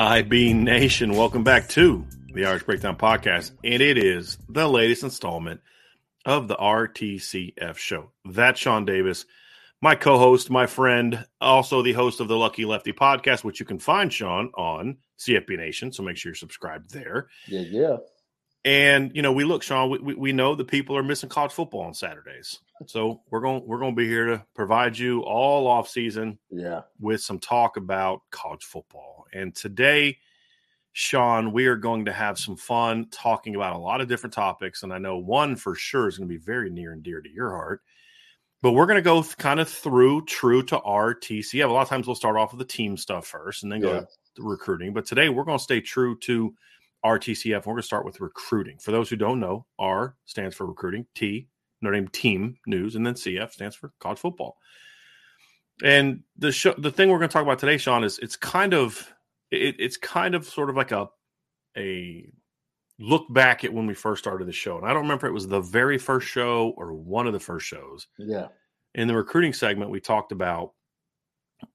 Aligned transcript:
IB 0.00 0.54
Nation, 0.54 1.14
welcome 1.14 1.44
back 1.44 1.68
to 1.68 2.06
the 2.32 2.46
Irish 2.46 2.62
Breakdown 2.62 2.96
Podcast. 2.96 3.50
And 3.62 3.82
it 3.82 3.98
is 3.98 4.38
the 4.48 4.66
latest 4.66 5.02
installment 5.02 5.60
of 6.24 6.48
the 6.48 6.56
RTCF 6.56 7.76
show. 7.76 8.10
That's 8.24 8.58
Sean 8.58 8.86
Davis, 8.86 9.26
my 9.82 9.94
co 9.94 10.16
host, 10.16 10.48
my 10.48 10.64
friend, 10.64 11.26
also 11.38 11.82
the 11.82 11.92
host 11.92 12.20
of 12.20 12.28
the 12.28 12.36
Lucky 12.38 12.64
Lefty 12.64 12.94
podcast, 12.94 13.44
which 13.44 13.60
you 13.60 13.66
can 13.66 13.78
find, 13.78 14.10
Sean, 14.10 14.50
on 14.56 14.96
CFB 15.18 15.58
Nation. 15.58 15.92
So 15.92 16.02
make 16.02 16.16
sure 16.16 16.30
you're 16.30 16.34
subscribed 16.34 16.94
there. 16.94 17.28
Yeah, 17.46 17.64
yeah. 17.68 17.96
And 18.64 19.14
you 19.14 19.20
know, 19.20 19.32
we 19.32 19.44
look, 19.44 19.62
Sean. 19.62 19.90
We, 19.90 20.14
we 20.14 20.32
know 20.32 20.54
the 20.54 20.64
people 20.64 20.96
are 20.96 21.02
missing 21.02 21.28
college 21.28 21.52
football 21.52 21.82
on 21.82 21.92
Saturdays, 21.92 22.58
so 22.86 23.20
we're 23.30 23.40
going 23.40 23.66
we're 23.66 23.78
going 23.78 23.92
to 23.92 24.00
be 24.00 24.08
here 24.08 24.24
to 24.28 24.46
provide 24.54 24.96
you 24.96 25.20
all 25.20 25.66
off 25.66 25.90
season, 25.90 26.38
yeah, 26.50 26.82
with 26.98 27.20
some 27.20 27.38
talk 27.38 27.76
about 27.76 28.22
college 28.30 28.64
football. 28.64 29.19
And 29.32 29.54
today, 29.54 30.18
Sean, 30.92 31.52
we 31.52 31.66
are 31.66 31.76
going 31.76 32.06
to 32.06 32.12
have 32.12 32.38
some 32.38 32.56
fun 32.56 33.06
talking 33.10 33.54
about 33.54 33.76
a 33.76 33.78
lot 33.78 34.00
of 34.00 34.08
different 34.08 34.34
topics, 34.34 34.82
and 34.82 34.92
I 34.92 34.98
know 34.98 35.18
one 35.18 35.56
for 35.56 35.74
sure 35.74 36.08
is 36.08 36.18
going 36.18 36.28
to 36.28 36.34
be 36.34 36.42
very 36.42 36.70
near 36.70 36.92
and 36.92 37.02
dear 37.02 37.20
to 37.20 37.30
your 37.30 37.50
heart. 37.50 37.82
But 38.62 38.72
we're 38.72 38.86
going 38.86 38.96
to 38.96 39.02
go 39.02 39.22
kind 39.38 39.58
of 39.58 39.68
through 39.68 40.26
true 40.26 40.62
to 40.64 40.78
our 40.80 41.14
TCF. 41.14 41.64
A 41.68 41.72
lot 41.72 41.82
of 41.82 41.88
times 41.88 42.06
we'll 42.06 42.16
start 42.16 42.36
off 42.36 42.52
with 42.52 42.58
the 42.58 42.64
team 42.64 42.96
stuff 42.96 43.26
first, 43.26 43.62
and 43.62 43.72
then 43.72 43.80
go 43.80 43.94
Yeah. 43.94 44.00
to 44.36 44.42
recruiting. 44.42 44.92
But 44.92 45.06
today 45.06 45.28
we're 45.28 45.44
going 45.44 45.58
to 45.58 45.64
stay 45.64 45.80
true 45.80 46.18
to 46.20 46.54
RTCF. 47.04 47.64
We're 47.64 47.72
going 47.72 47.76
to 47.76 47.82
start 47.82 48.04
with 48.04 48.20
recruiting. 48.20 48.76
For 48.78 48.90
those 48.90 49.08
who 49.08 49.16
don't 49.16 49.40
know, 49.40 49.64
R 49.78 50.16
stands 50.26 50.54
for 50.54 50.66
recruiting, 50.66 51.06
T, 51.14 51.48
Notre 51.80 51.96
Dame 51.96 52.08
team 52.08 52.56
news, 52.66 52.96
and 52.96 53.06
then 53.06 53.14
CF 53.14 53.52
stands 53.52 53.76
for 53.76 53.92
college 54.00 54.18
football. 54.18 54.58
And 55.82 56.24
the 56.36 56.52
show, 56.52 56.74
the 56.76 56.90
thing 56.90 57.08
we're 57.08 57.18
going 57.18 57.30
to 57.30 57.32
talk 57.32 57.44
about 57.44 57.58
today, 57.58 57.78
Sean, 57.78 58.04
is 58.04 58.18
it's 58.18 58.36
kind 58.36 58.74
of 58.74 59.10
it, 59.50 59.76
it's 59.78 59.96
kind 59.96 60.34
of 60.34 60.46
sort 60.46 60.70
of 60.70 60.76
like 60.76 60.92
a 60.92 61.08
a 61.76 62.30
look 62.98 63.32
back 63.32 63.64
at 63.64 63.72
when 63.72 63.86
we 63.86 63.94
first 63.94 64.22
started 64.22 64.46
the 64.46 64.52
show. 64.52 64.76
And 64.76 64.86
I 64.86 64.88
don't 64.92 65.02
remember 65.02 65.26
if 65.26 65.30
it 65.30 65.34
was 65.34 65.48
the 65.48 65.60
very 65.60 65.98
first 65.98 66.28
show 66.28 66.74
or 66.76 66.92
one 66.92 67.26
of 67.26 67.32
the 67.32 67.40
first 67.40 67.66
shows. 67.66 68.06
yeah, 68.18 68.48
In 68.94 69.08
the 69.08 69.16
recruiting 69.16 69.54
segment, 69.54 69.90
we 69.90 70.00
talked 70.00 70.32
about 70.32 70.72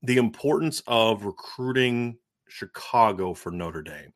the 0.03 0.17
importance 0.17 0.83
of 0.87 1.25
recruiting 1.25 2.17
Chicago 2.47 3.33
for 3.33 3.51
Notre 3.51 3.81
Dame 3.81 4.13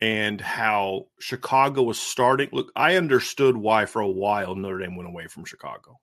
and 0.00 0.40
how 0.40 1.08
Chicago 1.18 1.82
was 1.82 2.00
starting. 2.00 2.48
Look, 2.52 2.72
I 2.74 2.96
understood 2.96 3.56
why 3.56 3.84
for 3.84 4.00
a 4.00 4.08
while 4.08 4.54
Notre 4.54 4.78
Dame 4.78 4.96
went 4.96 5.08
away 5.08 5.26
from 5.26 5.44
Chicago, 5.44 6.00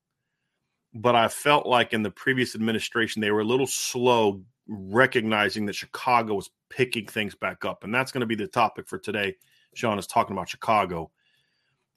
but 0.93 1.15
I 1.15 1.27
felt 1.27 1.65
like 1.65 1.93
in 1.93 2.03
the 2.03 2.11
previous 2.11 2.53
administration, 2.53 3.21
they 3.21 3.31
were 3.31 3.41
a 3.41 3.45
little 3.45 3.67
slow 3.67 4.43
recognizing 4.67 5.65
that 5.65 5.73
Chicago 5.73 6.35
was 6.35 6.49
picking 6.69 7.05
things 7.05 7.35
back 7.35 7.65
up. 7.65 7.83
And 7.83 7.93
that's 7.93 8.11
going 8.11 8.21
to 8.21 8.27
be 8.27 8.35
the 8.35 8.47
topic 8.47 8.87
for 8.87 8.97
today. 8.97 9.35
Sean 9.73 9.99
is 9.99 10.07
talking 10.07 10.35
about 10.35 10.49
Chicago. 10.49 11.11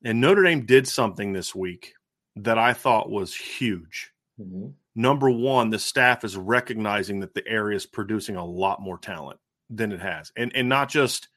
And 0.05 0.21
Notre 0.21 0.43
Dame 0.43 0.65
did 0.65 0.87
something 0.87 1.33
this 1.33 1.55
week 1.55 1.95
that 2.37 2.59
I 2.59 2.73
thought 2.73 3.11
was 3.11 3.35
huge 3.35 4.13
Mhm. 4.41 4.73
number 4.95 5.31
one, 5.31 5.69
the 5.71 5.79
staff 5.79 6.25
is 6.25 6.37
recognizing 6.37 7.21
that 7.21 7.35
the 7.35 7.47
area 7.47 7.77
is 7.77 7.85
producing 7.87 8.37
a 8.37 8.45
lot 8.45 8.81
more 8.81 8.97
talent 8.99 9.39
than 9.69 9.93
it 9.93 10.01
has, 10.01 10.33
and 10.37 10.51
and 10.57 10.69
not 10.69 10.89
just 10.89 11.29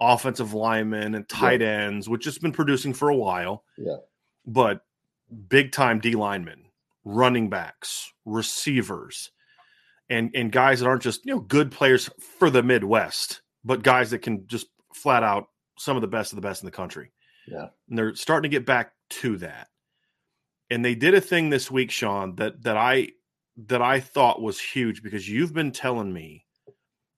offensive 0.00 0.54
linemen 0.54 1.14
and 1.14 1.28
tight 1.28 1.60
ends, 1.62 2.08
which 2.08 2.24
has 2.24 2.38
been 2.38 2.52
producing 2.52 2.94
for 2.94 3.10
a 3.10 3.16
while, 3.16 3.64
yeah, 3.76 3.96
but 4.46 4.86
big 5.48 5.72
time 5.72 6.00
D 6.00 6.14
linemen, 6.14 6.64
running 7.04 7.50
backs, 7.50 8.12
receivers, 8.24 9.30
and 10.08 10.30
and 10.34 10.52
guys 10.52 10.80
that 10.80 10.86
aren't 10.86 11.02
just 11.02 11.24
you 11.24 11.34
know 11.34 11.40
good 11.40 11.70
players 11.70 12.10
for 12.38 12.50
the 12.50 12.62
Midwest, 12.62 13.42
but 13.64 13.82
guys 13.82 14.10
that 14.10 14.20
can 14.20 14.46
just 14.46 14.66
flat 14.94 15.22
out 15.22 15.48
some 15.78 15.96
of 15.96 16.00
the 16.00 16.08
best 16.08 16.32
of 16.32 16.36
the 16.36 16.42
best 16.42 16.62
in 16.62 16.66
the 16.66 16.72
country. 16.72 17.12
yeah, 17.46 17.66
And 17.88 17.98
they're 17.98 18.14
starting 18.14 18.50
to 18.50 18.56
get 18.56 18.66
back 18.66 18.92
to 19.10 19.36
that. 19.38 19.68
And 20.70 20.84
they 20.84 20.94
did 20.94 21.14
a 21.14 21.20
thing 21.20 21.50
this 21.50 21.70
week, 21.70 21.90
Sean, 21.90 22.34
that 22.36 22.62
that 22.62 22.76
I 22.76 23.08
that 23.68 23.82
I 23.82 24.00
thought 24.00 24.42
was 24.42 24.60
huge 24.60 25.02
because 25.02 25.28
you've 25.28 25.54
been 25.54 25.72
telling 25.72 26.12
me 26.12 26.44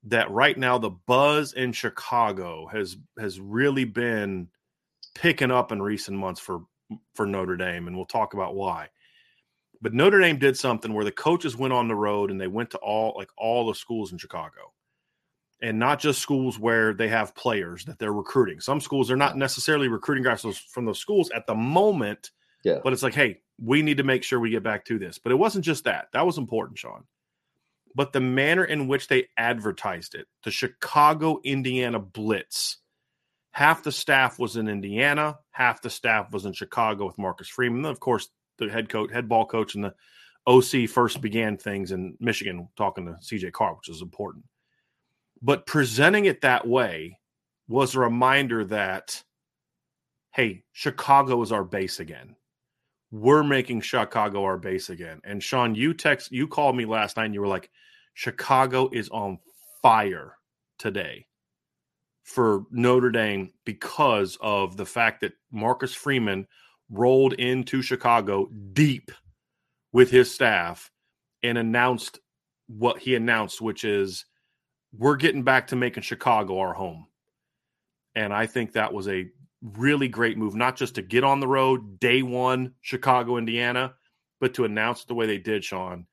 that 0.04 0.30
right 0.30 0.56
now 0.56 0.78
the 0.78 0.90
buzz 0.90 1.52
in 1.52 1.72
Chicago 1.72 2.66
has 2.66 2.96
has 3.18 3.40
really 3.40 3.84
been 3.84 4.48
picking 5.14 5.50
up 5.50 5.72
in 5.72 5.82
recent 5.82 6.16
months 6.16 6.40
for 6.40 6.60
for 7.14 7.26
Notre 7.26 7.56
Dame, 7.56 7.86
and 7.86 7.96
we'll 7.96 8.06
talk 8.06 8.34
about 8.34 8.54
why. 8.54 8.88
But 9.80 9.94
Notre 9.94 10.20
Dame 10.20 10.38
did 10.38 10.56
something 10.56 10.92
where 10.92 11.04
the 11.04 11.12
coaches 11.12 11.56
went 11.56 11.72
on 11.72 11.88
the 11.88 11.94
road 11.94 12.30
and 12.30 12.40
they 12.40 12.48
went 12.48 12.70
to 12.70 12.78
all 12.78 13.14
like 13.16 13.30
all 13.36 13.66
the 13.66 13.74
schools 13.74 14.12
in 14.12 14.18
Chicago. 14.18 14.72
And 15.60 15.78
not 15.78 15.98
just 15.98 16.20
schools 16.20 16.58
where 16.58 16.94
they 16.94 17.08
have 17.08 17.34
players 17.34 17.84
that 17.86 17.98
they're 17.98 18.12
recruiting. 18.12 18.60
Some 18.60 18.80
schools 18.80 19.10
are 19.10 19.16
not 19.16 19.36
necessarily 19.36 19.88
recruiting 19.88 20.22
guys 20.22 20.42
from 20.42 20.84
those 20.84 21.00
schools 21.00 21.30
at 21.30 21.46
the 21.46 21.54
moment, 21.54 22.30
yeah, 22.62 22.78
but 22.82 22.92
it's 22.92 23.02
like, 23.02 23.14
hey, 23.14 23.40
we 23.60 23.82
need 23.82 23.96
to 23.96 24.04
make 24.04 24.22
sure 24.22 24.38
we 24.38 24.50
get 24.50 24.62
back 24.62 24.84
to 24.84 24.98
this. 24.98 25.18
But 25.18 25.32
it 25.32 25.36
wasn't 25.36 25.64
just 25.64 25.84
that. 25.84 26.08
That 26.12 26.26
was 26.26 26.38
important, 26.38 26.78
Sean. 26.78 27.04
But 27.94 28.12
the 28.12 28.20
manner 28.20 28.64
in 28.64 28.86
which 28.86 29.08
they 29.08 29.28
advertised 29.36 30.14
it, 30.14 30.26
the 30.44 30.52
Chicago, 30.52 31.40
Indiana 31.42 31.98
Blitz, 31.98 32.76
half 33.50 33.82
the 33.82 33.90
staff 33.90 34.38
was 34.38 34.56
in 34.56 34.68
Indiana, 34.68 35.38
half 35.50 35.82
the 35.82 35.90
staff 35.90 36.32
was 36.32 36.44
in 36.44 36.52
Chicago 36.52 37.06
with 37.06 37.18
Marcus 37.18 37.48
Freeman. 37.48 37.82
Then, 37.82 37.90
of 37.90 37.98
course, 37.98 38.28
the 38.58 38.68
head 38.68 38.88
coach, 38.88 39.12
head 39.12 39.28
ball 39.28 39.46
coach, 39.46 39.74
and 39.74 39.84
the 39.84 39.94
OC 40.46 40.88
first 40.88 41.20
began 41.20 41.56
things 41.56 41.92
in 41.92 42.16
Michigan, 42.20 42.68
talking 42.76 43.06
to 43.06 43.12
CJ 43.12 43.52
Carr, 43.52 43.74
which 43.74 43.88
is 43.88 44.02
important. 44.02 44.44
But 45.42 45.66
presenting 45.66 46.24
it 46.24 46.40
that 46.40 46.66
way 46.66 47.18
was 47.68 47.94
a 47.94 48.00
reminder 48.00 48.64
that, 48.64 49.22
hey, 50.32 50.64
Chicago 50.72 51.42
is 51.42 51.52
our 51.52 51.64
base 51.64 52.00
again. 52.00 52.34
We're 53.10 53.42
making 53.42 53.82
Chicago 53.82 54.44
our 54.44 54.58
base 54.58 54.90
again. 54.90 55.20
And 55.24 55.42
Sean, 55.42 55.74
you 55.74 55.94
text, 55.94 56.32
you 56.32 56.48
called 56.48 56.76
me 56.76 56.84
last 56.84 57.16
night 57.16 57.26
and 57.26 57.34
you 57.34 57.40
were 57.40 57.46
like, 57.46 57.70
Chicago 58.14 58.90
is 58.92 59.08
on 59.10 59.38
fire 59.80 60.34
today 60.78 61.26
for 62.24 62.64
Notre 62.70 63.10
Dame 63.10 63.52
because 63.64 64.36
of 64.40 64.76
the 64.76 64.84
fact 64.84 65.20
that 65.20 65.32
Marcus 65.50 65.94
Freeman 65.94 66.46
rolled 66.90 67.34
into 67.34 67.82
Chicago 67.82 68.48
deep 68.72 69.10
with 69.92 70.10
his 70.10 70.32
staff 70.32 70.90
and 71.42 71.58
announced 71.58 72.20
what 72.66 72.98
he 72.98 73.14
announced, 73.14 73.60
which 73.60 73.84
is 73.84 74.24
we're 74.96 75.16
getting 75.16 75.42
back 75.42 75.68
to 75.68 75.76
making 75.76 76.02
Chicago 76.02 76.58
our 76.58 76.74
home. 76.74 77.06
And 78.14 78.32
I 78.32 78.46
think 78.46 78.72
that 78.72 78.92
was 78.92 79.08
a 79.08 79.28
really 79.62 80.08
great 80.08 80.38
move, 80.38 80.54
not 80.54 80.76
just 80.76 80.96
to 80.96 81.02
get 81.02 81.24
on 81.24 81.40
the 81.40 81.48
road 81.48 82.00
day 82.00 82.22
one, 82.22 82.74
Chicago, 82.80 83.36
Indiana, 83.36 83.94
but 84.40 84.54
to 84.54 84.64
announce 84.64 85.02
it 85.02 85.08
the 85.08 85.14
way 85.14 85.26
they 85.26 85.38
did, 85.38 85.64
Sean, 85.64 86.06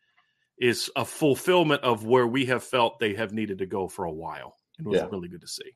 is 0.59 0.89
a 0.95 1.05
fulfillment 1.05 1.83
of 1.83 2.05
where 2.05 2.27
we 2.27 2.45
have 2.45 2.63
felt 2.63 2.99
they 2.99 3.13
have 3.15 3.33
needed 3.33 3.59
to 3.59 3.65
go 3.65 3.87
for 3.87 4.05
a 4.05 4.11
while. 4.11 4.55
It 4.79 4.85
was 4.85 4.99
yeah. 4.99 5.07
really 5.11 5.27
good 5.27 5.41
to 5.41 5.47
see. 5.47 5.75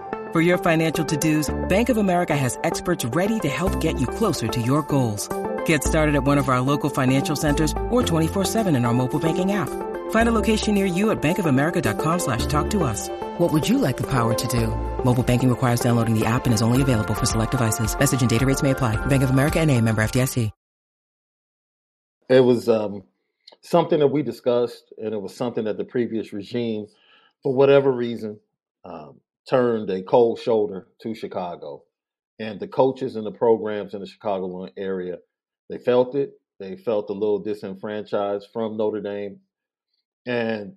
For 0.31 0.39
your 0.39 0.57
financial 0.57 1.03
to-dos, 1.03 1.53
Bank 1.67 1.89
of 1.89 1.97
America 1.97 2.37
has 2.37 2.57
experts 2.63 3.03
ready 3.03 3.37
to 3.41 3.49
help 3.49 3.81
get 3.81 3.99
you 3.99 4.07
closer 4.07 4.47
to 4.47 4.61
your 4.61 4.81
goals. 4.83 5.27
Get 5.65 5.83
started 5.83 6.15
at 6.15 6.23
one 6.23 6.37
of 6.37 6.47
our 6.47 6.61
local 6.61 6.89
financial 6.89 7.35
centers 7.35 7.73
or 7.89 8.01
24-7 8.01 8.73
in 8.73 8.85
our 8.85 8.93
mobile 8.93 9.19
banking 9.19 9.51
app. 9.51 9.67
Find 10.11 10.29
a 10.29 10.31
location 10.31 10.73
near 10.73 10.85
you 10.85 11.11
at 11.11 11.21
bankofamerica.com 11.21 12.19
slash 12.19 12.45
talk 12.45 12.69
to 12.69 12.83
us. 12.83 13.09
What 13.39 13.51
would 13.51 13.67
you 13.67 13.77
like 13.77 13.97
the 13.97 14.07
power 14.07 14.33
to 14.33 14.47
do? 14.47 14.67
Mobile 15.03 15.21
banking 15.21 15.49
requires 15.49 15.81
downloading 15.81 16.17
the 16.17 16.25
app 16.25 16.45
and 16.45 16.53
is 16.53 16.61
only 16.61 16.81
available 16.81 17.13
for 17.13 17.25
select 17.25 17.51
devices. 17.51 17.97
Message 17.99 18.21
and 18.21 18.29
data 18.29 18.45
rates 18.45 18.63
may 18.63 18.71
apply. 18.71 18.95
Bank 19.07 19.23
of 19.23 19.31
America 19.31 19.59
and 19.59 19.69
a 19.69 19.81
member 19.81 20.01
FDIC. 20.01 20.49
It 22.29 22.39
was 22.39 22.69
um, 22.69 23.03
something 23.59 23.99
that 23.99 24.07
we 24.07 24.23
discussed 24.23 24.93
and 24.97 25.13
it 25.13 25.21
was 25.21 25.35
something 25.35 25.65
that 25.65 25.77
the 25.77 25.83
previous 25.83 26.31
regime, 26.31 26.87
for 27.43 27.53
whatever 27.53 27.91
reason, 27.91 28.39
um, 28.85 29.20
turned 29.49 29.89
a 29.89 30.01
cold 30.01 30.39
shoulder 30.39 30.87
to 31.01 31.15
Chicago. 31.15 31.83
And 32.39 32.59
the 32.59 32.67
coaches 32.67 33.15
and 33.15 33.25
the 33.25 33.31
programs 33.31 33.93
in 33.93 34.01
the 34.01 34.07
Chicago 34.07 34.67
area, 34.77 35.17
they 35.69 35.77
felt 35.77 36.15
it. 36.15 36.31
They 36.59 36.75
felt 36.75 37.09
a 37.09 37.13
little 37.13 37.39
disenfranchised 37.39 38.47
from 38.53 38.77
Notre 38.77 39.01
Dame. 39.01 39.39
And 40.25 40.73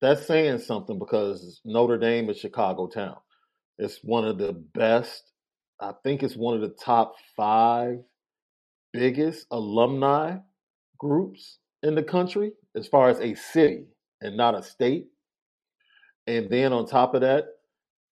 that's 0.00 0.26
saying 0.26 0.58
something 0.58 0.98
because 0.98 1.60
Notre 1.64 1.98
Dame 1.98 2.30
is 2.30 2.38
Chicago 2.38 2.86
town. 2.86 3.16
It's 3.78 3.98
one 4.02 4.24
of 4.24 4.38
the 4.38 4.52
best, 4.52 5.32
I 5.80 5.92
think 6.02 6.22
it's 6.22 6.36
one 6.36 6.54
of 6.54 6.60
the 6.60 6.76
top 6.84 7.14
five 7.36 7.98
biggest 8.92 9.46
alumni 9.50 10.36
groups 10.98 11.58
in 11.82 11.94
the 11.94 12.02
country 12.02 12.52
as 12.76 12.86
far 12.86 13.08
as 13.08 13.18
a 13.20 13.34
city 13.34 13.86
and 14.20 14.36
not 14.36 14.54
a 14.54 14.62
state. 14.62 15.06
And 16.26 16.48
then 16.48 16.72
on 16.72 16.86
top 16.86 17.14
of 17.14 17.20
that, 17.20 17.44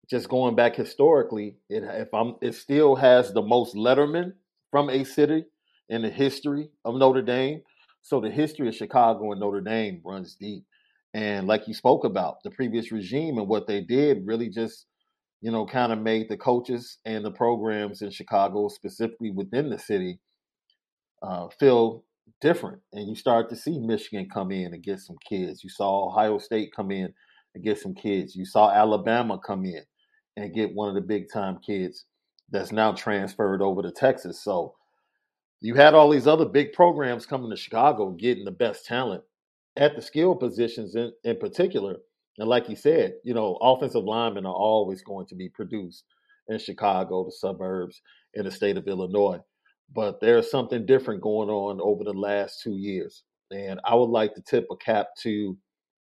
just 0.08 0.29
going 0.29 0.56
back 0.56 0.75
historically, 0.75 1.56
it 1.69 1.85
if 1.85 2.12
I'm 2.12 2.35
it 2.41 2.55
still 2.55 2.97
has 2.97 3.32
the 3.32 3.43
most 3.43 3.75
letterman 3.75 4.32
from 4.70 4.91
a 4.91 5.05
city 5.05 5.44
in 5.88 6.02
the 6.02 6.11
history 6.11 6.70
of 6.85 6.94
Notre 6.94 7.23
Dame. 7.23 7.62
So 8.02 8.20
the 8.20 8.31
history 8.31 8.69
of 8.69 8.75
Chicago 8.75 9.32
and 9.32 9.41
Notre 9.41 9.61
Dame 9.61 10.00
runs 10.05 10.35
deep. 10.35 10.64
And 11.12 11.47
like 11.47 11.67
you 11.67 11.75
spoke 11.75 12.05
about, 12.05 12.43
the 12.44 12.50
previous 12.50 12.93
regime 12.93 13.37
and 13.38 13.49
what 13.49 13.67
they 13.67 13.81
did 13.81 14.26
really 14.26 14.49
just, 14.49 14.87
you 15.41 15.50
know, 15.50 15.67
kind 15.67 15.93
of 15.93 15.99
made 15.99 16.29
the 16.29 16.37
coaches 16.37 16.99
and 17.05 17.25
the 17.25 17.32
programs 17.32 18.00
in 18.00 18.11
Chicago, 18.11 18.69
specifically 18.69 19.32
within 19.32 19.70
the 19.70 19.79
city, 19.79 20.20
uh, 21.23 21.49
feel 21.58 22.05
different. 22.41 22.81
And 22.93 23.08
you 23.08 23.17
start 23.17 23.50
to 23.50 23.56
see 23.56 23.79
Michigan 23.79 24.29
come 24.32 24.53
in 24.53 24.73
and 24.73 24.82
get 24.82 25.00
some 25.00 25.17
kids. 25.29 25.64
You 25.64 25.70
saw 25.70 26.08
Ohio 26.08 26.38
State 26.38 26.70
come 26.75 26.91
in 26.93 27.12
and 27.55 27.64
get 27.64 27.79
some 27.79 27.94
kids. 27.94 28.37
You 28.37 28.44
saw 28.44 28.70
Alabama 28.70 29.38
come 29.44 29.64
in 29.64 29.82
and 30.41 30.55
get 30.55 30.75
one 30.75 30.89
of 30.89 30.95
the 30.95 31.01
big 31.01 31.31
time 31.31 31.59
kids 31.59 32.07
that's 32.51 32.73
now 32.73 32.93
transferred 32.93 33.61
over 33.61 33.83
to 33.83 33.93
Texas. 33.93 34.43
So 34.43 34.75
you 35.61 35.75
had 35.75 35.95
all 35.95 36.09
these 36.09 36.27
other 36.27 36.47
big 36.47 36.73
programs 36.73 37.27
coming 37.27 37.51
to 37.51 37.57
Chicago 37.57 38.11
getting 38.13 38.47
the 38.47 38.51
best 38.51 38.87
talent 38.87 39.23
at 39.77 39.95
the 39.95 40.03
skill 40.03 40.35
positions 40.35 40.97
in, 40.97 41.13
in 41.25 41.37
particular. 41.37 41.97
And 42.39 42.49
like 42.49 42.69
you 42.69 42.77
said, 42.77 43.15
you 43.23 43.35
know, 43.35 43.59
offensive 43.61 44.05
linemen 44.05 44.47
are 44.47 44.55
always 44.55 45.03
going 45.03 45.27
to 45.27 45.35
be 45.35 45.51
produced 45.51 46.05
in 46.49 46.59
Chicago, 46.59 47.25
the 47.25 47.33
suburbs, 47.33 48.01
in 48.35 48.45
the 48.45 48.51
state 48.51 48.79
of 48.79 48.89
Illinois. 48.89 49.39
But 49.95 50.21
there's 50.21 50.51
something 50.51 50.87
different 50.87 51.21
going 51.21 51.51
on 51.51 51.81
over 51.83 52.03
the 52.03 52.13
last 52.13 52.63
two 52.63 52.77
years. 52.77 53.25
And 53.51 53.79
I 53.85 53.95
would 53.95 54.09
like 54.09 54.35
to 54.35 54.43
tip 54.43 54.67
a 54.71 54.77
cap 54.77 55.09
to 55.23 55.56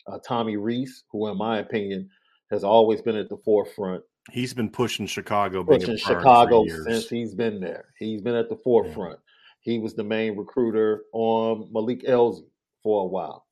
uh, 0.07 0.17
Tommy 0.27 0.57
Rees, 0.57 1.03
who, 1.11 1.27
in 1.27 1.37
my 1.37 1.59
opinion, 1.59 2.09
has 2.49 2.63
always 2.63 3.01
been 3.01 3.15
at 3.15 3.29
the 3.29 3.37
forefront 3.45 4.03
He's 4.31 4.53
been 4.53 4.69
pushing 4.69 5.05
Chicago, 5.05 5.63
pushing 5.63 5.97
Chicago 5.97 6.65
since 6.67 7.09
he's 7.09 7.35
been 7.35 7.59
there. 7.59 7.85
He's 7.99 8.21
been 8.21 8.35
at 8.35 8.49
the 8.49 8.55
forefront. 8.63 9.19
Yeah. 9.19 9.73
He 9.73 9.79
was 9.79 9.95
the 9.95 10.03
main 10.03 10.37
recruiter 10.37 11.03
on 11.11 11.69
Malik 11.71 12.03
Elzy 12.03 12.45
for 12.81 13.03
a 13.03 13.07
while, 13.07 13.45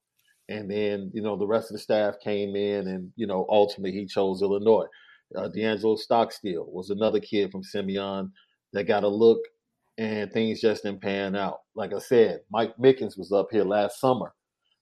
and 0.48 0.72
then 0.72 1.12
you 1.14 1.22
know 1.22 1.36
the 1.36 1.48
rest 1.48 1.72
of 1.72 1.74
the 1.74 1.80
staff 1.80 2.16
came 2.24 2.56
in, 2.56 2.88
and 2.88 3.12
you 3.16 3.28
know 3.28 3.46
ultimately 3.50 3.92
he 3.92 4.06
chose 4.06 4.42
Illinois. 4.42 4.86
Uh, 5.36 5.48
D'Angelo 5.50 5.96
Stockstill 5.96 6.66
was 6.72 6.90
another 6.90 7.20
kid 7.20 7.52
from 7.52 7.64
Simeon 7.64 8.32
that 8.74 8.86
got 8.86 9.04
a 9.04 9.08
look, 9.08 9.40
and 9.98 10.32
things 10.32 10.62
just 10.62 10.84
didn't 10.84 11.02
pan 11.02 11.36
out. 11.36 11.60
Like 11.76 11.94
I 11.94 12.00
said, 12.00 12.42
Mike 12.50 12.76
Mickens 12.78 13.18
was 13.18 13.32
up 13.32 13.48
here 13.52 13.64
last 13.64 14.00
summer 14.00 14.34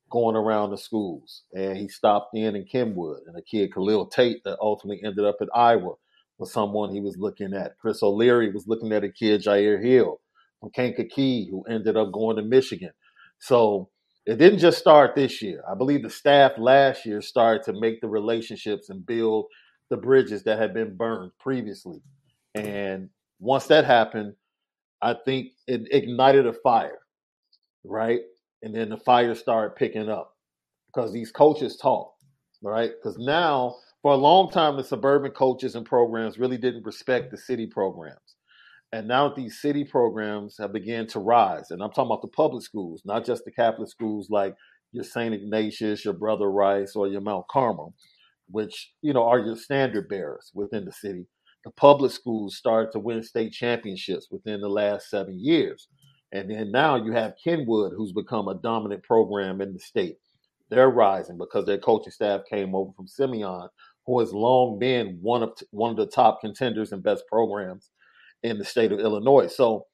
going 0.10 0.36
around 0.36 0.72
the 0.72 0.78
schools. 0.78 1.44
And 1.54 1.78
he 1.78 1.88
stopped 1.88 2.36
in 2.36 2.56
in 2.56 2.66
Kenwood, 2.66 3.22
and 3.28 3.38
a 3.38 3.42
kid, 3.42 3.74
Khalil 3.74 4.08
Tate, 4.08 4.44
that 4.46 4.60
ultimately 4.62 5.04
ended 5.04 5.26
up 5.26 5.38
at 5.42 5.50
Iowa, 5.54 5.94
was 6.38 6.52
someone 6.52 6.92
he 6.92 7.02
was 7.02 7.18
looking 7.18 7.54
at. 7.54 7.78
Chris 7.80 8.02
O'Leary 8.02 8.52
was 8.52 8.68
looking 8.68 8.92
at 8.94 9.04
a 9.04 9.12
kid, 9.12 9.42
Jyaire 9.42 9.84
Hill 9.84 10.20
from 10.60 10.72
Kankakee, 10.72 11.50
who 11.50 11.64
ended 11.64 11.98
up 11.98 12.12
going 12.12 12.38
to 12.38 12.42
Michigan. 12.42 12.92
So 13.40 13.90
it 14.26 14.38
didn't 14.38 14.60
just 14.60 14.80
start 14.80 15.16
this 15.16 15.42
year. 15.42 15.64
I 15.70 15.76
believe 15.76 16.04
the 16.04 16.10
staff 16.10 16.54
last 16.58 17.06
year 17.06 17.22
started 17.22 17.64
to 17.64 17.80
make 17.80 18.02
the 18.02 18.08
relationships 18.08 18.90
and 18.90 19.06
build 19.06 19.46
the 19.90 19.98
bridges 19.98 20.44
that 20.44 20.60
had 20.60 20.74
been 20.74 20.96
burned 20.96 21.32
previously. 21.40 22.02
And 22.56 23.10
once 23.40 23.68
that 23.68 23.86
happened, 23.86 24.36
I 25.02 25.16
think 25.26 25.54
it 25.68 25.88
ignited 25.92 26.46
a 26.46 26.54
fire, 26.54 27.00
right? 27.84 28.20
And 28.64 28.76
then 28.76 28.90
the 28.90 28.98
fire 28.98 29.36
started 29.36 29.76
picking 29.76 30.10
up 30.10 30.36
because 30.88 31.14
these 31.14 31.32
coaches 31.32 31.78
talk, 31.78 32.14
right? 32.62 32.92
Because 33.02 33.18
now, 33.18 33.76
for 34.02 34.14
a 34.14 34.18
long 34.18 34.50
time, 34.50 34.78
the 34.78 34.84
suburban 34.84 35.32
coaches 35.32 35.76
and 35.76 35.86
programs 35.86 36.40
really 36.40 36.58
didn't 36.58 36.86
respect 36.86 37.32
the 37.32 37.38
city 37.38 37.68
programs. 37.68 38.36
And 38.92 39.08
now 39.08 39.30
these 39.30 39.62
city 39.62 39.84
programs 39.84 40.58
have 40.60 40.74
begun 40.74 41.06
to 41.08 41.20
rise, 41.20 41.70
and 41.70 41.82
I'm 41.82 41.92
talking 41.92 42.08
about 42.12 42.24
the 42.24 42.30
public 42.30 42.64
schools, 42.64 43.04
not 43.06 43.24
just 43.24 43.46
the 43.46 43.52
Catholic 43.52 43.88
schools 43.88 44.30
like 44.32 44.56
your 44.92 45.04
St. 45.04 45.34
Ignatius, 45.34 46.04
your 46.04 46.16
Brother 46.16 46.50
Rice, 46.50 46.96
or 46.96 47.08
your 47.08 47.22
Mount 47.22 47.48
Carmel, 47.50 47.94
which, 48.50 48.92
you 49.04 49.14
know, 49.14 49.24
are 49.24 49.40
your 49.40 49.56
standard 49.56 50.10
bearers 50.10 50.52
within 50.56 50.86
the 50.86 50.92
city. 50.92 51.28
The 51.66 51.72
public 51.72 52.12
schools 52.12 52.56
started 52.56 52.92
to 52.94 53.00
win 53.00 53.22
state 53.22 53.52
championships 53.52 54.28
within 54.32 54.62
the 54.62 54.70
last 54.70 55.10
seven 55.10 55.40
years. 55.40 55.88
And 56.32 56.50
then 56.50 56.72
now 56.72 56.96
you 56.96 57.12
have 57.14 57.36
Kenwood, 57.44 57.94
who's 57.96 58.12
become 58.12 58.48
a 58.48 58.56
dominant 58.56 59.04
program 59.04 59.62
in 59.62 59.74
the 59.74 59.80
state. 59.80 60.18
They're 60.70 60.90
rising 60.90 61.38
because 61.38 61.66
their 61.66 61.80
coaching 61.80 62.12
staff 62.12 62.42
came 62.50 62.76
over 62.76 62.92
from 62.94 63.08
Simeon, 63.08 63.70
who 64.06 64.20
has 64.20 64.34
long 64.34 64.78
been 64.78 65.18
one 65.22 65.42
of 65.42 65.52
one 65.72 65.92
of 65.92 65.98
the 65.98 66.06
top 66.06 66.42
contenders 66.42 66.92
and 66.92 67.02
best 67.02 67.24
programs 67.28 67.90
in 68.44 68.58
the 68.58 68.66
state 68.66 68.92
of 68.92 69.00
Illinois. 69.00 69.48
So 69.48 69.86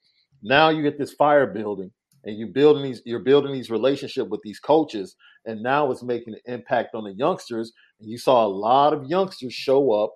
now 0.42 0.68
you 0.68 0.82
get 0.82 0.98
this 0.98 1.14
fire 1.14 1.46
building, 1.46 1.90
and 2.24 2.36
you 2.36 2.48
building 2.48 2.82
these 2.82 3.00
you're 3.06 3.20
building 3.20 3.52
these 3.52 3.70
relationship 3.70 4.28
with 4.28 4.40
these 4.42 4.60
coaches, 4.60 5.16
and 5.46 5.62
now 5.62 5.90
it's 5.90 6.02
making 6.02 6.34
an 6.34 6.40
impact 6.44 6.94
on 6.94 7.04
the 7.04 7.14
youngsters. 7.14 7.72
And 8.00 8.10
you 8.10 8.18
saw 8.18 8.44
a 8.44 8.48
lot 8.48 8.92
of 8.92 9.06
youngsters 9.06 9.54
show 9.54 9.92
up 9.92 10.12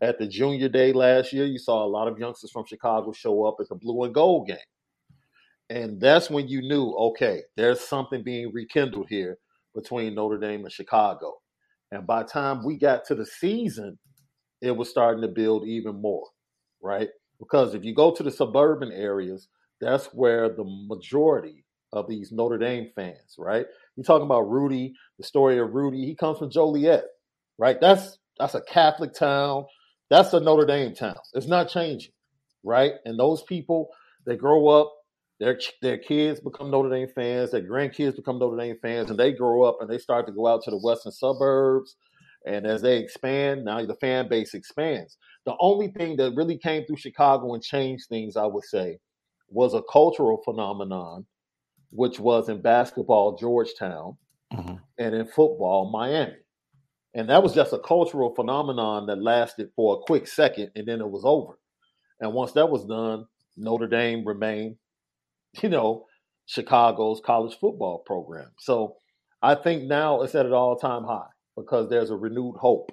at 0.00 0.18
the 0.18 0.28
junior 0.28 0.68
day 0.68 0.92
last 0.92 1.32
year. 1.32 1.46
You 1.46 1.58
saw 1.58 1.84
a 1.84 1.88
lot 1.88 2.06
of 2.06 2.18
youngsters 2.18 2.52
from 2.52 2.66
Chicago 2.66 3.12
show 3.12 3.44
up 3.44 3.56
at 3.58 3.68
the 3.68 3.74
blue 3.74 4.04
and 4.04 4.14
gold 4.14 4.46
game. 4.46 4.58
And 5.70 6.00
that's 6.00 6.30
when 6.30 6.48
you 6.48 6.62
knew, 6.62 6.90
okay, 6.92 7.42
there's 7.56 7.80
something 7.80 8.22
being 8.22 8.52
rekindled 8.52 9.08
here 9.08 9.38
between 9.74 10.14
Notre 10.14 10.38
Dame 10.38 10.64
and 10.64 10.72
Chicago. 10.72 11.34
And 11.90 12.06
by 12.06 12.22
the 12.22 12.28
time 12.28 12.64
we 12.64 12.78
got 12.78 13.04
to 13.06 13.14
the 13.14 13.26
season, 13.26 13.98
it 14.60 14.72
was 14.72 14.90
starting 14.90 15.22
to 15.22 15.28
build 15.28 15.66
even 15.66 16.00
more, 16.00 16.26
right? 16.82 17.08
Because 17.38 17.74
if 17.74 17.84
you 17.84 17.94
go 17.94 18.14
to 18.14 18.22
the 18.22 18.30
suburban 18.30 18.92
areas, 18.92 19.48
that's 19.80 20.06
where 20.06 20.48
the 20.48 20.64
majority 20.66 21.64
of 21.92 22.08
these 22.08 22.32
Notre 22.32 22.58
Dame 22.58 22.90
fans, 22.94 23.36
right? 23.38 23.66
You're 23.96 24.04
talking 24.04 24.26
about 24.26 24.50
Rudy, 24.50 24.94
the 25.18 25.24
story 25.24 25.58
of 25.58 25.74
Rudy. 25.74 26.04
He 26.04 26.14
comes 26.14 26.38
from 26.38 26.50
Joliet, 26.50 27.04
right? 27.58 27.80
That's 27.80 28.18
that's 28.38 28.54
a 28.54 28.62
Catholic 28.62 29.14
town. 29.14 29.66
That's 30.10 30.32
a 30.32 30.40
Notre 30.40 30.66
Dame 30.66 30.94
town. 30.94 31.16
It's 31.34 31.46
not 31.46 31.68
changing, 31.68 32.12
right? 32.64 32.92
And 33.04 33.18
those 33.18 33.42
people, 33.42 33.88
they 34.26 34.36
grow 34.36 34.68
up 34.68 34.93
their 35.40 35.58
their 35.82 35.98
kids 35.98 36.40
become 36.40 36.70
Notre 36.70 36.90
Dame 36.90 37.08
fans, 37.14 37.50
their 37.50 37.62
grandkids 37.62 38.16
become 38.16 38.38
Notre 38.38 38.56
Dame 38.56 38.76
fans, 38.80 39.10
and 39.10 39.18
they 39.18 39.32
grow 39.32 39.62
up 39.62 39.78
and 39.80 39.90
they 39.90 39.98
start 39.98 40.26
to 40.26 40.32
go 40.32 40.46
out 40.46 40.62
to 40.64 40.70
the 40.70 40.78
western 40.78 41.12
suburbs. 41.12 41.96
And 42.46 42.66
as 42.66 42.82
they 42.82 42.98
expand, 42.98 43.64
now 43.64 43.84
the 43.84 43.96
fan 43.96 44.28
base 44.28 44.54
expands. 44.54 45.16
The 45.46 45.54
only 45.60 45.88
thing 45.88 46.16
that 46.16 46.34
really 46.36 46.58
came 46.58 46.84
through 46.84 46.98
Chicago 46.98 47.54
and 47.54 47.62
changed 47.62 48.08
things, 48.08 48.36
I 48.36 48.46
would 48.46 48.64
say, 48.64 48.98
was 49.48 49.74
a 49.74 49.82
cultural 49.90 50.42
phenomenon, 50.44 51.26
which 51.90 52.20
was 52.20 52.48
in 52.48 52.60
basketball, 52.60 53.36
Georgetown, 53.36 54.18
mm-hmm. 54.52 54.74
and 54.98 55.14
in 55.14 55.26
football, 55.26 55.90
Miami. 55.90 56.36
And 57.14 57.30
that 57.30 57.42
was 57.42 57.54
just 57.54 57.72
a 57.72 57.78
cultural 57.78 58.34
phenomenon 58.34 59.06
that 59.06 59.22
lasted 59.22 59.70
for 59.74 59.96
a 59.96 60.06
quick 60.06 60.26
second 60.26 60.70
and 60.74 60.86
then 60.86 61.00
it 61.00 61.08
was 61.08 61.22
over. 61.24 61.58
And 62.20 62.32
once 62.32 62.52
that 62.52 62.70
was 62.70 62.84
done, 62.84 63.26
Notre 63.56 63.86
Dame 63.86 64.24
remained 64.26 64.76
you 65.62 65.68
know, 65.68 66.06
Chicago's 66.46 67.20
college 67.24 67.56
football 67.58 67.98
program. 68.06 68.50
So 68.58 68.96
I 69.42 69.54
think 69.54 69.84
now 69.84 70.22
it's 70.22 70.34
at 70.34 70.46
an 70.46 70.52
all 70.52 70.76
time 70.76 71.04
high 71.04 71.28
because 71.56 71.88
there's 71.88 72.10
a 72.10 72.16
renewed 72.16 72.56
hope 72.56 72.90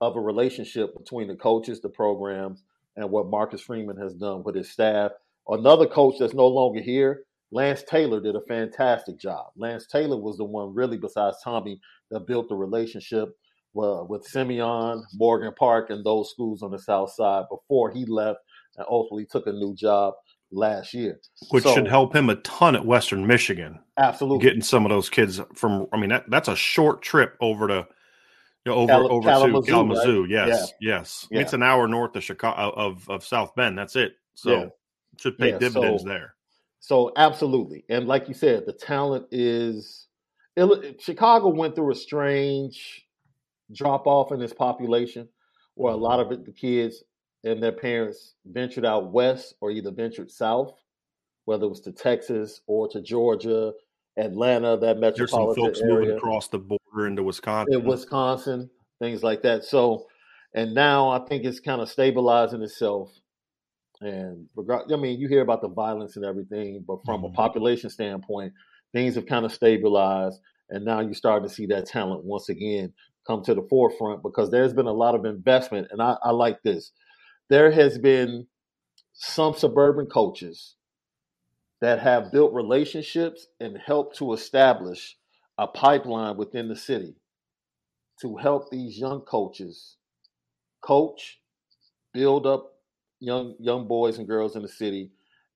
of 0.00 0.16
a 0.16 0.20
relationship 0.20 0.96
between 0.96 1.28
the 1.28 1.34
coaches, 1.36 1.80
the 1.80 1.88
programs, 1.88 2.62
and 2.96 3.10
what 3.10 3.28
Marcus 3.28 3.60
Freeman 3.60 3.96
has 3.96 4.14
done 4.14 4.42
with 4.44 4.54
his 4.54 4.70
staff. 4.70 5.12
Another 5.48 5.86
coach 5.86 6.16
that's 6.18 6.34
no 6.34 6.46
longer 6.46 6.80
here, 6.80 7.24
Lance 7.50 7.82
Taylor, 7.88 8.20
did 8.20 8.36
a 8.36 8.40
fantastic 8.42 9.18
job. 9.18 9.46
Lance 9.56 9.86
Taylor 9.86 10.16
was 10.16 10.36
the 10.36 10.44
one, 10.44 10.74
really, 10.74 10.96
besides 10.96 11.38
Tommy, 11.42 11.80
that 12.10 12.26
built 12.26 12.48
the 12.48 12.56
relationship 12.56 13.30
with 13.74 14.24
Simeon, 14.24 15.04
Morgan 15.14 15.52
Park, 15.58 15.90
and 15.90 16.04
those 16.04 16.30
schools 16.30 16.62
on 16.62 16.70
the 16.70 16.78
South 16.78 17.12
Side 17.12 17.44
before 17.50 17.90
he 17.90 18.06
left 18.06 18.40
and 18.76 18.86
ultimately 18.88 19.26
took 19.26 19.46
a 19.46 19.52
new 19.52 19.74
job 19.74 20.14
last 20.50 20.94
year, 20.94 21.20
which 21.50 21.64
so, 21.64 21.74
should 21.74 21.88
help 21.88 22.14
him 22.14 22.30
a 22.30 22.36
ton 22.36 22.76
at 22.76 22.84
Western 22.84 23.26
Michigan. 23.26 23.80
Absolutely, 23.98 24.42
getting 24.42 24.62
some 24.62 24.84
of 24.84 24.90
those 24.90 25.08
kids 25.08 25.40
from. 25.54 25.86
I 25.92 25.96
mean, 25.96 26.10
that, 26.10 26.24
that's 26.28 26.48
a 26.48 26.56
short 26.56 27.02
trip 27.02 27.36
over 27.40 27.68
to. 27.68 27.86
You 28.64 28.72
know, 28.72 28.78
over 28.78 28.92
Cal- 28.92 29.12
over 29.12 29.28
Kalamazoo, 29.28 29.62
to 29.64 29.70
Kalamazoo, 29.70 30.20
right? 30.22 30.30
yes, 30.30 30.72
yeah. 30.80 30.98
yes. 30.98 31.28
Yeah. 31.30 31.40
It's 31.40 31.52
an 31.52 31.62
hour 31.62 31.86
north 31.86 32.16
of 32.16 32.24
Chicago 32.24 32.70
of, 32.76 33.08
of 33.08 33.24
South 33.24 33.54
Bend. 33.54 33.78
That's 33.78 33.94
it. 33.94 34.14
So 34.34 34.50
yeah. 34.50 34.66
should 35.18 35.38
pay 35.38 35.52
dividends 35.52 36.02
so, 36.02 36.08
there. 36.08 36.34
So 36.80 37.12
absolutely, 37.16 37.84
and 37.88 38.08
like 38.08 38.28
you 38.28 38.34
said, 38.34 38.66
the 38.66 38.72
talent 38.72 39.26
is. 39.30 40.08
Chicago 40.98 41.48
went 41.48 41.74
through 41.74 41.92
a 41.92 41.94
strange 41.94 43.06
drop 43.72 44.06
off 44.06 44.32
in 44.32 44.40
its 44.40 44.54
population, 44.54 45.28
where 45.74 45.92
a 45.92 45.94
mm-hmm. 45.94 46.04
lot 46.04 46.20
of 46.20 46.32
it, 46.32 46.44
the 46.44 46.52
kids 46.52 47.04
and 47.46 47.62
their 47.62 47.72
parents 47.72 48.34
ventured 48.44 48.84
out 48.84 49.12
west 49.12 49.54
or 49.60 49.70
either 49.70 49.92
ventured 49.92 50.30
south, 50.30 50.74
whether 51.44 51.64
it 51.64 51.68
was 51.68 51.80
to 51.82 51.92
Texas 51.92 52.60
or 52.66 52.88
to 52.88 53.00
Georgia, 53.00 53.72
Atlanta, 54.18 54.76
that 54.78 54.98
metropolitan 54.98 55.16
There's 55.16 55.30
some 55.30 55.54
folks 55.54 55.80
area. 55.80 55.94
moving 55.94 56.16
across 56.16 56.48
the 56.48 56.58
border 56.58 57.06
into 57.06 57.22
Wisconsin. 57.22 57.74
In 57.74 57.84
Wisconsin, 57.84 58.70
things 58.98 59.22
like 59.22 59.42
that. 59.42 59.64
So, 59.64 60.06
and 60.54 60.74
now 60.74 61.10
I 61.10 61.20
think 61.20 61.44
it's 61.44 61.60
kind 61.60 61.80
of 61.80 61.88
stabilizing 61.88 62.62
itself. 62.62 63.12
And 64.00 64.48
I 64.68 64.96
mean, 64.96 65.20
you 65.20 65.28
hear 65.28 65.40
about 65.40 65.62
the 65.62 65.68
violence 65.68 66.16
and 66.16 66.24
everything, 66.24 66.84
but 66.86 66.98
from 67.04 67.22
mm-hmm. 67.22 67.32
a 67.32 67.36
population 67.36 67.90
standpoint, 67.90 68.52
things 68.92 69.14
have 69.14 69.26
kind 69.26 69.44
of 69.44 69.52
stabilized. 69.52 70.40
And 70.68 70.84
now 70.84 71.00
you're 71.00 71.14
starting 71.14 71.48
to 71.48 71.54
see 71.54 71.66
that 71.66 71.86
talent 71.86 72.24
once 72.24 72.48
again 72.48 72.92
come 73.26 73.42
to 73.44 73.54
the 73.54 73.66
forefront 73.70 74.22
because 74.22 74.50
there's 74.50 74.72
been 74.72 74.86
a 74.86 74.92
lot 74.92 75.14
of 75.14 75.24
investment. 75.24 75.88
And 75.92 76.02
I, 76.02 76.16
I 76.24 76.30
like 76.30 76.62
this 76.62 76.90
there 77.48 77.70
has 77.70 77.98
been 77.98 78.46
some 79.12 79.54
suburban 79.54 80.06
coaches 80.06 80.74
that 81.80 82.00
have 82.00 82.32
built 82.32 82.52
relationships 82.52 83.46
and 83.60 83.78
helped 83.78 84.16
to 84.18 84.32
establish 84.32 85.16
a 85.58 85.66
pipeline 85.66 86.36
within 86.36 86.68
the 86.68 86.76
city 86.76 87.14
to 88.20 88.36
help 88.36 88.70
these 88.70 88.98
young 88.98 89.20
coaches 89.20 89.96
coach, 90.80 91.40
build 92.12 92.46
up 92.46 92.72
young 93.20 93.54
young 93.58 93.86
boys 93.86 94.18
and 94.18 94.26
girls 94.26 94.56
in 94.56 94.62
the 94.62 94.68
city, 94.68 95.10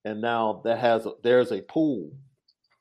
and 0.05 0.21
now 0.21 0.61
that 0.65 0.79
has 0.79 1.07
there's 1.23 1.53
a 1.53 1.63
pool 1.63 2.11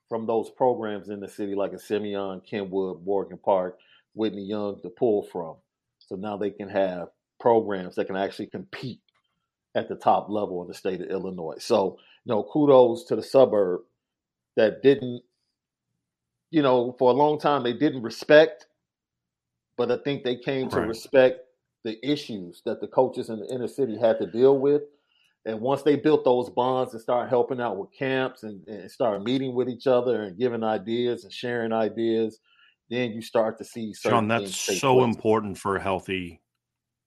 from 0.07 0.25
those 0.25 0.49
programs 0.49 1.09
in 1.09 1.19
the 1.19 1.27
city 1.27 1.55
like 1.55 1.73
a 1.73 1.79
Simeon, 1.79 2.41
Kenwood, 2.41 3.03
Morgan 3.05 3.37
Park, 3.37 3.77
Whitney 4.13 4.43
Young 4.43 4.81
to 4.81 4.89
pull 4.89 5.23
from. 5.23 5.55
So 5.99 6.15
now 6.15 6.35
they 6.37 6.49
can 6.49 6.69
have 6.69 7.09
programs 7.39 7.95
that 7.95 8.05
can 8.05 8.15
actually 8.15 8.47
compete 8.47 8.99
at 9.75 9.87
the 9.87 9.95
top 9.95 10.29
level 10.29 10.61
in 10.61 10.67
the 10.67 10.73
state 10.73 11.01
of 11.01 11.09
Illinois. 11.09 11.55
So, 11.59 11.97
you 12.25 12.33
know, 12.33 12.43
kudos 12.43 13.05
to 13.05 13.15
the 13.15 13.23
suburb 13.23 13.81
that 14.55 14.81
didn't, 14.81 15.21
you 16.51 16.61
know, 16.61 16.95
for 16.97 17.11
a 17.11 17.13
long 17.13 17.39
time 17.39 17.63
they 17.63 17.73
didn't 17.73 18.01
respect, 18.01 18.67
but 19.77 19.91
I 19.91 19.97
think 20.03 20.23
they 20.23 20.35
came 20.35 20.69
to 20.69 20.81
respect 20.81 21.39
the 21.83 21.97
issues 22.05 22.61
that 22.65 22.81
the 22.81 22.87
coaches 22.87 23.29
in 23.29 23.39
the 23.39 23.47
inner 23.53 23.67
city 23.67 23.97
had 23.97 24.19
to 24.19 24.27
deal 24.27 24.57
with. 24.57 24.81
And 25.45 25.61
once 25.61 25.83
they 25.83 25.95
built 25.95 26.25
those 26.25 26.49
bonds 26.49 26.93
and 26.93 27.01
started 27.01 27.29
helping 27.29 27.61
out 27.61 27.77
with 27.77 27.91
camps 27.97 28.43
and, 28.43 28.67
and 28.67 28.91
started 28.91 29.23
meeting 29.23 29.55
with 29.55 29.69
each 29.69 29.87
other 29.87 30.23
and 30.23 30.37
giving 30.37 30.63
ideas 30.63 31.23
and 31.23 31.31
sharing 31.31 31.71
ideas, 31.71 32.39
then 32.89 33.11
you 33.11 33.21
start 33.21 33.57
to 33.59 33.63
see. 33.63 33.93
Sean, 33.93 34.27
that's 34.27 34.79
so 34.79 35.03
important 35.03 35.57
for 35.57 35.77
a 35.77 35.81
healthy 35.81 36.41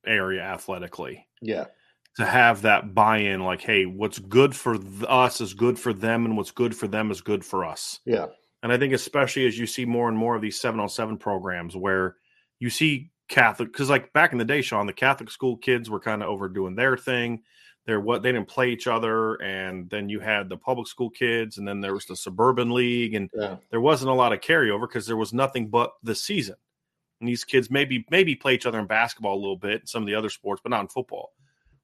area 0.06 0.42
athletically. 0.42 1.26
Yeah 1.40 1.66
to 2.16 2.26
have 2.26 2.62
that 2.62 2.94
buy-in 2.94 3.40
like 3.40 3.60
hey 3.60 3.86
what's 3.86 4.18
good 4.18 4.54
for 4.54 4.78
us 5.08 5.40
is 5.40 5.54
good 5.54 5.78
for 5.78 5.92
them 5.92 6.24
and 6.24 6.36
what's 6.36 6.50
good 6.50 6.76
for 6.76 6.86
them 6.86 7.10
is 7.10 7.20
good 7.20 7.44
for 7.44 7.64
us 7.64 8.00
yeah 8.04 8.26
and 8.62 8.72
i 8.72 8.78
think 8.78 8.92
especially 8.92 9.46
as 9.46 9.58
you 9.58 9.66
see 9.66 9.84
more 9.84 10.08
and 10.08 10.18
more 10.18 10.36
of 10.36 10.42
these 10.42 10.60
707 10.60 11.16
programs 11.18 11.76
where 11.76 12.16
you 12.58 12.70
see 12.70 13.10
catholic 13.28 13.72
because 13.72 13.88
like 13.88 14.12
back 14.12 14.32
in 14.32 14.38
the 14.38 14.44
day 14.44 14.60
sean 14.60 14.86
the 14.86 14.92
catholic 14.92 15.30
school 15.30 15.56
kids 15.56 15.88
were 15.88 16.00
kind 16.00 16.22
of 16.22 16.28
overdoing 16.28 16.74
their 16.74 16.96
thing 16.96 17.42
they're 17.86 18.00
what 18.00 18.22
they 18.22 18.30
didn't 18.30 18.48
play 18.48 18.70
each 18.70 18.86
other 18.86 19.36
and 19.36 19.88
then 19.88 20.08
you 20.08 20.20
had 20.20 20.48
the 20.48 20.56
public 20.56 20.86
school 20.86 21.10
kids 21.10 21.56
and 21.56 21.66
then 21.66 21.80
there 21.80 21.94
was 21.94 22.04
the 22.06 22.16
suburban 22.16 22.70
league 22.70 23.14
and 23.14 23.30
yeah. 23.34 23.56
there 23.70 23.80
wasn't 23.80 24.10
a 24.10 24.14
lot 24.14 24.32
of 24.32 24.40
carryover 24.40 24.82
because 24.82 25.06
there 25.06 25.16
was 25.16 25.32
nothing 25.32 25.68
but 25.68 25.92
the 26.02 26.14
season 26.14 26.56
and 27.22 27.28
these 27.28 27.44
kids 27.44 27.70
maybe 27.70 28.04
maybe 28.10 28.34
play 28.34 28.54
each 28.54 28.66
other 28.66 28.78
in 28.78 28.86
basketball 28.86 29.36
a 29.36 29.40
little 29.40 29.56
bit 29.56 29.88
some 29.88 30.02
of 30.02 30.06
the 30.06 30.14
other 30.14 30.28
sports 30.28 30.60
but 30.62 30.70
not 30.70 30.82
in 30.82 30.88
football 30.88 31.32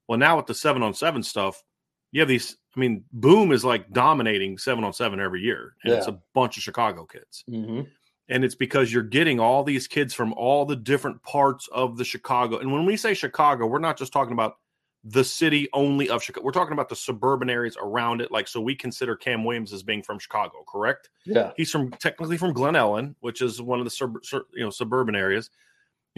well, 0.09 0.19
now 0.19 0.39
with 0.39 0.47
the 0.47 0.55
seven 0.55 0.83
on 0.83 0.95
seven 0.95 1.23
stuff, 1.23 1.63
you 2.11 2.21
have 2.21 2.29
these. 2.29 2.57
I 2.75 2.81
mean, 2.81 3.05
Boom 3.13 3.53
is 3.53 3.65
like 3.65 3.91
dominating 3.93 4.57
seven 4.59 4.83
on 4.83 4.93
seven 4.93 5.21
every 5.21 5.43
year, 5.43 5.75
and 5.85 5.93
yeah. 5.93 5.99
it's 5.99 6.09
a 6.09 6.19
bunch 6.35 6.57
of 6.57 6.63
Chicago 6.63 7.05
kids. 7.05 7.45
Mm-hmm. 7.49 7.83
And 8.31 8.45
it's 8.45 8.55
because 8.55 8.93
you're 8.93 9.03
getting 9.03 9.41
all 9.41 9.65
these 9.65 9.87
kids 9.87 10.13
from 10.13 10.33
all 10.35 10.65
the 10.65 10.77
different 10.77 11.23
parts 11.23 11.69
of 11.73 11.97
the 11.97 12.05
Chicago. 12.05 12.59
And 12.59 12.73
when 12.73 12.85
we 12.85 12.97
say 12.97 13.15
Chicago, 13.15 13.67
we're 13.67 13.79
not 13.79 13.97
just 13.97 14.13
talking 14.13 14.33
about 14.33 14.57
the 15.05 15.25
city 15.25 15.69
only 15.73 16.09
of 16.11 16.23
Chicago. 16.23 16.45
We're 16.45 16.53
talking 16.53 16.73
about 16.73 16.89
the 16.89 16.97
suburban 16.97 17.49
areas 17.49 17.77
around 17.81 18.21
it. 18.21 18.31
Like, 18.31 18.49
so 18.49 18.61
we 18.61 18.75
consider 18.75 19.17
Cam 19.17 19.45
Williams 19.45 19.73
as 19.73 19.83
being 19.83 20.03
from 20.03 20.19
Chicago, 20.19 20.65
correct? 20.69 21.11
Yeah. 21.25 21.53
He's 21.57 21.71
from 21.71 21.91
technically 21.91 22.37
from 22.37 22.53
Glen 22.53 22.75
Ellyn, 22.75 23.15
which 23.21 23.41
is 23.41 23.63
one 23.63 23.79
of 23.79 23.85
the 23.85 23.91
sub, 23.91 24.17
you 24.53 24.65
know 24.65 24.71
suburban 24.71 25.15
areas 25.15 25.51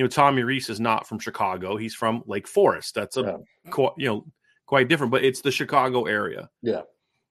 you 0.01 0.05
know, 0.05 0.09
Tommy 0.09 0.43
Rees 0.43 0.71
is 0.71 0.81
not 0.81 1.07
from 1.07 1.19
Chicago. 1.19 1.77
He's 1.77 1.95
from 1.95 2.23
Lake 2.27 2.49
Forest. 2.49 2.95
That's 2.95 3.19
a 3.19 3.43
yeah. 3.77 3.89
you 3.99 4.07
know 4.09 4.27
quite 4.65 4.89
different, 4.89 5.11
but 5.11 5.23
it's 5.23 5.43
the 5.43 5.51
Chicago 5.51 6.05
area. 6.05 6.49
Yeah. 6.63 6.83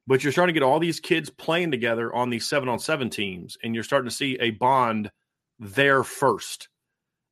But 0.05 0.23
you're 0.23 0.31
starting 0.31 0.53
to 0.53 0.59
get 0.59 0.65
all 0.65 0.79
these 0.79 0.99
kids 0.99 1.31
playing 1.31 1.71
together 1.71 2.13
on 2.13 2.29
these 2.29 2.47
seven 2.47 2.69
on 2.69 2.77
seven 2.77 3.09
teams, 3.09 3.57
and 3.63 3.73
you're 3.73 3.83
starting 3.83 4.07
to 4.07 4.15
see 4.15 4.37
a 4.39 4.51
bond 4.51 5.09
there 5.57 6.03
first. 6.03 6.69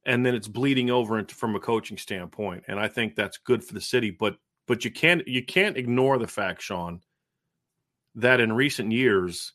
And 0.08 0.26
then 0.26 0.34
it's 0.34 0.48
bleeding 0.48 0.90
over 0.90 1.20
into, 1.20 1.36
from 1.36 1.56
a 1.56 1.60
coaching 1.60 1.98
standpoint. 1.98 2.64
And 2.68 2.80
I 2.80 2.88
think 2.88 3.16
that's 3.16 3.38
good 3.38 3.64
for 3.64 3.76
the 3.76 3.82
city. 3.82 4.10
But 4.10 4.38
but 4.66 4.84
you 4.84 4.92
can't 4.92 5.28
you 5.28 5.44
can't 5.44 5.78
ignore 5.78 6.18
the 6.18 6.28
fact, 6.28 6.62
Sean, 6.62 7.02
that 8.16 8.40
in 8.40 8.52
recent 8.54 8.92
years, 8.92 9.54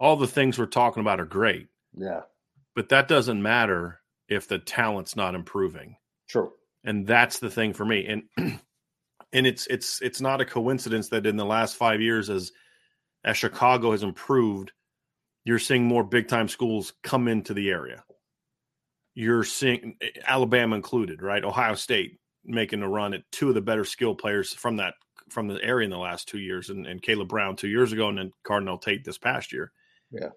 all 0.00 0.16
the 0.16 0.26
things 0.26 0.58
we're 0.58 0.66
talking 0.66 1.00
about 1.02 1.20
are 1.20 1.26
great. 1.26 1.68
Yeah. 1.96 2.22
But 2.74 2.88
that 2.88 3.06
doesn't 3.06 3.40
matter 3.40 4.00
if 4.28 4.48
the 4.48 4.58
talent's 4.58 5.14
not 5.14 5.34
improving. 5.34 5.96
True. 6.28 6.52
And 6.84 7.06
that's 7.06 7.38
the 7.38 7.50
thing 7.50 7.72
for 7.72 7.84
me. 7.84 8.06
And 8.06 8.22
and 9.32 9.46
it's 9.46 9.66
it's 9.68 10.00
it's 10.02 10.20
not 10.20 10.40
a 10.40 10.44
coincidence 10.46 11.08
that 11.10 11.26
in 11.26 11.36
the 11.36 11.44
last 11.44 11.76
five 11.76 12.00
years 12.00 12.30
as 12.30 12.52
as 13.24 13.36
Chicago 13.36 13.92
has 13.92 14.02
improved, 14.02 14.72
you're 15.44 15.58
seeing 15.58 15.84
more 15.84 16.02
big 16.04 16.28
time 16.28 16.48
schools 16.48 16.92
come 17.02 17.28
into 17.28 17.54
the 17.54 17.70
area. 17.70 18.04
You're 19.14 19.44
seeing 19.44 19.96
eh, 20.00 20.08
Alabama 20.26 20.76
included, 20.76 21.22
right? 21.22 21.44
Ohio 21.44 21.74
State 21.74 22.18
making 22.44 22.82
a 22.82 22.88
run 22.88 23.14
at 23.14 23.30
two 23.30 23.48
of 23.48 23.54
the 23.54 23.60
better 23.60 23.84
skill 23.84 24.14
players 24.14 24.52
from 24.52 24.76
that 24.76 24.94
from 25.28 25.48
the 25.48 25.62
area 25.62 25.84
in 25.84 25.90
the 25.90 25.98
last 25.98 26.28
two 26.28 26.38
years, 26.38 26.70
and, 26.70 26.86
and 26.86 27.02
Kaleb 27.02 27.28
Brown 27.28 27.56
two 27.56 27.68
years 27.68 27.92
ago, 27.92 28.08
and 28.08 28.18
then 28.18 28.32
Carnell 28.44 28.80
Tate 28.80 29.04
this 29.04 29.18
past 29.18 29.52
year. 29.52 29.72
Yeah. 30.10 30.30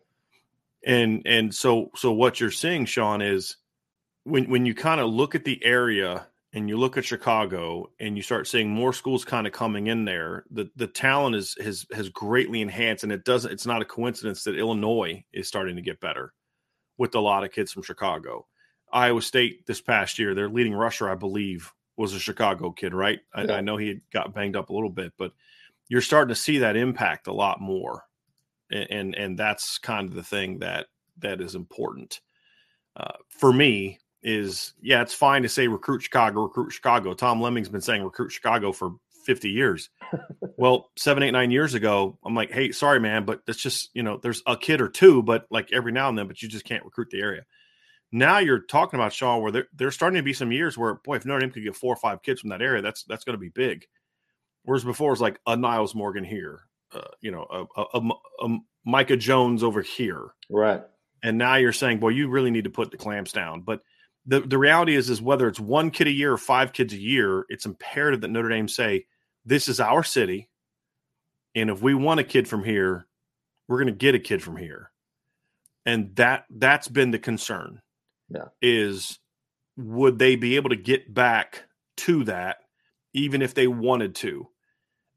And 0.86 1.22
and 1.26 1.54
so 1.54 1.90
so 1.96 2.12
what 2.12 2.40
you're 2.40 2.52
seeing, 2.52 2.86
Sean, 2.86 3.22
is 3.22 3.58
when 4.24 4.50
when 4.50 4.66
you 4.66 4.76
kind 4.76 5.02
of 5.02 5.10
look 5.10 5.36
at 5.36 5.44
the 5.44 5.64
area 5.64 6.28
and 6.54 6.70
you 6.70 6.78
look 6.78 6.98
at 6.98 7.04
Chicago 7.04 7.90
and 8.00 8.16
you 8.16 8.24
start 8.24 8.48
seeing 8.48 8.70
more 8.70 8.94
schools 8.94 9.26
kind 9.26 9.48
of 9.48 9.54
coming 9.54 9.88
in 9.88 10.06
there, 10.06 10.46
the 10.52 10.70
the 10.76 10.88
talent 10.88 11.36
is 11.36 11.56
has 11.62 11.86
has 11.92 12.10
greatly 12.10 12.62
enhanced, 12.62 13.04
and 13.04 13.12
it 13.12 13.26
doesn't. 13.26 13.52
It's 13.52 13.66
not 13.66 13.82
a 13.82 13.86
coincidence 13.86 14.44
that 14.44 14.58
Illinois 14.58 15.24
is 15.34 15.48
starting 15.48 15.76
to 15.76 15.82
get 15.82 16.00
better 16.00 16.34
with 16.98 17.16
a 17.16 17.20
lot 17.20 17.44
of 17.44 17.52
kids 17.52 17.72
from 17.72 17.84
Chicago. 17.84 18.46
Iowa 18.96 19.22
State 19.22 19.66
this 19.68 19.82
past 19.82 20.18
year, 20.18 20.34
their 20.34 20.50
leading 20.50 20.74
rusher, 20.74 21.10
I 21.10 21.16
believe, 21.16 21.74
was 21.98 22.14
a 22.14 22.20
Chicago 22.20 22.72
kid, 22.72 22.94
right? 22.94 23.20
I, 23.34 23.44
yeah. 23.44 23.56
I 23.56 23.62
know 23.62 23.78
he 23.78 24.02
got 24.12 24.34
banged 24.34 24.56
up 24.56 24.70
a 24.70 24.74
little 24.74 24.90
bit, 24.90 25.14
but 25.18 25.34
you're 25.90 26.02
starting 26.02 26.34
to 26.34 26.40
see 26.40 26.60
that 26.60 26.78
impact 26.78 27.28
a 27.28 27.34
lot 27.34 27.60
more, 27.62 28.04
and 28.72 28.88
and, 28.90 29.16
and 29.16 29.38
that's 29.38 29.78
kind 29.78 30.08
of 30.08 30.16
the 30.16 30.24
thing 30.24 30.60
that 30.60 30.88
that 31.20 31.42
is 31.42 31.56
important 31.56 32.22
uh, 32.96 33.18
for 33.30 33.52
me. 33.52 34.00
Is 34.24 34.74
yeah, 34.82 35.04
it's 35.04 35.14
fine 35.14 35.44
to 35.44 35.50
say 35.50 35.68
recruit 35.68 36.02
Chicago, 36.02 36.44
recruit 36.44 36.72
Chicago. 36.72 37.14
Tom 37.14 37.42
Lemming's 37.42 37.70
been 37.70 37.82
saying 37.82 38.02
recruit 38.02 38.32
Chicago 38.32 38.72
for 38.72 38.96
50 39.26 39.50
years. 39.50 39.90
well, 40.58 40.90
seven, 40.96 41.22
eight, 41.22 41.32
nine 41.32 41.52
years 41.52 41.74
ago, 41.74 42.18
I'm 42.26 42.34
like, 42.34 42.52
hey, 42.52 42.72
sorry, 42.72 43.00
man, 43.00 43.26
but 43.26 43.42
it's 43.48 43.62
just, 43.62 43.90
you 43.94 44.02
know, 44.04 44.18
there's 44.18 44.42
a 44.48 44.58
kid 44.58 44.82
or 44.82 44.88
two, 44.88 45.22
but 45.22 45.46
like 45.52 45.72
every 45.74 45.92
now 45.92 46.10
and 46.10 46.18
then, 46.18 46.28
but 46.28 46.42
you 46.42 46.50
just 46.50 46.66
can't 46.66 46.86
recruit 46.86 47.10
the 47.12 47.22
area. 47.22 47.44
Now 48.16 48.38
you're 48.38 48.62
talking 48.62 48.98
about 48.98 49.12
Shaw, 49.12 49.40
where 49.40 49.52
there, 49.52 49.68
there's 49.76 49.94
starting 49.94 50.16
to 50.16 50.24
be 50.24 50.32
some 50.32 50.50
years 50.50 50.78
where, 50.78 50.94
boy, 51.04 51.18
if 51.18 51.26
Notre 51.26 51.42
Dame 51.42 51.52
could 51.52 51.66
get 51.66 51.76
four 51.76 51.92
or 51.92 51.98
five 51.98 52.22
kids 52.22 52.40
from 52.40 52.50
that 52.52 52.62
area, 52.62 52.82
that's 52.82 53.04
that's 53.04 53.26
going 53.26 53.34
to 53.34 53.38
be 53.38 53.50
big. 53.50 53.86
Whereas 54.64 54.86
before 54.86 55.12
it's 55.12 55.20
like 55.20 55.38
a 55.46 55.58
Niles 55.58 55.94
Morgan 55.94 56.24
here, 56.24 56.62
uh, 56.94 57.10
you 57.20 57.32
know, 57.32 57.46
a, 57.52 57.82
a, 57.82 58.00
a, 58.00 58.46
a, 58.46 58.58
Micah 58.86 59.18
Jones 59.18 59.64
over 59.64 59.82
here, 59.82 60.30
right? 60.50 60.82
And 61.24 61.38
now 61.38 61.56
you're 61.56 61.74
saying, 61.74 62.00
boy, 62.00 62.10
you 62.10 62.30
really 62.30 62.52
need 62.52 62.64
to 62.64 62.70
put 62.70 62.90
the 62.90 62.96
clamps 62.96 63.34
down. 63.34 63.64
But 63.64 63.82
the 64.26 64.40
the 64.40 64.58
reality 64.58 64.96
is, 64.96 65.10
is 65.10 65.22
whether 65.22 65.50
it's 65.50 65.60
one 65.60 65.92
kid 65.92 66.08
a 66.08 66.12
year 66.12 66.32
or 66.32 66.38
five 66.38 66.72
kids 66.72 66.94
a 66.94 66.98
year, 66.98 67.46
it's 67.50 67.66
imperative 67.66 68.22
that 68.22 68.30
Notre 68.30 68.48
Dame 68.48 68.70
say, 68.70 69.08
this 69.46 69.68
is 69.68 69.82
our 69.82 70.04
city, 70.04 70.48
and 71.54 71.70
if 71.70 71.82
we 71.82 71.94
want 71.94 72.22
a 72.22 72.24
kid 72.24 72.48
from 72.48 72.64
here, 72.64 73.08
we're 73.68 73.80
going 73.80 73.88
to 73.88 73.92
get 73.92 74.16
a 74.16 74.20
kid 74.20 74.42
from 74.42 74.56
here, 74.56 74.90
and 75.86 76.16
that 76.16 76.46
that's 76.50 76.88
been 76.88 77.12
the 77.12 77.20
concern 77.20 77.82
yeah. 78.30 78.46
is 78.62 79.20
would 79.78 80.20
they 80.20 80.36
be 80.36 80.56
able 80.56 80.70
to 80.70 80.76
get 80.76 81.14
back 81.14 81.64
to 81.98 82.24
that 82.26 82.58
even 83.14 83.42
if 83.42 83.54
they 83.54 83.68
wanted 83.68 84.16
to? 84.16 84.48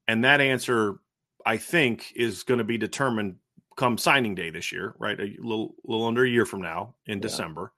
And 0.06 0.24
that 0.24 0.40
answer, 0.40 0.98
I 1.44 1.59
think, 1.59 2.12
is 2.16 2.42
going 2.42 2.59
to 2.59 2.64
be 2.64 2.78
determined 2.78 3.37
come 3.76 3.98
signing 3.98 4.35
day 4.35 4.50
this 4.50 4.72
year, 4.72 4.94
right? 4.98 5.18
A 5.20 5.37
little, 5.38 5.74
little 5.85 6.06
under 6.06 6.24
a 6.24 6.28
year 6.28 6.44
from 6.44 6.62
now 6.62 6.94
in 7.06 7.18
yeah. 7.18 7.22
December. 7.22 7.72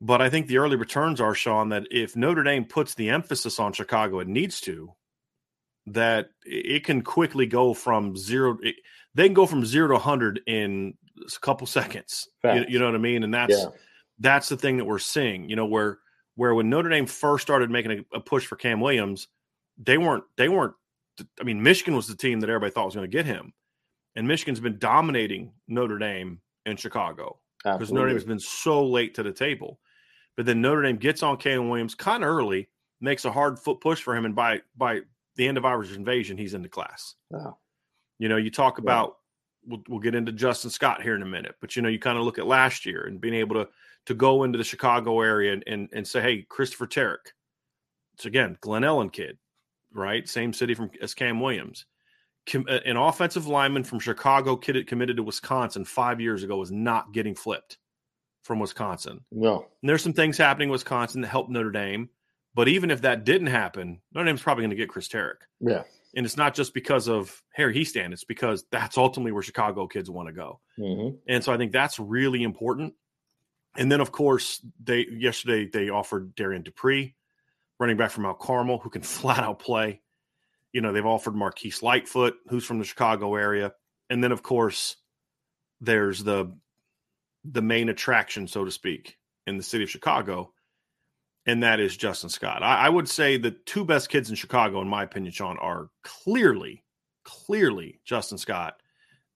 But 0.00 0.20
I 0.20 0.28
think 0.28 0.46
the 0.46 0.58
early 0.58 0.76
returns 0.76 1.20
are, 1.20 1.34
Sean, 1.34 1.70
that 1.70 1.84
if 1.90 2.16
Notre 2.16 2.42
Dame 2.42 2.64
puts 2.64 2.94
the 2.94 3.10
emphasis 3.10 3.58
on 3.58 3.72
Chicago, 3.72 4.18
it 4.18 4.28
needs 4.28 4.60
to, 4.62 4.92
that 5.86 6.30
it 6.44 6.84
can 6.84 7.02
quickly 7.02 7.46
go 7.46 7.72
from 7.72 8.16
zero. 8.16 8.58
It, 8.62 8.74
they 9.14 9.24
can 9.24 9.34
go 9.34 9.46
from 9.46 9.64
zero 9.64 9.88
to 9.88 9.94
100 9.94 10.40
in 10.46 10.94
a 11.24 11.40
couple 11.40 11.66
seconds. 11.66 12.28
You, 12.44 12.64
you, 12.68 12.78
know 12.78 12.86
what 12.86 12.94
I 12.94 12.98
mean? 12.98 13.22
And 13.22 13.32
that's 13.32 13.52
yeah 13.52 13.68
that's 14.18 14.48
the 14.48 14.56
thing 14.56 14.76
that 14.78 14.84
we're 14.84 14.98
seeing. 14.98 15.48
You 15.48 15.56
know, 15.56 15.66
where 15.66 15.98
where 16.34 16.54
when 16.54 16.70
Notre 16.70 16.90
Dame 16.90 17.06
first 17.06 17.42
started 17.42 17.70
making 17.70 17.92
a, 17.92 18.16
a 18.16 18.20
push 18.20 18.46
for 18.46 18.56
Cam 18.56 18.80
Williams, 18.80 19.28
they 19.78 19.98
weren't 19.98 20.24
they 20.36 20.48
weren't. 20.48 20.74
I 21.40 21.44
mean, 21.44 21.62
Michigan 21.62 21.96
was 21.96 22.06
the 22.06 22.16
team 22.16 22.40
that 22.40 22.50
everybody 22.50 22.72
thought 22.72 22.86
was 22.86 22.94
going 22.94 23.10
to 23.10 23.16
get 23.16 23.26
him, 23.26 23.52
and 24.14 24.28
Michigan's 24.28 24.60
been 24.60 24.78
dominating 24.78 25.52
Notre 25.66 25.98
Dame 25.98 26.40
in 26.66 26.76
Chicago 26.76 27.38
because 27.64 27.92
Notre 27.92 28.08
Dame 28.08 28.16
has 28.16 28.24
been 28.24 28.38
so 28.38 28.86
late 28.86 29.14
to 29.14 29.22
the 29.22 29.32
table. 29.32 29.80
But 30.36 30.44
then 30.44 30.60
Notre 30.60 30.82
Dame 30.82 30.96
gets 30.96 31.22
on 31.22 31.38
Cam 31.38 31.70
Williams 31.70 31.94
kind 31.94 32.22
of 32.22 32.28
early, 32.28 32.68
makes 33.00 33.24
a 33.24 33.32
hard 33.32 33.58
foot 33.58 33.80
push 33.80 34.02
for 34.02 34.14
him, 34.14 34.26
and 34.26 34.34
by 34.34 34.60
by 34.76 35.00
the 35.36 35.48
end 35.48 35.58
of 35.58 35.64
Irish 35.64 35.94
invasion, 35.94 36.36
he's 36.36 36.54
in 36.54 36.62
the 36.62 36.68
class. 36.68 37.14
Wow. 37.30 37.58
You 38.18 38.28
know, 38.28 38.36
you 38.36 38.50
talk 38.50 38.78
about 38.78 39.18
we'll, 39.66 39.82
we'll 39.88 40.00
get 40.00 40.14
into 40.14 40.32
Justin 40.32 40.70
Scott 40.70 41.02
here 41.02 41.14
in 41.14 41.22
a 41.22 41.26
minute, 41.26 41.56
but 41.60 41.76
you 41.76 41.82
know, 41.82 41.88
you 41.88 41.98
kind 41.98 42.18
of 42.18 42.24
look 42.24 42.38
at 42.38 42.46
last 42.46 42.86
year 42.86 43.04
and 43.06 43.20
being 43.20 43.34
able 43.34 43.56
to 43.56 43.68
to 44.06 44.14
go 44.14 44.44
into 44.44 44.58
the 44.58 44.64
Chicago 44.64 45.20
area 45.20 45.52
and, 45.52 45.64
and, 45.66 45.88
and 45.92 46.06
say, 46.06 46.20
hey, 46.20 46.46
Christopher 46.48 46.86
Terek. 46.86 47.32
It's 48.14 48.24
again, 48.24 48.56
Glen 48.60 48.82
Ellyn 48.82 49.12
kid, 49.12 49.36
right? 49.92 50.26
Same 50.28 50.52
city 50.52 50.74
from 50.74 50.90
as 51.02 51.14
Cam 51.14 51.40
Williams. 51.40 51.84
Com, 52.50 52.64
uh, 52.68 52.78
an 52.84 52.96
offensive 52.96 53.46
lineman 53.46 53.84
from 53.84 53.98
Chicago 53.98 54.56
kid 54.56 54.86
committed 54.86 55.16
to 55.16 55.22
Wisconsin 55.22 55.84
five 55.84 56.20
years 56.20 56.42
ago 56.42 56.56
was 56.56 56.70
not 56.70 57.12
getting 57.12 57.34
flipped 57.34 57.78
from 58.42 58.60
Wisconsin. 58.60 59.20
No. 59.32 59.66
And 59.82 59.88
there's 59.88 60.02
some 60.02 60.12
things 60.12 60.38
happening 60.38 60.68
in 60.68 60.72
Wisconsin 60.72 61.20
that 61.22 61.28
help 61.28 61.50
Notre 61.50 61.72
Dame. 61.72 62.08
But 62.54 62.68
even 62.68 62.90
if 62.90 63.02
that 63.02 63.24
didn't 63.24 63.48
happen, 63.48 64.00
Notre 64.14 64.24
Dame's 64.24 64.40
probably 64.40 64.62
going 64.62 64.70
to 64.70 64.76
get 64.76 64.88
Chris 64.88 65.08
Terek. 65.08 65.34
Yeah. 65.60 65.82
And 66.14 66.24
it's 66.24 66.38
not 66.38 66.54
just 66.54 66.72
because 66.72 67.08
of 67.08 67.42
Harry 67.52 67.74
Hiestand, 67.74 68.12
it's 68.12 68.24
because 68.24 68.64
that's 68.70 68.96
ultimately 68.96 69.32
where 69.32 69.42
Chicago 69.42 69.86
kids 69.86 70.08
want 70.08 70.28
to 70.28 70.32
go. 70.32 70.60
Mm-hmm. 70.78 71.16
And 71.28 71.44
so 71.44 71.52
I 71.52 71.58
think 71.58 71.72
that's 71.72 71.98
really 71.98 72.44
important. 72.44 72.94
And 73.78 73.90
then, 73.90 74.00
of 74.00 74.12
course, 74.12 74.60
they 74.82 75.06
yesterday 75.10 75.66
they 75.66 75.90
offered 75.90 76.34
Darrion 76.34 76.64
Dupree, 76.64 77.14
running 77.78 77.96
back 77.96 78.10
from 78.10 78.24
Mount 78.24 78.38
Carmel, 78.38 78.78
who 78.78 78.90
can 78.90 79.02
flat 79.02 79.40
out 79.40 79.58
play. 79.58 80.00
You 80.72 80.80
know, 80.80 80.92
they've 80.92 81.06
offered 81.06 81.34
Marquise 81.34 81.82
Lightfoot, 81.82 82.34
who's 82.48 82.64
from 82.64 82.78
the 82.78 82.84
Chicago 82.84 83.34
area, 83.34 83.72
and 84.10 84.22
then, 84.22 84.32
of 84.32 84.42
course, 84.42 84.96
there's 85.80 86.22
the 86.22 86.56
the 87.44 87.62
main 87.62 87.88
attraction, 87.88 88.48
so 88.48 88.64
to 88.64 88.70
speak, 88.70 89.18
in 89.46 89.56
the 89.56 89.62
city 89.62 89.84
of 89.84 89.90
Chicago, 89.90 90.52
and 91.46 91.62
that 91.62 91.78
is 91.78 91.96
Justin 91.96 92.28
Scott. 92.28 92.62
I, 92.62 92.86
I 92.86 92.88
would 92.88 93.08
say 93.08 93.36
the 93.36 93.52
two 93.52 93.84
best 93.84 94.08
kids 94.08 94.28
in 94.28 94.36
Chicago, 94.36 94.80
in 94.82 94.88
my 94.88 95.04
opinion, 95.04 95.32
Sean, 95.32 95.58
are 95.58 95.88
clearly, 96.02 96.84
clearly 97.24 98.00
Justin 98.04 98.38
Scott 98.38 98.80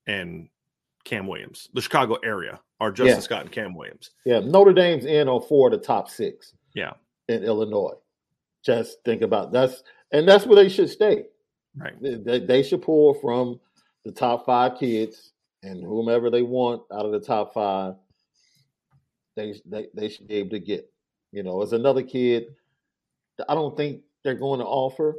and 0.06 0.48
Cam 1.04 1.26
Williams. 1.26 1.68
The 1.74 1.80
Chicago 1.80 2.16
area 2.24 2.60
are 2.80 2.90
Justin 2.90 3.16
yeah. 3.16 3.20
Scott 3.20 3.42
and 3.42 3.52
Cam 3.52 3.74
Williams. 3.74 4.10
Yeah, 4.24 4.40
Notre 4.40 4.72
Dame's 4.72 5.04
in 5.04 5.28
on 5.28 5.42
four 5.42 5.68
of 5.68 5.72
the 5.72 5.84
top 5.84 6.08
six. 6.08 6.54
Yeah, 6.74 6.92
in 7.28 7.42
Illinois. 7.42 7.94
Just 8.64 8.98
think 9.04 9.22
about 9.22 9.52
that's 9.52 9.82
and 10.12 10.28
that's 10.28 10.46
where 10.46 10.56
they 10.56 10.68
should 10.68 10.90
stay. 10.90 11.24
Right. 11.76 11.94
They, 12.00 12.40
they 12.40 12.62
should 12.62 12.82
pull 12.82 13.14
from 13.14 13.60
the 14.04 14.12
top 14.12 14.44
five 14.44 14.78
kids 14.78 15.32
and 15.62 15.82
whomever 15.82 16.30
they 16.30 16.42
want 16.42 16.82
out 16.92 17.06
of 17.06 17.12
the 17.12 17.20
top 17.20 17.54
five. 17.54 17.94
They 19.36 19.54
they 19.64 19.86
they 19.94 20.08
should 20.08 20.28
be 20.28 20.36
able 20.36 20.50
to 20.50 20.60
get. 20.60 20.90
You 21.32 21.44
know, 21.44 21.62
as 21.62 21.72
another 21.72 22.02
kid, 22.02 22.46
I 23.48 23.54
don't 23.54 23.76
think 23.76 24.02
they're 24.24 24.34
going 24.34 24.58
to 24.58 24.66
offer, 24.66 25.14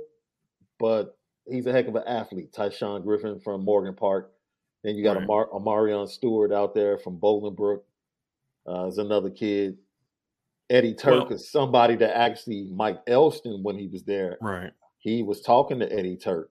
but 0.78 1.18
he's 1.50 1.66
a 1.68 1.72
heck 1.72 1.88
of 1.88 1.96
an 1.96 2.04
athlete. 2.06 2.52
Tyshawn 2.52 3.04
Griffin 3.04 3.40
from 3.40 3.64
Morgan 3.64 3.96
Park 3.96 4.34
then 4.84 4.96
you 4.96 5.04
got 5.04 5.18
right. 5.18 5.24
Amar- 5.24 5.50
Amarion 5.50 6.08
Stewart 6.08 6.52
out 6.52 6.74
there 6.74 6.98
from 6.98 7.20
Bolingbrook. 7.20 7.82
Uh, 8.66 8.84
there's 8.84 8.98
another 8.98 9.30
kid. 9.30 9.78
Eddie 10.70 10.94
Tuerk 10.94 11.26
well, 11.26 11.34
is 11.34 11.52
somebody 11.52 11.96
that 11.98 12.18
actually 12.18 12.68
Mike 12.72 13.02
Elston 13.08 13.62
when 13.62 13.78
he 13.78 13.88
was 13.88 14.04
there. 14.04 14.38
Right. 14.42 14.72
He 15.00 15.22
was 15.22 15.42
talking 15.42 15.80
to 15.80 15.92
Eddie 15.92 16.18
Tuerk. 16.18 16.46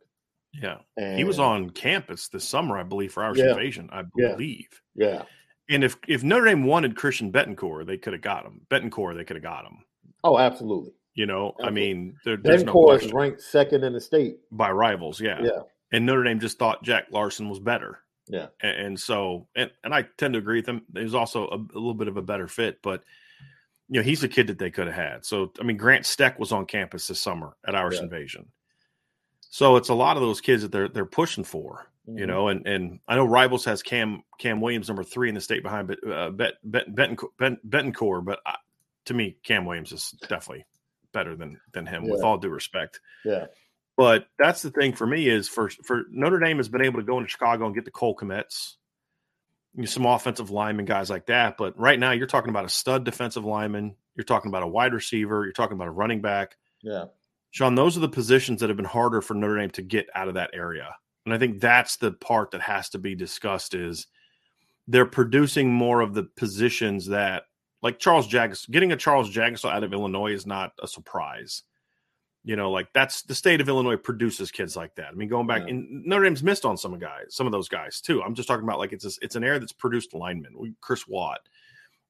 Yeah. 0.52 0.78
And, 0.96 1.16
he 1.16 1.24
was 1.24 1.38
on 1.38 1.70
campus 1.70 2.28
this 2.28 2.46
summer, 2.46 2.76
I 2.76 2.82
believe, 2.82 3.12
for 3.12 3.24
Irish 3.24 3.38
yeah, 3.38 3.50
Invasion, 3.50 3.88
I 3.92 4.02
believe. 4.02 4.68
Yeah. 4.94 5.06
yeah. 5.06 5.22
And 5.70 5.84
if 5.84 5.96
if 6.08 6.24
Notre 6.24 6.46
Dame 6.46 6.64
wanted 6.64 6.96
Christian 6.96 7.30
Bentancur, 7.32 7.86
they 7.86 7.96
could 7.96 8.12
have 8.12 8.22
got 8.22 8.44
him. 8.44 8.60
Bentancur, 8.70 9.16
they 9.16 9.24
could 9.24 9.36
have 9.36 9.44
got 9.44 9.64
him. 9.64 9.78
Oh, 10.24 10.36
absolutely. 10.36 10.92
You 11.14 11.26
know, 11.26 11.54
absolutely. 11.60 11.66
I 11.68 11.70
mean, 11.70 12.16
there, 12.24 12.36
there's 12.36 12.64
Bentancur 12.64 12.88
no 12.88 12.92
is 12.92 13.12
ranked 13.12 13.40
second 13.40 13.84
in 13.84 13.92
the 13.92 14.00
state 14.00 14.38
by 14.50 14.70
rivals. 14.70 15.20
Yeah. 15.20 15.40
Yeah. 15.40 15.60
and 15.92 16.04
Notre 16.04 16.24
Dame 16.24 16.40
just 16.40 16.58
thought 16.58 16.82
Jack 16.82 17.06
Larsen 17.10 17.48
was 17.48 17.60
better. 17.60 18.00
Yeah. 18.30 18.46
And, 18.60 18.86
and 18.86 19.00
so, 19.00 19.48
and, 19.54 19.70
and 19.82 19.92
I 19.92 20.02
tend 20.02 20.34
to 20.34 20.38
agree 20.38 20.60
with 20.60 20.68
him. 20.68 20.82
There's 20.90 21.14
also 21.14 21.48
a, 21.48 21.56
a, 21.56 21.78
little 21.78 21.94
bit 21.94 22.08
of 22.08 22.16
a 22.16 22.22
better 22.22 22.46
fit, 22.48 22.80
but 22.82 23.02
you 23.88 24.00
know, 24.00 24.04
he's 24.04 24.22
a 24.22 24.28
kid 24.28 24.46
that 24.46 24.58
they 24.58 24.70
could 24.70 24.86
have 24.86 24.96
had. 24.96 25.24
So, 25.24 25.52
I 25.60 25.64
mean, 25.64 25.76
Grant 25.76 26.06
Steck 26.06 26.38
was 26.38 26.52
on 26.52 26.66
campus 26.66 27.08
this 27.08 27.20
summer 27.20 27.56
at 27.66 27.74
Irish 27.74 27.96
yeah. 27.96 28.04
Invasion. 28.04 28.46
So 29.50 29.76
it's 29.76 29.88
a 29.88 29.94
lot 29.94 30.16
of 30.16 30.22
those 30.22 30.40
kids 30.40 30.62
that 30.62 30.70
they're 30.70 30.88
they're 30.88 31.04
pushing 31.04 31.42
for, 31.42 31.90
mm-hmm. 32.08 32.18
you 32.18 32.26
know. 32.26 32.46
And 32.48 32.66
and 32.68 33.00
I 33.08 33.16
know 33.16 33.24
Rivals 33.24 33.64
has 33.64 33.82
Cam 33.82 34.22
Cam 34.38 34.60
Williams 34.60 34.86
number 34.86 35.02
three 35.02 35.28
in 35.28 35.34
the 35.34 35.40
state 35.40 35.64
behind 35.64 35.90
uh, 36.08 36.30
Bet, 36.30 36.54
Bet, 36.62 36.94
Bentancur, 36.94 37.58
Bentancur, 37.68 38.24
but 38.24 38.38
I, 38.46 38.54
to 39.06 39.14
me, 39.14 39.36
Cam 39.42 39.66
Williams 39.66 39.90
is 39.90 40.14
definitely 40.28 40.66
better 41.12 41.34
than 41.34 41.60
than 41.72 41.84
him. 41.84 42.04
Yeah. 42.04 42.12
With 42.12 42.22
all 42.22 42.38
due 42.38 42.48
respect, 42.48 43.00
yeah. 43.24 43.46
But 43.96 44.26
that's 44.38 44.62
the 44.62 44.70
thing 44.70 44.94
for 44.94 45.06
me 45.06 45.28
is 45.28 45.48
for 45.48 45.68
for 45.84 46.04
Notre 46.10 46.38
Dame 46.38 46.56
has 46.56 46.68
been 46.68 46.84
able 46.84 47.00
to 47.00 47.06
go 47.06 47.18
into 47.18 47.28
Chicago 47.28 47.66
and 47.66 47.74
get 47.74 47.84
the 47.84 47.90
Cole 47.90 48.14
commits, 48.14 48.78
you 49.74 49.82
know, 49.82 49.86
some 49.86 50.06
offensive 50.06 50.50
linemen, 50.50 50.86
guys 50.86 51.10
like 51.10 51.26
that. 51.26 51.56
But 51.58 51.78
right 51.78 51.98
now, 51.98 52.12
you're 52.12 52.26
talking 52.26 52.50
about 52.50 52.64
a 52.64 52.70
stud 52.70 53.04
defensive 53.04 53.44
lineman. 53.44 53.96
You're 54.14 54.24
talking 54.24 54.50
about 54.50 54.62
a 54.62 54.68
wide 54.68 54.94
receiver. 54.94 55.44
You're 55.44 55.52
talking 55.52 55.76
about 55.76 55.88
a 55.88 55.92
running 55.92 56.22
back. 56.22 56.56
Yeah. 56.82 57.06
Sean, 57.50 57.74
those 57.74 57.96
are 57.96 58.00
the 58.00 58.08
positions 58.08 58.60
that 58.60 58.70
have 58.70 58.76
been 58.76 58.86
harder 58.86 59.20
for 59.20 59.34
Notre 59.34 59.58
Dame 59.58 59.70
to 59.70 59.82
get 59.82 60.08
out 60.14 60.28
of 60.28 60.34
that 60.34 60.50
area. 60.54 60.94
And 61.26 61.34
I 61.34 61.38
think 61.38 61.60
that's 61.60 61.96
the 61.96 62.12
part 62.12 62.52
that 62.52 62.62
has 62.62 62.90
to 62.90 62.98
be 62.98 63.14
discussed 63.14 63.74
is 63.74 64.06
they're 64.88 65.06
producing 65.06 65.72
more 65.72 66.00
of 66.00 66.14
the 66.14 66.24
positions 66.24 67.06
that 67.06 67.44
like 67.82 67.98
Charles 67.98 68.28
Jagges 68.28 68.68
getting 68.70 68.92
a 68.92 68.96
Charles 68.96 69.34
Jagusah 69.34 69.72
out 69.72 69.84
of 69.84 69.92
Illinois 69.92 70.32
is 70.32 70.46
not 70.46 70.72
a 70.82 70.88
surprise. 70.88 71.62
You 72.42 72.56
know, 72.56 72.70
like 72.70 72.88
that's 72.94 73.22
the 73.22 73.34
state 73.34 73.60
of 73.60 73.68
Illinois 73.68 73.96
produces 73.96 74.50
kids 74.50 74.74
like 74.74 74.94
that. 74.94 75.08
I 75.08 75.12
mean, 75.12 75.28
going 75.28 75.46
back, 75.46 75.62
yeah. 75.62 75.74
and 75.74 76.06
Notre 76.06 76.24
Dame's 76.24 76.42
missed 76.42 76.64
on 76.64 76.76
some 76.76 76.98
guys, 76.98 77.26
some 77.28 77.46
of 77.46 77.52
those 77.52 77.68
guys 77.68 78.00
too. 78.00 78.22
I'm 78.22 78.34
just 78.34 78.48
talking 78.48 78.64
about 78.64 78.78
like 78.78 78.92
it's 78.92 79.04
a, 79.04 79.10
it's 79.20 79.36
an 79.36 79.44
area 79.44 79.60
that's 79.60 79.72
produced 79.72 80.14
linemen. 80.14 80.74
Chris 80.80 81.06
Watt, 81.06 81.40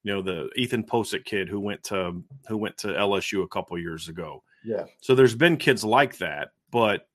you 0.05 0.13
know, 0.13 0.23
the 0.23 0.49
Ethan 0.55 0.85
Pocic 0.85 1.25
kid 1.25 1.49
who 1.49 1.59
went 1.59 1.83
to 1.85 2.23
who 2.47 2.57
went 2.57 2.79
to 2.79 2.89
LSU 2.89 3.43
a 3.43 3.49
couple 3.49 3.77
years 3.79 4.09
ago. 4.09 4.45
Yeah. 4.65 4.85
So 5.01 5.15
there's 5.15 5.35
been 5.35 5.57
kids 5.57 5.85
like 5.85 6.19
that, 6.19 6.51
but 6.71 7.09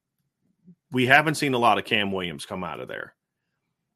we 0.91 1.05
haven't 1.05 1.35
seen 1.35 1.53
a 1.53 1.59
lot 1.59 1.77
of 1.77 1.85
Cam 1.85 2.11
Williams 2.11 2.45
come 2.45 2.63
out 2.63 2.79
of 2.79 2.87
there. 2.87 3.13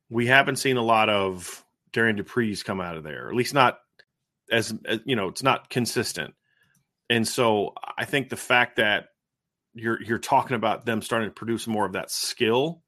We 0.09 0.27
haven't 0.27 0.57
seen 0.57 0.77
a 0.77 0.81
lot 0.81 1.09
of 1.09 1.63
Darrion 1.91 2.17
Dupree's 2.17 2.63
come 2.63 2.81
out 2.81 2.97
of 2.97 3.03
there, 3.03 3.29
at 3.29 3.35
least 3.35 3.53
not 3.53 3.79
as, 4.51 4.73
as 4.85 4.99
you 5.05 5.15
know, 5.15 5.27
it's 5.27 5.43
not 5.43 5.69
consistent. 5.69 6.33
And 7.09 7.27
so 7.27 7.73
I 7.97 8.05
think 8.05 8.29
the 8.29 8.37
fact 8.37 8.77
that 8.77 9.08
you're 9.79 10.01
you're 10.01 10.17
talking 10.19 10.55
about 10.55 10.85
them 10.85 11.01
starting 11.01 11.29
to 11.29 11.33
produce 11.33 11.67
more 11.67 11.85
of 11.85 11.93
that 11.93 12.11
skill, 12.11 12.81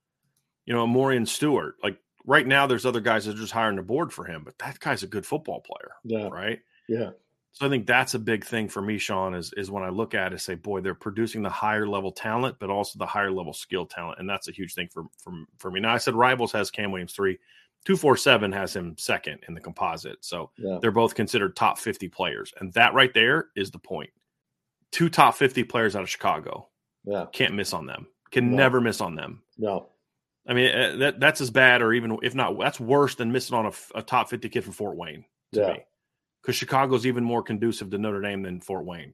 you 0.66 0.74
know, 0.74 0.86
Morian 0.86 1.26
Stewart, 1.26 1.76
like 1.84 1.98
right 2.26 2.46
now 2.46 2.68
there's 2.68 2.86
other 2.86 3.02
guys 3.02 3.26
that 3.26 3.36
are 3.36 3.40
just 3.40 3.54
hiring 3.54 3.78
the 3.78 3.84
board 3.84 4.14
for 4.14 4.26
him, 4.26 4.44
but 4.44 4.58
that 4.60 4.80
guy's 4.80 5.04
a 5.04 5.08
good 5.08 5.26
football 5.26 5.62
player. 5.62 5.92
Yeah. 6.04 6.28
Right. 6.28 6.60
Yeah. 6.88 7.12
So 7.54 7.66
I 7.66 7.70
think 7.70 7.86
that's 7.86 8.14
a 8.14 8.20
big 8.20 8.46
thing 8.46 8.70
for 8.70 8.82
me, 8.82 8.98
Sean, 8.98 9.34
is 9.34 9.52
is 9.58 9.70
when 9.70 9.84
I 9.84 9.90
look 9.90 10.14
at 10.14 10.32
it, 10.32 10.40
say, 10.40 10.56
boy, 10.56 10.80
they're 10.82 10.96
producing 10.96 11.42
the 11.42 11.50
higher 11.50 11.86
level 11.86 12.12
talent, 12.14 12.58
but 12.60 12.70
also 12.70 12.98
the 12.98 13.06
higher 13.06 13.32
level 13.32 13.52
skill 13.54 13.86
talent, 13.86 14.20
and 14.20 14.30
that's 14.30 14.48
a 14.48 14.54
huge 14.54 14.74
thing 14.74 14.88
for 14.88 15.04
for, 15.18 15.34
for 15.58 15.70
me. 15.70 15.82
Now 15.82 15.94
I 15.94 15.98
said 15.98 16.16
Rivals 16.16 16.54
has 16.54 16.72
Cam 16.72 16.92
Williams 16.92 17.14
three, 17.14 17.40
two 17.84 17.98
four 17.98 18.16
seven 18.16 18.54
has 18.54 18.74
him 18.74 18.96
second 18.98 19.40
in 19.50 19.54
the 19.54 19.60
composite, 19.60 20.24
so 20.24 20.52
yeah. 20.58 20.80
they're 20.82 20.92
both 20.92 21.14
considered 21.14 21.58
top 21.58 21.78
fifty 21.78 22.08
players, 22.08 22.54
and 22.58 22.72
that 22.74 22.94
right 22.94 23.14
there 23.14 23.50
is 23.54 23.72
the 23.72 23.80
point. 23.80 24.12
Two 24.94 25.10
top 25.10 25.36
fifty 25.36 25.66
players 25.66 25.94
out 25.94 26.04
of 26.04 26.10
Chicago, 26.10 26.70
yeah, 27.06 27.26
can't 27.32 27.56
miss 27.56 27.74
on 27.74 27.86
them, 27.86 28.08
can 28.32 28.52
no. 28.52 28.58
never 28.58 28.82
miss 28.82 29.02
on 29.02 29.16
them. 29.16 29.42
No, 29.58 29.90
I 30.48 30.54
mean 30.54 30.70
eh, 30.70 30.96
that 30.98 31.20
that's 31.20 31.42
as 31.42 31.50
bad, 31.50 31.82
or 31.82 31.94
even 31.94 32.18
if 32.24 32.36
not, 32.36 32.60
that's 32.60 32.80
worse 32.80 33.16
than 33.16 33.32
missing 33.32 33.58
on 33.58 33.66
a, 33.68 34.00
a 34.00 34.02
top 34.02 34.30
fifty 34.30 34.50
kid 34.50 34.64
from 34.64 34.74
Fort 34.74 34.98
Wayne. 34.98 35.26
yeah. 35.52 35.74
Me 35.74 35.86
because 36.42 36.56
Chicago's 36.56 37.06
even 37.06 37.24
more 37.24 37.44
conducive 37.44 37.90
to 37.92 37.98
Notre 37.98 38.22
Dame 38.22 38.42
than 38.42 38.62
Fort 38.62 38.86
Wayne. 38.86 39.14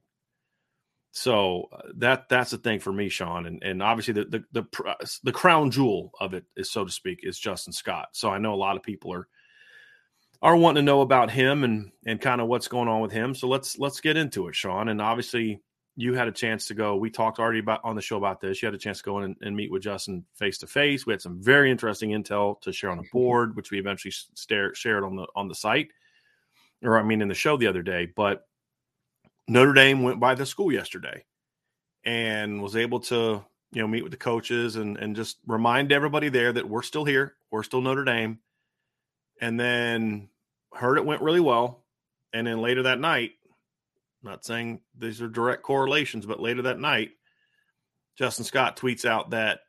So 1.10 1.68
uh, 1.72 1.88
that 1.96 2.28
that's 2.28 2.50
the 2.50 2.58
thing 2.58 2.80
for 2.80 2.92
me, 2.92 3.08
Sean, 3.08 3.46
and 3.46 3.62
and 3.62 3.82
obviously 3.82 4.14
the 4.14 4.24
the 4.24 4.44
the, 4.52 4.88
uh, 4.88 4.94
the 5.24 5.32
crown 5.32 5.70
jewel 5.70 6.12
of 6.20 6.34
it 6.34 6.44
is 6.56 6.70
so 6.70 6.84
to 6.84 6.92
speak 6.92 7.20
is 7.22 7.38
Justin 7.38 7.72
Scott. 7.72 8.08
So 8.12 8.30
I 8.30 8.38
know 8.38 8.54
a 8.54 8.56
lot 8.56 8.76
of 8.76 8.82
people 8.82 9.12
are 9.12 9.26
are 10.42 10.56
wanting 10.56 10.82
to 10.82 10.86
know 10.86 11.00
about 11.00 11.30
him 11.30 11.64
and 11.64 11.90
and 12.06 12.20
kind 12.20 12.40
of 12.40 12.46
what's 12.46 12.68
going 12.68 12.88
on 12.88 13.00
with 13.00 13.10
him. 13.10 13.34
So 13.34 13.48
let's 13.48 13.78
let's 13.78 14.00
get 14.00 14.16
into 14.16 14.48
it, 14.48 14.54
Sean. 14.54 14.88
And 14.88 15.00
obviously 15.00 15.62
you 16.00 16.14
had 16.14 16.28
a 16.28 16.32
chance 16.32 16.66
to 16.66 16.74
go. 16.74 16.94
We 16.94 17.10
talked 17.10 17.40
already 17.40 17.58
about 17.58 17.80
on 17.82 17.96
the 17.96 18.02
show 18.02 18.18
about 18.18 18.40
this. 18.40 18.62
You 18.62 18.66
had 18.66 18.74
a 18.74 18.78
chance 18.78 18.98
to 18.98 19.04
go 19.04 19.18
in 19.18 19.24
and, 19.24 19.36
and 19.42 19.56
meet 19.56 19.72
with 19.72 19.82
Justin 19.82 20.24
face 20.34 20.56
to 20.58 20.68
face. 20.68 21.04
We 21.04 21.12
had 21.12 21.20
some 21.20 21.42
very 21.42 21.72
interesting 21.72 22.10
intel 22.10 22.60
to 22.60 22.72
share 22.72 22.90
on 22.90 22.98
the 22.98 23.02
mm-hmm. 23.02 23.18
board, 23.18 23.56
which 23.56 23.72
we 23.72 23.80
eventually 23.80 24.12
stare, 24.12 24.72
shared 24.76 25.02
on 25.02 25.16
the 25.16 25.26
on 25.34 25.48
the 25.48 25.56
site 25.56 25.88
or 26.82 26.98
I 26.98 27.02
mean 27.02 27.20
in 27.20 27.28
the 27.28 27.34
show 27.34 27.56
the 27.56 27.66
other 27.66 27.82
day, 27.82 28.06
but 28.06 28.46
Notre 29.48 29.72
Dame 29.72 30.02
went 30.02 30.20
by 30.20 30.34
the 30.34 30.46
school 30.46 30.72
yesterday 30.72 31.24
and 32.04 32.62
was 32.62 32.76
able 32.76 33.00
to, 33.00 33.44
you 33.72 33.82
know, 33.82 33.88
meet 33.88 34.02
with 34.02 34.12
the 34.12 34.18
coaches 34.18 34.76
and 34.76 34.96
and 34.98 35.16
just 35.16 35.38
remind 35.46 35.92
everybody 35.92 36.28
there 36.28 36.52
that 36.52 36.68
we're 36.68 36.82
still 36.82 37.04
here, 37.04 37.34
we're 37.50 37.62
still 37.62 37.80
Notre 37.80 38.04
Dame. 38.04 38.38
And 39.40 39.58
then 39.58 40.28
heard 40.74 40.98
it 40.98 41.04
went 41.04 41.22
really 41.22 41.40
well. 41.40 41.84
And 42.32 42.46
then 42.46 42.60
later 42.60 42.82
that 42.84 43.00
night, 43.00 43.32
not 44.28 44.44
saying 44.44 44.80
these 44.96 45.20
are 45.22 45.28
direct 45.28 45.62
correlations, 45.62 46.26
but 46.26 46.40
later 46.40 46.62
that 46.62 46.78
night, 46.78 47.10
Justin 48.16 48.44
Scott 48.44 48.76
tweets 48.76 49.04
out 49.04 49.30
that 49.30 49.60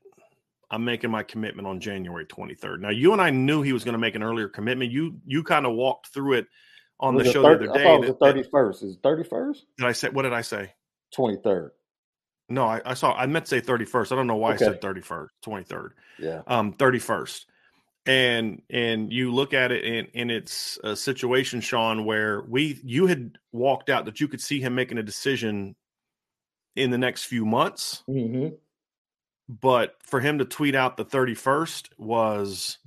I'm 0.71 0.83
making 0.85 1.11
my 1.11 1.23
commitment 1.23 1.67
on 1.67 1.79
January 1.79 2.25
23rd. 2.25 2.79
Now, 2.79 2.89
you 2.89 3.13
and 3.13 3.21
I 3.21 3.29
knew 3.29 3.61
he 3.61 3.73
was 3.73 3.83
going 3.83 3.93
to 3.93 3.99
make 3.99 4.15
an 4.15 4.23
earlier 4.23 4.47
commitment. 4.47 4.91
You 4.91 5.19
you 5.25 5.43
kind 5.43 5.65
of 5.65 5.73
walked 5.73 6.07
through 6.07 6.33
it 6.33 6.47
on 6.99 7.15
the 7.15 7.23
show 7.23 7.43
30, 7.43 7.65
the 7.65 7.71
other 7.71 7.79
day. 7.79 7.83
I 7.83 7.87
thought 7.87 7.95
it 7.95 7.99
was 7.99 8.09
the 8.09 8.15
thirty 8.15 8.43
first. 8.43 8.83
Is 8.83 8.97
thirty 9.01 9.23
first? 9.23 9.65
Did 9.77 9.87
I 9.87 9.91
say 9.93 10.09
what 10.09 10.23
did 10.23 10.33
I 10.33 10.41
say? 10.41 10.73
Twenty 11.13 11.37
third. 11.37 11.71
No, 12.51 12.65
I, 12.65 12.81
I, 12.83 12.93
saw 12.95 13.13
I 13.13 13.27
meant 13.27 13.45
to 13.45 13.49
say 13.49 13.59
thirty 13.61 13.85
first. 13.85 14.11
I 14.11 14.15
don't 14.15 14.27
know 14.27 14.35
why 14.35 14.53
okay. 14.53 14.65
I 14.65 14.69
said 14.69 14.81
thirty 14.81 15.01
first, 15.01 15.33
twenty 15.41 15.63
third. 15.63 15.93
Yeah. 16.17 16.41
Um, 16.47 16.73
thirty 16.73 16.99
first. 16.99 17.45
And 18.05 18.61
and 18.69 19.11
you 19.11 19.31
look 19.33 19.53
at 19.53 19.71
it 19.71 19.83
and, 19.83 20.07
and 20.15 20.31
it's 20.31 20.79
a 20.83 20.95
situation, 20.95 21.61
Sean, 21.61 22.05
where 22.05 22.41
we 22.47 22.79
you 22.83 23.07
had 23.07 23.37
walked 23.51 23.89
out 23.89 24.05
that 24.05 24.19
you 24.19 24.27
could 24.27 24.41
see 24.41 24.59
him 24.59 24.73
making 24.73 24.97
a 24.97 25.03
decision 25.03 25.75
in 26.75 26.91
the 26.91 26.97
next 26.97 27.25
few 27.25 27.45
months. 27.45 28.03
Mm-hmm. 28.09 28.55
But 29.49 29.95
for 30.03 30.19
him 30.19 30.39
to 30.39 30.45
tweet 30.45 30.75
out 30.75 30.95
the 30.95 31.05
31st 31.05 31.89
was 31.97 32.77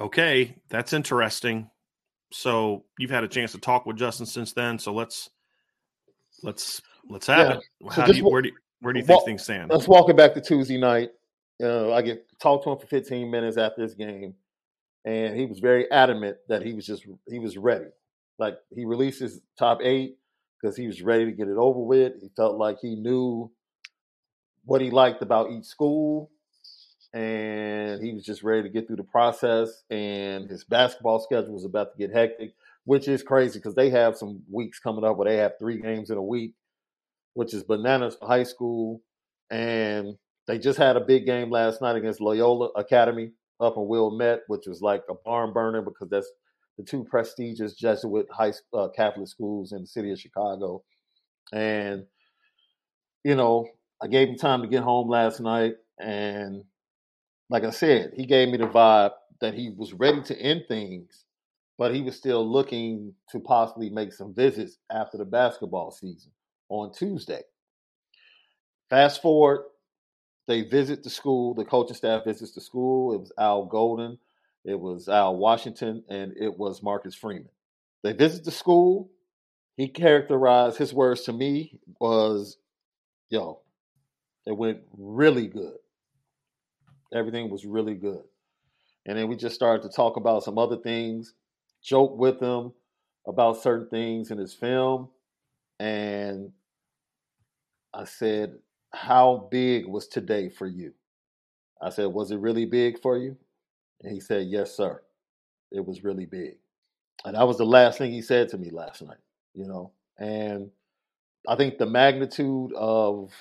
okay, 0.00 0.56
that's 0.68 0.92
interesting. 0.92 1.70
So 2.32 2.84
you've 2.98 3.10
had 3.10 3.24
a 3.24 3.28
chance 3.28 3.52
to 3.52 3.58
talk 3.58 3.86
with 3.86 3.96
Justin 3.96 4.26
since 4.26 4.52
then. 4.52 4.78
So 4.78 4.92
let's 4.92 5.30
let's 6.42 6.82
let's 7.08 7.26
have 7.26 7.38
yeah. 7.38 7.56
it. 7.56 7.64
How 7.90 8.06
so 8.06 8.12
do 8.12 8.18
you, 8.18 8.24
where 8.24 8.42
do 8.42 8.48
you, 8.48 8.54
where 8.80 8.92
do 8.92 9.00
you 9.00 9.06
think 9.06 9.24
things 9.24 9.42
stand? 9.42 9.70
Let's 9.70 9.88
walk 9.88 10.08
it 10.10 10.16
back 10.16 10.34
to 10.34 10.40
Tuesday 10.40 10.78
night. 10.78 11.10
Uh, 11.62 11.92
I 11.92 12.02
get 12.02 12.26
talked 12.40 12.64
to 12.64 12.70
him 12.70 12.78
for 12.78 12.86
15 12.86 13.30
minutes 13.30 13.56
after 13.56 13.82
this 13.82 13.94
game, 13.94 14.34
and 15.04 15.38
he 15.38 15.46
was 15.46 15.60
very 15.60 15.90
adamant 15.90 16.38
that 16.48 16.62
he 16.62 16.72
was 16.72 16.86
just 16.86 17.04
he 17.28 17.38
was 17.38 17.56
ready. 17.56 17.90
Like 18.38 18.58
he 18.74 18.84
released 18.84 19.20
his 19.20 19.40
top 19.58 19.80
eight 19.82 20.18
because 20.60 20.76
he 20.76 20.86
was 20.86 21.02
ready 21.02 21.26
to 21.26 21.32
get 21.32 21.48
it 21.48 21.56
over 21.56 21.80
with. 21.80 22.20
He 22.20 22.30
felt 22.36 22.56
like 22.56 22.78
he 22.80 22.96
knew 22.96 23.50
what 24.64 24.80
he 24.80 24.90
liked 24.90 25.22
about 25.22 25.50
each 25.50 25.64
school 25.64 26.30
and 27.12 28.02
he 28.02 28.12
was 28.14 28.24
just 28.24 28.42
ready 28.42 28.62
to 28.62 28.68
get 28.68 28.86
through 28.86 28.96
the 28.96 29.04
process. 29.04 29.82
And 29.90 30.48
his 30.48 30.64
basketball 30.64 31.20
schedule 31.20 31.52
was 31.52 31.64
about 31.64 31.92
to 31.92 31.98
get 31.98 32.14
hectic, 32.14 32.54
which 32.84 33.08
is 33.08 33.22
crazy 33.22 33.58
because 33.58 33.74
they 33.74 33.90
have 33.90 34.16
some 34.16 34.42
weeks 34.50 34.78
coming 34.78 35.04
up 35.04 35.16
where 35.16 35.28
they 35.28 35.36
have 35.36 35.58
three 35.58 35.80
games 35.80 36.10
in 36.10 36.16
a 36.16 36.22
week, 36.22 36.54
which 37.34 37.52
is 37.52 37.62
bananas 37.62 38.16
for 38.18 38.26
high 38.26 38.44
school. 38.44 39.02
And 39.50 40.16
they 40.52 40.58
just 40.58 40.78
had 40.78 40.98
a 40.98 41.00
big 41.00 41.24
game 41.24 41.48
last 41.48 41.80
night 41.80 41.96
against 41.96 42.20
Loyola 42.20 42.66
Academy 42.76 43.30
up 43.58 43.78
in 43.78 43.88
Wilmette, 43.88 44.40
which 44.48 44.66
was 44.66 44.82
like 44.82 45.02
a 45.08 45.14
barn 45.24 45.54
burner 45.54 45.80
because 45.80 46.10
that's 46.10 46.30
the 46.76 46.84
two 46.84 47.04
prestigious 47.04 47.72
Jesuit 47.72 48.26
high 48.30 48.52
uh, 48.74 48.88
Catholic 48.94 49.28
schools 49.28 49.72
in 49.72 49.80
the 49.80 49.86
city 49.86 50.12
of 50.12 50.20
Chicago. 50.20 50.82
And 51.54 52.04
you 53.24 53.34
know, 53.34 53.66
I 54.02 54.08
gave 54.08 54.28
him 54.28 54.36
time 54.36 54.60
to 54.60 54.68
get 54.68 54.82
home 54.82 55.08
last 55.08 55.40
night, 55.40 55.76
and 55.98 56.64
like 57.48 57.64
I 57.64 57.70
said, 57.70 58.12
he 58.14 58.26
gave 58.26 58.50
me 58.50 58.58
the 58.58 58.66
vibe 58.66 59.12
that 59.40 59.54
he 59.54 59.72
was 59.74 59.94
ready 59.94 60.20
to 60.20 60.38
end 60.38 60.64
things, 60.68 61.24
but 61.78 61.94
he 61.94 62.02
was 62.02 62.14
still 62.14 62.46
looking 62.46 63.14
to 63.30 63.40
possibly 63.40 63.88
make 63.88 64.12
some 64.12 64.34
visits 64.34 64.76
after 64.90 65.16
the 65.16 65.24
basketball 65.24 65.90
season 65.92 66.30
on 66.68 66.92
Tuesday. 66.92 67.40
Fast 68.90 69.22
forward, 69.22 69.64
they 70.48 70.62
visit 70.62 71.02
the 71.02 71.10
school, 71.10 71.54
the 71.54 71.64
coaching 71.64 71.96
staff 71.96 72.24
visits 72.24 72.52
the 72.52 72.60
school. 72.60 73.14
It 73.14 73.20
was 73.20 73.32
Al 73.38 73.66
Golden, 73.66 74.18
it 74.64 74.78
was 74.78 75.08
Al 75.08 75.36
Washington, 75.36 76.04
and 76.08 76.34
it 76.36 76.58
was 76.58 76.82
Marcus 76.82 77.14
Freeman. 77.14 77.50
They 78.02 78.12
visit 78.12 78.44
the 78.44 78.50
school. 78.50 79.10
He 79.76 79.88
characterized 79.88 80.76
his 80.76 80.92
words 80.92 81.22
to 81.22 81.32
me 81.32 81.80
was, 82.00 82.58
yo, 83.30 83.60
it 84.46 84.56
went 84.56 84.80
really 84.96 85.46
good 85.46 85.76
Everything 87.12 87.50
was 87.50 87.64
really 87.64 87.94
good. 87.94 88.22
And 89.06 89.18
then 89.18 89.28
we 89.28 89.36
just 89.36 89.54
started 89.54 89.82
to 89.82 89.94
talk 89.94 90.16
about 90.16 90.44
some 90.44 90.58
other 90.58 90.76
things, 90.76 91.34
joke 91.82 92.16
with 92.16 92.40
him 92.40 92.72
about 93.26 93.62
certain 93.62 93.88
things 93.88 94.30
in 94.30 94.38
his 94.38 94.54
film. 94.54 95.08
And 95.78 96.52
I 97.92 98.04
said, 98.04 98.54
How 98.94 99.48
big 99.50 99.86
was 99.86 100.06
today 100.06 100.48
for 100.48 100.66
you? 100.66 100.92
I 101.80 101.90
said, 101.90 102.06
Was 102.06 102.30
it 102.30 102.38
really 102.38 102.66
big 102.66 103.00
for 103.00 103.16
you? 103.16 103.36
And 104.02 104.12
he 104.12 104.20
said, 104.20 104.46
Yes, 104.46 104.74
sir. 104.76 105.02
It 105.70 105.84
was 105.84 106.04
really 106.04 106.26
big. 106.26 106.56
And 107.24 107.36
that 107.36 107.46
was 107.46 107.58
the 107.58 107.66
last 107.66 107.98
thing 107.98 108.12
he 108.12 108.22
said 108.22 108.48
to 108.50 108.58
me 108.58 108.70
last 108.70 109.02
night, 109.02 109.18
you 109.54 109.66
know. 109.66 109.92
And 110.18 110.70
I 111.48 111.56
think 111.56 111.78
the 111.78 111.86
magnitude 111.86 112.72
of 112.74 113.32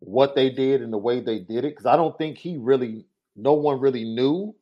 what 0.00 0.34
they 0.34 0.50
did 0.50 0.82
and 0.82 0.92
the 0.92 0.98
way 0.98 1.20
they 1.20 1.38
did 1.38 1.64
it, 1.64 1.72
because 1.72 1.86
I 1.86 1.96
don't 1.96 2.16
think 2.16 2.38
he 2.38 2.56
really, 2.56 3.06
no 3.36 3.54
one 3.54 3.80
really 3.80 4.04
knew 4.04 4.54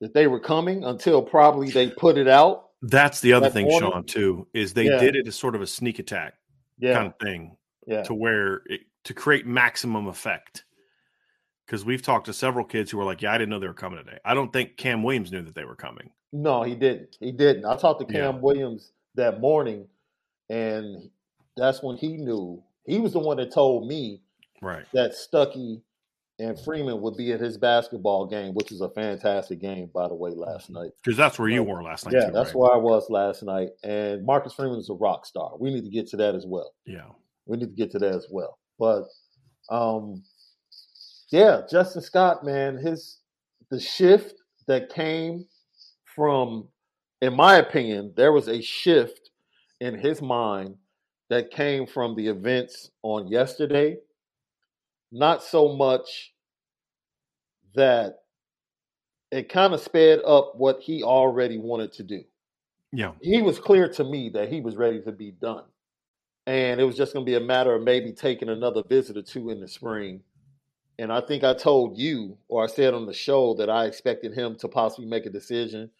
that 0.00 0.14
they 0.14 0.26
were 0.26 0.40
coming 0.40 0.84
until 0.84 1.22
probably 1.22 1.70
they 1.70 1.90
put 1.90 2.18
it 2.18 2.28
out. 2.28 2.68
That's 2.82 3.20
the 3.20 3.32
other 3.32 3.46
that 3.46 3.52
thing, 3.52 3.66
morning. 3.66 3.90
Sean, 3.90 4.04
too, 4.04 4.46
is 4.52 4.72
they 4.72 4.86
yeah. 4.86 4.98
did 4.98 5.16
it 5.16 5.26
as 5.26 5.36
sort 5.36 5.54
of 5.54 5.62
a 5.62 5.66
sneak 5.66 5.98
attack 5.98 6.34
yeah. 6.78 6.94
kind 6.94 7.06
of 7.08 7.18
thing. 7.20 7.56
Yeah. 7.88 8.02
To 8.02 8.14
where 8.14 8.62
it, 8.66 8.82
to 9.04 9.14
create 9.14 9.46
maximum 9.46 10.06
effect. 10.06 10.64
Because 11.66 11.84
we've 11.84 12.02
talked 12.02 12.26
to 12.26 12.32
several 12.32 12.64
kids 12.64 12.90
who 12.90 12.98
were 12.98 13.04
like, 13.04 13.22
Yeah, 13.22 13.32
I 13.32 13.38
didn't 13.38 13.50
know 13.50 13.58
they 13.58 13.66
were 13.66 13.74
coming 13.74 13.98
today. 13.98 14.18
I 14.24 14.34
don't 14.34 14.52
think 14.52 14.76
Cam 14.76 15.02
Williams 15.02 15.32
knew 15.32 15.42
that 15.42 15.54
they 15.54 15.64
were 15.64 15.74
coming. 15.74 16.10
No, 16.32 16.62
he 16.62 16.74
didn't. 16.74 17.16
He 17.18 17.32
didn't. 17.32 17.64
I 17.64 17.76
talked 17.76 18.00
to 18.00 18.06
Cam 18.06 18.34
yeah. 18.36 18.40
Williams 18.40 18.92
that 19.14 19.40
morning, 19.40 19.86
and 20.50 21.10
that's 21.56 21.82
when 21.82 21.96
he 21.96 22.16
knew. 22.16 22.62
He 22.84 22.98
was 22.98 23.12
the 23.12 23.18
one 23.18 23.38
that 23.38 23.52
told 23.52 23.86
me 23.86 24.20
right 24.62 24.84
that 24.92 25.12
Stuckey 25.12 25.82
and 26.38 26.58
Freeman 26.60 27.00
would 27.00 27.16
be 27.16 27.32
at 27.32 27.40
his 27.40 27.58
basketball 27.58 28.26
game, 28.26 28.54
which 28.54 28.70
is 28.70 28.80
a 28.80 28.88
fantastic 28.90 29.60
game, 29.60 29.90
by 29.92 30.06
the 30.06 30.14
way, 30.14 30.30
last 30.30 30.64
mm-hmm. 30.64 30.82
night. 30.82 30.90
Because 31.02 31.16
that's 31.16 31.38
where 31.38 31.48
you 31.48 31.62
were 31.62 31.82
last 31.82 32.06
night. 32.06 32.14
Yeah, 32.14 32.26
too, 32.26 32.32
that's 32.32 32.50
right? 32.50 32.56
where 32.56 32.72
I 32.72 32.76
was 32.76 33.10
last 33.10 33.42
night. 33.42 33.70
And 33.82 34.24
Marcus 34.24 34.52
Freeman 34.52 34.78
is 34.78 34.88
a 34.88 34.94
rock 34.94 35.26
star. 35.26 35.52
We 35.58 35.72
need 35.72 35.84
to 35.84 35.90
get 35.90 36.06
to 36.08 36.16
that 36.18 36.34
as 36.34 36.46
well. 36.46 36.72
Yeah, 36.86 37.08
we 37.48 37.56
need 37.56 37.70
to 37.70 37.76
get 37.76 37.90
to 37.92 37.98
that 37.98 38.14
as 38.14 38.26
well. 38.30 38.58
But, 38.78 39.04
um, 39.70 40.22
yeah, 41.30 41.62
Justin 41.70 42.02
Scott, 42.02 42.44
man, 42.44 42.76
his 42.76 43.18
the 43.70 43.80
shift 43.80 44.34
that 44.66 44.90
came 44.90 45.46
from, 46.14 46.68
in 47.20 47.34
my 47.34 47.56
opinion, 47.56 48.12
there 48.16 48.32
was 48.32 48.48
a 48.48 48.62
shift 48.62 49.30
in 49.80 49.98
his 49.98 50.22
mind 50.22 50.76
that 51.28 51.50
came 51.50 51.86
from 51.86 52.14
the 52.14 52.26
events 52.26 52.90
on 53.02 53.28
yesterday. 53.28 53.96
Not 55.12 55.42
so 55.42 55.76
much 55.76 56.32
that 57.74 58.16
it 59.30 59.48
kind 59.48 59.74
of 59.74 59.80
sped 59.80 60.20
up 60.26 60.54
what 60.56 60.80
he 60.80 61.02
already 61.02 61.58
wanted 61.58 61.92
to 61.92 62.02
do. 62.02 62.22
Yeah. 62.92 63.12
He 63.20 63.42
was 63.42 63.58
clear 63.58 63.88
to 63.90 64.04
me 64.04 64.30
that 64.30 64.50
he 64.50 64.60
was 64.60 64.76
ready 64.76 65.02
to 65.02 65.12
be 65.12 65.32
done. 65.32 65.64
And 66.48 66.80
it 66.80 66.84
was 66.84 66.96
just 66.96 67.12
going 67.12 67.26
to 67.26 67.30
be 67.30 67.36
a 67.36 67.40
matter 67.40 67.74
of 67.74 67.82
maybe 67.82 68.10
taking 68.10 68.48
another 68.48 68.82
visit 68.82 69.18
or 69.18 69.22
two 69.22 69.50
in 69.50 69.60
the 69.60 69.68
spring. 69.68 70.22
And 70.98 71.12
I 71.12 71.20
think 71.20 71.44
I 71.44 71.52
told 71.52 71.98
you, 71.98 72.38
or 72.48 72.64
I 72.64 72.68
said 72.68 72.94
on 72.94 73.04
the 73.04 73.12
show, 73.12 73.52
that 73.58 73.68
I 73.68 73.84
expected 73.84 74.32
him 74.32 74.56
to 74.56 74.68
possibly 74.68 75.04
make 75.04 75.26
a 75.26 75.30
decision 75.30 75.90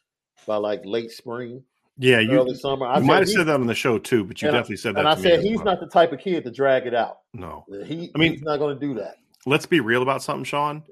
by 0.47 0.57
like 0.57 0.81
late 0.87 1.11
spring. 1.11 1.65
Yeah, 1.99 2.21
you 2.21 2.31
early 2.31 2.55
summer. 2.55 2.87
I 2.87 2.99
you 2.99 3.05
might 3.05 3.19
have 3.19 3.29
said 3.29 3.47
that 3.47 3.61
on 3.61 3.67
the 3.67 3.75
show 3.75 3.99
too, 3.99 4.25
but 4.25 4.41
you 4.41 4.51
definitely 4.51 4.77
said 4.77 4.95
that. 4.95 5.01
And 5.01 5.09
I 5.09 5.17
said 5.17 5.43
he's 5.43 5.61
not 5.61 5.81
the 5.81 5.87
type 5.87 6.13
of 6.13 6.21
kid 6.21 6.45
to 6.45 6.51
drag 6.51 6.87
it 6.87 6.95
out. 6.95 7.19
No, 7.35 7.67
he. 7.85 8.11
I 8.15 8.19
mean, 8.19 8.33
he's 8.33 8.43
not 8.43 8.57
going 8.57 8.75
to 8.75 8.81
do 8.81 8.95
that. 8.95 9.17
Let's 9.45 9.67
be 9.67 9.81
real 9.81 10.01
about 10.01 10.23
something, 10.23 10.45
Sean. 10.45 10.83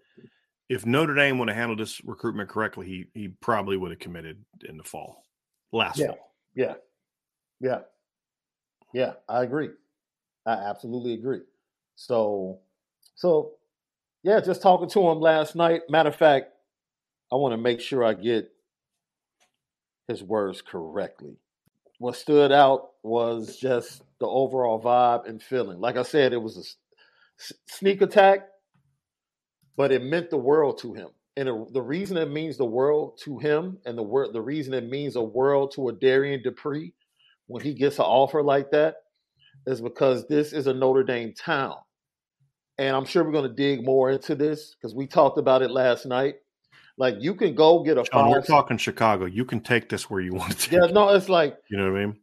If 0.68 0.84
Notre 0.84 1.14
Dame 1.14 1.38
would 1.38 1.48
have 1.48 1.56
handled 1.56 1.78
this 1.78 2.04
recruitment 2.04 2.50
correctly, 2.50 2.86
he 2.86 3.06
he 3.14 3.28
probably 3.28 3.78
would 3.78 3.90
have 3.90 4.00
committed 4.00 4.44
in 4.68 4.76
the 4.76 4.84
fall, 4.84 5.22
last 5.72 5.98
yeah, 5.98 6.08
fall. 6.08 6.34
Yeah, 6.54 6.74
yeah, 7.60 7.78
yeah. 8.92 9.14
I 9.28 9.42
agree. 9.42 9.70
I 10.46 10.52
absolutely 10.52 11.14
agree. 11.14 11.40
So, 11.96 12.60
so 13.14 13.52
yeah, 14.22 14.40
just 14.40 14.62
talking 14.62 14.88
to 14.90 15.08
him 15.08 15.20
last 15.20 15.56
night. 15.56 15.82
Matter 15.88 16.10
of 16.10 16.16
fact, 16.16 16.52
I 17.32 17.36
want 17.36 17.52
to 17.52 17.58
make 17.58 17.80
sure 17.80 18.04
I 18.04 18.14
get 18.14 18.50
his 20.08 20.22
words 20.22 20.62
correctly. 20.62 21.36
What 21.98 22.16
stood 22.16 22.52
out 22.52 22.90
was 23.02 23.56
just 23.56 24.02
the 24.20 24.26
overall 24.26 24.80
vibe 24.80 25.28
and 25.28 25.42
feeling. 25.42 25.80
Like 25.80 25.96
I 25.96 26.02
said, 26.02 26.32
it 26.32 26.42
was 26.42 26.56
a 26.58 27.42
sneak 27.66 28.02
attack, 28.02 28.48
but 29.76 29.92
it 29.92 30.02
meant 30.02 30.30
the 30.30 30.36
world 30.36 30.78
to 30.78 30.94
him. 30.94 31.08
And 31.36 31.48
the 31.72 31.82
reason 31.82 32.16
it 32.16 32.30
means 32.30 32.56
the 32.56 32.64
world 32.64 33.18
to 33.24 33.38
him, 33.38 33.78
and 33.84 33.96
the 33.96 34.02
word 34.02 34.32
the 34.32 34.40
reason 34.40 34.72
it 34.72 34.88
means 34.88 35.16
a 35.16 35.22
world 35.22 35.72
to 35.74 35.88
a 35.88 35.92
Darrion 35.92 36.42
Dupree 36.42 36.94
when 37.46 37.62
he 37.62 37.74
gets 37.74 37.98
an 37.98 38.04
offer 38.04 38.42
like 38.42 38.70
that, 38.72 38.96
is 39.66 39.80
because 39.80 40.26
this 40.28 40.52
is 40.52 40.66
a 40.66 40.74
Notre 40.74 41.04
Dame 41.04 41.32
town. 41.34 41.76
And 42.78 42.94
I'm 42.94 43.04
sure 43.06 43.24
we're 43.24 43.32
going 43.32 43.48
to 43.48 43.54
dig 43.54 43.84
more 43.84 44.10
into 44.10 44.34
this 44.34 44.74
because 44.74 44.94
we 44.94 45.06
talked 45.06 45.38
about 45.38 45.62
it 45.62 45.70
last 45.70 46.06
night. 46.06 46.36
Like 46.98 47.16
you 47.20 47.34
can 47.34 47.54
go 47.54 47.82
get 47.82 47.98
a. 47.98 48.04
John, 48.04 48.30
we're 48.30 48.40
talking 48.40 48.78
Chicago. 48.78 49.26
You 49.26 49.44
can 49.44 49.60
take 49.60 49.88
this 49.88 50.08
where 50.08 50.20
you 50.20 50.34
want 50.34 50.58
to. 50.60 50.76
Yeah, 50.76 50.86
no, 50.92 51.10
it's 51.10 51.28
like 51.28 51.56
you 51.70 51.76
know 51.76 51.90
what 51.90 52.00
I 52.00 52.06
mean. 52.06 52.18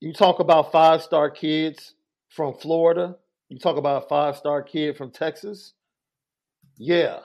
You 0.00 0.12
talk 0.12 0.40
about 0.40 0.72
five 0.72 1.02
star 1.02 1.30
kids 1.30 1.94
from 2.30 2.54
Florida. 2.54 3.16
You 3.48 3.58
talk 3.58 3.76
about 3.76 4.04
a 4.04 4.08
five 4.08 4.36
star 4.36 4.62
kid 4.62 4.96
from 4.96 5.10
Texas. 5.10 5.74
Yeah, 6.78 7.20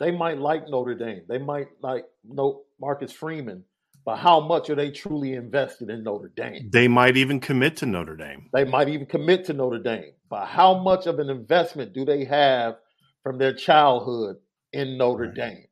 they 0.00 0.10
might 0.10 0.38
like 0.38 0.68
Notre 0.68 0.94
Dame. 0.94 1.22
They 1.28 1.38
might 1.38 1.68
like 1.82 2.04
no 2.24 2.62
Marcus 2.80 3.12
Freeman, 3.12 3.64
but 4.08 4.16
how 4.16 4.40
much 4.40 4.70
are 4.70 4.74
they 4.74 4.90
truly 4.90 5.34
invested 5.34 5.90
in 5.90 6.02
Notre 6.02 6.32
Dame? 6.34 6.70
They 6.72 6.88
might 6.88 7.18
even 7.18 7.40
commit 7.40 7.76
to 7.76 7.84
Notre 7.84 8.16
Dame. 8.16 8.48
They 8.54 8.64
might 8.64 8.88
even 8.88 9.04
commit 9.04 9.44
to 9.44 9.52
Notre 9.52 9.82
Dame. 9.82 10.14
But 10.30 10.46
how 10.46 10.78
much 10.78 11.06
of 11.06 11.18
an 11.18 11.28
investment 11.28 11.92
do 11.92 12.06
they 12.06 12.24
have 12.24 12.76
from 13.22 13.36
their 13.36 13.52
childhood 13.52 14.36
in 14.72 14.96
Notre 14.96 15.26
right. 15.26 15.34
Dame? 15.34 15.64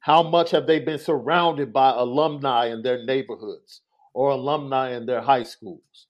How 0.00 0.22
much 0.22 0.50
have 0.52 0.66
they 0.66 0.80
been 0.80 0.98
surrounded 0.98 1.74
by 1.74 1.90
alumni 1.90 2.68
in 2.68 2.80
their 2.80 3.04
neighborhoods 3.04 3.82
or 4.14 4.30
alumni 4.30 4.96
in 4.96 5.04
their 5.04 5.20
high 5.20 5.42
schools? 5.42 6.06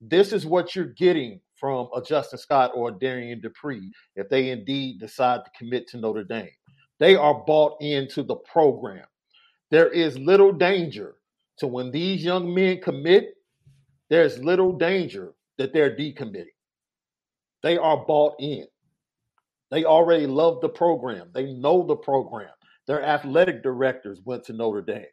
This 0.00 0.32
is 0.32 0.44
what 0.44 0.74
you're 0.74 0.86
getting 0.86 1.38
from 1.54 1.90
a 1.94 2.02
Justin 2.02 2.40
Scott 2.40 2.72
or 2.74 2.88
a 2.88 2.92
Darrion 2.92 3.40
Dupree 3.40 3.92
if 4.16 4.28
they 4.28 4.50
indeed 4.50 4.98
decide 4.98 5.44
to 5.44 5.50
commit 5.56 5.86
to 5.90 5.98
Notre 5.98 6.24
Dame. 6.24 6.50
They 6.98 7.14
are 7.14 7.44
bought 7.46 7.80
into 7.80 8.24
the 8.24 8.34
program. 8.34 9.04
There 9.72 9.88
is 9.88 10.18
little 10.18 10.52
danger 10.52 11.14
to 11.56 11.66
when 11.66 11.90
these 11.90 12.22
young 12.22 12.52
men 12.52 12.82
commit, 12.82 13.38
there's 14.10 14.38
little 14.38 14.72
danger 14.72 15.32
that 15.56 15.72
they're 15.72 15.96
decommitting. 15.96 16.52
They 17.62 17.78
are 17.78 18.04
bought 18.04 18.34
in. 18.38 18.66
They 19.70 19.84
already 19.84 20.26
love 20.26 20.60
the 20.60 20.68
program. 20.68 21.30
They 21.32 21.54
know 21.54 21.86
the 21.86 21.96
program. 21.96 22.50
Their 22.86 23.02
athletic 23.02 23.62
directors 23.62 24.20
went 24.22 24.44
to 24.44 24.52
Notre 24.52 24.82
Dame. 24.82 25.06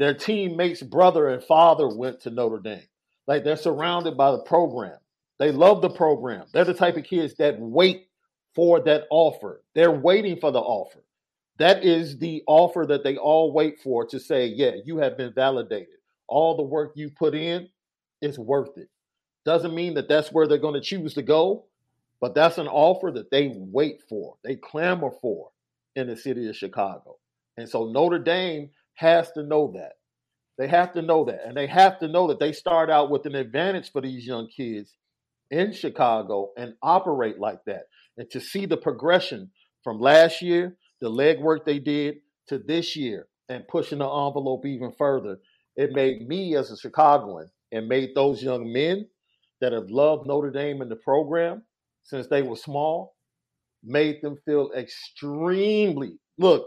Their 0.00 0.14
teammates' 0.14 0.82
brother 0.82 1.28
and 1.28 1.44
father 1.44 1.86
went 1.86 2.18
to 2.22 2.30
Notre 2.30 2.58
Dame. 2.58 2.88
Like 3.28 3.44
they're 3.44 3.54
surrounded 3.54 4.16
by 4.16 4.32
the 4.32 4.42
program. 4.42 4.98
They 5.38 5.52
love 5.52 5.80
the 5.80 5.90
program. 5.90 6.46
They're 6.52 6.64
the 6.64 6.74
type 6.74 6.96
of 6.96 7.04
kids 7.04 7.34
that 7.34 7.60
wait 7.60 8.08
for 8.52 8.80
that 8.80 9.04
offer. 9.10 9.62
They're 9.76 9.92
waiting 9.92 10.40
for 10.40 10.50
the 10.50 10.58
offer. 10.58 11.04
That 11.60 11.84
is 11.84 12.16
the 12.18 12.42
offer 12.46 12.86
that 12.88 13.04
they 13.04 13.18
all 13.18 13.52
wait 13.52 13.80
for 13.80 14.06
to 14.06 14.18
say, 14.18 14.46
yeah, 14.46 14.72
you 14.86 14.96
have 14.96 15.18
been 15.18 15.34
validated. 15.34 15.88
All 16.26 16.56
the 16.56 16.62
work 16.62 16.92
you 16.96 17.10
put 17.10 17.34
in 17.34 17.68
is 18.22 18.38
worth 18.38 18.78
it. 18.78 18.88
Doesn't 19.44 19.74
mean 19.74 19.92
that 19.94 20.08
that's 20.08 20.32
where 20.32 20.48
they're 20.48 20.56
going 20.56 20.72
to 20.74 20.80
choose 20.80 21.12
to 21.14 21.22
go, 21.22 21.66
but 22.18 22.34
that's 22.34 22.56
an 22.56 22.66
offer 22.66 23.10
that 23.10 23.30
they 23.30 23.52
wait 23.54 24.00
for, 24.08 24.36
they 24.42 24.56
clamor 24.56 25.10
for 25.20 25.50
in 25.96 26.06
the 26.06 26.16
city 26.16 26.48
of 26.48 26.56
Chicago. 26.56 27.18
And 27.58 27.68
so 27.68 27.90
Notre 27.90 28.18
Dame 28.18 28.70
has 28.94 29.30
to 29.32 29.42
know 29.42 29.70
that. 29.74 29.92
They 30.56 30.66
have 30.66 30.94
to 30.94 31.02
know 31.02 31.26
that. 31.26 31.46
And 31.46 31.54
they 31.54 31.66
have 31.66 31.98
to 31.98 32.08
know 32.08 32.28
that 32.28 32.38
they 32.38 32.52
start 32.52 32.88
out 32.88 33.10
with 33.10 33.26
an 33.26 33.34
advantage 33.34 33.92
for 33.92 34.00
these 34.00 34.26
young 34.26 34.48
kids 34.48 34.94
in 35.50 35.74
Chicago 35.74 36.52
and 36.56 36.72
operate 36.82 37.38
like 37.38 37.62
that. 37.66 37.82
And 38.16 38.30
to 38.30 38.40
see 38.40 38.64
the 38.64 38.78
progression 38.78 39.50
from 39.84 40.00
last 40.00 40.40
year, 40.40 40.78
the 41.00 41.10
legwork 41.10 41.64
they 41.64 41.78
did 41.78 42.16
to 42.48 42.58
this 42.58 42.96
year 42.96 43.26
and 43.48 43.66
pushing 43.68 43.98
the 43.98 44.04
envelope 44.04 44.66
even 44.66 44.92
further, 44.92 45.38
it 45.76 45.92
made 45.92 46.26
me 46.26 46.56
as 46.56 46.70
a 46.70 46.76
Chicagoan 46.76 47.48
and 47.72 47.88
made 47.88 48.10
those 48.14 48.42
young 48.42 48.72
men 48.72 49.06
that 49.60 49.72
have 49.72 49.90
loved 49.90 50.26
Notre 50.26 50.50
Dame 50.50 50.80
and 50.82 50.90
the 50.90 50.96
program 50.96 51.62
since 52.02 52.26
they 52.28 52.42
were 52.42 52.56
small, 52.56 53.14
made 53.84 54.20
them 54.22 54.36
feel 54.44 54.70
extremely. 54.76 56.18
Look, 56.38 56.66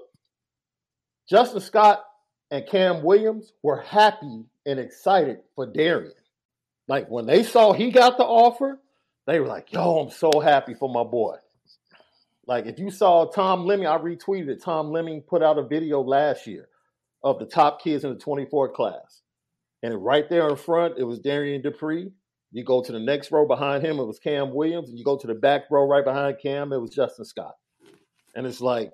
Justin 1.29 1.61
Scott 1.61 2.03
and 2.51 2.67
Cam 2.67 3.03
Williams 3.03 3.51
were 3.61 3.81
happy 3.81 4.45
and 4.65 4.79
excited 4.79 5.39
for 5.55 5.65
Darrion. 5.65 6.13
Like 6.87 7.07
when 7.09 7.25
they 7.25 7.43
saw 7.43 7.73
he 7.73 7.91
got 7.91 8.17
the 8.17 8.25
offer, 8.25 8.79
they 9.25 9.39
were 9.39 9.47
like, 9.47 9.71
yo, 9.71 9.99
I'm 9.99 10.11
so 10.11 10.39
happy 10.39 10.73
for 10.73 10.89
my 10.89 11.03
boy. 11.03 11.37
Like 12.45 12.65
if 12.65 12.79
you 12.79 12.91
saw 12.91 13.25
Tom 13.25 13.65
Lemming, 13.65 13.87
I 13.87 13.97
retweeted 13.97 14.49
it. 14.49 14.63
Tom 14.63 14.91
Lemming 14.91 15.21
put 15.21 15.41
out 15.41 15.57
a 15.57 15.63
video 15.63 16.01
last 16.01 16.45
year 16.45 16.67
of 17.23 17.39
the 17.39 17.45
top 17.45 17.81
kids 17.81 18.03
in 18.03 18.13
the 18.13 18.19
24 18.19 18.73
class. 18.73 19.21
And 19.81 20.03
right 20.03 20.29
there 20.29 20.49
in 20.49 20.55
front, 20.55 20.95
it 20.97 21.03
was 21.03 21.19
Darrion 21.19 21.61
Dupree. 21.61 22.11
You 22.51 22.63
go 22.63 22.83
to 22.83 22.91
the 22.91 22.99
next 22.99 23.31
row 23.31 23.47
behind 23.47 23.83
him, 23.83 23.99
it 23.99 24.05
was 24.05 24.19
Cam 24.19 24.53
Williams. 24.53 24.89
And 24.89 24.97
you 24.97 25.03
go 25.03 25.17
to 25.17 25.27
the 25.27 25.33
back 25.33 25.63
row 25.71 25.87
right 25.87 26.05
behind 26.05 26.37
Cam, 26.41 26.71
it 26.71 26.77
was 26.77 26.91
Justin 26.91 27.25
Scott. 27.25 27.55
And 28.35 28.45
it's 28.45 28.61
like, 28.61 28.91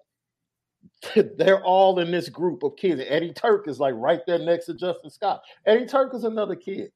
they're 1.37 1.63
all 1.63 1.99
in 1.99 2.11
this 2.11 2.29
group 2.29 2.63
of 2.63 2.75
kids. 2.77 3.01
Eddie 3.05 3.33
Tuerk 3.33 3.67
is 3.67 3.79
like 3.79 3.95
right 3.97 4.21
there 4.25 4.39
next 4.39 4.67
to 4.67 4.73
Justin 4.73 5.09
Scott. 5.09 5.41
Eddie 5.65 5.85
Tuerk 5.85 6.15
is 6.15 6.23
another 6.23 6.55
kid. 6.55 6.91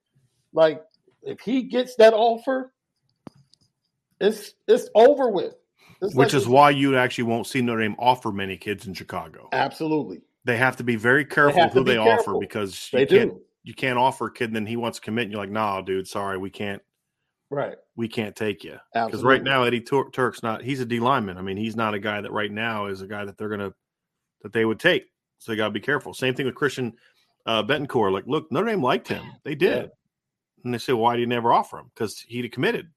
Like, 0.54 0.82
if 1.22 1.39
he 1.39 1.63
gets 1.63 1.96
that 1.96 2.13
offer, 2.13 2.74
it's 4.20 4.54
it's 4.68 4.89
over 4.96 5.30
with. 5.30 5.56
It's 6.04 6.16
Which 6.16 6.34
like- 6.34 6.42
is 6.42 6.48
why 6.48 6.70
you 6.72 6.98
actually 6.98 7.26
won't 7.26 7.48
see 7.48 7.62
Notre 7.62 7.82
Dame 7.82 7.96
offer 7.98 8.32
many 8.32 8.58
kids 8.58 8.86
in 8.88 8.94
Chicago. 8.94 9.50
absolutely 9.54 10.22
They 10.46 10.58
have 10.58 10.76
to 10.78 10.84
be 10.84 10.96
very 10.96 11.26
careful 11.26 11.63
to 11.63 11.70
who 11.70 11.84
they 11.84 11.98
offer 11.98 12.10
careful. 12.16 12.39
because 12.39 12.89
they 12.92 13.02
you 13.02 13.08
can't 13.08 13.32
do. 13.32 13.42
you 13.63 13.74
can't 13.74 13.98
offer 13.98 14.28
a 14.28 14.32
kid 14.34 14.46
and 14.50 14.56
then 14.56 14.66
he 14.66 14.76
wants 14.76 15.00
to 15.00 15.06
commit 15.06 15.24
and 15.24 15.32
you're 15.32 15.42
like, 15.42 15.50
nah, 15.52 15.82
dude, 15.82 16.08
sorry, 16.08 16.38
we 16.38 16.50
can't 16.50 16.82
Right. 17.50 17.78
we 17.96 18.08
can't 18.08 18.36
take 18.36 18.63
you. 18.63 18.78
Because 18.94 19.24
right 19.24 19.42
now 19.44 19.63
Eddie 19.63 19.82
Tur- 19.82 20.10
Tuerk's 20.10 20.42
not 20.44 20.62
he's 20.63 20.80
a 20.82 20.86
D 20.86 21.00
lineman. 21.00 21.38
I 21.38 21.42
mean, 21.42 21.58
he's 21.58 21.76
not 21.76 21.94
a 21.94 22.00
guy 22.00 22.20
that 22.20 22.32
right 22.32 22.52
now 22.52 22.88
is 22.88 23.02
a 23.02 23.08
guy 23.08 23.24
that 23.26 23.38
they're 23.38 23.50
gonna 23.50 23.74
that 24.42 24.52
they 24.54 24.66
would 24.66 24.80
take. 24.80 25.06
So 25.38 25.52
they 25.52 25.56
gotta 25.56 25.72
be 25.72 25.80
careful. 25.80 26.13
Same 26.13 26.34
thing 26.34 26.46
with 26.48 26.56
Christian 26.56 26.94
uh 27.46 27.62
Bentancur. 27.63 28.12
Like, 28.12 28.26
look, 28.28 28.52
Notre 28.52 28.68
Dame 28.68 28.82
liked 28.82 29.08
him. 29.08 29.24
They 29.44 29.56
did. 29.56 29.84
Yeah. 29.86 29.89
And 30.66 30.74
they 30.74 30.78
said, 30.80 30.96
why 30.96 31.16
do 31.16 31.20
you 31.22 31.28
never 31.28 31.52
offer 31.54 31.78
him? 31.78 31.92
Because 31.94 32.20
he'd 32.22 32.46
have 32.46 32.52
committed. 32.52 32.89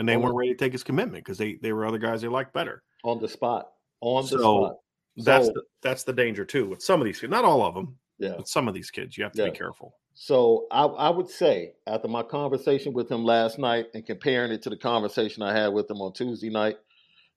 And 0.00 0.08
they 0.08 0.16
weren't 0.16 0.34
ready 0.34 0.52
to 0.52 0.56
take 0.56 0.72
his 0.72 0.82
commitment 0.82 1.22
because 1.22 1.36
they, 1.36 1.56
they 1.60 1.74
were 1.74 1.84
other 1.84 1.98
guys 1.98 2.22
they 2.22 2.28
liked 2.28 2.54
better. 2.54 2.82
on 3.04 3.20
the 3.20 3.28
spot. 3.28 3.68
On 4.00 4.22
the 4.22 4.28
So, 4.28 4.38
spot. 4.38 4.76
That's 5.18 5.46
So- 5.48 5.52
the, 5.52 5.62
that's 5.82 6.04
the 6.04 6.12
danger 6.14 6.44
too 6.46 6.66
with 6.66 6.82
some 6.82 7.00
of 7.02 7.04
these 7.04 7.20
kids. 7.20 7.30
Not 7.30 7.44
all 7.44 7.62
of 7.62 7.74
them, 7.74 7.98
Yeah. 8.18 8.34
but 8.38 8.48
some 8.48 8.66
of 8.66 8.72
these 8.72 8.90
kids. 8.90 9.18
You 9.18 9.24
have 9.24 9.32
to 9.34 9.42
Yeah. 9.44 9.50
be 9.50 9.56
careful. 9.58 9.94
So 10.14 10.66
I, 10.70 10.84
I 10.86 11.10
would 11.10 11.28
say 11.28 11.74
after 11.86 12.08
my 12.08 12.22
conversation 12.22 12.94
with 12.94 13.10
him 13.10 13.24
last 13.24 13.58
night 13.58 13.88
and 13.92 14.04
comparing 14.06 14.52
it 14.52 14.62
to 14.62 14.70
the 14.70 14.76
conversation 14.78 15.42
I 15.42 15.52
had 15.52 15.68
with 15.68 15.90
him 15.90 16.00
on 16.00 16.14
Tuesday 16.14 16.48
night, 16.48 16.78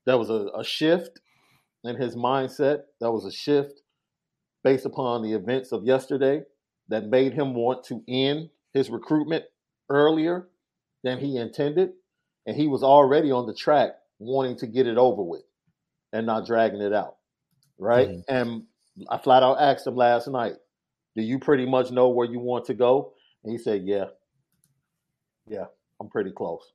there 0.06 0.18
was 0.18 0.30
a, 0.30 0.48
a 0.58 0.64
shift 0.64 1.20
in 1.84 1.98
his 1.98 2.16
mindset. 2.16 2.84
That 3.02 3.12
was 3.12 3.26
a 3.26 3.32
shift 3.32 3.82
based 4.64 4.86
upon 4.86 5.22
the 5.22 5.34
events 5.34 5.74
of 5.74 5.84
yesterday 5.86 6.44
that 6.88 7.08
made 7.08 7.34
him 7.34 7.54
want 7.56 7.84
to 7.88 8.02
end 8.08 8.50
his 8.74 8.90
recruitment 8.90 9.44
earlier 9.90 10.48
than 11.04 11.20
he 11.20 11.36
intended. 11.38 11.92
And 12.46 12.56
he 12.56 12.68
was 12.68 12.84
already 12.84 13.32
on 13.32 13.46
the 13.48 13.54
track 13.54 13.92
wanting 14.20 14.58
to 14.58 14.68
get 14.68 14.88
it 14.88 14.98
over 14.98 15.22
with 15.24 15.44
and 16.12 16.26
not 16.26 16.46
dragging 16.46 16.82
it 16.82 16.94
out. 16.94 17.16
Right. 17.78 18.10
Mhm. 18.10 18.24
And 18.28 18.64
I 19.10 19.18
flat 19.18 19.44
out 19.44 19.60
asked 19.60 19.88
him 19.88 19.96
last 19.96 20.28
night, 20.28 20.54
do 21.16 21.22
you 21.22 21.40
pretty 21.40 21.66
much 21.66 21.92
know 21.92 22.10
where 22.10 22.28
you 22.28 22.40
want 22.40 22.66
to 22.66 22.74
go? 22.74 23.14
And 23.44 23.52
he 23.52 23.58
said, 23.58 23.84
Yeah. 23.84 24.06
Yeah, 25.48 25.66
I'm 26.00 26.10
pretty 26.10 26.32
close. 26.32 26.72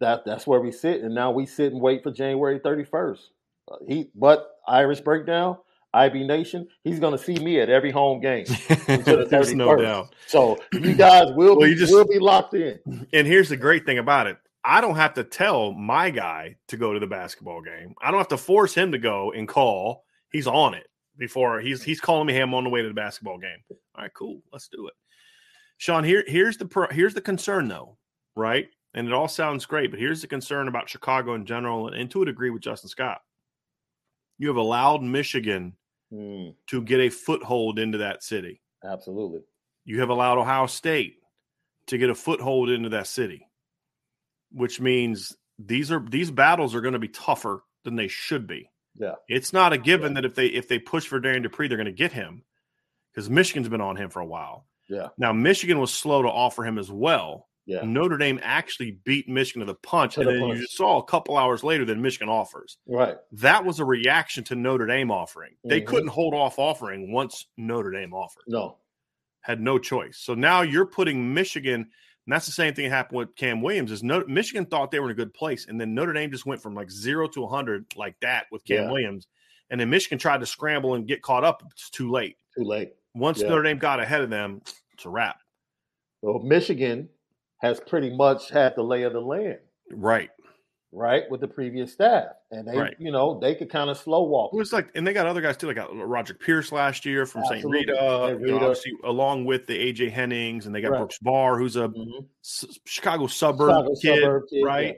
That 0.00 0.24
that's 0.24 0.46
where 0.46 0.60
we 0.60 0.70
sit, 0.72 1.02
and 1.02 1.14
now 1.14 1.30
we 1.30 1.44
sit 1.46 1.72
and 1.72 1.80
wait 1.80 2.02
for 2.02 2.10
January 2.12 2.58
31st. 2.60 3.18
Uh, 3.70 3.76
he, 3.86 4.10
but 4.14 4.56
Irish 4.66 5.00
breakdown, 5.00 5.58
IB 5.92 6.24
Nation, 6.26 6.68
he's 6.84 7.00
going 7.00 7.16
to 7.16 7.22
see 7.22 7.34
me 7.34 7.60
at 7.60 7.68
every 7.68 7.90
home 7.90 8.20
game. 8.20 8.44
the 8.46 9.26
There's 9.28 9.52
no 9.54 9.76
doubt. 9.76 10.14
So 10.26 10.58
you 10.72 10.94
guys 10.94 11.26
will 11.34 11.58
Well, 11.58 11.68
be, 11.68 11.74
just- 11.74 11.92
will 11.92 12.06
be 12.06 12.18
locked 12.20 12.54
in. 12.54 12.78
And 13.12 13.26
here's 13.26 13.48
the 13.48 13.56
great 13.56 13.84
thing 13.84 13.98
about 13.98 14.26
it. 14.28 14.38
I 14.64 14.80
don't 14.80 14.96
have 14.96 15.14
to 15.14 15.24
tell 15.24 15.72
my 15.72 16.10
guy 16.10 16.56
to 16.68 16.76
go 16.76 16.92
to 16.92 17.00
the 17.00 17.06
basketball 17.06 17.62
game. 17.62 17.94
I 18.02 18.10
don't 18.10 18.18
have 18.20 18.28
to 18.28 18.36
force 18.36 18.74
him 18.74 18.92
to 18.92 18.98
go 18.98 19.32
and 19.32 19.48
call. 19.48 20.04
He's 20.32 20.46
on 20.46 20.74
it 20.74 20.86
before 21.16 21.60
he's 21.60 21.82
he's 21.82 22.00
calling 22.00 22.26
me. 22.26 22.34
Hey, 22.34 22.40
I'm 22.42 22.54
on 22.54 22.64
the 22.64 22.70
way 22.70 22.82
to 22.82 22.88
the 22.88 22.94
basketball 22.94 23.38
game. 23.38 23.58
All 23.70 23.76
right, 24.02 24.10
cool. 24.14 24.42
Let's 24.52 24.68
do 24.68 24.86
it. 24.88 24.94
Sean, 25.78 26.04
here 26.04 26.24
here's 26.26 26.56
the 26.58 26.66
pro, 26.66 26.86
here's 26.90 27.14
the 27.14 27.20
concern 27.22 27.68
though, 27.68 27.96
right? 28.36 28.68
And 28.94 29.06
it 29.06 29.12
all 29.14 29.28
sounds 29.28 29.64
great, 29.66 29.90
but 29.90 30.00
here's 30.00 30.20
the 30.20 30.26
concern 30.26 30.68
about 30.68 30.88
Chicago 30.90 31.34
in 31.34 31.46
general, 31.46 31.88
and 31.88 32.10
to 32.10 32.22
a 32.22 32.26
degree 32.26 32.50
with 32.50 32.62
Justin 32.62 32.90
Scott. 32.90 33.20
You 34.38 34.48
have 34.48 34.56
allowed 34.56 35.02
Michigan 35.02 35.74
Mm, 36.12 36.56
to 36.66 36.82
get 36.82 36.98
a 36.98 37.08
foothold 37.08 37.78
into 37.78 37.98
that 37.98 38.24
city. 38.24 38.60
absolutely. 38.84 39.42
you 39.84 40.00
have 40.00 40.08
allowed 40.08 40.38
Ohio 40.38 40.66
State 40.66 41.18
to 41.86 41.98
get 41.98 42.10
a 42.10 42.14
foothold 42.16 42.68
into 42.68 42.88
that 42.88 43.06
city, 43.06 43.46
which 44.52 44.80
means 44.80 45.36
these 45.58 45.90
are 45.92 46.00
these 46.08 46.30
battles 46.30 46.74
are 46.74 46.80
going 46.80 46.94
to 46.94 46.98
be 46.98 47.08
tougher 47.08 47.62
than 47.84 47.96
they 47.96 48.08
should 48.08 48.46
be. 48.46 48.70
Yeah. 48.96 49.14
It's 49.28 49.52
not 49.52 49.72
a 49.72 49.78
given 49.78 50.14
that 50.14 50.24
if 50.24 50.34
they 50.34 50.46
if 50.46 50.68
they 50.68 50.78
push 50.78 51.06
for 51.06 51.20
Darrion 51.20 51.42
Dupree, 51.42 51.68
they're 51.68 51.76
going 51.76 51.86
to 51.86 51.92
get 51.92 52.12
him 52.12 52.44
because 53.12 53.28
Michigan's 53.30 53.68
been 53.68 53.80
on 53.80 53.96
him 53.96 54.10
for 54.10 54.20
a 54.20 54.26
while. 54.26 54.66
Yeah. 54.88 55.08
Now 55.18 55.32
Michigan 55.32 55.78
was 55.78 55.92
slow 55.92 56.22
to 56.22 56.28
offer 56.28 56.64
him 56.64 56.78
as 56.78 56.90
well. 56.90 57.48
Yeah. 57.66 57.82
Notre 57.84 58.18
Dame 58.18 58.40
actually 58.42 58.98
beat 59.04 59.28
Michigan 59.28 59.60
to 59.60 59.66
the 59.66 59.78
punch, 59.78 60.14
To 60.14 60.20
and 60.22 60.28
the 60.28 60.32
then 60.32 60.40
punch. 60.48 60.58
you 60.60 60.66
saw 60.66 60.98
a 60.98 61.04
couple 61.04 61.36
hours 61.36 61.62
later 61.62 61.84
that 61.84 61.98
Michigan 61.98 62.28
offers. 62.28 62.78
Right. 62.86 63.16
That 63.32 63.64
was 63.64 63.78
a 63.78 63.84
reaction 63.84 64.42
to 64.44 64.56
Notre 64.56 64.86
Dame 64.86 65.10
offering. 65.12 65.52
They 65.64 65.80
Mhm. 65.80 65.86
couldn't 65.86 66.08
hold 66.08 66.34
off 66.34 66.58
offering 66.58 67.12
once 67.12 67.46
Notre 67.56 67.92
Dame 67.92 68.12
offered 68.12 68.42
No. 68.48 68.78
had 69.42 69.60
no 69.60 69.78
choice. 69.78 70.18
So 70.18 70.34
now 70.34 70.62
you're 70.62 70.86
putting 70.86 71.32
Michigan, 71.32 71.90
and 72.26 72.32
that's 72.32 72.46
the 72.46 72.52
same 72.52 72.74
thing 72.74 72.84
that 72.84 72.96
happened 72.96 73.18
with 73.18 73.36
Cam 73.36 73.62
Williams. 73.62 73.90
Is 73.90 74.02
no, 74.02 74.24
Michigan 74.26 74.66
thought 74.66 74.90
they 74.90 75.00
were 75.00 75.06
in 75.06 75.12
a 75.12 75.14
good 75.14 75.34
place, 75.34 75.66
and 75.68 75.80
then 75.80 75.94
Notre 75.94 76.12
Dame 76.12 76.30
just 76.30 76.46
went 76.46 76.62
from 76.62 76.74
like 76.74 76.90
zero 76.90 77.26
to 77.28 77.40
100 77.42 77.86
like 77.96 78.16
that 78.20 78.46
with 78.52 78.64
Cam 78.64 78.84
Yeah. 78.84 78.90
Williams, 78.90 79.26
and 79.70 79.80
then 79.80 79.90
Michigan 79.90 80.18
tried 80.18 80.40
to 80.40 80.46
scramble 80.46 80.94
and 80.94 81.06
get 81.06 81.22
caught 81.22 81.44
up. 81.44 81.62
It's 81.72 81.90
too 81.90 82.10
late. 82.10 82.36
Too 82.56 82.64
late. 82.64 82.92
Once 83.14 83.40
Yeah. 83.40 83.48
Notre 83.48 83.62
Dame 83.62 83.78
got 83.78 84.00
ahead 84.00 84.20
of 84.20 84.30
them, 84.30 84.60
it's 84.92 85.04
a 85.04 85.08
wrap. 85.08 85.40
Well, 86.22 86.40
Michigan 86.40 87.08
has 87.58 87.80
pretty 87.80 88.14
much 88.14 88.50
had 88.50 88.74
the 88.76 88.82
lay 88.82 89.02
of 89.02 89.12
the 89.12 89.20
land. 89.20 89.58
Right. 89.90 90.30
Right, 90.92 91.22
with 91.30 91.40
the 91.40 91.46
previous 91.46 91.92
staff, 91.92 92.32
and 92.50 92.66
they, 92.66 92.76
Right. 92.76 92.96
you 92.98 93.12
know, 93.12 93.38
they 93.38 93.54
could 93.54 93.70
kind 93.70 93.88
of 93.90 93.96
slow 93.96 94.24
walk. 94.24 94.52
It 94.52 94.56
was 94.56 94.72
like, 94.72 94.90
and 94.96 95.06
they 95.06 95.12
got 95.12 95.24
other 95.26 95.40
guys 95.40 95.56
too, 95.56 95.68
like 95.68 95.78
uh, 95.78 95.86
Roger 95.94 96.34
Pierce 96.34 96.72
last 96.72 97.06
year 97.06 97.26
from 97.26 97.42
St. 97.44 97.58
Absolutely. 97.58 97.80
Rita, 97.86 98.36
Rita. 98.40 98.54
obviously 98.56 98.92
along 99.04 99.44
with 99.44 99.66
the 99.68 99.74
AJ 99.78 100.10
Hennings, 100.10 100.66
and 100.66 100.74
they 100.74 100.80
got 100.80 100.90
Right. 100.90 100.98
Brooks 100.98 101.18
Bahr, 101.20 101.58
who's 101.58 101.76
a 101.76 101.88
Mhm. 101.90 102.26
s- 102.44 102.80
Chicago 102.86 103.28
suburb 103.28 103.70
Chicago 103.70 103.94
kid, 104.02 104.20
suburb 104.20 104.42
kid, 104.50 104.64
right? 104.64 104.86
yeah. 104.88 104.92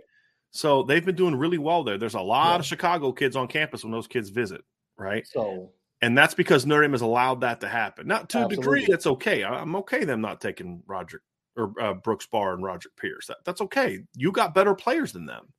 So 0.50 0.82
they've 0.82 1.04
been 1.04 1.14
doing 1.14 1.34
really 1.36 1.58
well 1.58 1.84
there. 1.84 1.98
There's 1.98 2.14
a 2.14 2.20
lot 2.22 2.52
Yeah. 2.54 2.58
of 2.60 2.64
Chicago 2.64 3.12
kids 3.12 3.36
on 3.36 3.46
campus 3.46 3.84
when 3.84 3.92
those 3.92 4.06
kids 4.06 4.30
visit, 4.30 4.62
right? 4.96 5.26
So 5.26 5.72
And 6.00 6.16
that's 6.18 6.34
because 6.34 6.64
Notre 6.66 6.82
Dame 6.82 6.92
has 6.92 7.02
allowed 7.02 7.42
that 7.42 7.60
to 7.60 7.68
happen. 7.68 8.06
Not 8.08 8.28
to 8.30 8.46
a 8.46 8.48
degree, 8.48 8.80
Absolutely. 8.80 8.86
that's 8.92 9.06
okay. 9.06 9.44
I'm 9.44 9.76
okay 9.76 10.04
them 10.04 10.20
not 10.22 10.40
taking 10.40 10.82
Roger 10.86 11.22
or 11.54 11.74
uh, 11.80 11.92
Brooks 11.94 12.26
Bahr 12.26 12.54
and 12.54 12.64
Roger 12.64 12.88
Pierce. 12.96 13.26
That, 13.28 13.36
that's 13.44 13.60
okay. 13.60 14.00
You 14.16 14.32
got 14.32 14.52
better 14.54 14.74
players 14.74 15.12
than 15.12 15.26
them. 15.26 15.52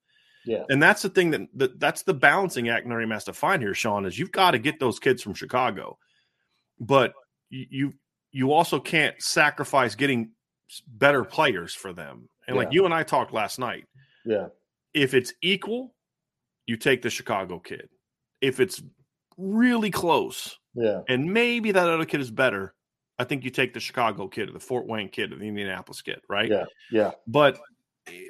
Yeah, 0.46 0.64
And 0.70 0.82
that's 0.82 1.02
the 1.02 1.10
thing 1.10 1.32
that, 1.32 1.42
that 1.56 1.80
that's 1.80 2.04
the 2.04 2.14
balancing 2.14 2.70
act 2.70 2.86
Notre 2.86 3.02
Dame 3.02 3.12
has 3.12 3.24
to 3.26 3.34
find 3.34 3.62
here, 3.62 3.74
Sean, 3.74 4.06
is 4.06 4.18
you've 4.20 4.32
got 4.32 4.52
to 4.52 4.60
get 4.60 4.80
those 4.80 5.00
kids 5.00 5.22
from 5.22 5.34
Chicago, 5.34 5.98
but 6.80 7.14
you 7.50 7.94
you, 8.32 8.52
also 8.52 8.80
can't 8.80 9.16
sacrifice 9.22 9.96
getting 9.96 10.32
better 10.88 11.24
players 11.24 11.74
for 11.74 11.94
them. 11.94 12.28
And 12.48 12.58
like 12.58 12.70
you 12.72 12.86
and 12.86 12.94
I 12.94 13.04
talked 13.04 13.34
last 13.34 13.60
night, 13.60 13.86
yeah, 14.26 14.48
if 14.94 15.14
it's 15.14 15.34
equal, 15.42 15.94
you 16.66 16.78
take 16.78 17.02
the 17.02 17.10
Chicago 17.10 17.60
kid. 17.60 17.88
If 18.42 18.60
it's 18.60 18.82
really 19.38 19.92
close, 19.92 20.58
yeah, 20.76 21.02
and 21.08 21.32
maybe 21.32 21.72
that 21.72 21.88
other 21.88 22.06
kid 22.06 22.20
is 22.20 22.32
better, 22.32 22.74
I 23.20 23.24
think 23.24 23.44
you 23.44 23.50
take 23.50 23.74
the 23.74 23.80
Chicago 23.80 24.28
kid 24.28 24.50
or 24.50 24.54
the 24.54 24.60
Fort 24.60 24.88
Wayne 24.88 25.10
kid 25.10 25.32
or 25.32 25.38
the 25.38 25.48
Indianapolis 25.48 26.02
kid, 26.02 26.20
right? 26.28 26.50
Yeah. 26.50 26.66
yeah, 26.92 27.12
But 27.28 27.60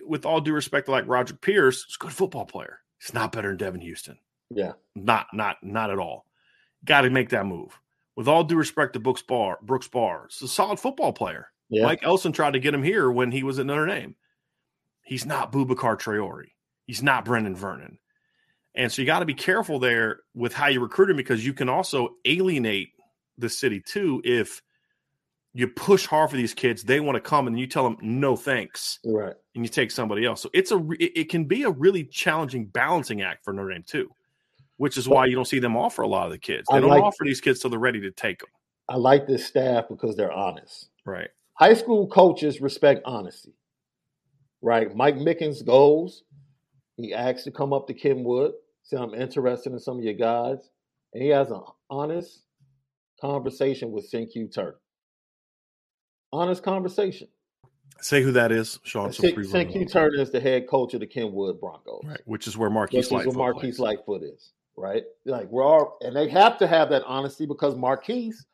with 0.06 0.26
all 0.26 0.42
due 0.42 0.54
respect 0.54 0.86
to 0.86 0.92
like 0.92 1.08
Roger 1.08 1.34
Pierce, 1.36 1.84
he's 1.86 1.96
a 1.96 2.04
good 2.04 2.14
football 2.14 2.46
player. 2.46 2.80
He's 3.00 3.14
not 3.14 3.32
better 3.32 3.50
than 3.50 3.58
Devin 3.58 3.82
Houston. 3.82 4.18
yeah, 4.50 4.74
Not, 4.96 5.28
not, 5.34 5.58
not 5.64 5.90
at 5.92 6.00
all. 6.00 6.26
Got 6.86 7.02
to 7.02 7.10
make 7.10 7.30
that 7.30 7.46
move. 7.46 7.80
With 8.16 8.28
all 8.28 8.44
due 8.44 8.56
respect 8.58 8.94
to 8.94 9.00
Brooks 9.00 9.24
Bahr, 9.24 9.58
Brooks 9.62 9.88
Bahr, 9.88 10.28
he's 10.30 10.42
a 10.44 10.48
solid 10.48 10.80
football 10.80 11.12
player. 11.14 11.48
yeah. 11.70 11.84
Mike 11.84 12.04
Elston 12.04 12.32
tried 12.32 12.54
to 12.54 12.60
get 12.60 12.74
him 12.74 12.84
here 12.84 13.10
when 13.12 13.32
he 13.32 13.42
was 13.44 13.58
at 13.60 13.66
Notre 13.66 13.88
Dame. 13.88 14.16
He's 15.02 15.26
not 15.26 15.52
Boubacar 15.52 15.98
Traore. 16.00 16.52
He's 16.86 17.02
not 17.04 17.26
Brenan 17.26 17.56
Vernon. 17.56 17.98
And 18.76 18.92
so 18.92 19.02
you 19.02 19.06
got 19.06 19.20
to 19.20 19.26
be 19.26 19.34
careful 19.34 19.80
there 19.80 20.22
with 20.34 20.54
how 20.54 20.68
you 20.68 20.80
recruit 20.80 21.10
him 21.10 21.18
because 21.18 21.46
you 21.46 21.54
can 21.54 21.70
also 21.70 22.16
alienate 22.26 22.90
the 23.38 23.50
city 23.50 23.82
too 23.82 24.22
if 24.24 24.62
you 25.54 25.68
push 25.68 26.06
hard 26.06 26.32
for 26.32 26.36
these 26.36 26.54
kids. 26.54 26.84
They 26.84 27.00
want 27.00 27.16
to 27.16 27.22
come 27.22 27.48
and 27.48 27.60
you 27.60 27.68
tell 27.68 27.84
them 27.84 27.98
no 28.02 28.36
thanks, 28.36 29.00
right. 29.06 29.34
and 29.56 29.64
you 29.64 29.70
take 29.70 29.92
somebody 29.92 30.26
else. 30.26 30.42
So 30.42 30.50
it's 30.54 30.72
a 30.72 30.84
it 31.00 31.30
can 31.30 31.46
be 31.46 31.64
a 31.64 31.70
really 31.70 32.04
challenging 32.06 32.66
balancing 32.66 33.22
act 33.22 33.44
for 33.44 33.54
Notre 33.54 33.74
Dame 33.74 33.84
too, 33.86 34.10
which 34.78 34.98
is 34.98 35.08
why 35.08 35.26
you 35.26 35.36
don't 35.36 35.48
see 35.48 35.60
them 35.60 35.78
offer 35.78 36.02
a 36.02 36.08
lot 36.08 36.26
of 36.26 36.32
the 36.32 36.40
kids. 36.40 36.68
They 36.70 36.78
I 36.78 36.80
don't 36.80 36.90
like- 36.90 37.04
offer 37.04 37.24
these 37.24 37.42
kids 37.42 37.60
till 37.60 37.70
they're 37.70 37.80
ready 37.80 38.02
to 38.02 38.12
take 38.12 38.40
them. 38.40 38.50
I 38.90 38.98
like 38.98 39.28
this 39.28 39.46
staff 39.46 39.86
because 39.90 40.16
they're 40.18 40.32
honest. 40.32 40.90
Right. 41.06 41.30
High 41.54 41.74
school 41.76 42.08
coaches 42.08 42.60
respect 42.60 43.02
honesty, 43.06 43.54
right? 44.62 44.94
Mike 44.96 45.16
Mickens 45.16 45.64
goes, 45.66 46.24
He 46.98 47.14
asked 47.14 47.46
to 47.46 47.52
come 47.52 47.74
up 47.74 47.88
to 47.88 47.94
Kenwood, 47.94 48.54
say 48.82 48.98
I'm 48.98 49.14
interested 49.14 49.72
in 49.72 49.80
some 49.80 50.00
of 50.00 50.04
your 50.04 50.16
guys. 50.16 50.70
And 51.14 51.22
he 51.22 51.30
has 51.30 51.52
an 51.52 51.62
honest 51.92 52.42
conversation 53.22 53.92
with 53.92 54.10
Sencure 54.10 54.52
Turner. 54.52 54.76
Honest 56.34 56.64
conversation. 56.64 57.28
Say 58.02 58.24
who 58.24 58.32
that 58.32 58.52
is, 58.52 58.80
Sean. 58.84 59.14
So 59.14 59.22
Sencure 59.22 59.90
Turner 59.90 60.20
is 60.20 60.32
the 60.32 60.40
head 60.40 60.68
coach 60.68 60.96
of 60.96 61.00
the 61.00 61.06
Kenwood 61.06 61.62
Broncos. 61.62 62.02
Right, 62.04 62.20
which 62.26 62.48
is 62.48 62.58
where 62.58 62.72
Marquise 62.72 63.12
Lightfoot 63.12 63.32
is 63.32 63.38
where 63.38 63.54
Marquise 63.54 63.80
Lightfoot 63.80 64.24
is, 64.24 64.52
right? 64.76 65.04
Like 65.26 65.48
we're 65.50 65.64
all 65.64 66.00
and 66.02 66.16
they 66.16 66.28
have 66.30 66.58
to 66.58 66.68
have 66.68 66.90
that 66.90 67.04
honesty 67.06 67.46
because 67.46 67.76
Marquise 67.76 68.48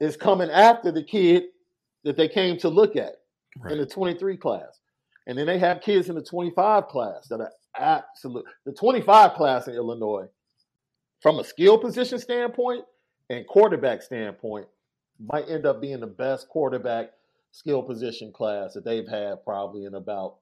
is 0.00 0.16
coming 0.16 0.50
after 0.50 0.90
the 0.90 1.04
kid 1.04 1.44
that 2.02 2.16
they 2.16 2.26
came 2.26 2.58
to 2.58 2.68
look 2.68 2.96
at 2.96 3.14
right. 3.60 3.72
in 3.72 3.78
the 3.78 3.86
23 3.86 4.36
class. 4.36 4.80
And 5.28 5.38
then 5.38 5.46
they 5.46 5.58
have 5.58 5.80
kids 5.80 6.08
in 6.08 6.16
the 6.16 6.22
25 6.22 6.88
class 6.88 7.28
that 7.28 7.40
are 7.40 7.52
absolute 7.76 8.44
the 8.66 8.72
25 8.72 9.34
class 9.34 9.68
in 9.68 9.74
Illinois, 9.74 10.26
from 11.22 11.38
a 11.38 11.44
skill 11.44 11.78
position 11.78 12.18
standpoint 12.18 12.84
and 13.30 13.46
quarterback 13.46 14.02
standpoint, 14.02 14.66
might 15.20 15.48
end 15.48 15.66
up 15.66 15.80
being 15.80 16.00
the 16.00 16.06
best 16.06 16.48
quarterback 16.48 17.10
skill 17.52 17.82
position 17.82 18.32
class 18.32 18.74
that 18.74 18.84
they've 18.84 19.08
had 19.08 19.44
probably 19.44 19.84
in 19.84 19.94
about 19.94 20.36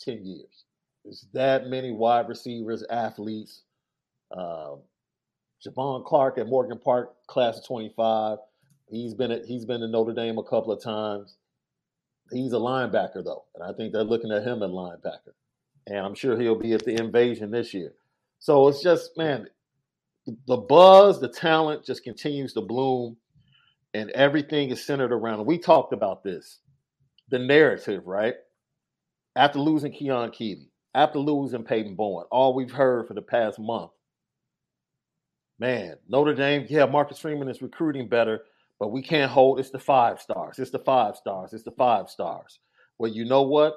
10 0.00 0.24
years. 0.24 0.64
There's 1.04 1.26
that 1.32 1.66
many 1.66 1.90
wide 1.90 2.28
receivers, 2.28 2.84
athletes. 2.88 3.62
Uh, 4.36 4.76
Javon 5.66 6.04
Clark 6.04 6.38
at 6.38 6.48
Morgan 6.48 6.78
Park, 6.78 7.14
class 7.26 7.58
of 7.58 7.66
25. 7.66 8.38
He's 8.88 9.14
been 9.14 9.30
at, 9.30 9.44
he's 9.44 9.64
been 9.64 9.80
to 9.80 9.88
Notre 9.88 10.12
Dame 10.12 10.38
a 10.38 10.42
couple 10.42 10.72
of 10.72 10.82
times. 10.82 11.36
He's 12.30 12.52
a 12.52 12.56
linebacker 12.56 13.24
though, 13.24 13.44
and 13.54 13.62
I 13.64 13.72
think 13.76 13.92
they're 13.92 14.04
looking 14.04 14.32
at 14.32 14.42
him 14.42 14.62
at 14.62 14.70
linebacker. 14.70 15.34
And 15.86 15.98
I'm 15.98 16.14
sure 16.14 16.38
he'll 16.38 16.58
be 16.58 16.72
at 16.72 16.84
the 16.84 17.00
invasion 17.00 17.50
this 17.50 17.74
year. 17.74 17.92
So 18.38 18.68
it's 18.68 18.82
just 18.82 19.16
man, 19.16 19.48
the 20.46 20.56
buzz, 20.56 21.20
the 21.20 21.28
talent 21.28 21.84
just 21.84 22.04
continues 22.04 22.52
to 22.54 22.60
bloom, 22.60 23.16
and 23.94 24.10
everything 24.10 24.70
is 24.70 24.84
centered 24.84 25.12
around. 25.12 25.46
We 25.46 25.58
talked 25.58 25.92
about 25.92 26.22
this, 26.22 26.58
the 27.28 27.38
narrative, 27.38 28.06
right? 28.06 28.34
After 29.36 29.58
losing 29.58 29.92
Keon 29.92 30.30
Keeley, 30.30 30.70
after 30.94 31.18
losing 31.18 31.64
Peyton 31.64 31.94
Bowen, 31.94 32.26
all 32.30 32.54
we've 32.54 32.70
heard 32.70 33.06
for 33.06 33.14
the 33.14 33.22
past 33.22 33.58
month. 33.58 33.90
Man, 35.58 35.96
Notre 36.08 36.34
Dame, 36.34 36.66
yeah, 36.68 36.86
Marcus 36.86 37.18
Freeman 37.18 37.48
is 37.48 37.62
recruiting 37.62 38.08
better, 38.08 38.42
but 38.80 38.88
we 38.88 39.02
can't 39.02 39.30
hold. 39.30 39.60
It's 39.60 39.70
the 39.70 39.78
five 39.78 40.20
stars. 40.20 40.58
It's 40.58 40.70
the 40.70 40.80
five 40.80 41.16
stars. 41.16 41.52
It's 41.52 41.62
the 41.62 41.70
five 41.72 42.10
stars. 42.10 42.58
Well, 42.98 43.10
you 43.12 43.24
know 43.24 43.42
what? 43.42 43.74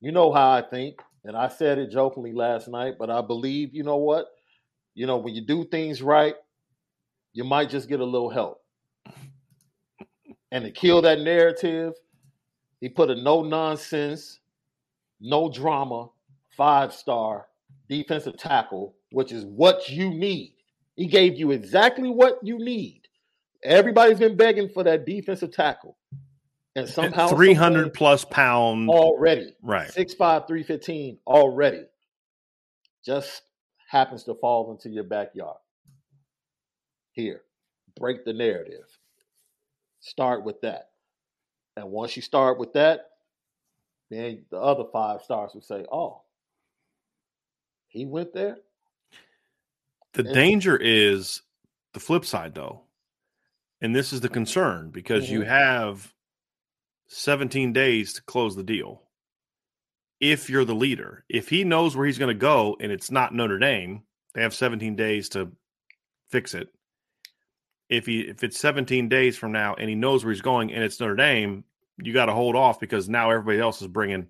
You 0.00 0.12
know 0.12 0.32
how 0.32 0.50
I 0.50 0.62
think, 0.62 1.00
and 1.24 1.36
I 1.36 1.48
said 1.48 1.78
it 1.78 1.90
jokingly 1.90 2.32
last 2.32 2.68
night, 2.68 2.94
but 2.98 3.10
I 3.10 3.20
believe. 3.20 3.74
You 3.74 3.82
know 3.82 3.96
what? 3.96 4.26
You 4.94 5.06
know 5.06 5.18
when 5.18 5.34
you 5.34 5.44
do 5.44 5.64
things 5.64 6.00
right, 6.00 6.34
you 7.32 7.44
might 7.44 7.68
just 7.68 7.88
get 7.88 8.00
a 8.00 8.04
little 8.04 8.30
help. 8.30 8.62
And 10.52 10.64
to 10.64 10.70
kill 10.70 11.02
that 11.02 11.20
narrative, 11.20 11.94
he 12.80 12.88
put 12.88 13.10
a 13.10 13.20
no 13.20 13.42
nonsense, 13.42 14.40
no 15.20 15.50
drama, 15.50 16.08
five 16.56 16.92
star 16.92 17.46
defensive 17.88 18.36
tackle, 18.36 18.94
which 19.10 19.32
is 19.32 19.44
what 19.44 19.88
you 19.88 20.10
need. 20.10 20.54
He 20.94 21.06
gave 21.06 21.36
you 21.36 21.50
exactly 21.50 22.10
what 22.10 22.38
you 22.42 22.58
need 22.58 23.06
Everybody's 23.66 24.18
been 24.18 24.36
begging 24.36 24.68
for 24.68 24.84
that 24.84 25.04
defensive 25.04 25.52
tackle. 25.52 25.96
And 26.74 26.88
somehow 26.88 27.28
300 27.28 27.94
plus 27.94 28.24
pound 28.24 28.88
already. 28.90 29.54
Right. 29.62 29.88
6'5, 29.88 30.46
315 30.46 31.18
already. 31.26 31.84
Just 33.04 33.42
happens 33.88 34.24
to 34.24 34.34
fall 34.34 34.70
into 34.70 34.90
your 34.90 35.04
backyard. 35.04 35.56
Here. 37.12 37.42
Break 37.98 38.24
the 38.24 38.34
narrative. 38.34 38.84
Start 40.06 40.44
with 40.44 40.60
that. 40.62 40.90
And 41.76 41.90
once 41.90 42.16
you 42.16 42.22
start 42.22 42.58
with 42.58 42.72
that, 42.74 43.10
then 44.10 44.44
the 44.50 44.58
other 44.58 44.84
five 44.92 45.22
stars 45.22 45.52
will 45.54 45.62
say, 45.62 45.84
Oh, 45.92 46.22
he 47.88 48.06
went 48.06 48.32
there. 48.32 48.58
The 50.12 50.24
and 50.24 50.34
danger 50.34 50.76
is 50.76 51.42
the 51.92 52.00
flip 52.00 52.24
side, 52.24 52.54
though 52.54 52.86
and 53.80 53.94
this 53.94 54.12
is 54.12 54.20
the 54.20 54.28
concern 54.28 54.90
because 54.90 55.24
mm-hmm. 55.24 55.34
you 55.34 55.42
have 55.42 56.12
17 57.08 57.72
days 57.72 58.14
to 58.14 58.22
close 58.22 58.56
the 58.56 58.62
deal. 58.62 59.02
If 60.18 60.48
you're 60.48 60.64
the 60.64 60.74
leader, 60.74 61.24
if 61.28 61.48
he 61.48 61.62
knows 61.62 61.94
where 61.94 62.06
he's 62.06 62.18
going 62.18 62.34
to 62.34 62.40
go 62.40 62.76
and 62.80 62.90
it's 62.90 63.10
not 63.10 63.34
Notre 63.34 63.58
Dame, 63.58 64.02
they 64.34 64.42
have 64.42 64.54
17 64.54 64.96
days 64.96 65.28
to 65.30 65.52
fix 66.30 66.54
it. 66.54 66.68
If 67.88 68.06
he 68.06 68.20
if 68.20 68.42
it's 68.42 68.58
17 68.58 69.08
days 69.08 69.36
from 69.36 69.52
now 69.52 69.74
and 69.74 69.88
he 69.88 69.94
knows 69.94 70.24
where 70.24 70.32
he's 70.32 70.42
going 70.42 70.72
and 70.72 70.82
it's 70.82 70.98
Notre 70.98 71.14
Dame, 71.14 71.64
you 71.98 72.12
got 72.12 72.26
to 72.26 72.32
hold 72.32 72.56
off 72.56 72.80
because 72.80 73.08
now 73.08 73.30
everybody 73.30 73.60
else 73.60 73.80
is 73.80 73.88
bringing 73.88 74.26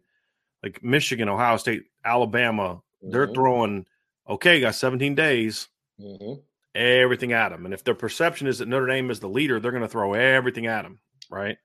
like 0.62 0.82
Michigan, 0.82 1.28
Ohio 1.28 1.56
State, 1.56 1.84
Alabama. 2.04 2.82
Mm-hmm. 3.02 3.10
They're 3.10 3.28
throwing 3.28 3.86
okay, 4.28 4.60
got 4.60 4.74
17 4.74 5.14
days. 5.14 5.68
Mm-hmm 6.00 6.40
everything 6.76 7.32
at 7.32 7.50
them. 7.50 7.64
And 7.64 7.74
if 7.74 7.82
their 7.82 7.94
perception 7.94 8.46
is 8.46 8.58
that 8.58 8.68
Notre 8.68 8.86
Dame 8.86 9.10
is 9.10 9.20
the 9.20 9.28
leader, 9.28 9.58
they're 9.58 9.70
going 9.70 9.82
to 9.82 9.88
throw 9.88 10.14
everything 10.14 10.66
at 10.66 10.82
them, 10.82 10.98
right? 11.30 11.56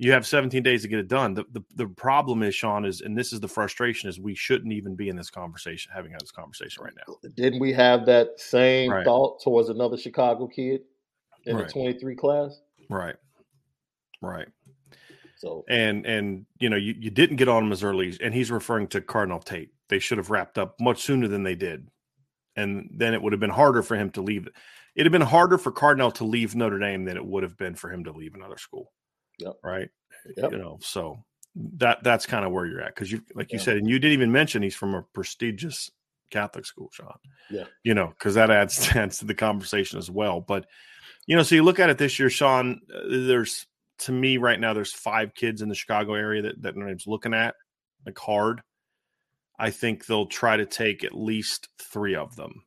You 0.00 0.12
have 0.12 0.26
17 0.26 0.62
days 0.62 0.82
to 0.82 0.88
get 0.88 1.00
it 1.00 1.08
done. 1.08 1.34
The, 1.34 1.44
the, 1.50 1.62
the 1.74 1.86
problem 1.88 2.44
is, 2.44 2.54
Sean, 2.54 2.84
is 2.84 3.00
and 3.00 3.18
this 3.18 3.32
is 3.32 3.40
the 3.40 3.48
frustration 3.48 4.08
is 4.08 4.20
we 4.20 4.34
shouldn't 4.34 4.72
even 4.72 4.94
be 4.94 5.08
in 5.08 5.16
this 5.16 5.30
conversation, 5.30 5.90
having 5.92 6.12
this 6.12 6.30
conversation 6.30 6.84
right 6.84 6.92
now. 6.94 7.16
Didn't 7.34 7.58
we 7.58 7.72
have 7.72 8.06
that 8.06 8.38
same 8.38 8.92
right. 8.92 9.04
thought 9.04 9.42
towards 9.42 9.70
another 9.70 9.96
Chicago 9.96 10.46
kid 10.46 10.82
in 11.48 11.56
right. 11.56 11.66
the 11.66 11.72
23 11.72 12.14
class? 12.16 12.60
Right. 12.88 13.16
Right. 14.22 14.48
So 15.36 15.64
and 15.68 16.04
and 16.04 16.46
you 16.58 16.68
know 16.68 16.76
you, 16.76 16.94
you 16.98 17.10
didn't 17.10 17.36
get 17.36 17.48
on 17.48 17.64
him 17.64 17.72
as 17.72 17.84
early, 17.84 18.16
and 18.20 18.34
he's 18.34 18.50
referring 18.50 18.88
to 18.88 19.00
Carnell 19.00 19.44
Tate. 19.44 19.72
They 19.88 20.00
should 20.00 20.18
have 20.18 20.30
wrapped 20.30 20.58
up 20.58 20.80
much 20.80 21.02
sooner 21.02 21.28
than 21.28 21.44
they 21.44 21.54
did 21.54 21.88
and 22.58 22.90
then 22.92 23.14
it 23.14 23.22
would 23.22 23.32
have 23.32 23.40
been 23.40 23.50
harder 23.50 23.82
for 23.82 23.96
him 23.96 24.10
to 24.10 24.20
leave. 24.20 24.48
It'd 24.96 25.06
have 25.06 25.12
been 25.12 25.26
harder 25.26 25.58
for 25.58 25.70
Carnell 25.70 26.12
to 26.14 26.24
leave 26.24 26.56
Notre 26.56 26.78
Dame 26.78 27.04
than 27.04 27.16
it 27.16 27.24
would 27.24 27.44
have 27.44 27.56
been 27.56 27.76
for 27.76 27.90
him 27.90 28.02
to 28.04 28.12
leave 28.12 28.34
another 28.34 28.58
school. 28.58 28.92
Yep. 29.38 29.54
Right. 29.62 29.88
Yep. 30.36 30.52
You 30.52 30.58
know, 30.58 30.78
so 30.82 31.24
that 31.76 32.02
that's 32.02 32.26
kind 32.26 32.44
of 32.44 32.50
where 32.50 32.66
you're 32.66 32.80
at 32.80 32.96
because 32.96 33.12
you, 33.12 33.22
like 33.34 33.52
you 33.52 33.60
said, 33.60 33.76
and 33.76 33.88
you 33.88 34.00
didn't 34.00 34.14
even 34.14 34.32
mention 34.32 34.60
he's 34.60 34.74
from 34.74 34.94
a 34.94 35.02
prestigious 35.14 35.88
Catholic 36.30 36.66
school, 36.66 36.90
Sean. 36.92 37.14
Yeah. 37.48 37.64
You 37.84 37.94
know, 37.94 38.08
because 38.08 38.34
that 38.34 38.50
adds 38.50 38.88
adds 38.96 39.18
to 39.18 39.24
the 39.24 39.34
conversation 39.34 39.96
as 39.96 40.10
well. 40.10 40.40
But 40.40 40.66
you 41.28 41.36
know, 41.36 41.42
so 41.42 41.54
you 41.54 41.62
look 41.62 41.78
at 41.78 41.90
it 41.90 41.98
this 41.98 42.18
year, 42.18 42.30
Sean. 42.30 42.80
Uh, 42.92 43.00
there's 43.06 43.66
to 43.98 44.12
me 44.12 44.38
right 44.38 44.58
now, 44.58 44.72
there's 44.72 44.92
five 44.92 45.34
kids 45.34 45.60
in 45.60 45.68
the 45.68 45.74
Chicago 45.74 46.14
area 46.14 46.42
that 46.42 46.62
that 46.62 46.74
Notre 46.74 46.88
Dame's 46.88 47.06
looking 47.06 47.34
at 47.34 47.54
like 48.06 48.18
hard. 48.18 48.62
I 49.58 49.70
think 49.70 50.06
they'll 50.06 50.26
try 50.26 50.56
to 50.56 50.64
take 50.64 51.04
at 51.04 51.14
least 51.14 51.68
three 51.78 52.14
of 52.14 52.34
them. 52.34 52.62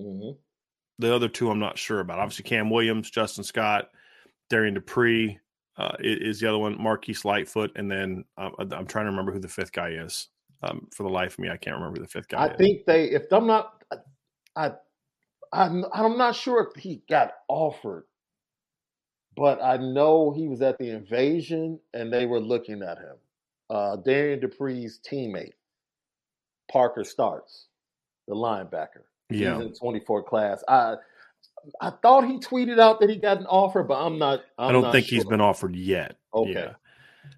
Mm-hmm. 0.00 0.38
The 1.00 1.14
other 1.14 1.28
two, 1.28 1.50
I'm 1.50 1.58
not 1.58 1.76
sure 1.76 1.98
about. 1.98 2.20
Obviously, 2.20 2.44
Cam 2.44 2.70
Williams, 2.70 3.10
Justin 3.10 3.42
Scott, 3.42 3.88
Darrion 4.48 4.74
Dupree 4.74 5.40
uh, 5.76 5.96
is 5.98 6.38
the 6.38 6.48
other 6.48 6.58
one, 6.58 6.80
Marquise 6.80 7.24
Lightfoot, 7.24 7.72
and 7.74 7.90
then 7.90 8.24
uh, 8.38 8.50
I'm 8.58 8.86
trying 8.86 9.06
to 9.06 9.10
remember 9.10 9.32
who 9.32 9.40
the 9.40 9.48
fifth 9.48 9.72
guy 9.72 9.90
is. 9.90 10.28
Um, 10.62 10.86
for 10.94 11.02
the 11.02 11.10
life 11.10 11.32
of 11.32 11.40
me, 11.40 11.50
I 11.50 11.56
can't 11.56 11.76
remember 11.76 12.00
the 12.00 12.06
fifth 12.06 12.28
guy. 12.28 12.38
I 12.38 12.46
is. 12.52 12.56
think 12.56 12.86
they, 12.86 13.06
if 13.10 13.30
I'm 13.32 13.46
not, 13.46 13.82
I, 13.92 13.96
I, 14.66 14.72
I'm 15.54 16.18
not 16.18 16.34
sure 16.36 16.68
if 16.68 16.80
he 16.82 17.02
got 17.08 17.32
offered, 17.48 18.04
but 19.36 19.62
I 19.62 19.76
know 19.76 20.32
he 20.32 20.48
was 20.48 20.62
at 20.62 20.78
the 20.78 20.90
invasion 20.90 21.80
and 21.92 22.12
they 22.12 22.26
were 22.26 22.40
looking 22.40 22.82
at 22.82 22.98
him. 22.98 23.16
Uh, 23.70 23.96
Darrion 23.96 24.40
Dupree's 24.40 25.00
teammate. 25.08 25.52
Parker 26.70 27.04
Starks, 27.04 27.66
the 28.26 28.34
linebacker. 28.34 29.04
Yeah. 29.30 29.56
He's 29.56 29.66
in 29.66 29.74
24 29.74 30.22
class. 30.24 30.64
I 30.68 30.96
I 31.80 31.90
thought 31.90 32.26
he 32.26 32.38
tweeted 32.38 32.78
out 32.78 33.00
that 33.00 33.08
he 33.08 33.16
got 33.16 33.38
an 33.38 33.46
offer, 33.46 33.82
but 33.82 33.94
I'm 33.94 34.18
not. 34.18 34.40
I'm 34.58 34.68
I 34.68 34.72
do 34.72 34.74
not 34.74 34.82
not 34.82 34.92
think 34.92 35.06
sure. 35.06 35.16
he's 35.16 35.24
been 35.24 35.40
offered 35.40 35.76
yet. 35.76 36.16
Okay. 36.34 36.52
Yeah. 36.52 36.72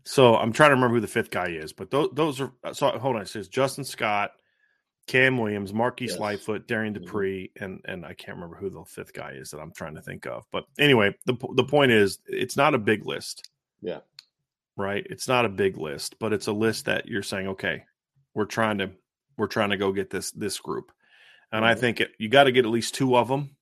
So 0.04 0.36
I'm 0.36 0.52
trying 0.52 0.70
to 0.70 0.74
remember 0.74 0.96
who 0.96 1.00
the 1.00 1.06
fifth 1.06 1.30
guy 1.30 1.48
is, 1.48 1.72
but 1.72 1.90
those 1.90 2.08
those 2.12 2.40
are 2.40 2.52
so 2.72 2.88
hold 2.98 3.16
on. 3.16 3.22
It 3.22 3.28
says 3.28 3.48
Justin 3.48 3.84
Scott, 3.84 4.32
Cam 5.06 5.38
Williams, 5.38 5.72
Marquise 5.72 6.12
yes. 6.12 6.20
Lightfoot, 6.20 6.66
Darrion 6.66 6.94
mm-hmm. 6.94 7.04
Dupree, 7.04 7.50
mm-hmm. 7.54 7.64
and 7.64 7.80
and 7.84 8.04
I 8.04 8.14
can't 8.14 8.36
remember 8.36 8.56
who 8.56 8.70
the 8.70 8.84
fifth 8.84 9.12
guy 9.12 9.32
is 9.32 9.50
that 9.50 9.60
I'm 9.60 9.72
trying 9.72 9.94
to 9.94 10.02
think 10.02 10.26
of. 10.26 10.44
But 10.50 10.64
anyway, 10.78 11.14
the 11.26 11.36
the 11.54 11.64
point 11.64 11.92
is, 11.92 12.18
it's 12.26 12.56
not 12.56 12.74
a 12.74 12.78
big 12.78 13.06
list. 13.06 13.48
Yeah. 13.80 14.00
Right. 14.76 15.06
It's 15.08 15.28
not 15.28 15.46
a 15.46 15.50
big 15.50 15.78
list, 15.78 16.16
but 16.18 16.32
it's 16.32 16.48
a 16.48 16.52
list 16.52 16.84
that 16.84 17.08
you're 17.08 17.22
saying, 17.22 17.48
okay, 17.48 17.84
we're 18.34 18.44
trying 18.44 18.78
to 18.78 18.90
we're 19.38 19.46
trying 19.46 19.70
to 19.70 19.76
go 19.76 19.92
get 19.92 20.10
this 20.10 20.32
this 20.32 20.58
group, 20.58 20.92
and 21.52 21.64
I 21.64 21.74
think 21.74 22.00
it, 22.00 22.10
you 22.18 22.28
got 22.28 22.44
to 22.44 22.52
get 22.52 22.64
at 22.64 22.70
least 22.70 22.94
two 22.94 23.16
of 23.16 23.28
them. 23.28 23.56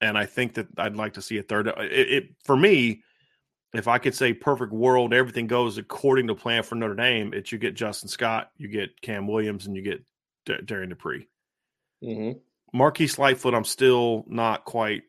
And 0.00 0.18
I 0.18 0.26
think 0.26 0.54
that 0.54 0.66
I'd 0.76 0.96
like 0.96 1.14
to 1.14 1.22
see 1.22 1.38
a 1.38 1.42
third. 1.42 1.66
It, 1.66 2.12
it 2.12 2.24
for 2.44 2.56
me, 2.56 3.02
if 3.72 3.88
I 3.88 3.98
could 3.98 4.14
say 4.14 4.32
perfect 4.32 4.72
world, 4.72 5.12
everything 5.12 5.46
goes 5.46 5.78
according 5.78 6.28
to 6.28 6.34
plan 6.34 6.62
for 6.62 6.74
Notre 6.74 6.94
Dame. 6.94 7.32
It's 7.34 7.52
you 7.52 7.58
get 7.58 7.74
Justin 7.74 8.08
Scott, 8.08 8.50
you 8.56 8.68
get 8.68 9.00
Cam 9.00 9.26
Williams, 9.26 9.66
and 9.66 9.74
you 9.76 9.82
get 9.82 10.04
D- 10.46 10.54
Darrion 10.64 10.90
Dupree. 10.90 11.28
Mm-hmm. 12.02 12.38
Marquise 12.76 13.18
Lightfoot, 13.18 13.54
I'm 13.54 13.64
still 13.64 14.24
not 14.28 14.64
quite 14.64 15.02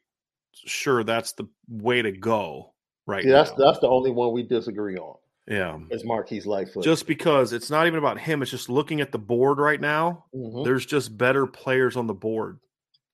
sure 0.53 1.03
that's 1.03 1.33
the 1.33 1.47
way 1.67 2.01
to 2.01 2.11
go 2.11 2.73
right 3.07 3.23
See, 3.23 3.29
that's 3.29 3.51
now. 3.57 3.65
that's 3.65 3.79
the 3.79 3.87
only 3.89 4.11
one 4.11 4.31
we 4.33 4.43
disagree 4.43 4.97
on. 4.97 5.17
yeah. 5.47 5.77
Is 5.91 6.03
Marquise 6.05 6.45
Lightfoot. 6.45 6.83
Just 6.83 7.07
because 7.07 7.53
it's 7.53 7.69
not 7.69 7.87
even 7.87 7.99
about 7.99 8.19
him, 8.19 8.41
it's 8.41 8.51
just 8.51 8.69
looking 8.69 9.01
at 9.01 9.11
the 9.11 9.17
board 9.19 9.57
right 9.57 9.81
now. 9.81 10.25
Mhm. 10.33 10.63
There's 10.63 10.85
just 10.85 11.17
better 11.17 11.45
players 11.47 11.97
on 11.97 12.07
the 12.07 12.13
board 12.13 12.59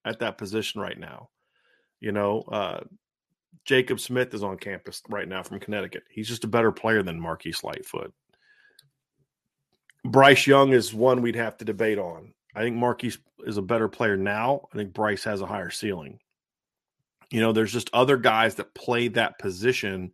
at 0.06 0.20
that 0.20 0.38
position 0.38 0.82
right 0.82 0.98
now. 1.00 1.30
You 2.00 2.12
know, 2.12 2.42
uh, 2.42 2.82
Jacob 3.66 4.00
Smith 4.00 4.34
is 4.34 4.44
on 4.44 4.58
campus 4.58 5.02
right 5.10 5.28
now 5.28 5.44
from 5.44 5.60
Connecticut. 5.60 6.04
He's 6.10 6.28
just 6.28 6.44
a 6.44 6.48
better 6.48 6.72
player 6.72 7.04
than 7.04 7.20
Marquise 7.20 7.64
Lightfoot. 7.64 8.14
Bryce 10.04 10.48
Young 10.48 10.74
is 10.74 10.94
one 10.94 11.22
we'd 11.22 11.36
have 11.36 11.58
to 11.58 11.66
debate 11.66 12.00
on. 12.00 12.34
I 12.56 12.62
think 12.62 12.76
Marquise 12.76 13.18
is 13.46 13.58
a 13.58 13.62
better 13.62 13.88
player 13.88 14.18
now. 14.18 14.68
I 14.74 14.78
think 14.78 14.94
Bryce 14.94 15.24
has 15.24 15.42
a 15.42 15.46
higher 15.46 15.70
ceiling. 15.70 16.20
You 17.30 17.40
know, 17.40 17.54
there's 17.54 17.72
just 17.72 17.90
other 17.94 18.18
guys 18.18 18.56
that 18.56 18.74
play 18.74 19.08
that 19.10 19.40
position 19.40 20.12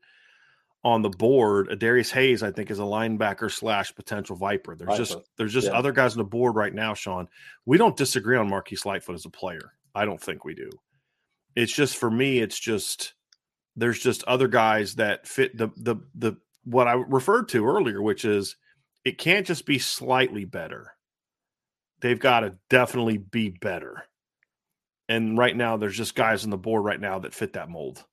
on 0.84 1.02
the 1.02 1.10
board. 1.10 1.80
Darius 1.80 2.12
Hayes, 2.12 2.44
I 2.44 2.52
think, 2.52 2.70
is 2.70 2.80
a 2.80 2.84
linebacker 2.84 3.52
slash 3.52 3.94
potential 3.96 4.36
Viper. 4.36 4.76
There's 4.76 4.98
just 4.98 5.18
there's 5.38 5.54
just 5.54 5.68
Yeah. 5.68 5.74
other 5.74 5.92
guys 5.92 6.14
on 6.14 6.20
the 6.20 6.24
board 6.26 6.56
right 6.56 6.74
now, 6.74 6.94
Sean. 6.94 7.28
We 7.66 7.78
don't 7.78 7.98
disagree 7.98 8.38
on 8.38 8.50
Marquise 8.50 8.86
Lightfoot 8.86 9.16
as 9.16 9.26
a 9.26 9.30
player. 9.32 9.74
I 9.96 10.06
don't 10.06 10.22
think 10.22 10.46
we 10.46 10.54
do. 10.54 10.70
It's 11.56 11.74
just 11.74 11.98
for 11.98 12.12
me, 12.12 12.40
it's 12.40 12.60
just 12.60 13.14
there's 13.76 14.00
just 14.00 14.24
other 14.26 14.48
guys 14.48 14.96
that 14.96 15.28
fit 15.28 15.58
the 15.58 15.70
the 15.76 15.96
the 16.14 16.34
what 16.66 16.88
I 16.88 16.94
referred 16.94 17.50
to 17.50 17.66
earlier, 17.66 18.02
which 18.02 18.26
is 18.26 18.58
it 19.08 19.18
can't 19.18 19.48
just 19.48 19.66
be 19.66 19.80
slightly 19.80 20.44
better. 20.46 20.94
They've 22.02 22.20
got 22.20 22.42
to 22.42 22.56
definitely 22.70 23.18
be 23.18 23.50
better. 23.50 24.04
And 25.10 25.38
right 25.38 25.56
now, 25.56 25.78
there's 25.78 25.96
just 25.98 26.16
guys 26.16 26.44
on 26.44 26.50
the 26.50 26.58
board 26.58 26.84
right 26.84 27.00
now 27.00 27.20
that 27.20 27.34
fit 27.34 27.54
that 27.54 27.70
mold. 27.70 28.04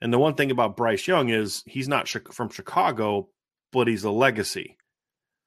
And 0.00 0.12
the 0.12 0.18
one 0.18 0.34
thing 0.34 0.50
about 0.50 0.76
Bryce 0.76 1.06
Young 1.08 1.28
is 1.28 1.64
he's 1.66 1.88
not 1.88 2.08
from 2.08 2.50
Chicago, 2.50 3.28
but 3.72 3.88
he's 3.88 4.04
a 4.04 4.10
legacy. 4.10 4.76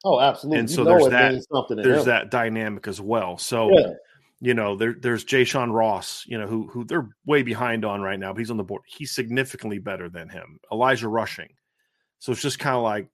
oh, 0.03 0.19
absolutely. 0.19 0.59
and 0.59 0.69
You 0.69 0.75
so 0.75 0.83
there's 0.83 1.07
that- 1.07 1.31
means 1.31 1.47
something 1.51 1.77
to 1.77 1.83
There's 1.83 2.05
that 2.05 2.29
dynamic 2.31 2.87
as 2.87 2.99
well. 2.99 3.37
So 3.37 3.69
Yeah. 3.71 3.93
you 4.41 4.53
know, 4.55 4.75
there, 4.75 4.95
there's 4.99 5.23
Jay 5.23 5.43
Sean 5.45 5.71
Ross, 5.71 6.25
you 6.27 6.37
know, 6.39 6.47
who 6.47 6.67
who 6.67 6.83
they're 6.83 7.07
way 7.25 7.43
behind 7.43 7.85
on 7.85 8.01
right 8.01 8.19
now, 8.19 8.33
but 8.33 8.39
he's 8.39 8.51
on 8.51 8.57
the 8.57 8.63
board. 8.63 8.81
He's 8.87 9.11
significantly 9.13 9.79
better 9.79 10.09
than 10.09 10.27
him. 10.27 10.59
Elijah 10.71 11.07
Rushing. 11.07 11.53
So 12.19 12.31
it's 12.33 12.41
just 12.41 12.59
kind 12.59 12.75
of 12.75 12.83
like 12.83 13.07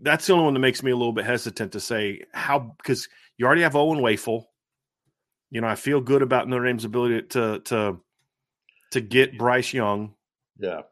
that's 0.00 0.26
the 0.26 0.32
only 0.32 0.44
one 0.44 0.54
that 0.54 0.60
makes 0.60 0.82
me 0.82 0.90
a 0.90 0.96
little 0.96 1.12
bit 1.12 1.24
hesitant 1.24 1.72
to 1.72 1.80
say 1.80 2.22
how 2.32 2.74
because 2.78 3.08
you 3.36 3.46
already 3.46 3.62
have 3.62 3.76
Owen 3.76 4.00
Wafle. 4.00 4.44
You 5.50 5.60
know, 5.60 5.68
I 5.68 5.76
feel 5.76 6.00
good 6.00 6.22
about 6.22 6.48
Notre 6.48 6.66
Dame's 6.66 6.84
ability 6.84 7.22
to 7.28 7.60
to 7.60 8.00
to 8.92 9.00
get 9.00 9.38
Bryce 9.38 9.72
Young. 9.72 10.14
Yeah. 10.58 10.82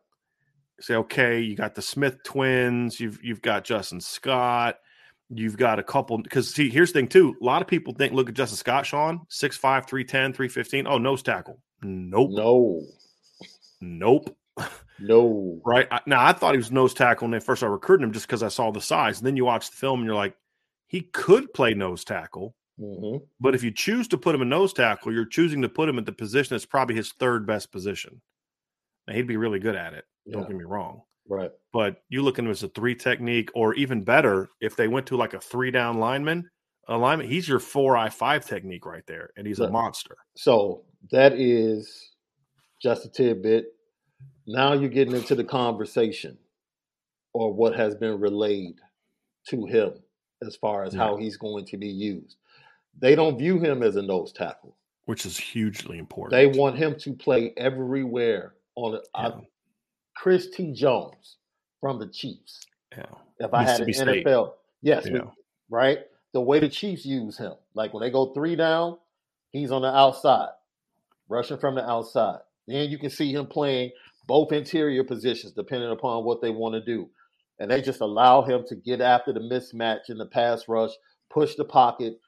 Say, 0.80 0.95
okay, 0.95 1.41
you 1.41 1.57
got 1.57 1.74
the 1.74 1.82
Smith 1.82 2.22
twins, 2.22 3.01
you've 3.01 3.22
you've 3.22 3.43
got 3.43 3.64
Justin 3.64 4.01
Scott, 4.01 4.76
you've 5.30 5.57
got 5.57 5.78
a 5.78 5.82
couple 5.82 6.18
because 6.18 6.53
see, 6.53 6.68
here's 6.70 6.93
the 6.93 7.01
thing 7.01 7.09
too. 7.09 7.34
A 7.41 7.45
lot 7.45 7.62
of 7.62 7.68
people 7.68 7.95
think 7.95 8.12
look 8.12 8.28
at 8.28 8.34
Justin 8.34 8.59
Scott, 8.59 8.87
Sean, 8.87 9.20
6'5, 9.30 9.89
310, 9.89 10.32
315. 10.32 10.87
Oh, 10.87 10.99
nose 10.99 11.22
tackle. 11.22 11.61
Nope. 11.82 12.30
No. 12.32 12.82
Nope. 13.80 14.37
No. 14.98 15.61
Right. 15.64 15.86
I, 15.90 16.00
now 16.07 16.24
I 16.24 16.32
thought 16.32 16.52
he 16.52 16.59
was 16.59 16.70
nose 16.70 16.94
tackle 16.94 17.26
when 17.26 17.32
they 17.32 17.44
first 17.44 17.61
started 17.61 17.74
recruiting 17.74 18.04
him 18.04 18.12
just 18.12 18.26
because 18.26 18.42
I 18.42 18.48
saw 18.48 18.70
the 18.70 18.80
size. 18.80 19.18
And 19.18 19.26
then 19.26 19.36
you 19.36 19.44
watch 19.44 19.70
the 19.70 19.76
film 19.76 20.00
and 20.00 20.07
you're 20.07 20.14
like, 20.14 20.34
he 20.86 21.02
could 21.02 21.52
play 21.52 21.74
nose 21.74 22.04
tackle. 22.04 22.54
hmm 22.78 23.18
But 23.40 23.54
if 23.54 23.62
you 23.62 23.70
choose 23.70 24.09
to 24.09 24.18
put 24.18 24.34
him 24.34 24.42
in 24.42 24.48
nose 24.48 24.72
tackle, 24.72 25.12
you're 25.12 25.26
choosing 25.26 25.62
to 25.62 25.68
put 25.68 25.88
him 25.88 25.98
at 25.98 26.07
the 26.07 26.12
position 26.12 26.54
that's 26.54 26.66
probably 26.66 26.94
his 26.94 27.12
third 27.12 27.46
best 27.46 27.72
position. 27.72 28.20
Now, 29.07 29.14
he'd 29.14 29.26
be 29.26 29.36
really 29.36 29.59
good 29.59 29.76
at 29.76 29.92
it. 29.94 30.04
Don't 30.30 30.48
get 30.48 30.57
me 30.57 30.64
wrong. 30.64 31.02
Right. 31.28 31.50
But 31.72 32.02
you 32.09 32.22
look 32.22 32.38
at 32.38 32.44
him 32.44 32.50
as 32.50 32.62
a 32.62 32.68
three 32.68 32.94
technique, 32.94 33.50
or 33.54 33.74
even 33.74 34.02
better, 34.02 34.48
if 34.61 34.76
they 34.76 34.88
went 34.88 35.07
to 35.09 35.16
like 35.16 35.34
a 35.34 35.40
three 35.40 35.70
down 35.70 35.98
lineman, 35.98 36.48
alignment, 36.88 37.28
he's 37.28 37.48
your 37.48 37.59
four 37.59 37.96
I 37.96 38.09
five 38.09 38.46
technique 38.46 38.86
right 38.86 39.07
there, 39.07 39.30
and 39.36 39.46
he's 39.46 39.61
a 39.61 39.70
monster. 39.70 40.16
So 40.36 40.84
that 41.11 41.34
is 41.34 42.12
just 42.80 43.04
a 43.04 43.09
tidbit. 43.09 43.66
Now 44.47 44.72
you're 44.74 44.88
getting 44.90 45.14
into 45.16 45.34
the 45.34 45.44
conversation 45.44 46.38
or 47.32 47.53
what 47.53 47.74
has 47.76 47.94
been 47.94 48.20
relayed 48.20 48.76
to 49.49 49.66
him 49.66 49.94
as 50.47 50.57
far 50.57 50.84
as 50.84 50.94
Yeah. 50.94 51.01
how 51.01 51.16
he's 51.16 51.36
going 51.36 51.64
to 51.66 51.76
be 51.76 51.88
used. 51.88 52.36
They 52.99 53.14
don't 53.14 53.38
view 53.38 53.59
him 53.59 53.82
as 53.82 53.97
a 53.97 54.03
nose 54.03 54.32
tackle. 54.32 54.76
Which 55.05 55.26
is 55.26 55.36
hugely 55.38 55.99
important. 55.99 56.32
They 56.32 56.59
want 56.59 56.76
him 56.76 56.97
to 57.01 57.12
play 57.14 57.53
everywhere 57.57 58.55
on 58.74 58.94
it. 58.94 59.09
yeah. 59.16 59.28
I- 59.28 59.49
Chris 60.16 60.49
T. 60.51 60.72
Jones 60.72 61.36
from 61.80 61.99
the 61.99 62.07
Chiefs. 62.09 62.66
yeah. 62.97 63.05
If 63.38 63.53
I 63.53 63.64
had 63.64 63.80
an 63.82 63.92
State. 63.92 64.24
NFL, 64.24 64.55
yes, 64.80 65.07
Yeah. 65.07 65.30
right? 65.68 65.99
The 66.32 66.40
way 66.40 66.59
the 66.59 66.68
Chiefs 66.70 67.05
use 67.05 67.36
him, 67.36 67.53
like 67.74 67.92
when 67.92 68.01
they 68.03 68.11
go 68.11 68.32
three 68.32 68.57
down, 68.57 68.99
he's 69.51 69.70
on 69.70 69.82
the 69.82 69.94
outside, 69.94 70.49
rushing 71.28 71.59
from 71.59 71.74
the 71.74 71.86
outside. 71.88 72.40
Then 72.66 72.88
you 72.90 72.99
can 72.99 73.11
see 73.11 73.30
him 73.32 73.47
playing 73.47 73.92
both 74.27 74.53
interior 74.53 75.05
positions, 75.05 75.53
depending 75.53 75.91
upon 75.91 76.24
what 76.24 76.41
they 76.41 76.51
want 76.51 76.74
to 76.74 76.81
do. 76.85 77.09
And 77.59 77.70
they 77.70 77.81
just 77.81 78.01
allow 78.01 78.43
him 78.43 78.64
to 78.68 78.77
get 78.77 79.01
after 79.01 79.33
the 79.33 79.41
mismatch 79.41 80.11
in 80.11 80.18
the 80.18 80.27
pass 80.27 80.68
rush, 80.68 80.91
push 81.31 81.55
the 81.55 81.64
pocket. 81.64 82.18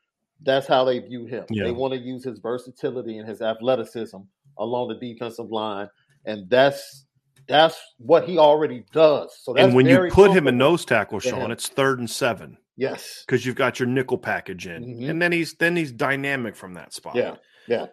That's 0.43 0.67
how 0.67 0.85
they 0.85 1.01
view 1.01 1.27
him. 1.27 1.45
Yeah. 1.51 1.65
They 1.65 1.73
want 1.73 1.93
to 1.95 2.01
use 2.01 2.25
his 2.25 2.39
versatility 2.39 3.19
and 3.19 3.29
his 3.29 3.43
athleticism 3.43 4.19
along 4.59 4.89
the 4.89 4.95
defensive 4.95 5.51
line, 5.51 5.89
and 6.25 6.49
that's 6.49 7.07
that's 7.49 7.77
what 7.99 8.25
he 8.29 8.39
already 8.39 8.85
does. 8.93 9.37
So 9.43 9.53
that's 9.53 9.67
and 9.67 9.75
when 9.75 9.87
you 9.87 10.09
put 10.11 10.31
him 10.31 10.47
in 10.47 10.59
nose 10.59 10.85
tackle. 10.85 11.19
Sean, 11.19 11.51
it's 11.51 11.69
third 11.69 11.99
and 11.99 12.09
seven 12.09 12.57
yes, 12.77 13.25
because 13.27 13.45
you've 13.45 13.57
got 13.57 13.81
your 13.81 13.89
nickel 13.89 14.19
package 14.19 14.67
in, 14.67 14.85
Mhm. 14.85 15.11
and 15.11 15.23
then 15.23 15.33
he's 15.33 15.55
then 15.55 15.75
he's 15.75 15.91
dynamic 15.93 16.55
from 16.57 16.75
that 16.75 16.93
spot. 16.93 17.17
yeah, 17.17 17.37
yeah. 17.67 17.87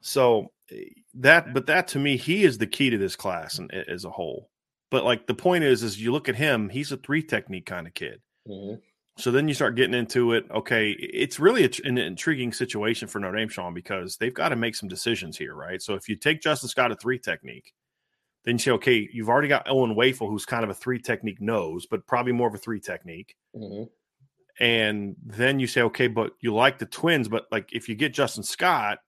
So 0.00 0.50
that, 1.14 1.52
but 1.52 1.66
that 1.66 1.88
to 1.88 1.98
me, 1.98 2.16
he 2.16 2.44
is 2.44 2.58
the 2.58 2.66
key 2.66 2.90
to 2.90 2.98
this 2.98 3.16
class 3.16 3.58
and 3.58 3.72
as 3.72 4.04
a 4.04 4.10
whole. 4.10 4.50
But 4.90 5.04
like 5.04 5.26
the 5.26 5.34
point 5.34 5.64
is, 5.64 5.82
is 5.82 6.00
you 6.00 6.12
look 6.12 6.28
at 6.28 6.36
him, 6.36 6.68
he's 6.68 6.92
a 6.92 6.96
three 6.96 7.22
technique 7.22 7.66
kind 7.66 7.86
of 7.86 7.94
kid. 7.94 8.20
hmm 8.46 8.74
So 9.16 9.30
then 9.30 9.48
you 9.48 9.54
start 9.54 9.76
getting 9.76 9.94
into 9.94 10.32
it. 10.32 10.46
Okay, 10.50 10.90
it's 10.90 11.38
really 11.38 11.64
a, 11.64 11.70
an 11.84 11.98
intriguing 11.98 12.52
situation 12.52 13.06
for 13.08 13.20
Notre 13.20 13.36
Dame, 13.36 13.48
Sean, 13.48 13.74
because 13.74 14.16
they've 14.16 14.34
got 14.34 14.48
to 14.50 14.56
make 14.56 14.74
some 14.74 14.88
decisions 14.88 15.36
here, 15.38 15.54
right? 15.54 15.80
So 15.80 15.94
if 15.94 16.08
you 16.08 16.16
take 16.16 16.40
Justin 16.40 16.68
Scott 16.68 16.90
a 16.92 16.96
three 16.96 17.18
technique, 17.18 17.72
then 18.44 18.54
you 18.54 18.58
say, 18.58 18.70
okay, 18.72 19.08
you've 19.12 19.28
already 19.28 19.48
got 19.48 19.68
Owen 19.68 19.94
Wafle, 19.94 20.28
who's 20.28 20.46
kind 20.46 20.64
of 20.64 20.70
a 20.70 20.74
three 20.74 20.98
technique 20.98 21.40
nose, 21.40 21.86
but 21.86 22.06
probably 22.06 22.32
more 22.32 22.48
of 22.48 22.54
a 22.54 22.58
three 22.58 22.80
technique. 22.80 23.36
hmm 23.54 23.84
And 24.58 25.16
then 25.24 25.60
you 25.60 25.66
say, 25.66 25.82
okay, 25.82 26.08
but 26.08 26.32
you 26.40 26.54
like 26.54 26.78
the 26.78 26.86
twins, 26.86 27.28
but 27.28 27.46
like 27.52 27.68
if 27.72 27.88
you 27.88 27.94
get 27.94 28.14
Justin 28.14 28.42
Scott, 28.42 28.98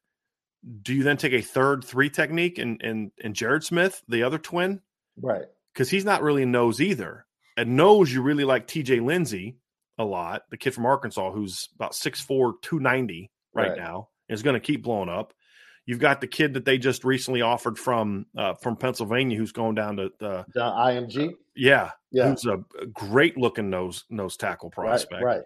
do 0.82 0.94
you 0.94 1.02
then 1.02 1.16
take 1.16 1.32
a 1.32 1.40
third 1.42 1.84
three 1.84 2.08
technique 2.10 2.58
and 2.58 2.80
and 2.82 3.10
and 3.22 3.34
Jared 3.34 3.64
Smith, 3.64 4.02
the 4.08 4.22
other 4.22 4.38
twin? 4.38 4.80
Right. 5.20 5.44
Because 5.72 5.90
he's 5.90 6.04
not 6.04 6.22
really 6.22 6.42
a 6.44 6.46
nose 6.46 6.80
either. 6.80 7.26
At 7.56 7.66
nose, 7.68 8.12
you 8.12 8.22
really 8.22 8.44
like 8.44 8.66
TJ 8.66 9.04
Lindsay 9.04 9.56
a 9.98 10.04
lot, 10.04 10.42
the 10.50 10.56
kid 10.56 10.72
from 10.74 10.86
Arkansas 10.86 11.32
who's 11.32 11.68
about 11.74 11.92
6'4, 11.92 12.54
290 12.62 13.30
right, 13.54 13.68
Right. 13.70 13.78
now, 13.78 14.08
is 14.28 14.42
going 14.42 14.54
to 14.54 14.60
keep 14.60 14.82
blowing 14.82 15.08
up. 15.10 15.34
You've 15.84 15.98
got 15.98 16.20
the 16.20 16.26
kid 16.28 16.54
that 16.54 16.64
they 16.64 16.78
just 16.78 17.04
recently 17.04 17.42
offered 17.42 17.78
from 17.78 18.26
uh, 18.36 18.54
from 18.54 18.76
Pennsylvania 18.76 19.36
who's 19.36 19.52
going 19.52 19.74
down 19.74 19.96
to 19.96 20.10
uh, 20.20 20.44
John 20.54 20.72
IMG. 20.78 21.32
yeah, 21.56 21.90
Yeah. 22.12 22.30
who's 22.30 22.46
a, 22.46 22.64
great 22.92 23.36
looking 23.36 23.68
nose 23.68 24.04
nose 24.08 24.36
tackle 24.36 24.72
Right. 24.76 24.86
prospect. 24.86 25.22
Right. 25.24 25.42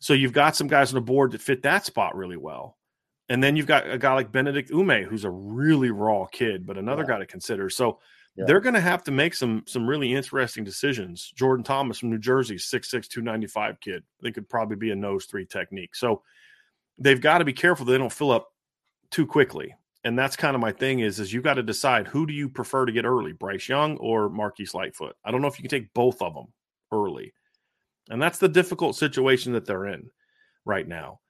So 0.00 0.12
you've 0.12 0.32
got 0.34 0.54
some 0.56 0.68
guys 0.68 0.90
on 0.90 0.96
the 0.96 1.00
board 1.00 1.32
that 1.32 1.40
fit 1.40 1.62
that 1.62 1.86
spot 1.86 2.14
really 2.14 2.36
well. 2.36 2.76
And 3.28 3.42
then 3.42 3.56
you've 3.56 3.66
got 3.66 3.90
a 3.90 3.98
guy 3.98 4.14
like 4.14 4.32
Benedict 4.32 4.70
Umeh, 4.70 5.04
who's 5.04 5.24
a 5.24 5.30
really 5.30 5.90
raw 5.90 6.24
kid, 6.26 6.66
but 6.66 6.78
another 6.78 7.02
Yeah. 7.02 7.08
guy 7.08 7.18
to 7.18 7.26
consider. 7.26 7.68
So 7.68 8.00
Yeah. 8.36 8.44
they're 8.46 8.60
going 8.60 8.74
to 8.74 8.80
have 8.80 9.04
to 9.04 9.10
make 9.10 9.34
some 9.34 9.64
some 9.66 9.86
really 9.86 10.14
interesting 10.14 10.64
decisions. 10.64 11.30
Jordan 11.36 11.64
Thomas 11.64 11.98
from 11.98 12.10
New 12.10 12.18
Jersey, 12.18 12.56
6'6", 12.58 13.08
295 13.08 13.80
kid. 13.80 14.04
They 14.22 14.32
could 14.32 14.48
probably 14.48 14.76
be 14.76 14.90
a 14.92 14.96
nose 14.96 15.26
three 15.26 15.44
technique. 15.44 15.94
So 15.94 16.22
they've 16.98 17.20
got 17.20 17.38
to 17.38 17.44
be 17.44 17.52
careful 17.52 17.84
they 17.86 17.98
don't 17.98 18.12
fill 18.12 18.30
up 18.30 18.54
too 19.10 19.26
quickly. 19.26 19.74
And 20.04 20.18
that's 20.18 20.36
kind 20.36 20.54
of 20.54 20.60
my 20.60 20.72
thing 20.72 21.00
is 21.00 21.20
is 21.20 21.32
you 21.32 21.42
got 21.42 21.54
to 21.54 21.62
decide 21.62 22.06
who 22.06 22.26
do 22.26 22.32
you 22.32 22.48
prefer 22.48 22.86
to 22.86 22.92
get 22.92 23.04
early, 23.04 23.32
Bryce 23.32 23.68
Young 23.68 23.96
or 23.98 24.28
Marquise 24.30 24.72
Lightfoot. 24.74 25.16
I 25.24 25.30
don't 25.30 25.42
know 25.42 25.48
if 25.48 25.58
you 25.58 25.62
can 25.68 25.70
take 25.70 25.92
both 25.92 26.22
of 26.22 26.34
them 26.34 26.46
early. 26.92 27.34
And 28.08 28.22
that's 28.22 28.38
the 28.38 28.48
difficult 28.48 28.96
situation 28.96 29.52
that 29.52 29.66
they're 29.66 29.86
in 29.86 30.10
right 30.64 30.86
now. 30.88 31.20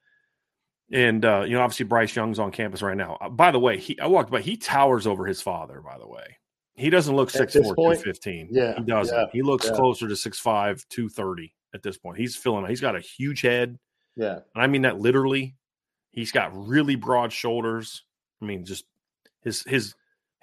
And 0.93 1.25
uh, 1.25 1.45
you 1.47 1.55
know, 1.55 1.61
obviously 1.63 1.85
Bryce 1.85 2.17
Young's 2.17 2.39
on 2.39 2.51
campus 2.51 2.81
right 2.83 2.97
now. 2.97 3.19
Uh, 3.21 3.29
by 3.29 3.51
the 3.51 3.59
way, 3.61 3.79
he 3.79 3.99
I 4.01 4.07
walked 4.07 4.31
by, 4.31 4.41
he 4.41 4.57
towers 4.57 5.07
over 5.07 5.27
his 5.27 5.43
father, 5.43 5.81
by 5.81 5.99
the 5.99 6.09
way. 6.09 6.39
He 6.77 6.91
doesn't 6.91 7.15
look 7.15 7.35
At 7.35 7.49
6'4, 7.49 7.53
this 7.53 7.67
point? 7.67 7.77
215. 8.01 8.49
Yeah, 8.53 8.75
He 8.77 8.83
doesn't. 8.85 9.15
yeah, 9.17 9.27
he 9.33 9.43
looks 9.43 9.67
yeah. 9.67 9.73
closer 9.73 10.07
to 10.07 10.15
6'5, 10.15 10.87
230 10.89 11.53
at 11.75 11.83
this 11.83 11.99
point. 11.99 12.19
He's 12.19 12.37
filling 12.37 12.65
he's 12.67 12.81
got 12.81 12.97
a 12.97 13.01
huge 13.01 13.43
head. 13.43 13.79
Yeah. 14.17 14.39
And 14.55 14.63
I 14.63 14.67
mean 14.67 14.83
that 14.83 14.99
literally. 14.99 15.57
He's 16.13 16.33
got 16.33 16.51
really 16.57 16.97
broad 16.97 17.33
shoulders. 17.33 18.05
I 18.41 18.47
mean, 18.47 18.65
just 18.65 18.85
his 19.43 19.63
his 19.65 19.95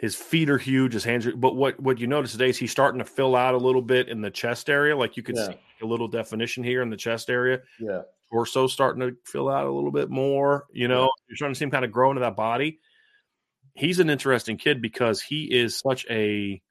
his 0.06 0.16
feet 0.16 0.52
are 0.52 0.60
huge. 0.60 0.94
His 0.94 1.04
hands 1.04 1.26
are. 1.26 1.36
But 1.36 1.56
what 1.56 1.80
what 1.80 2.00
you 2.00 2.06
notice 2.06 2.32
today 2.32 2.50
is 2.50 2.58
he's 2.58 2.70
starting 2.72 3.00
to 3.00 3.06
fill 3.06 3.36
out 3.36 3.56
a 3.56 3.58
little 3.58 3.82
bit 3.82 4.08
in 4.08 4.22
the 4.22 4.30
chest 4.30 4.70
area. 4.70 4.96
Like 4.96 5.18
you 5.18 5.24
could 5.24 5.36
Yeah. 5.36 5.48
see 5.48 5.60
a 5.82 5.86
little 5.86 6.08
definition 6.08 6.64
here 6.64 6.84
in 6.84 6.92
the 6.92 6.96
chest 6.98 7.30
area. 7.32 7.62
Yeah. 7.80 8.04
Torso 8.32 8.68
starting 8.68 9.02
to 9.02 9.18
fill 9.26 9.50
out 9.50 9.66
a 9.66 9.72
little 9.72 9.92
bit 9.92 10.12
more. 10.12 10.68
You 10.72 10.88
know, 10.88 11.10
you're 11.28 11.36
starting 11.36 11.56
to 11.56 11.58
see 11.58 11.66
him 11.66 11.72
kind 11.72 11.84
of 11.86 11.92
grow 11.92 12.12
into 12.12 12.20
that 12.22 12.36
body. 12.36 12.80
He's 13.74 14.00
an 14.00 14.12
interesting 14.12 14.58
kid 14.58 14.80
because 14.80 15.22
he 15.22 15.46
is 15.46 15.80
such 15.80 16.06
a. 16.10 16.62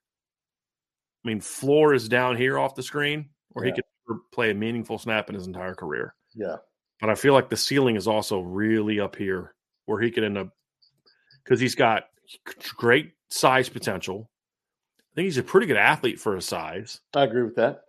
I 1.23 1.27
mean, 1.27 1.41
floor 1.41 1.93
is 1.93 2.07
down 2.07 2.37
here 2.37 2.57
off 2.57 2.75
the 2.75 2.83
screen, 2.83 3.31
where 3.49 3.65
Yeah. 3.65 3.73
he 3.75 3.81
could 4.07 4.19
play 4.31 4.51
a 4.51 4.53
meaningful 4.53 4.97
snap 4.97 5.27
in 5.27 5.35
his 5.35 5.45
entire 5.47 5.75
career. 5.75 6.15
Yeah. 6.33 6.57
But 7.01 7.09
I 7.09 7.15
feel 7.15 7.33
like 7.33 7.49
the 7.49 7.57
ceiling 7.57 7.97
is 7.97 8.07
also 8.07 8.39
really 8.39 9.01
up 9.01 9.17
here, 9.17 9.53
where 9.87 9.99
he 9.99 10.09
could 10.11 10.23
end 10.23 10.37
up 10.37 10.49
because 11.43 11.59
he's 11.59 11.75
got 11.75 12.05
great 12.77 13.11
size 13.29 13.69
potential. 13.69 14.29
I 14.99 15.15
think 15.15 15.25
he's 15.25 15.37
a 15.37 15.43
pretty 15.43 15.67
good 15.67 15.77
athlete 15.77 16.19
for 16.19 16.35
his 16.35 16.45
size, 16.45 16.99
I 17.13 17.23
agree 17.23 17.43
with 17.43 17.55
that. 17.55 17.81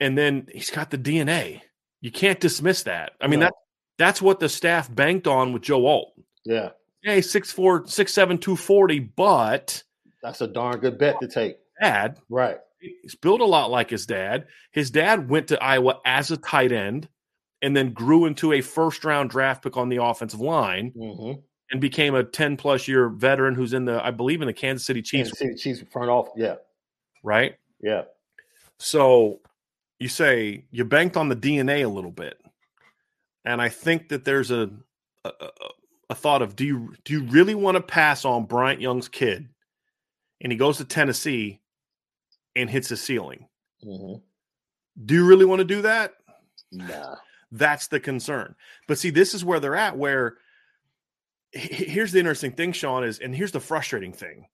and 0.00 0.16
then 0.16 0.46
he's 0.52 0.70
got 0.70 0.90
the 0.90 0.98
DNA. 0.98 1.60
You 2.00 2.10
can't 2.12 2.40
dismiss 2.40 2.82
that. 2.84 3.12
I 3.20 3.26
mean 3.28 3.40
No. 3.40 3.46
that 3.46 3.54
that's 3.98 4.20
what 4.22 4.40
the 4.40 4.48
staff 4.48 4.92
banked 4.92 5.26
on 5.26 5.52
with 5.52 5.62
Joe 5.62 5.86
Alt. 5.86 6.12
Yeah. 6.44 6.70
Hey, 7.02 7.18
6'4", 7.20 7.86
6'7", 7.86 8.40
240, 8.40 8.98
but 8.98 9.82
That's 10.22 10.40
a 10.40 10.46
darn 10.46 10.80
good 10.80 10.98
bet 10.98 11.20
to 11.20 11.28
take. 11.28 11.56
dad, 11.80 12.18
Right. 12.28 12.58
he's 12.80 13.14
built 13.14 13.40
a 13.40 13.44
lot 13.44 13.70
like 13.70 13.90
his 13.90 14.06
dad. 14.06 14.46
His 14.72 14.90
dad 14.90 15.28
went 15.28 15.48
to 15.48 15.62
Iowa 15.62 16.00
as 16.04 16.30
a 16.30 16.36
tight 16.36 16.72
end 16.72 17.08
and 17.62 17.76
then 17.76 17.92
grew 17.92 18.24
into 18.26 18.52
a 18.52 18.60
first 18.62 19.04
round 19.04 19.30
draft 19.30 19.62
pick 19.62 19.76
on 19.76 19.88
the 19.90 20.02
offensive 20.02 20.40
line 20.40 20.92
Mm-hmm. 20.96 21.40
And 21.70 21.80
became 21.80 22.14
a 22.14 22.22
10 22.24 22.56
plus 22.56 22.86
year 22.88 23.08
veteran 23.08 23.54
who's 23.54 23.72
in 23.72 23.84
the, 23.84 24.04
I 24.04 24.10
believe, 24.10 24.42
in 24.42 24.46
the 24.46 24.52
Kansas 24.52 24.86
City 24.86 25.02
Chiefs, 25.02 25.30
Kansas 25.30 25.38
City 25.38 25.54
Chiefs 25.54 25.90
front 25.90 26.10
off. 26.10 26.28
Yeah. 26.36 26.56
right? 27.22 27.56
Yeah. 27.80 28.02
So 28.78 29.40
you 29.98 30.08
say 30.08 30.64
you 30.70 30.84
banked 30.84 31.16
on 31.16 31.28
the 31.28 31.36
DNA 31.36 31.84
a 31.84 31.88
little 31.88 32.10
bit. 32.10 32.38
And 33.44 33.60
I 33.60 33.68
think 33.68 34.08
that 34.08 34.24
there's 34.24 34.50
a, 34.50 34.70
a, 35.24 35.30
a- 36.10 36.14
thought 36.14 36.42
of 36.42 36.54
do 36.54 36.64
you 36.64 36.94
do 37.04 37.12
you 37.12 37.24
really 37.24 37.56
want 37.56 37.76
to 37.76 37.82
pass 37.82 38.24
on 38.24 38.44
Bryant 38.44 38.80
Young's 38.80 39.08
kid 39.08 39.48
and 40.40 40.52
he 40.52 40.56
goes 40.56 40.76
to 40.78 40.84
Tennessee 40.84 41.60
and 42.54 42.70
hits 42.70 42.92
a 42.92 42.96
ceiling? 42.96 43.48
Mm-hmm. 43.84 44.20
Do 45.04 45.14
you 45.14 45.26
really 45.26 45.44
want 45.44 45.58
to 45.58 45.64
do 45.64 45.82
that? 45.82 46.14
Nah. 46.70 47.16
That's 47.50 47.88
the 47.88 47.98
concern. 47.98 48.54
But 48.86 48.98
see, 48.98 49.10
this 49.10 49.34
is 49.34 49.44
where 49.44 49.58
they're 49.58 49.76
at. 49.76 49.98
Where 49.98 50.36
here's 51.54 52.12
the 52.12 52.18
interesting 52.18 52.52
thing, 52.52 52.72
Sean 52.72 53.04
is, 53.04 53.18
and 53.18 53.34
here's 53.34 53.52
the 53.52 53.60
frustrating 53.60 54.12
thing: 54.12 54.46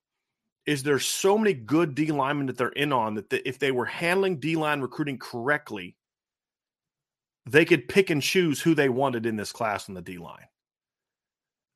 is 0.67 0.83
there's 0.83 1.05
so 1.07 1.39
many 1.39 1.55
good 1.55 1.95
D 1.95 2.13
linemen 2.13 2.47
that 2.47 2.59
they're 2.59 2.69
in 2.69 2.93
on 2.93 3.15
that 3.15 3.31
the, 3.31 3.47
if 3.49 3.59
they 3.59 3.73
were 3.73 3.87
handling 3.87 4.39
D 4.39 4.57
line 4.57 4.81
recruiting 4.81 5.19
correctly, 5.19 5.97
they 7.47 7.65
could 7.65 7.89
pick 7.89 8.11
and 8.11 8.23
choose 8.23 8.61
who 8.61 8.75
they 8.75 8.89
wanted 8.89 9.27
in 9.27 9.37
this 9.37 9.53
class 9.53 9.89
on 9.89 9.95
the 9.95 10.03
D 10.03 10.19
line. 10.19 10.47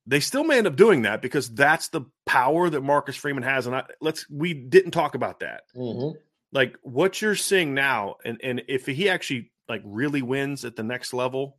They 0.07 0.21
still 0.21 0.45
may 0.45 0.59
end 0.59 0.67
up 0.67 0.77
doing 0.77 1.03
that 1.03 1.23
because 1.23 1.49
that's 1.49 1.89
the 1.89 2.03
power 2.27 2.69
that 2.69 2.83
Marcus 2.83 3.17
Freeman 3.17 3.43
has. 3.43 3.67
And 3.67 3.75
I, 3.75 3.85
let's 4.03 4.29
we 4.29 4.53
didn't 4.53 4.91
talk 4.91 5.15
about 5.15 5.41
that 5.41 5.63
Mm-hmm. 5.75 6.19
like 6.53 6.77
what 6.83 7.23
you're 7.23 7.35
seeing 7.35 7.73
now 7.75 8.17
and 8.25 8.39
and 8.43 8.63
if 8.69 8.85
he 8.87 9.09
actually 9.09 9.51
like 9.67 9.81
really 9.85 10.21
wins 10.21 10.67
at 10.67 10.77
the 10.77 10.83
next 10.83 11.15
level 11.15 11.57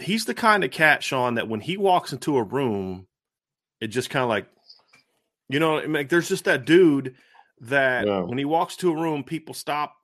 he's 0.00 0.24
the 0.24 0.34
kind 0.34 0.64
of 0.64 0.70
cat 0.70 1.02
sean 1.02 1.34
that 1.34 1.48
when 1.48 1.60
he 1.60 1.76
walks 1.76 2.12
into 2.12 2.36
a 2.36 2.42
room 2.42 3.06
it 3.80 3.88
just 3.88 4.10
kind 4.10 4.22
of 4.22 4.28
like 4.28 4.46
you 5.48 5.58
know 5.60 5.78
I 5.78 5.82
mean, 5.82 5.92
like 5.94 6.08
there's 6.08 6.28
just 6.28 6.44
that 6.44 6.64
dude 6.64 7.14
that 7.62 8.06
Yeah. 8.06 8.20
when 8.20 8.38
he 8.38 8.44
walks 8.44 8.76
to 8.76 8.92
a 8.92 8.94
room 9.00 9.24
people 9.24 9.54
stop 9.54 9.94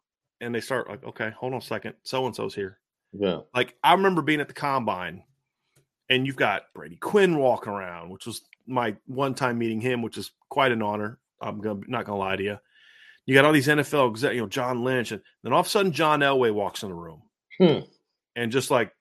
and 0.41 0.55
they 0.55 0.61
start 0.61 0.89
like 0.89 1.05
okay 1.05 1.31
hold 1.31 1.53
on 1.53 1.59
a 1.59 1.63
second 1.63 1.95
so 2.03 2.27
and 2.27 2.35
so's 2.35 2.55
here 2.55 2.79
Yeah. 3.13 3.41
like 3.55 3.75
I 3.83 3.93
remember 3.95 4.23
being 4.23 4.41
at 4.41 4.49
the 4.49 4.55
combine, 4.55 5.23
and 6.11 6.27
you've 6.27 6.37
got 6.37 6.65
Brady 6.75 6.97
Quinn 6.97 7.39
walking 7.39 7.73
around, 7.73 8.11
which 8.11 8.27
was 8.27 8.43
my 8.67 8.97
one 9.07 9.35
time 9.35 9.59
meeting 9.59 9.81
him, 9.81 10.03
which 10.03 10.19
is 10.19 10.33
quite 10.51 10.73
an 10.73 10.83
honor. 10.83 11.19
I'm 11.41 11.61
gonna 11.61 11.81
not 11.87 12.05
gonna 12.05 12.19
lie 12.19 12.37
to 12.37 12.43
you. 12.43 12.59
You 13.27 13.35
got 13.35 13.45
all 13.47 13.53
these 13.53 13.69
NFL, 13.69 14.35
you 14.35 14.41
know, 14.41 14.47
John 14.49 14.85
Lynch, 14.85 15.13
and 15.13 15.23
then 15.43 15.53
all 15.55 15.61
of 15.61 15.67
a 15.67 15.69
sudden 15.71 15.93
John 15.93 16.21
Elway 16.21 16.53
walks 16.53 16.83
in 16.83 16.89
the 16.91 16.95
room, 16.95 17.23
Hmm. 17.59 17.87
and 18.37 18.53
just 18.53 18.71
like, 18.71 18.93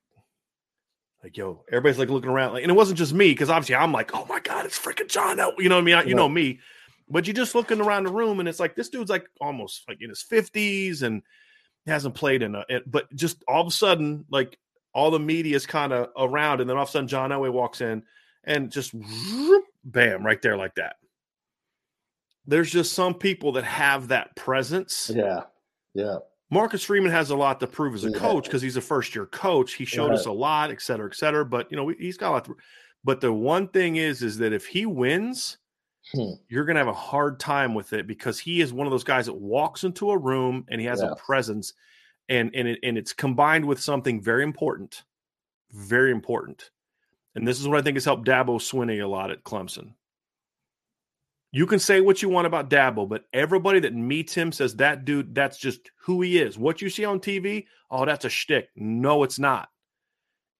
like 1.23 1.37
yo, 1.37 1.63
everybody's 1.69 1.97
like 1.99 2.09
looking 2.09 2.29
around, 2.29 2.53
like, 2.53 2.63
and 2.63 2.71
it 2.71 2.75
wasn't 2.75 2.97
just 2.97 3.13
me 3.13 3.29
because 3.31 3.49
obviously 3.49 3.75
I'm 3.75 3.91
like, 3.93 4.11
oh 4.13 4.25
my 4.25 4.39
god, 4.41 4.65
it's 4.65 4.77
freaking 4.77 5.07
John 5.07 5.37
you 5.57 5.69
know 5.69 5.75
what 5.75 5.81
I 5.81 5.85
mean? 5.85 5.95
I, 5.95 6.03
you 6.03 6.09
Yeah. 6.09 6.15
know 6.15 6.29
me, 6.29 6.59
but 7.09 7.25
you're 7.27 7.33
just 7.33 7.55
looking 7.55 7.79
around 7.81 8.05
the 8.05 8.11
room, 8.13 8.39
and 8.39 8.49
it's 8.49 8.59
like 8.59 8.75
this 8.75 8.89
dude's 8.89 9.09
like 9.09 9.27
almost 9.39 9.83
like 9.87 9.99
in 10.01 10.09
his 10.09 10.21
fifties, 10.21 11.01
and 11.01 11.21
hasn't 11.87 12.15
played 12.15 12.41
in 12.43 12.55
a, 12.55 12.63
it- 12.69 12.89
but 12.91 13.13
just 13.15 13.43
all 13.47 13.61
of 13.61 13.67
a 13.67 13.71
sudden, 13.71 14.25
like 14.29 14.57
all 14.93 15.11
the 15.11 15.19
media 15.19 15.55
is 15.55 15.65
kind 15.65 15.91
of 15.93 16.09
around, 16.17 16.61
and 16.61 16.69
then 16.69 16.77
all 16.77 16.83
of 16.83 16.89
a 16.89 16.91
sudden 16.91 17.07
John 17.07 17.29
Elway 17.31 17.51
walks 17.51 17.81
in 17.81 18.03
and 18.43 18.71
just 18.71 18.93
whoop, 18.93 19.63
bam, 19.83 20.25
right 20.25 20.41
there 20.41 20.57
like 20.57 20.75
that. 20.75 20.97
There's 22.45 22.69
just 22.69 22.93
some 22.93 23.13
people 23.13 23.53
that 23.53 23.63
have 23.63 24.09
that 24.09 24.35
presence. 24.35 25.09
Yeah. 25.13 25.43
Yeah. 25.93 26.17
Marcus 26.53 26.83
Freeman 26.83 27.11
has 27.11 27.31
a 27.31 27.35
lot 27.35 27.59
to 27.59 27.67
prove 27.67 27.95
as 27.95 28.03
a 28.03 28.11
coach 28.11 28.45
because 28.45 28.61
he's 28.61 28.77
a 28.77 28.81
first 28.81 29.15
year 29.15 29.25
coach. 29.25 29.73
He 29.73 29.85
showed 29.85 30.11
us 30.11 30.27
a 30.27 30.31
lot, 30.31 30.69
et 30.69 30.81
cetera, 30.81 31.07
et 31.09 31.15
cetera. 31.15 31.43
But 31.43 31.69
you 31.71 31.75
know, 31.77 31.87
he's 31.87 32.15
got 32.15 32.29
a 32.29 32.33
lot. 32.33 32.45
To, 32.45 32.55
but 33.03 33.21
the 33.21 33.33
one 33.33 33.67
thing 33.69 33.95
is, 33.95 34.21
is 34.21 34.37
that 34.37 34.53
if 34.53 34.65
he 34.67 34.85
wins, 34.85 35.57
Hmm. 36.11 36.33
you're 36.49 36.65
going 36.65 36.75
to 36.75 36.79
have 36.81 36.87
a 36.89 36.93
hard 36.93 37.39
time 37.39 37.73
with 37.73 37.93
it 37.93 38.07
because 38.07 38.37
he 38.37 38.59
is 38.59 38.73
one 38.73 38.85
of 38.85 38.91
those 38.91 39.05
guys 39.05 39.25
that 39.27 39.35
walks 39.35 39.85
into 39.85 40.11
a 40.11 40.17
room 40.17 40.65
and 40.69 40.81
he 40.81 40.85
has 40.85 41.01
Yeah. 41.01 41.11
a 41.11 41.15
presence, 41.15 41.73
and 42.29 42.53
and 42.53 42.67
it, 42.67 42.79
and 42.83 42.97
it's 42.97 43.13
combined 43.13 43.65
with 43.65 43.79
something 43.81 44.21
very 44.21 44.43
important, 44.43 45.03
very 45.71 46.11
important. 46.11 46.69
And 47.35 47.47
this 47.47 47.59
is 47.59 47.67
what 47.67 47.79
I 47.79 47.81
think 47.81 47.95
has 47.95 48.05
helped 48.05 48.27
Dabo 48.27 48.59
Swinney 48.59 49.01
a 49.01 49.07
lot 49.07 49.31
at 49.31 49.43
Clemson. 49.43 49.93
You 51.55 51.67
can 51.67 51.77
say 51.77 52.01
what 52.01 52.23
you 52.23 52.29
want 52.29 52.47
about 52.47 52.71
Dabo, 52.71 53.07
but 53.07 53.25
everybody 53.31 53.79
that 53.81 53.93
meets 53.93 54.33
him 54.33 54.51
says 54.51 54.75
that 54.77 55.05
dude, 55.05 55.35
that's 55.35 55.59
just 55.59 55.91
who 56.01 56.23
he 56.23 56.39
is. 56.39 56.57
What 56.57 56.81
you 56.81 56.89
see 56.89 57.05
on 57.05 57.19
TV, 57.19 57.65
oh, 57.91 58.05
that's 58.05 58.25
a 58.25 58.29
shtick. 58.29 58.69
No, 58.75 59.21
it's 59.21 59.37
not. 59.37 59.69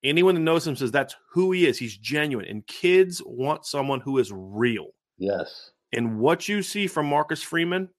Anyone 0.04 0.36
that 0.36 0.41
knows 0.41 0.68
him 0.68 0.76
says 0.76 0.91
that's 0.91 1.16
who 1.32 1.52
he 1.52 1.66
is. 1.66 1.80
He's 1.80 1.98
genuine. 1.98 2.46
And 2.46 2.66
kids 2.68 3.24
want 3.26 3.66
someone 3.66 4.02
who 4.02 4.20
is 4.20 4.32
real. 4.32 4.89
Yes. 5.18 5.72
And 5.91 6.20
what 6.20 6.48
you 6.48 6.62
see 6.62 6.86
from 6.86 7.08
Marcus 7.08 7.41
Freeman, 7.41 7.89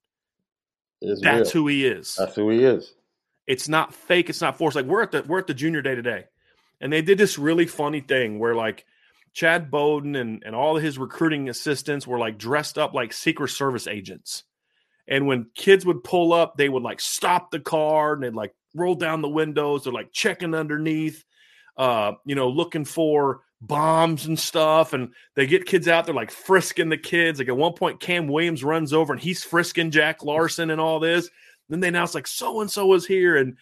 It's 1.00 1.20
that's 1.20 1.52
real. 1.52 1.64
who 1.64 1.68
he 1.68 1.86
is. 1.86 2.14
That's 2.16 2.36
who 2.36 2.48
he 2.50 2.62
is. 2.64 2.94
It's 3.48 3.68
not 3.68 3.92
fake. 3.92 4.30
It's 4.30 4.40
not 4.40 4.56
forced. 4.56 4.76
Like 4.76 4.86
we're 4.86 5.02
at 5.02 5.10
the 5.10 5.24
we're 5.26 5.40
at 5.40 5.48
the 5.48 5.54
junior 5.54 5.82
day 5.82 5.96
today, 5.96 6.26
and 6.80 6.92
they 6.92 7.02
did 7.02 7.18
this 7.18 7.38
really 7.40 7.66
funny 7.66 8.00
thing 8.00 8.38
where 8.38 8.54
like 8.54 8.86
Chad 9.34 9.70
Bowden 9.70 10.16
and 10.16 10.42
and 10.46 10.54
all 10.54 10.76
his 10.76 10.96
recruiting 10.96 11.48
assistants 11.48 12.06
were 12.06 12.18
like 12.18 12.38
dressed 12.38 12.78
up 12.78 12.94
like 12.94 13.12
Secret 13.12 13.48
Service 13.48 13.86
agents. 13.86 14.44
And 15.06 15.26
when 15.26 15.50
kids 15.54 15.84
would 15.84 16.02
pull 16.02 16.32
up, 16.32 16.56
they 16.56 16.68
would 16.68 16.82
like 16.82 17.00
stop 17.00 17.50
the 17.50 17.60
car 17.60 18.14
and 18.14 18.22
they'd 18.22 18.32
like 18.32 18.54
roll 18.74 18.94
down 18.94 19.20
the 19.20 19.28
windows. 19.28 19.84
They're 19.84 19.92
like 19.92 20.12
checking 20.12 20.54
underneath, 20.54 21.24
uh, 21.76 22.12
you 22.24 22.34
know, 22.34 22.48
looking 22.48 22.86
for 22.86 23.40
bombs 23.60 24.24
and 24.24 24.38
stuff. 24.38 24.92
And 24.94 25.12
they 25.34 25.46
get 25.46 25.66
kids 25.66 25.88
out. 25.88 26.06
They're 26.06 26.14
like 26.14 26.30
frisking 26.30 26.88
the 26.88 26.96
kids. 26.96 27.38
Like 27.38 27.48
at 27.48 27.56
one 27.56 27.74
point, 27.74 28.00
Cam 28.00 28.28
Williams 28.28 28.64
runs 28.64 28.92
over 28.94 29.12
and 29.12 29.20
he's 29.20 29.44
frisking 29.44 29.90
Jack 29.90 30.22
Larsen 30.22 30.70
and 30.70 30.80
all 30.80 31.00
this. 31.00 31.28
Then 31.68 31.80
they 31.80 31.88
announce 31.88 32.14
like 32.14 32.26
so 32.26 32.60
and 32.60 32.70
so 32.70 32.92
is 32.94 33.06
here, 33.06 33.36
and 33.36 33.56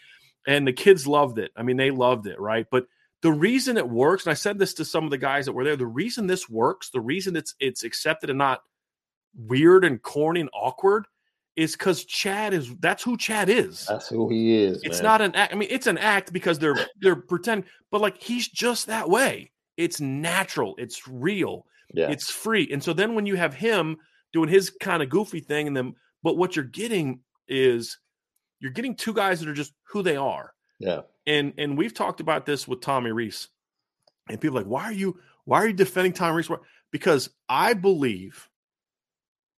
and 0.47 0.67
the 0.67 0.73
kids 0.73 1.07
loved 1.07 1.39
it. 1.39 1.53
I 1.57 1.63
mean, 1.63 1.77
they 1.77 1.91
loved 1.91 2.27
it, 2.27 2.41
right? 2.41 2.67
But 2.71 2.87
the 3.23 3.33
reason 3.33 3.77
it 3.77 3.89
works, 3.89 4.25
and 4.27 4.33
I 4.33 4.35
said 4.35 4.59
this 4.59 4.75
to 4.75 4.85
some 4.85 5.05
of 5.05 5.11
the 5.11 5.19
guys 5.19 5.47
that 5.47 5.53
were 5.53 5.65
there, 5.65 5.77
the 5.77 5.87
reason 5.87 6.27
this 6.27 6.49
works, 6.49 6.91
the 6.91 7.01
reason 7.01 7.37
it's 7.37 7.55
it's 7.61 7.85
accepted 7.85 8.31
and 8.31 8.39
not 8.39 8.63
weird 9.35 9.85
and 9.85 10.03
corny 10.03 10.41
and 10.41 10.51
awkward, 10.53 11.07
is 11.57 11.73
because 11.73 12.05
Chad 12.05 12.53
is 12.53 12.75
that's 12.79 13.03
who 13.03 13.17
Chad 13.17 13.49
is. 13.49 13.87
That's 13.87 14.09
who 14.09 14.29
he 14.29 14.57
is. 14.63 14.83
It's 14.83 14.99
man. 14.99 15.05
not 15.05 15.21
an 15.23 15.35
act. 15.37 15.53
I 15.53 15.57
mean, 15.57 15.69
it's 15.71 15.87
an 15.87 15.99
act 15.99 16.33
because 16.33 16.59
they're 16.59 16.77
they're 17.01 17.17
pretending, 17.17 17.69
but 17.91 18.01
like 18.01 18.21
he's 18.21 18.49
just 18.49 18.89
that 18.89 19.09
way. 19.09 19.53
It's 19.77 20.01
natural. 20.01 20.75
It's 20.79 21.09
real. 21.09 21.65
Yeah. 21.95 22.11
It's 22.11 22.31
free. 22.31 22.69
And 22.73 22.83
so 22.83 22.93
then 22.93 23.15
when 23.15 23.27
you 23.27 23.37
have 23.37 23.55
him 23.55 23.97
doing 24.33 24.49
his 24.49 24.71
kind 24.81 25.03
of 25.03 25.09
goofy 25.09 25.41
thing, 25.41 25.67
and 25.67 25.77
then 25.77 25.95
but 26.23 26.37
what 26.37 26.57
you're 26.57 26.65
getting 26.65 27.21
is 27.49 27.99
you're 28.61 28.73
getting 28.73 28.97
two 28.97 29.13
guys 29.15 29.41
that 29.41 29.49
are 29.49 29.55
just 29.55 29.73
who 29.89 30.03
they 30.03 30.17
are. 30.17 30.53
yeah. 30.81 31.03
And 31.27 31.55
and 31.59 31.79
we've 31.79 31.95
talked 31.95 32.21
about 32.21 32.47
this 32.47 32.67
with 32.67 32.81
Tommy 32.81 33.13
Rees. 33.13 33.49
And 34.29 34.41
people 34.41 34.59
are 34.59 34.63
like, 34.63 34.71
why 34.71 34.85
are 34.85 34.93
you 34.93 35.19
why 35.45 35.59
are 35.59 35.67
you 35.67 35.73
defending 35.73 36.13
Tommy 36.13 36.37
Rees? 36.37 36.51
Because 36.91 37.31
I 37.49 37.75
believe 37.75 38.49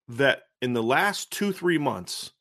that 0.08 0.42
in 0.62 0.72
the 0.72 0.82
last 0.82 1.30
two, 1.32 1.52
three 1.52 1.78
months, 1.78 2.32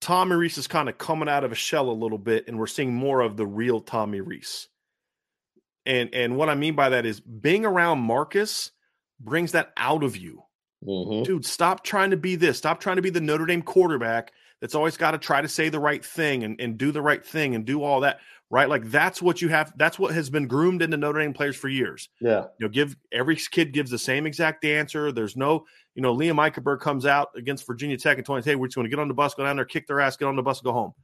Tommy 0.00 0.36
Rees 0.36 0.58
is 0.58 0.66
kind 0.66 0.88
of 0.88 0.98
coming 0.98 1.28
out 1.28 1.44
of 1.44 1.52
a 1.52 1.56
shell 1.56 1.90
a 1.90 1.92
little 1.92 2.18
bit, 2.18 2.46
and 2.46 2.58
we're 2.58 2.66
seeing 2.66 2.94
more 2.94 3.20
of 3.20 3.36
the 3.36 3.46
real 3.46 3.80
Tommy 3.80 4.20
Rees. 4.20 4.68
And 5.86 6.10
and 6.12 6.36
what 6.36 6.48
I 6.48 6.54
mean 6.54 6.74
by 6.74 6.90
that 6.90 7.06
is 7.06 7.20
being 7.20 7.64
around 7.64 8.00
Marcus 8.00 8.72
brings 9.20 9.52
that 9.52 9.72
out 9.76 10.04
of 10.04 10.16
you. 10.16 10.42
Mhm. 10.86 11.24
Dude, 11.24 11.44
stop 11.44 11.82
trying 11.82 12.10
to 12.10 12.16
be 12.16 12.36
this. 12.36 12.58
Stop 12.58 12.78
trying 12.80 12.96
to 12.96 13.02
be 13.02 13.10
the 13.10 13.20
Notre 13.20 13.46
Dame 13.46 13.62
quarterback 13.62 14.32
that's 14.60 14.74
always 14.74 14.96
got 14.96 15.12
to 15.12 15.18
try 15.18 15.40
to 15.40 15.48
say 15.48 15.68
the 15.68 15.80
right 15.80 16.04
thing 16.04 16.44
and, 16.44 16.60
and 16.60 16.78
do 16.78 16.92
the 16.92 17.02
right 17.02 17.24
thing 17.24 17.54
and 17.54 17.64
do 17.64 17.82
all 17.82 18.00
that. 18.00 18.20
Right. 18.50 18.68
Like 18.68 18.90
that's 18.90 19.20
what 19.20 19.42
you 19.42 19.48
have. 19.48 19.72
That's 19.76 19.98
what 19.98 20.14
has 20.14 20.30
been 20.30 20.46
groomed 20.46 20.80
into 20.80 20.96
Notre 20.96 21.20
Dame 21.20 21.34
players 21.34 21.54
for 21.54 21.68
years. 21.68 22.08
Yeah. 22.18 22.44
You 22.58 22.66
know, 22.66 22.68
give 22.68 22.96
every 23.12 23.36
kid 23.36 23.72
gives 23.72 23.90
the 23.90 23.98
same 23.98 24.26
exact 24.26 24.64
answer. 24.64 25.12
There's 25.12 25.36
no, 25.36 25.66
you 25.94 26.00
know, 26.00 26.16
Liam 26.16 26.36
Eichenberg 26.36 26.80
comes 26.80 27.04
out 27.04 27.28
against 27.36 27.66
Virginia 27.66 27.98
Tech 27.98 28.16
and 28.16 28.24
20. 28.24 28.42
Hey, 28.42 28.56
we're 28.56 28.68
just 28.68 28.76
going 28.76 28.86
to 28.86 28.90
get 28.90 28.98
on 28.98 29.08
the 29.08 29.14
bus, 29.14 29.34
go 29.34 29.44
down 29.44 29.56
there, 29.56 29.66
kick 29.66 29.86
their 29.86 30.00
ass, 30.00 30.16
get 30.16 30.28
on 30.28 30.36
the 30.36 30.42
bus, 30.42 30.62
go 30.62 30.72
home. 30.72 30.94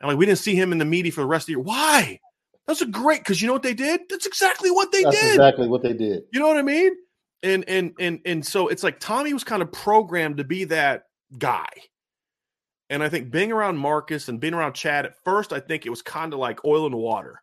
And 0.00 0.08
like 0.08 0.18
we 0.18 0.26
didn't 0.26 0.40
see 0.40 0.54
him 0.54 0.70
in 0.70 0.78
the 0.78 0.84
media 0.84 1.12
for 1.12 1.22
the 1.22 1.26
rest 1.26 1.44
of 1.44 1.46
the 1.46 1.52
year. 1.52 1.60
Why? 1.60 2.20
That's 2.66 2.82
a 2.82 2.86
great 2.86 3.20
because 3.20 3.40
you 3.40 3.46
know 3.46 3.52
what 3.54 3.62
they 3.62 3.74
did? 3.74 4.02
That's 4.08 4.26
exactly 4.26 4.70
what 4.70 4.92
they 4.92 5.02
That's 5.02 5.20
did. 5.20 5.34
exactly 5.34 5.68
what 5.68 5.82
they 5.82 5.92
did. 5.92 6.24
You 6.32 6.40
know 6.40 6.48
what 6.48 6.58
I 6.58 6.62
mean? 6.62 6.92
And 7.42 7.64
and 7.68 7.92
and 7.98 8.20
and 8.24 8.46
so 8.46 8.68
it's 8.68 8.82
like 8.82 9.00
Tommy 9.00 9.32
was 9.32 9.44
kind 9.44 9.62
of 9.62 9.72
programmed 9.72 10.36
to 10.36 10.44
be 10.44 10.64
that 10.64 11.04
guy. 11.38 11.66
And 12.92 13.02
I 13.02 13.08
think 13.08 13.30
being 13.30 13.52
around 13.52 13.78
Marcus 13.78 14.28
and 14.28 14.38
being 14.38 14.52
around 14.52 14.74
Chad 14.74 15.06
at 15.06 15.16
first, 15.24 15.54
I 15.54 15.60
think 15.60 15.86
it 15.86 15.90
was 15.90 16.02
kind 16.02 16.34
of 16.34 16.38
like 16.38 16.62
oil 16.62 16.84
and 16.84 16.94
water 16.94 17.42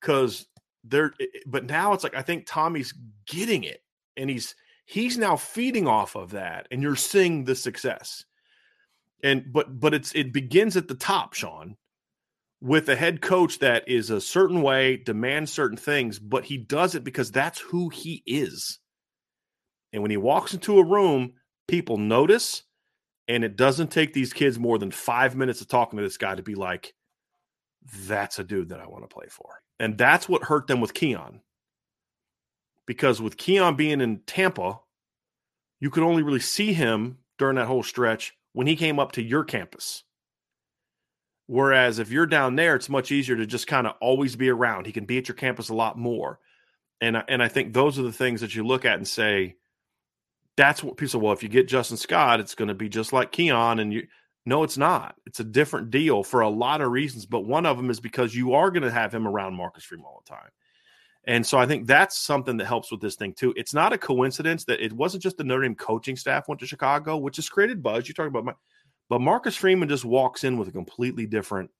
because 0.00 0.46
they're 0.84 1.12
but 1.44 1.66
now 1.66 1.92
it's 1.92 2.04
like 2.04 2.14
I 2.14 2.22
think 2.22 2.46
Tommy's 2.46 2.94
getting 3.26 3.64
it 3.64 3.80
and 4.16 4.30
he's 4.30 4.54
he's 4.84 5.18
now 5.18 5.34
feeding 5.34 5.88
off 5.88 6.14
of 6.14 6.30
that 6.30 6.68
and 6.70 6.82
you're 6.82 6.94
seeing 6.94 7.42
the 7.42 7.56
success. 7.56 8.24
And 9.24 9.52
but 9.52 9.80
but 9.80 9.92
it's 9.92 10.14
it 10.14 10.32
begins 10.32 10.76
at 10.76 10.86
the 10.86 10.94
top, 10.94 11.34
Sean, 11.34 11.76
with 12.60 12.88
a 12.88 12.94
head 12.94 13.20
coach 13.20 13.58
that 13.58 13.88
is 13.88 14.10
a 14.10 14.20
certain 14.20 14.62
way, 14.62 14.98
demands 14.98 15.52
certain 15.52 15.76
things, 15.76 16.20
but 16.20 16.44
he 16.44 16.58
does 16.58 16.94
it 16.94 17.02
because 17.02 17.32
that's 17.32 17.58
who 17.58 17.88
he 17.88 18.22
is. 18.24 18.78
And 19.92 20.00
when 20.02 20.12
he 20.12 20.16
walks 20.16 20.54
into 20.54 20.78
a 20.78 20.86
room, 20.86 21.32
people 21.66 21.96
notice, 21.96 22.62
and 23.28 23.44
it 23.44 23.56
doesn't 23.56 23.90
take 23.90 24.12
these 24.12 24.32
kids 24.32 24.58
more 24.58 24.78
than 24.78 24.90
five 24.90 25.34
minutes 25.34 25.60
of 25.60 25.68
talking 25.68 25.96
to 25.96 26.02
this 26.02 26.16
guy 26.16 26.34
to 26.34 26.42
be 26.42 26.54
like, 26.54 26.94
that's 28.06 28.38
a 28.38 28.44
dude 28.44 28.70
that 28.70 28.80
I 28.80 28.86
want 28.86 29.08
to 29.08 29.14
play 29.14 29.26
for. 29.28 29.60
And 29.78 29.98
that's 29.98 30.28
what 30.28 30.44
hurt 30.44 30.66
them 30.66 30.80
with 30.80 30.94
Keon. 30.94 31.40
Because 32.86 33.20
with 33.20 33.36
Keon 33.36 33.76
being 33.76 34.00
in 34.00 34.20
Tampa, 34.26 34.80
you 35.80 35.90
could 35.90 36.04
only 36.04 36.22
really 36.22 36.40
see 36.40 36.72
him 36.72 37.18
during 37.38 37.56
that 37.56 37.66
whole 37.66 37.82
stretch 37.82 38.34
when 38.52 38.66
he 38.66 38.76
came 38.76 38.98
up 38.98 39.12
to 39.12 39.22
your 39.22 39.44
campus. 39.44 40.04
Whereas 41.46 41.98
if 41.98 42.10
you're 42.10 42.26
down 42.26 42.56
there, 42.56 42.74
it's 42.74 42.88
much 42.88 43.12
easier 43.12 43.36
to 43.36 43.46
just 43.46 43.66
kind 43.66 43.86
of 43.86 43.94
always 44.00 44.34
be 44.34 44.48
around. 44.48 44.86
He 44.86 44.92
can 44.92 45.04
be 45.04 45.18
at 45.18 45.28
your 45.28 45.36
campus 45.36 45.68
a 45.68 45.74
lot 45.74 45.98
more. 45.98 46.40
And, 47.00 47.22
and 47.28 47.42
I 47.42 47.48
think 47.48 47.72
those 47.72 47.98
are 47.98 48.02
the 48.02 48.12
things 48.12 48.40
that 48.40 48.54
you 48.54 48.66
look 48.66 48.84
at 48.84 48.96
and 48.96 49.06
say, 49.06 49.56
that's 50.56 50.82
what 50.82 50.96
people 50.96 51.10
say. 51.10 51.18
Well, 51.18 51.32
if 51.32 51.42
you 51.42 51.48
get 51.48 51.68
Justin 51.68 51.96
Scott, 51.96 52.40
it's 52.40 52.54
going 52.54 52.68
to 52.68 52.74
be 52.74 52.88
just 52.88 53.12
like 53.12 53.32
Keon. 53.32 53.78
And 53.78 53.92
you, 53.92 54.06
no, 54.44 54.62
it's 54.62 54.78
not. 54.78 55.16
It's 55.26 55.40
a 55.40 55.44
different 55.44 55.90
deal 55.90 56.22
for 56.22 56.40
a 56.40 56.48
lot 56.48 56.80
of 56.80 56.90
reasons. 56.90 57.26
But 57.26 57.40
one 57.40 57.66
of 57.66 57.76
them 57.76 57.90
is 57.90 58.00
because 58.00 58.34
you 58.34 58.54
are 58.54 58.70
going 58.70 58.82
to 58.82 58.90
have 58.90 59.14
him 59.14 59.28
around 59.28 59.54
Marcus 59.54 59.84
Freeman 59.84 60.06
all 60.06 60.22
the 60.24 60.34
time. 60.34 60.50
And 61.26 61.44
so 61.44 61.58
I 61.58 61.66
think 61.66 61.86
that's 61.86 62.16
something 62.16 62.56
that 62.56 62.66
helps 62.66 62.92
with 62.92 63.00
this 63.00 63.16
thing 63.16 63.34
too. 63.34 63.52
It's 63.56 63.74
not 63.74 63.92
a 63.92 63.98
coincidence 63.98 64.64
that 64.66 64.80
it 64.80 64.92
wasn't 64.92 65.24
just 65.24 65.36
the 65.36 65.44
Notre 65.44 65.62
Dame 65.62 65.74
coaching 65.74 66.14
staff 66.16 66.46
went 66.46 66.60
to 66.60 66.66
Chicago, 66.66 67.16
which 67.16 67.36
has 67.36 67.48
created 67.48 67.82
buzz. 67.82 68.06
You're 68.06 68.14
talking 68.14 68.28
about 68.28 68.44
my, 68.44 68.52
but 69.08 69.20
Marcus 69.20 69.56
Freeman 69.56 69.88
just 69.88 70.04
walks 70.04 70.44
in 70.44 70.56
with 70.56 70.68
a 70.68 70.72
completely 70.72 71.26
different 71.26 71.70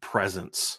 presence. 0.00 0.78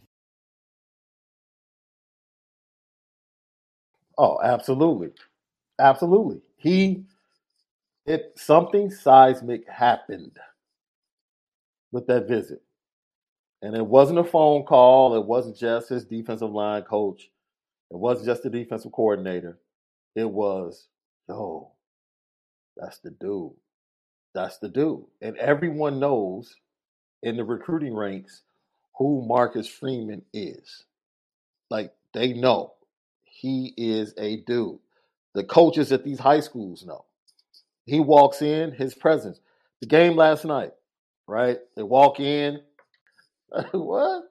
Oh, 4.17 4.39
absolutely. 4.43 5.11
Absolutely. 5.79 6.41
He 6.57 7.05
it 8.05 8.33
something 8.35 8.89
seismic 8.89 9.67
happened 9.67 10.37
with 11.91 12.07
that 12.07 12.27
visit. 12.27 12.61
And 13.61 13.75
it 13.75 13.85
wasn't 13.85 14.19
a 14.19 14.23
phone 14.23 14.63
call, 14.63 15.15
it 15.15 15.25
wasn't 15.25 15.57
just 15.57 15.89
his 15.89 16.05
defensive 16.05 16.51
line 16.51 16.83
coach. 16.83 17.29
It 17.91 17.97
wasn't 17.97 18.27
just 18.27 18.43
the 18.43 18.49
defensive 18.49 18.91
coordinator. 18.91 19.59
It 20.15 20.29
was, 20.29 20.87
yo, 21.29 21.71
that's 22.77 22.99
the 22.99 23.11
dude. 23.11 23.53
That's 24.33 24.57
the 24.59 24.69
dude. 24.69 25.05
And 25.21 25.37
everyone 25.37 25.99
knows 25.99 26.55
in 27.23 27.37
the 27.37 27.43
recruiting 27.43 27.95
ranks 27.95 28.43
who 28.97 29.25
Marcus 29.27 29.67
Freeman 29.67 30.23
is. 30.33 30.85
Like 31.69 31.93
they 32.13 32.33
know 32.33 32.73
he 33.41 33.73
is 33.75 34.13
a 34.19 34.37
dude. 34.41 34.77
The 35.33 35.43
coaches 35.43 35.91
at 35.91 36.03
these 36.03 36.19
high 36.19 36.41
schools 36.41 36.85
know. 36.85 37.05
He 37.85 37.99
walks 37.99 38.43
in, 38.43 38.71
his 38.71 38.93
presence. 38.93 39.39
The 39.79 39.87
game 39.87 40.15
last 40.15 40.45
night, 40.45 40.73
right? 41.27 41.57
They 41.75 41.81
walk 41.81 42.19
in. 42.19 42.59
what? 43.71 44.25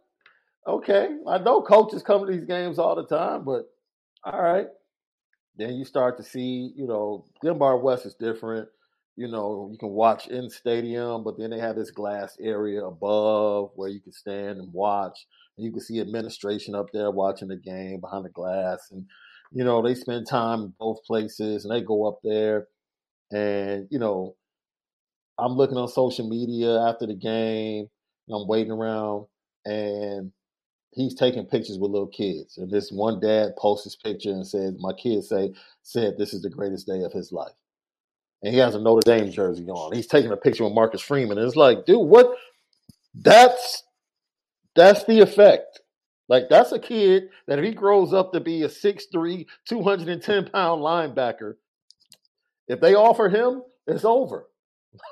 Okay. 0.65 1.09
I 1.27 1.39
know 1.39 1.61
coaches 1.61 2.05
come 2.05 2.25
to 2.25 2.33
these 2.33 2.45
games 2.45 2.79
all 2.79 2.95
the 2.95 3.07
time, 3.07 3.45
but 3.45 3.69
all 4.23 4.41
right. 4.41 4.69
Then 5.57 5.75
you 5.75 5.85
start 5.85 6.17
to 6.19 6.23
see, 6.23 6.73
you 6.77 6.87
know, 6.87 7.25
Glenbard 7.45 7.83
West 7.83 8.07
is 8.07 8.15
different. 8.15 8.69
You 9.17 9.27
know, 9.27 9.69
you 9.73 9.77
can 9.77 9.91
watch 9.91 10.29
in 10.29 10.49
stadium, 10.49 11.25
but 11.25 11.37
then 11.37 11.51
they 11.51 11.59
have 11.59 11.75
this 11.75 11.91
glass 11.91 12.37
area 12.41 12.85
above 12.85 13.73
where 13.75 13.89
you 13.89 14.01
can 14.01 14.13
stand 14.13 14.61
and 14.61 14.73
watch. 14.73 15.27
And 15.61 15.67
you 15.67 15.73
can 15.73 15.83
see 15.83 16.01
administration 16.01 16.75
up 16.75 16.87
there 16.91 17.11
watching 17.11 17.49
the 17.49 17.57
game 17.57 18.01
behind 18.01 18.25
the 18.25 18.31
glass. 18.31 18.89
And, 18.91 19.05
you 19.53 19.63
know, 19.63 19.83
they 19.83 19.95
spend 19.95 20.27
time 20.27 20.61
in 20.61 20.75
both 20.81 21.05
places 21.05 21.67
and 21.67 21.75
they 21.75 21.83
go 21.83 22.09
up 22.09 22.21
there. 22.25 22.69
And, 23.31 23.87
you 23.91 23.99
know, 23.99 24.37
I'm 25.39 25.53
looking 25.53 25.77
on 25.77 25.89
social 25.89 26.27
media 26.27 26.81
after 26.81 27.07
the 27.07 27.15
game. 27.15 27.89
I'm 28.31 28.49
waiting 28.49 28.73
around 28.73 29.27
and 29.67 30.33
he's 30.93 31.15
taking 31.15 31.45
pictures 31.45 31.77
with 31.79 31.91
little 31.91 32.09
kids. 32.09 32.57
And 32.57 32.71
this 32.71 32.91
one 32.91 33.21
dad 33.21 33.55
posts 33.59 33.85
his 33.85 33.97
picture 33.97 34.31
and 34.31 34.47
says, 34.47 34.77
My 34.79 34.95
kids 34.95 35.29
say 35.29 35.53
said 35.83 36.15
this 36.17 36.33
is 36.33 36.41
the 36.41 36.49
greatest 36.49 36.87
day 36.87 37.03
of 37.03 37.13
his 37.13 37.33
life. 37.33 37.53
And 38.43 38.55
he 38.55 38.61
has 38.61 38.75
a 38.75 38.81
Notre 38.81 39.03
Dame 39.05 39.31
jersey 39.31 39.69
on. 39.69 39.95
He's 39.95 40.07
taking 40.07 40.33
a 40.33 40.39
picture 40.39 40.65
with 40.65 40.73
Marcus 40.73 41.03
Freeman. 41.03 41.37
And 41.37 41.47
it's 41.47 41.57
like, 41.57 41.85
dude, 41.85 42.09
what 42.09 42.35
that's 43.15 43.83
that's 44.77 45.05
the 45.05 45.21
effect. 45.21 45.81
Like 46.29 46.45
that's 46.49 46.73
a 46.73 46.79
kid 46.79 47.25
that 47.49 47.59
if 47.59 47.65
he 47.65 47.73
grows 47.73 48.13
up 48.13 48.33
to 48.33 48.41
be 48.41 48.63
a 48.63 48.69
6'3, 48.69 49.47
210 49.69 50.51
pound 50.51 50.83
linebacker, 50.83 51.55
if 52.69 52.81
they 52.81 52.95
offer 52.95 53.29
him, 53.29 53.63
it's 53.87 54.05
over. 54.05 54.47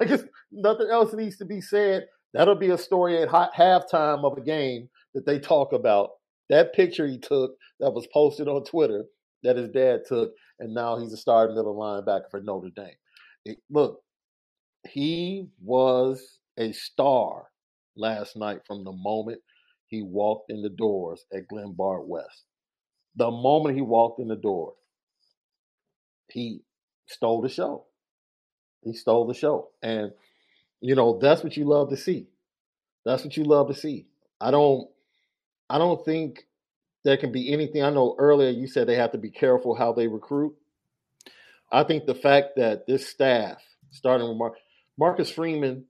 Like 0.00 0.10
it's, 0.10 0.24
nothing 0.52 0.88
else 0.90 1.12
needs 1.14 1.36
to 1.38 1.44
be 1.44 1.60
said. 1.60 2.06
That'll 2.34 2.56
be 2.56 2.70
a 2.70 2.78
story 2.78 3.22
at 3.22 3.28
ha- 3.28 3.50
halftime 3.56 4.24
of 4.24 4.38
a 4.38 4.40
game 4.40 4.88
that 5.14 5.26
they 5.26 5.38
talk 5.38 5.72
about. 5.72 6.10
That 6.50 6.74
picture 6.74 7.06
he 7.06 7.18
took 7.18 7.52
that 7.80 7.92
was 7.92 8.06
posted 8.12 8.48
on 8.48 8.64
Twitter 8.64 9.04
that 9.44 9.56
his 9.56 9.70
dad 9.70 10.00
took, 10.08 10.32
and 10.60 10.74
now 10.74 10.98
he's 10.98 11.12
a 11.12 11.16
starting 11.16 11.56
middle 11.56 11.76
linebacker 11.76 12.30
for 12.30 12.40
Notre 12.40 12.70
Dame. 12.74 12.94
It- 13.44 13.58
look, 13.70 14.00
he 14.88 15.48
was 15.62 16.38
a 16.58 16.72
star 16.72 17.47
last 17.98 18.36
night 18.36 18.60
from 18.66 18.84
the 18.84 18.92
moment 18.92 19.40
he 19.88 20.02
walked 20.02 20.50
in 20.50 20.62
the 20.62 20.70
doors 20.70 21.24
at 21.34 21.48
Glenbard 21.48 22.06
West. 22.06 22.44
the 23.16 23.30
moment 23.30 23.76
he 23.76 23.82
walked 23.82 24.20
in 24.20 24.28
the 24.28 24.36
door, 24.36 24.74
he 26.30 26.62
stole 27.06 27.42
the 27.42 27.48
show. 27.48 27.84
He 28.84 28.94
stole 28.94 29.26
the 29.26 29.34
show. 29.34 29.70
And, 29.82 30.12
you 30.80 30.94
know, 30.94 31.18
that's 31.20 31.44
what 31.44 31.56
you 31.56 31.64
love 31.64 31.90
to 31.90 31.96
see. 31.96 32.28
That's 33.04 33.24
what 33.24 33.36
you 33.36 33.44
love 33.44 33.68
to 33.68 33.74
see. 33.74 34.06
I 34.40 34.50
don't 34.50 34.88
I 35.70 35.78
don't 35.78 36.04
think 36.04 36.46
there 37.04 37.16
can 37.16 37.32
be 37.32 37.52
anything. 37.52 37.82
I 37.82 37.90
know 37.90 38.16
earlier 38.18 38.50
you 38.50 38.66
said 38.66 38.86
they 38.86 38.96
have 38.96 39.12
to 39.12 39.18
be 39.18 39.30
careful 39.30 39.74
how 39.74 39.92
they 39.92 40.08
recruit. 40.08 40.54
I 41.72 41.84
think 41.84 42.06
the 42.06 42.14
fact 42.14 42.56
that 42.56 42.86
this 42.86 43.08
staff, 43.08 43.62
starting 43.90 44.28
with 44.28 44.38
Mar- 44.38 44.56
Marcus 44.98 45.30
Freeman, 45.30 45.86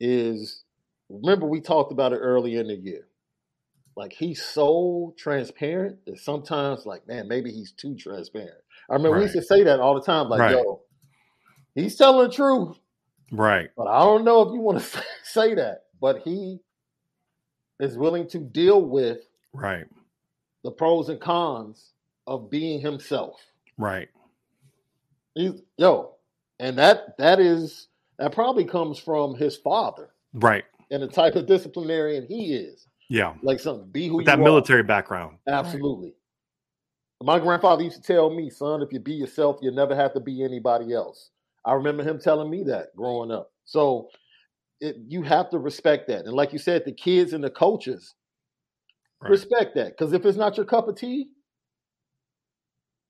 is 0.00 0.64
remember 1.10 1.46
we 1.46 1.60
talked 1.60 1.92
about 1.92 2.12
it 2.14 2.18
earlier 2.18 2.60
in 2.60 2.68
the 2.68 2.76
year. 2.76 3.08
Like 3.96 4.12
he's 4.12 4.42
so 4.42 5.14
transparent 5.18 6.04
that 6.06 6.18
sometimes, 6.18 6.86
like, 6.86 7.06
man, 7.08 7.28
maybe 7.28 7.50
he's 7.52 7.72
too 7.72 7.96
transparent. 7.96 8.54
I 8.88 8.94
remember 8.94 9.18
we 9.18 9.24
used 9.24 9.34
to 9.36 9.42
say 9.42 9.64
that 9.64 9.80
all 9.80 9.94
the 9.94 10.02
time, 10.02 10.28
like, 10.28 10.40
Right. 10.40 10.52
yo, 10.52 10.82
he's 11.74 11.96
telling 11.96 12.28
the 12.28 12.34
truth, 12.34 12.78
Right. 13.32 13.70
but 13.76 13.88
I 13.88 14.00
don't 14.00 14.24
know 14.24 14.42
if 14.42 14.54
you 14.54 14.60
want 14.60 14.80
to 14.80 15.02
say 15.24 15.54
that. 15.54 15.84
But 16.00 16.22
he 16.24 16.58
is 17.80 17.98
willing 17.98 18.26
to 18.28 18.38
deal 18.38 18.82
with 18.82 19.18
Right. 19.52 19.86
the 20.64 20.70
pros 20.70 21.08
and 21.10 21.20
cons 21.20 21.92
of 22.26 22.50
being 22.50 22.80
himself. 22.80 23.40
Right. 23.76 24.08
He's 25.34 25.62
yo, 25.76 26.14
and 26.58 26.78
that 26.78 27.16
that 27.18 27.40
is 27.40 27.88
that 28.18 28.32
probably 28.32 28.64
comes 28.64 28.98
from 28.98 29.34
his 29.34 29.56
father 29.56 30.10
Right. 30.34 30.64
And 30.90 31.02
the 31.02 31.08
type 31.08 31.36
of 31.36 31.46
disciplinarian 31.46 32.26
he 32.28 32.54
is. 32.54 32.86
Yeah. 33.08 33.34
Like 33.42 33.60
something, 33.60 33.88
be 33.90 34.08
who 34.08 34.16
With 34.16 34.24
you 34.24 34.26
that 34.26 34.38
are. 34.38 34.42
military 34.42 34.82
background. 34.82 35.38
Absolutely. 35.48 36.14
My 37.22 37.38
grandfather 37.38 37.82
used 37.82 37.96
to 37.96 38.02
tell 38.02 38.30
me, 38.30 38.48
son, 38.50 38.82
if 38.82 38.92
you 38.92 39.00
be 39.00 39.12
yourself, 39.12 39.58
you 39.60 39.70
never 39.70 39.94
have 39.94 40.14
to 40.14 40.20
be 40.20 40.42
anybody 40.42 40.94
else. 40.94 41.30
I 41.64 41.74
remember 41.74 42.02
him 42.02 42.18
telling 42.18 42.50
me 42.50 42.62
that 42.64 42.94
growing 42.96 43.30
up. 43.30 43.52
So 43.64 44.08
it, 44.80 44.96
you 45.08 45.22
have 45.22 45.50
to 45.50 45.58
respect 45.58 46.08
that. 46.08 46.24
And 46.24 46.32
like 46.32 46.52
you 46.52 46.58
said, 46.58 46.84
the 46.84 46.92
kids 46.92 47.32
and 47.32 47.44
the 47.44 47.50
coaches 47.50 48.14
Right. 49.20 49.32
respect 49.32 49.74
that. 49.74 49.88
Because 49.98 50.14
if 50.14 50.24
it's 50.24 50.38
not 50.38 50.56
your 50.56 50.64
cup 50.64 50.88
of 50.88 50.96
tea 50.96 51.28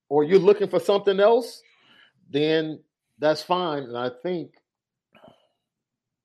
or 0.09 0.25
you're 0.25 0.41
looking 0.41 0.69
for 0.69 0.81
something 0.81 1.21
else, 1.21 1.63
then 2.29 2.81
that's 3.21 3.43
fine. 3.45 3.85
And 3.85 3.97
I 3.97 4.11
think 4.25 4.51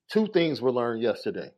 two 0.09 0.27
things 0.27 0.61
were 0.61 0.71
learned 0.71 1.01
yesterday. 1.01 1.51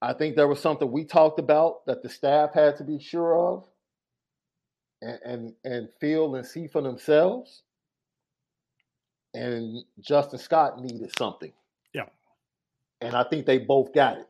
I 0.00 0.12
think 0.14 0.36
there 0.36 0.48
was 0.48 0.60
something 0.60 0.90
we 0.90 1.04
talked 1.04 1.38
about 1.38 1.86
that 1.86 2.02
the 2.02 2.08
staff 2.08 2.54
had 2.54 2.76
to 2.78 2.84
be 2.84 2.98
sure 2.98 3.36
of 3.38 3.64
and 5.00 5.18
and, 5.24 5.54
and 5.64 5.88
feel 6.00 6.34
and 6.34 6.46
see 6.46 6.66
for 6.66 6.82
themselves. 6.82 7.62
And 9.34 9.84
Justin 10.00 10.38
Scott 10.38 10.80
needed 10.80 11.10
something. 11.16 11.52
Yeah. 11.94 12.06
And 13.00 13.14
I 13.14 13.24
think 13.24 13.46
they 13.46 13.58
both 13.58 13.92
got 13.94 14.18
it 14.18 14.28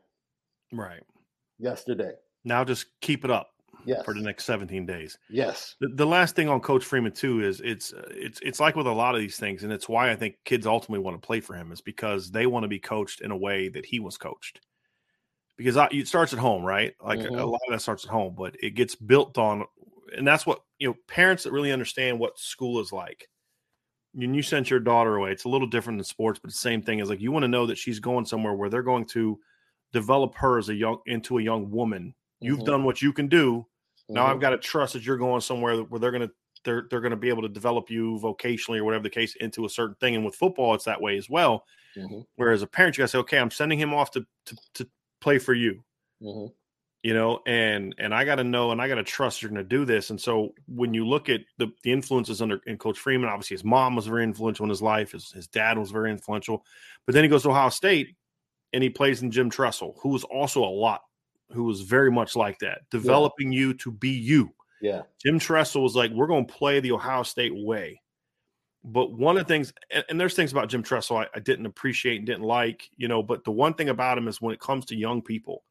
Right. 0.71 1.03
yesterday. 1.59 2.13
Now 2.45 2.63
just 2.63 2.85
keep 3.01 3.25
it 3.25 3.31
up 3.31 3.52
Yes. 3.85 4.03
for 4.05 4.13
the 4.13 4.21
next 4.21 4.45
17 4.45 4.85
days. 4.85 5.17
Yes. 5.29 5.75
The, 5.79 5.89
the 5.89 6.05
last 6.05 6.35
thing 6.35 6.49
on 6.49 6.59
Coach 6.61 6.83
Freeman 6.85 7.11
too 7.11 7.41
is 7.43 7.61
it's 7.61 7.93
uh, 7.93 8.07
it's 8.11 8.39
it's 8.41 8.59
like 8.59 8.75
with 8.75 8.87
a 8.87 8.91
lot 8.91 9.15
of 9.15 9.21
these 9.21 9.37
things, 9.37 9.63
and 9.63 9.71
it's 9.73 9.89
why 9.89 10.11
I 10.11 10.15
think 10.15 10.35
kids 10.45 10.65
ultimately 10.67 11.03
want 11.03 11.21
to 11.21 11.25
play 11.25 11.39
for 11.39 11.55
him 11.55 11.71
is 11.71 11.81
because 11.81 12.31
they 12.31 12.45
want 12.45 12.63
to 12.63 12.67
be 12.69 12.79
coached 12.79 13.21
in 13.21 13.31
a 13.31 13.37
way 13.37 13.69
that 13.69 13.85
he 13.85 13.99
was 13.99 14.17
coached. 14.17 14.61
Because 15.57 15.77
I, 15.77 15.87
it 15.91 16.07
starts 16.07 16.33
at 16.33 16.39
home, 16.39 16.63
right? 16.63 16.93
Like 17.03 17.19
a- 17.19 17.29
a 17.29 17.45
lot 17.45 17.61
of 17.67 17.71
that 17.71 17.81
starts 17.81 18.05
at 18.05 18.09
home, 18.11 18.33
but 18.35 18.55
it 18.59 18.71
gets 18.71 18.95
built 18.95 19.37
on, 19.37 19.65
and 20.17 20.25
that's 20.27 20.45
what 20.45 20.61
you 20.79 20.87
know. 20.89 20.95
Parents 21.07 21.43
that 21.43 21.51
really 21.51 21.71
understand 21.71 22.19
what 22.19 22.39
school 22.39 22.79
is 22.79 22.91
like. 22.91 23.27
When 24.15 24.33
you 24.33 24.41
sent 24.43 24.69
your 24.69 24.79
daughter 24.79 25.15
away, 25.15 25.31
it's 25.31 25.45
a 25.45 25.49
little 25.49 25.67
different 25.67 25.97
than 25.99 26.05
sports, 26.05 26.39
but 26.39 26.51
the 26.51 26.57
same 26.57 26.81
thing 26.83 26.99
is 26.99 27.09
like 27.09 27.19
you 27.21 27.31
want 27.31 27.43
to 27.43 27.47
know 27.47 27.65
that 27.67 27.77
she's 27.77 27.99
going 27.99 28.25
somewhere 28.25 28.53
where 28.53 28.69
they're 28.69 28.83
going 28.83 29.05
to 29.07 29.39
develop 29.91 30.33
her 30.35 30.57
as 30.57 30.69
a 30.69 30.75
young 30.75 30.99
into 31.07 31.37
a 31.37 31.41
young 31.41 31.69
woman. 31.71 32.13
You've 32.39 32.59
Mhm. 32.59 32.65
done 32.65 32.83
what 32.83 33.01
you 33.01 33.13
can 33.13 33.27
do. 33.27 33.65
Now 34.15 34.25
Mhm. 34.25 34.27
I've 34.27 34.39
got 34.39 34.51
to 34.51 34.57
trust 34.57 34.93
that 34.93 35.05
you're 35.05 35.17
going 35.17 35.41
somewhere 35.41 35.81
where 35.83 35.99
they're 35.99 36.11
going 36.11 36.27
to 36.27 36.33
they're 36.65 36.87
they're 36.89 37.01
going 37.01 37.11
to 37.11 37.17
be 37.17 37.29
able 37.29 37.41
to 37.43 37.49
develop 37.49 37.89
you 37.89 38.19
vocationally 38.21 38.79
or 38.79 38.83
whatever 38.85 39.03
the 39.03 39.09
case 39.09 39.35
into 39.37 39.65
a 39.65 39.69
certain 39.69 39.95
thing. 39.95 40.15
And 40.15 40.25
with 40.25 40.35
football, 40.35 40.73
it's 40.75 40.85
that 40.85 41.01
way 41.01 41.17
as 41.17 41.29
well. 41.29 41.65
Mhm. 41.95 42.23
Whereas 42.35 42.61
a 42.63 42.67
parent, 42.67 42.97
you 42.97 43.03
got 43.03 43.05
to 43.05 43.09
say, 43.09 43.17
okay, 43.19 43.39
I'm 43.39 43.51
sending 43.51 43.79
him 43.79 43.93
off 43.93 44.11
to 44.11 44.25
to, 44.47 44.57
to 44.75 44.89
play 45.21 45.39
for 45.39 45.53
you, 45.53 45.83
Mhm. 46.19 46.53
you 47.01 47.13
know, 47.13 47.41
and 47.45 47.93
and 47.97 48.13
I 48.15 48.23
got 48.23 48.35
to 48.35 48.43
know 48.45 48.71
and 48.71 48.81
I 48.81 48.87
got 48.87 48.95
to 48.95 49.03
trust 49.03 49.41
you're 49.41 49.51
going 49.51 49.63
to 49.63 49.67
do 49.67 49.83
this. 49.83 50.09
And 50.09 50.19
so 50.21 50.53
when 50.67 50.93
you 50.93 51.05
look 51.05 51.27
at 51.29 51.41
the 51.57 51.67
the 51.83 51.91
influences 51.91 52.41
under 52.41 52.61
in 52.65 52.77
Coach 52.77 52.97
Freeman, 52.97 53.29
obviously 53.29 53.55
his 53.55 53.63
mom 53.65 53.95
was 53.95 54.07
very 54.07 54.23
influential 54.23 54.63
in 54.63 54.69
his 54.69 54.81
life. 54.81 55.11
His 55.11 55.31
his 55.31 55.47
dad 55.47 55.77
was 55.77 55.91
very 55.91 56.11
influential, 56.11 56.63
but 57.05 57.13
then 57.13 57.23
he 57.23 57.29
goes 57.29 57.43
to 57.43 57.49
Ohio 57.49 57.69
State 57.69 58.15
and 58.73 58.83
he 58.83 58.89
plays 58.89 59.23
in 59.23 59.31
Jim 59.31 59.49
Tressel, 59.49 59.99
who 60.01 60.09
was 60.09 60.23
also 60.25 60.63
a 60.63 60.67
lot, 60.69 61.03
who 61.53 61.63
was 61.63 61.81
very 61.81 62.11
much 62.11 62.35
like 62.35 62.59
that, 62.59 62.81
developing 62.89 63.51
you 63.51 63.73
to 63.75 63.91
be 63.91 64.09
you. 64.09 64.53
Yeah. 64.81 65.03
Jim 65.23 65.39
Tressel 65.39 65.81
was 65.81 65.95
like, 65.95 66.11
we're 66.11 66.27
going 66.27 66.45
to 66.45 66.53
play 66.53 66.79
the 66.79 66.91
Ohio 66.91 67.23
State 67.23 67.53
way. 67.55 68.01
But 68.83 69.13
one 69.13 69.37
of 69.37 69.45
the 69.45 69.47
things, 69.47 69.71
and, 69.91 70.03
and 70.09 70.19
there's 70.19 70.33
things 70.33 70.51
about 70.51 70.67
Jim 70.67 70.83
Tressel 70.83 71.17
I, 71.17 71.27
I 71.33 71.39
didn't 71.39 71.65
appreciate 71.67 72.17
and 72.17 72.25
didn't 72.25 72.43
like, 72.43 72.89
you 72.97 73.07
know, 73.07 73.23
but 73.23 73.45
the 73.45 73.51
one 73.51 73.75
thing 73.75 73.87
about 73.89 74.17
him 74.17 74.27
is 74.27 74.41
when 74.41 74.53
it 74.53 74.59
comes 74.59 74.85
to 74.85 74.95
young 74.95 75.21
people, 75.21 75.63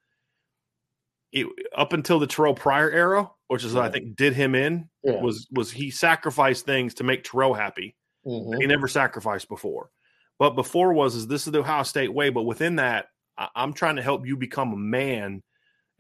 it, 1.33 1.47
up 1.77 1.93
until 1.93 2.19
the 2.19 2.27
Terrell 2.27 2.55
Pryor 2.55 2.91
era, 2.91 3.31
which 3.49 3.65
is, 3.65 3.77
I 3.77 3.91
think, 3.91 4.17
did 4.17 4.35
him 4.35 4.55
in, 4.55 4.89
Yeah. 5.03 5.21
was 5.21 5.47
was 5.51 5.71
he 5.71 5.91
sacrificed 5.91 6.65
things 6.65 6.95
to 6.95 7.05
make 7.05 7.25
Terrell 7.25 7.55
happy 7.55 7.97
Mhm. 8.27 8.61
he 8.61 8.67
never 8.67 8.87
sacrificed 8.89 9.49
before. 9.49 9.91
But 10.39 10.51
before 10.51 10.93
was 10.95 11.15
is 11.15 11.27
this 11.27 11.47
is 11.47 11.53
the 11.53 11.61
Ohio 11.61 11.83
State 11.83 12.13
way. 12.13 12.31
But 12.31 12.43
within 12.45 12.77
that, 12.77 13.09
I, 13.37 13.49
I'm 13.55 13.73
trying 13.73 13.97
to 13.97 14.03
help 14.03 14.27
you 14.27 14.37
become 14.37 14.73
a 14.73 14.77
man, 14.77 15.43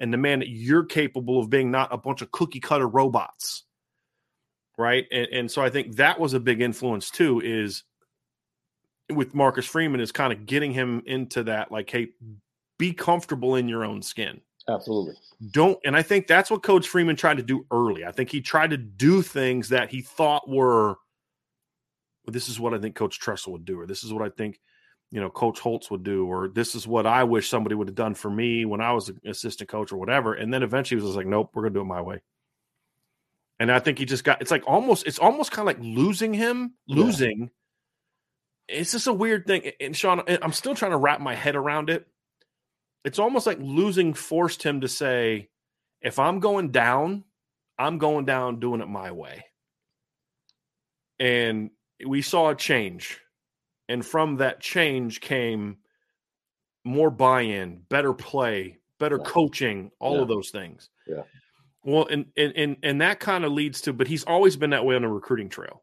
and 0.02 0.12
the 0.12 0.18
man 0.18 0.40
that 0.40 0.48
you're 0.48 0.84
capable 0.84 1.38
of 1.38 1.48
being, 1.48 1.70
not 1.70 1.94
a 1.94 1.96
bunch 1.96 2.22
of 2.22 2.32
cookie 2.32 2.58
cutter 2.58 2.88
robots, 2.88 3.62
right? 4.76 5.06
And, 5.12 5.28
and 5.32 5.50
so 5.50 5.62
I 5.62 5.70
think 5.70 5.96
that 5.96 6.18
was 6.18 6.34
a 6.34 6.40
big 6.40 6.60
influence 6.60 7.08
too. 7.08 7.40
Is 7.42 7.84
with 9.08 9.32
Marcus 9.32 9.64
Freeman 9.64 10.00
is 10.00 10.10
kind 10.10 10.32
of 10.32 10.44
getting 10.44 10.72
him 10.72 11.04
into 11.06 11.44
that, 11.44 11.70
like, 11.70 11.88
hey, 11.88 12.08
be 12.78 12.92
comfortable 12.92 13.54
in 13.54 13.68
your 13.68 13.84
own 13.84 14.02
skin 14.02 14.40
Absolutely. 14.68 15.14
don't 15.52 15.78
and 15.84 15.96
i 15.96 16.02
think 16.02 16.26
that's 16.26 16.50
what 16.50 16.64
coach 16.64 16.88
freeman 16.88 17.14
tried 17.14 17.36
to 17.36 17.42
do 17.42 17.64
early 17.70 18.04
i 18.04 18.10
think 18.10 18.28
he 18.28 18.40
tried 18.40 18.70
to 18.70 18.76
do 18.76 19.22
things 19.22 19.68
that 19.68 19.88
he 19.88 20.00
thought 20.02 20.48
were 20.48 20.96
well, 22.24 22.32
this 22.32 22.48
is 22.48 22.58
what 22.58 22.74
i 22.74 22.78
think 22.78 22.96
coach 22.96 23.20
tressel 23.20 23.52
would 23.52 23.64
do 23.64 23.78
or 23.78 23.86
this 23.86 24.02
is 24.02 24.12
what 24.12 24.24
i 24.24 24.28
think 24.28 24.58
you 25.12 25.20
know 25.20 25.30
coach 25.30 25.60
holtz 25.60 25.90
would 25.90 26.02
do 26.02 26.26
or 26.26 26.48
this 26.48 26.74
is 26.74 26.86
what 26.86 27.06
i 27.06 27.22
wish 27.22 27.48
somebody 27.48 27.76
would 27.76 27.86
have 27.86 27.94
done 27.94 28.14
for 28.14 28.30
me 28.30 28.64
when 28.64 28.80
i 28.80 28.92
was 28.92 29.08
an 29.08 29.20
assistant 29.26 29.70
coach 29.70 29.92
or 29.92 29.96
whatever 29.98 30.34
and 30.34 30.52
then 30.52 30.64
eventually 30.64 31.00
he 31.00 31.06
was 31.06 31.14
like 31.14 31.26
nope 31.26 31.50
we're 31.54 31.62
gonna 31.62 31.74
do 31.74 31.82
it 31.82 31.84
my 31.84 32.00
way 32.02 32.20
and 33.60 33.70
i 33.70 33.78
think 33.78 33.98
he 33.98 34.04
just 34.04 34.24
got 34.24 34.40
it's 34.42 34.50
like 34.50 34.64
almost 34.66 35.06
it's 35.06 35.20
almost 35.20 35.52
kind 35.52 35.68
of 35.68 35.76
like 35.76 35.84
losing 35.84 36.34
him 36.34 36.72
Yeah. 36.86 37.04
losing 37.04 37.50
it's 38.68 38.92
just 38.92 39.06
a 39.06 39.12
weird 39.12 39.46
thing 39.46 39.70
and 39.80 39.96
sean 39.96 40.22
i'm 40.26 40.52
still 40.52 40.74
trying 40.74 40.92
to 40.92 40.98
wrap 40.98 41.20
my 41.20 41.34
head 41.34 41.54
around 41.54 41.90
it 41.90 42.08
it's 43.04 43.18
almost 43.18 43.46
like 43.46 43.58
losing 43.60 44.14
forced 44.14 44.62
him 44.62 44.82
to 44.82 44.88
say, 44.88 45.48
if 46.00 46.18
I'm 46.18 46.40
going 46.40 46.70
down, 46.70 47.24
I'm 47.78 47.98
going 47.98 48.24
down 48.26 48.60
doing 48.60 48.80
it 48.80 48.88
my 48.88 49.10
way. 49.10 49.44
And 51.18 51.70
we 52.06 52.22
saw 52.22 52.50
a 52.50 52.54
change. 52.54 53.18
And 53.92 54.04
from 54.06 54.36
that 54.36 54.60
change 54.60 55.20
came 55.20 55.76
more 56.84 57.10
buy 57.10 57.42
in, 57.42 57.82
better 57.90 58.14
play, 58.14 58.78
better 58.98 59.18
Yeah. 59.18 59.30
coaching, 59.30 59.90
all 60.00 60.16
Yeah. 60.16 60.22
of 60.22 60.28
those 60.28 60.50
things. 60.50 60.88
Yeah. 61.06 61.22
Well, 61.84 62.06
and 62.06 62.26
and 62.36 62.52
and, 62.56 62.76
and 62.82 63.00
that 63.02 63.20
kind 63.20 63.44
of 63.44 63.52
leads 63.52 63.82
to, 63.82 63.92
but 63.92 64.06
he's 64.06 64.24
always 64.24 64.56
been 64.56 64.70
that 64.70 64.84
way 64.84 64.94
on 64.96 65.02
the 65.02 65.08
recruiting 65.08 65.48
trail. 65.48 65.82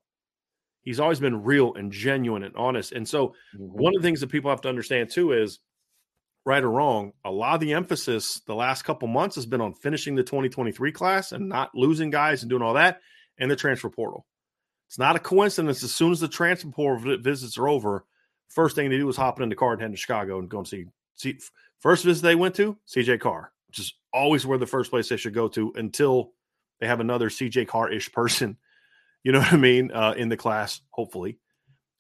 He's 0.82 1.00
always 1.00 1.20
been 1.20 1.44
real 1.44 1.74
and 1.76 1.92
genuine 1.92 2.42
and 2.44 2.56
honest. 2.56 2.94
And 2.94 3.08
so 3.08 3.30
Mhm. 3.56 3.70
one 3.74 3.96
of 3.96 4.02
the 4.02 4.08
things 4.08 4.22
that 4.22 4.28
people 4.32 4.50
have 4.50 4.62
to 4.62 4.70
understand 4.70 5.12
too 5.12 5.34
is 5.34 5.60
right 6.46 6.64
or 6.64 6.72
wrong, 6.72 7.14
a 7.24 7.32
lot 7.32 7.54
of 7.56 7.60
the 7.60 7.74
emphasis 7.74 8.40
the 8.48 8.56
last 8.56 8.84
couple 8.84 9.08
months 9.08 9.36
has 9.36 9.46
been 9.46 9.62
on 9.62 9.74
finishing 9.76 10.16
the 10.16 10.24
2023 10.24 10.92
class 10.92 11.32
and 11.32 11.48
not 11.48 11.76
losing 11.76 12.10
guys 12.10 12.42
and 12.42 12.50
doing 12.50 12.64
all 12.64 12.74
that 12.74 13.02
and 13.38 13.52
the 13.52 13.56
transfer 13.56 13.90
portal. 13.90 14.26
It's 14.90 15.00
not 15.00 15.16
a 15.16 15.20
coincidence. 15.20 15.84
As 15.84 15.94
soon 15.94 16.12
as 16.12 16.20
the 16.20 16.28
transfer 16.28 16.98
visits 17.18 17.58
are 17.58 17.68
over, 17.70 18.06
first 18.50 18.76
thing 18.76 18.90
they 18.90 18.98
do 18.98 19.08
is 19.08 19.16
hop 19.16 19.40
in 19.40 19.50
the 19.50 19.56
car 19.56 19.74
and 19.74 19.82
head 19.82 19.92
to 19.92 19.98
Chicago 19.98 20.40
and 20.40 20.50
go 20.50 20.58
and 20.58 20.68
see. 20.68 20.86
see 21.16 21.38
first 21.80 22.04
visit 22.04 22.24
they 22.24 22.36
went 22.36 22.56
to 22.56 22.78
CJ 22.88 23.20
Carr, 23.20 23.52
which 23.68 23.80
is 23.80 23.94
always 24.12 24.46
where 24.46 24.58
the 24.58 24.66
first 24.66 24.90
place 24.90 25.08
they 25.08 25.18
should 25.18 25.34
go 25.34 25.48
to 25.50 25.72
until 25.76 26.34
they 26.80 26.88
have 26.88 27.00
another 27.00 27.30
CJ 27.30 27.68
Carr 27.68 27.92
ish 27.92 28.12
person. 28.12 28.58
You 29.22 29.34
know 29.34 29.40
what 29.40 29.52
I 29.52 29.58
mean? 29.58 29.92
Uh, 29.92 30.14
in 30.16 30.30
the 30.30 30.38
class, 30.38 30.80
hopefully 30.92 31.40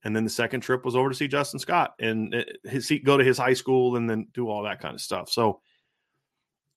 and 0.03 0.15
then 0.15 0.23
the 0.23 0.29
second 0.29 0.61
trip 0.61 0.85
was 0.85 0.95
over 0.95 1.09
to 1.09 1.15
see 1.15 1.27
Justin 1.27 1.59
Scott 1.59 1.93
and 1.99 2.33
uh, 2.33 2.43
his 2.63 2.91
go 3.03 3.17
to 3.17 3.23
his 3.23 3.37
high 3.37 3.53
school 3.53 3.95
and 3.95 4.09
then 4.09 4.27
do 4.33 4.47
all 4.47 4.63
that 4.63 4.79
kind 4.79 4.95
of 4.95 5.01
stuff. 5.01 5.29
So, 5.29 5.61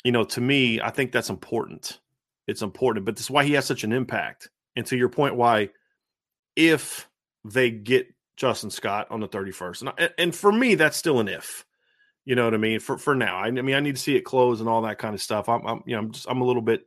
you 0.05 0.11
know, 0.11 0.25
to 0.25 0.41
me, 0.41 0.81
I 0.81 0.91
think 0.91 1.13
that's 1.13 1.31
important. 1.31 2.01
it's 2.49 2.63
important. 2.63 3.07
But 3.07 3.17
that's 3.17 3.31
why 3.31 3.45
he 3.45 3.53
has 3.53 3.65
such 3.65 3.85
an 3.85 3.93
impact. 3.93 4.51
And 4.75 4.85
to 4.87 4.97
your 4.97 5.09
point, 5.09 5.37
why 5.37 5.71
if 6.57 7.09
they 7.45 7.71
get 7.71 8.13
Justin 8.37 8.71
Scott 8.71 9.09
on 9.11 9.21
the 9.21 9.29
31st, 9.29 9.93
and, 9.99 10.11
and 10.19 10.35
for 10.35 10.53
me, 10.53 10.75
that's 10.75 10.97
still 10.97 11.21
an 11.21 11.29
if. 11.29 11.65
You 12.25 12.37
know 12.37 12.45
what 12.45 12.55
I 12.55 12.59
mean? 12.59 12.79
For 12.79 12.99
for 12.99 13.17
now, 13.17 13.37
I, 13.39 13.47
I 13.47 13.51
mean, 13.51 13.75
I 13.75 13.81
need 13.81 13.97
to 13.97 14.01
see 14.03 14.15
it 14.15 14.21
close 14.21 14.61
and 14.61 14.69
all 14.69 14.83
that 14.83 14.99
kind 14.99 15.15
of 15.15 15.21
stuff. 15.21 15.49
I'm, 15.49 15.67
I'm 15.67 15.83
you 15.87 15.97
know, 15.97 16.03
I'm 16.03 16.13
just, 16.13 16.27
I'm 16.29 16.41
a 16.41 16.45
little 16.45 16.63
bit, 16.63 16.87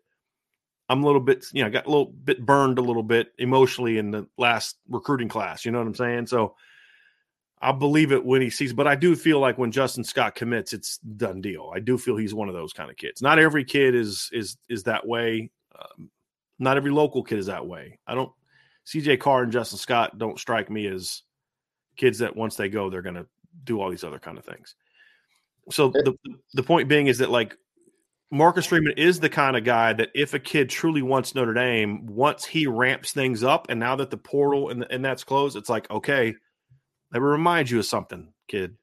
I'm 0.87 1.03
a 1.03 1.05
little 1.05 1.21
bit, 1.21 1.45
you 1.51 1.61
know, 1.61 1.69
got 1.69 1.87
a 1.87 1.89
little 1.89 2.05
bit 2.05 2.45
burned 2.45 2.79
a 2.79 2.81
little 2.81 3.03
bit 3.03 3.33
emotionally 3.37 3.97
in 3.97 4.11
the 4.11 4.27
last 4.37 4.77
recruiting 4.87 5.27
class. 5.27 5.65
You 5.65 5.71
know 5.71 5.79
what 5.79 5.87
I'm 5.87 5.95
saying? 5.95 6.27
So 6.27 6.55
I'll 7.61 7.73
believe 7.73 8.11
it 8.11 8.23
when 8.23 8.41
he 8.41 8.49
sees. 8.49 8.73
But 8.73 8.87
I 8.87 8.95
do 8.95 9.15
feel 9.15 9.39
like 9.39 9.57
when 9.57 9.71
Justin 9.71 10.03
Scott 10.03 10.35
commits, 10.35 10.71
it's 10.71 10.99
done 10.99 11.41
deal. 11.41 11.71
I 11.73 11.79
do 11.79 11.97
feel 11.97 12.15
he's 12.15 12.33
one 12.33 12.47
of 12.47 12.53
those 12.53 12.73
kind 12.73 12.89
of 12.89 12.95
kids. 12.95 13.21
Not 13.21 13.39
every 13.39 13.65
kid 13.65 13.95
is 13.95 14.29
is 14.31 14.57
is 14.69 14.83
that 14.83 15.05
way. 15.05 15.49
Um, 15.77 16.09
not 16.59 16.77
every 16.77 16.91
local 16.91 17.23
kid 17.23 17.39
is 17.39 17.47
that 17.47 17.65
way. 17.65 17.99
I 18.07 18.15
don't. 18.15 18.31
CJ 18.85 19.19
Carr 19.19 19.43
and 19.43 19.51
Justin 19.51 19.79
Scott 19.79 20.17
don't 20.17 20.39
strike 20.39 20.69
me 20.69 20.87
as 20.87 21.23
kids 21.97 22.19
that 22.19 22.35
once 22.35 22.55
they 22.55 22.69
go, 22.69 22.89
they're 22.89 23.01
going 23.01 23.15
to 23.15 23.27
do 23.63 23.81
all 23.81 23.89
these 23.89 24.03
other 24.03 24.19
kind 24.19 24.37
of 24.37 24.45
things. 24.45 24.75
So 25.71 25.89
eh 25.89 26.01
the 26.03 26.15
the 26.53 26.63
point 26.63 26.87
being 26.87 27.07
is 27.07 27.17
that 27.19 27.31
like 27.31 27.57
Marcus 28.31 28.65
Freeman 28.65 28.93
is 28.97 29.19
the 29.19 29.29
kind 29.29 29.55
of 29.55 29.63
guy 29.63 29.93
that 29.93 30.09
if 30.13 30.33
a 30.33 30.39
kid 30.39 30.69
truly 30.69 31.01
wants 31.01 31.35
Notre 31.35 31.53
Dame, 31.53 32.05
once 32.05 32.45
he 32.45 32.67
ramps 32.67 33.11
things 33.11 33.43
up, 33.43 33.67
and 33.69 33.79
now 33.79 33.95
that 33.95 34.09
the 34.09 34.17
portal 34.17 34.69
and, 34.69 34.85
and 34.89 35.03
that's 35.03 35.23
closed, 35.23 35.55
it's 35.55 35.69
like 35.69 35.89
okay, 35.89 36.35
let 37.11 37.19
me 37.19 37.27
remind 37.27 37.69
you 37.69 37.79
of 37.79 37.85
something, 37.85 38.33
kid. 38.47 38.75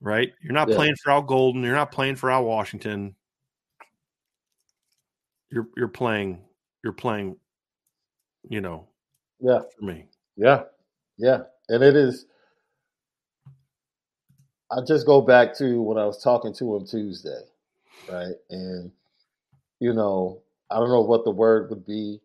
Right? 0.00 0.32
You're 0.42 0.52
not 0.52 0.68
yeah. 0.68 0.76
playing 0.76 0.94
for 1.02 1.12
Al 1.12 1.22
Golden. 1.22 1.62
You're 1.62 1.74
not 1.74 1.92
playing 1.92 2.16
for 2.16 2.30
Al 2.30 2.44
Washington. 2.44 3.14
You're 5.50 5.68
you're 5.76 5.88
playing. 5.88 6.42
You're 6.84 6.92
playing. 6.92 7.36
You 8.48 8.60
know. 8.60 8.88
Yeah. 9.40 9.60
For 9.78 9.84
me. 9.84 10.06
Yeah. 10.36 10.62
Yeah. 11.18 11.42
And 11.68 11.82
it 11.82 11.96
is 11.96 12.26
I 14.70 14.80
just 14.86 15.06
go 15.06 15.20
back 15.20 15.56
to 15.58 15.80
when 15.80 15.98
I 15.98 16.06
was 16.06 16.22
talking 16.22 16.52
to 16.54 16.76
him 16.76 16.86
Tuesday, 16.86 17.40
right? 18.10 18.34
And 18.50 18.90
you 19.78 19.92
know, 19.92 20.42
I 20.70 20.76
don't 20.78 20.88
know 20.88 21.02
what 21.02 21.24
the 21.24 21.30
word 21.30 21.70
would 21.70 21.86
be, 21.86 22.20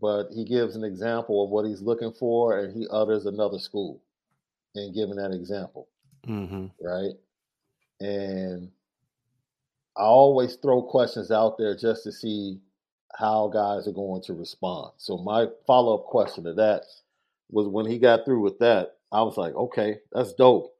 but 0.00 0.28
he 0.32 0.44
gives 0.44 0.74
an 0.74 0.84
example 0.84 1.44
of 1.44 1.50
what 1.50 1.66
he's 1.66 1.82
looking 1.82 2.12
for, 2.12 2.58
and 2.58 2.74
he 2.74 2.86
utters 2.90 3.26
another 3.26 3.58
school 3.58 4.00
in 4.74 4.92
giving 4.92 5.16
that 5.16 5.32
example, 5.32 5.88
mm-hmm. 6.26 6.66
right? 6.80 7.14
And 8.00 8.70
I 9.96 10.02
always 10.02 10.56
throw 10.56 10.82
questions 10.82 11.30
out 11.30 11.58
there 11.58 11.76
just 11.76 12.04
to 12.04 12.12
see 12.12 12.58
how 13.16 13.48
guys 13.48 13.88
are 13.88 13.92
going 13.92 14.22
to 14.22 14.34
respond. 14.34 14.92
So 14.98 15.18
my 15.18 15.46
follow 15.66 15.98
up 15.98 16.06
question 16.06 16.44
to 16.44 16.54
that 16.54 16.82
was 17.50 17.66
when 17.68 17.86
he 17.86 17.98
got 17.98 18.24
through 18.24 18.40
with 18.40 18.58
that, 18.58 18.96
I 19.10 19.22
was 19.22 19.36
like, 19.36 19.54
okay, 19.54 19.98
that's 20.12 20.34
dope. 20.34 20.74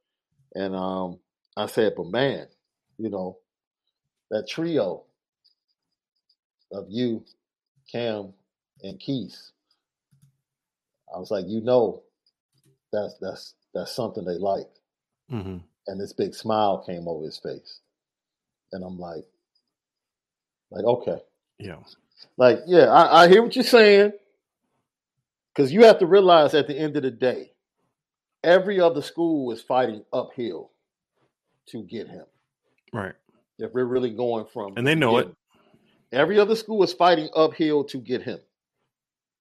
And 0.55 0.75
um, 0.75 1.19
I 1.57 1.67
said, 1.67 1.95
but 1.97 2.07
man, 2.07 2.47
you 2.99 3.11
know, 3.11 3.39
that 4.31 4.49
trio 4.49 5.05
of 6.73 6.87
you, 6.89 7.25
Cam, 7.91 8.33
and 8.83 9.01
Keith, 9.01 9.51
I 11.15 11.19
was 11.19 11.31
like, 11.31 11.47
you 11.49 11.63
know, 11.63 12.03
that's 12.93 13.15
that's 13.21 13.55
that's 13.75 13.93
something 13.93 14.25
they 14.25 14.39
like. 14.39 14.69
Mm-hmm. 15.33 15.59
And 15.87 16.01
this 16.01 16.13
big 16.13 16.35
smile 16.35 16.79
came 16.85 17.09
over 17.09 17.25
his 17.25 17.39
face, 17.39 17.81
and 18.73 18.85
I'm 18.85 18.99
like, 18.99 19.25
like 20.71 20.85
okay, 20.85 21.19
yeah, 21.59 21.77
like 22.37 22.61
yeah, 22.67 22.87
I, 22.87 23.25
I 23.25 23.29
hear 23.29 23.43
what 23.43 23.55
you're 23.55 23.65
saying, 23.65 24.13
because 25.55 25.73
you 25.73 25.85
have 25.85 25.99
to 25.99 26.07
realize 26.07 26.55
at 26.55 26.67
the 26.67 26.77
end 26.77 26.97
of 26.97 27.03
the 27.03 27.11
day, 27.11 27.53
every 28.45 28.81
other 28.81 29.03
school 29.03 29.51
is 29.53 29.63
fighting 29.63 30.05
uphill 30.13 30.71
to 31.67 31.83
get 31.83 32.09
him. 32.09 32.25
Right. 32.93 33.15
If 33.59 33.73
we're 33.73 33.85
really 33.85 34.11
going 34.11 34.47
from 34.53 34.75
And 34.77 34.87
they 34.87 34.95
know 34.95 35.19
it. 35.19 35.35
Every 36.13 36.39
other 36.39 36.57
school 36.57 36.83
is 36.85 36.93
fighting 36.93 37.29
uphill 37.35 37.85
to 37.85 37.99
get 37.99 38.23
him. 38.23 38.39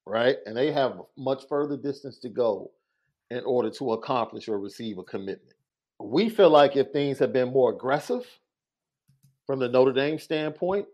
Right? 0.05 0.37
And 0.45 0.57
they 0.57 0.71
have 0.71 1.01
much 1.17 1.47
further 1.47 1.77
distance 1.77 2.17
to 2.19 2.29
go 2.29 2.71
in 3.29 3.43
order 3.45 3.69
to 3.71 3.93
accomplish 3.93 4.47
or 4.47 4.59
receive 4.59 4.97
a 4.97 5.03
commitment. 5.03 5.53
We 5.99 6.29
feel 6.29 6.49
like 6.49 6.75
if 6.75 6.91
things 6.91 7.19
have 7.19 7.33
been 7.33 7.51
more 7.51 7.71
aggressive 7.71 8.25
from 9.45 9.59
the 9.59 9.67
Notre 9.67 9.93
Dame 9.93 10.19
standpoint, 10.19 10.87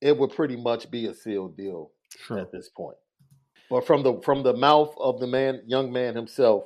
it 0.00 0.16
would 0.16 0.30
pretty 0.30 0.56
much 0.56 0.90
be 0.90 1.06
a 1.06 1.14
sealed 1.14 1.56
deal 1.56 1.90
sure. 2.18 2.38
at 2.38 2.52
this 2.52 2.68
point. 2.68 2.96
But 3.68 3.86
from 3.86 4.02
the 4.02 4.20
from 4.24 4.42
the 4.42 4.54
mouth 4.54 4.94
of 4.98 5.20
the 5.20 5.26
man, 5.26 5.62
young 5.66 5.92
man 5.92 6.16
himself, 6.16 6.64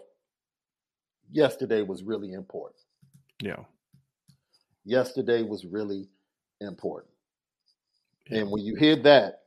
yesterday 1.31 1.83
was 1.83 2.03
really 2.03 2.33
important. 2.33 2.81
Yeah. 3.43 3.65
Yesterday 4.85 5.43
was 5.43 5.65
really 5.65 6.09
important. 6.61 7.13
Yeah. 8.31 8.41
And 8.41 8.51
when 8.51 8.63
you 8.63 8.77
hear 8.77 8.97
that, 8.97 9.43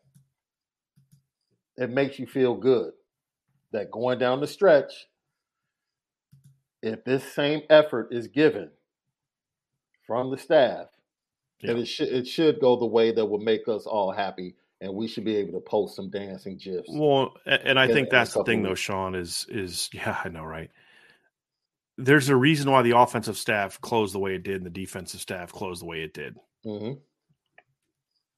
it 1.78 1.90
makes 1.90 2.20
you 2.20 2.28
feel 2.28 2.56
good 2.56 2.92
that 3.72 3.92
going 3.92 4.20
down 4.20 4.40
the 4.40 4.48
stretch, 4.48 5.08
if 6.82 7.04
this 7.04 7.24
same 7.34 7.62
effort 7.70 8.10
is 8.12 8.28
given 8.28 8.70
from 10.06 10.32
the 10.32 10.38
staff, 10.38 10.88
yeah. 11.60 11.72
it 11.72 11.86
should 11.86 12.10
it 12.10 12.28
should 12.28 12.60
go 12.60 12.76
the 12.78 12.86
way 12.86 13.12
that 13.12 13.26
will 13.26 13.40
make 13.40 13.68
us 13.68 13.86
all 13.86 14.12
happy 14.12 14.56
and 14.82 14.94
we 14.94 15.08
should 15.08 15.24
be 15.24 15.36
able 15.36 15.54
to 15.54 15.60
post 15.60 15.96
some 15.96 16.10
dancing 16.10 16.58
gifs. 16.58 16.88
Well, 16.90 17.34
and 17.46 17.80
I 17.80 17.88
think 17.88 18.10
that's 18.10 18.34
the 18.34 18.44
thing, 18.44 18.62
though, 18.64 18.76
Sean 18.76 19.16
is 19.16 19.46
is 19.50 19.90
yeah, 19.94 20.18
I 20.24 20.30
know, 20.30 20.44
right? 20.44 20.70
There's 21.98 22.30
a 22.30 22.36
reason 22.36 22.72
why 22.72 22.84
the 22.84 22.98
offensive 22.98 23.38
staff 23.38 23.82
closed 23.82 24.14
the 24.14 24.20
way 24.20 24.36
it 24.36 24.44
did, 24.44 24.58
and 24.58 24.66
the 24.66 24.70
defensive 24.70 25.20
staff 25.20 25.52
closed 25.52 25.82
the 25.82 25.88
way 25.88 26.02
it 26.02 26.14
did. 26.14 26.36
Mm-hmm. 26.66 26.94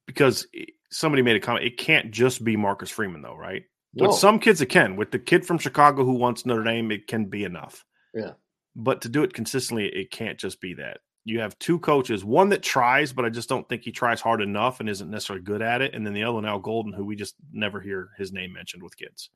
Because 0.07 0.47
somebody 0.89 1.21
made 1.21 1.35
a 1.35 1.39
comment, 1.39 1.65
it 1.65 1.77
can't 1.77 2.11
just 2.11 2.43
be 2.43 2.55
Marcus 2.55 2.89
Freeman, 2.89 3.21
though, 3.21 3.35
right? 3.35 3.63
No. 3.93 4.07
With 4.07 4.17
some 4.17 4.39
kids, 4.39 4.61
it 4.61 4.67
can. 4.67 4.95
With 4.95 5.11
the 5.11 5.19
kid 5.19 5.45
from 5.45 5.57
Chicago 5.57 6.05
who 6.05 6.13
wants 6.13 6.45
Notre 6.45 6.63
Dame, 6.63 6.91
it 6.91 7.07
can 7.07 7.25
be 7.25 7.43
enough. 7.43 7.85
Yeah. 8.13 8.33
But 8.75 9.01
to 9.01 9.09
do 9.09 9.23
it 9.23 9.33
consistently, 9.33 9.87
it 9.87 10.09
can't 10.09 10.39
just 10.39 10.61
be 10.61 10.75
that 10.75 10.99
you 11.29 11.39
have 11.39 11.57
two 11.59 11.79
coaches, 11.79 12.25
one 12.25 12.49
that 12.49 12.63
tries, 12.63 13.13
but 13.13 13.23
I 13.23 13.29
just 13.29 13.47
don't 13.47 13.67
think 13.69 13.83
he 13.83 13.91
tries 13.91 14.19
hard 14.19 14.41
enough 14.41 14.79
and 14.79 14.89
isn't 14.89 15.09
necessarily 15.09 15.43
good 15.43 15.61
at 15.61 15.81
it. 15.81 15.93
And 15.93 16.05
then 16.05 16.13
the 16.13 16.23
other 16.23 16.33
one, 16.33 16.45
Al 16.45 16.59
Golden, 16.59 16.91
who 16.91 17.05
we 17.05 17.15
just 17.15 17.35
never 17.51 17.79
hear 17.79 18.09
his 18.17 18.33
name 18.33 18.51
mentioned 18.51 18.81
with 18.81 18.97
kids. 18.97 19.29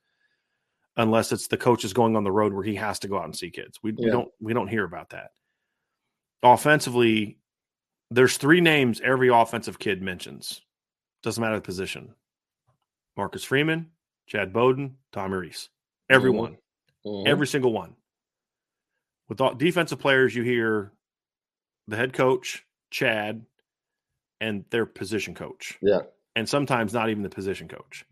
Unless 0.97 1.31
it's 1.31 1.47
the 1.47 1.57
coaches 1.57 1.93
going 1.93 2.15
on 2.15 2.23
the 2.23 2.31
road 2.31 2.53
where 2.53 2.63
he 2.63 2.75
has 2.75 2.99
to 2.99 3.07
go 3.07 3.17
out 3.17 3.25
and 3.25 3.35
see 3.35 3.49
kids. 3.49 3.79
We, 3.81 3.91
yeah. 3.91 4.05
we 4.05 4.11
don't 4.11 4.29
we 4.41 4.53
don't 4.53 4.67
hear 4.67 4.83
about 4.83 5.09
that. 5.11 5.31
Offensively, 6.43 7.37
there's 8.11 8.37
three 8.37 8.61
names 8.61 9.01
every 9.01 9.29
offensive 9.29 9.79
kid 9.79 10.01
mentions. 10.01 10.61
Doesn't 11.23 11.41
matter 11.41 11.55
the 11.55 11.61
position. 11.61 12.13
Marcus 13.15 13.43
Freeman, 13.43 13.91
Chad 14.27 14.53
Bowden, 14.53 14.97
Tommy 15.11 15.37
Rees. 15.37 15.69
Everyone. 16.09 16.53
Mm-hmm. 17.05 17.09
Mm-hmm. 17.09 17.27
Every 17.27 17.47
single 17.47 17.73
one. 17.73 17.95
With 19.29 19.41
all, 19.41 19.53
defensive 19.55 19.99
players, 19.99 20.35
you 20.35 20.43
hear 20.43 20.91
the 21.87 21.95
head 21.95 22.13
coach, 22.13 22.65
Chad, 22.91 23.45
and 24.39 24.65
their 24.69 24.85
position 24.85 25.33
coach. 25.35 25.77
Yeah. 25.81 26.01
And 26.35 26.47
sometimes 26.47 26.93
not 26.93 27.09
even 27.09 27.23
the 27.23 27.29
position 27.29 27.67
coach. 27.67 28.05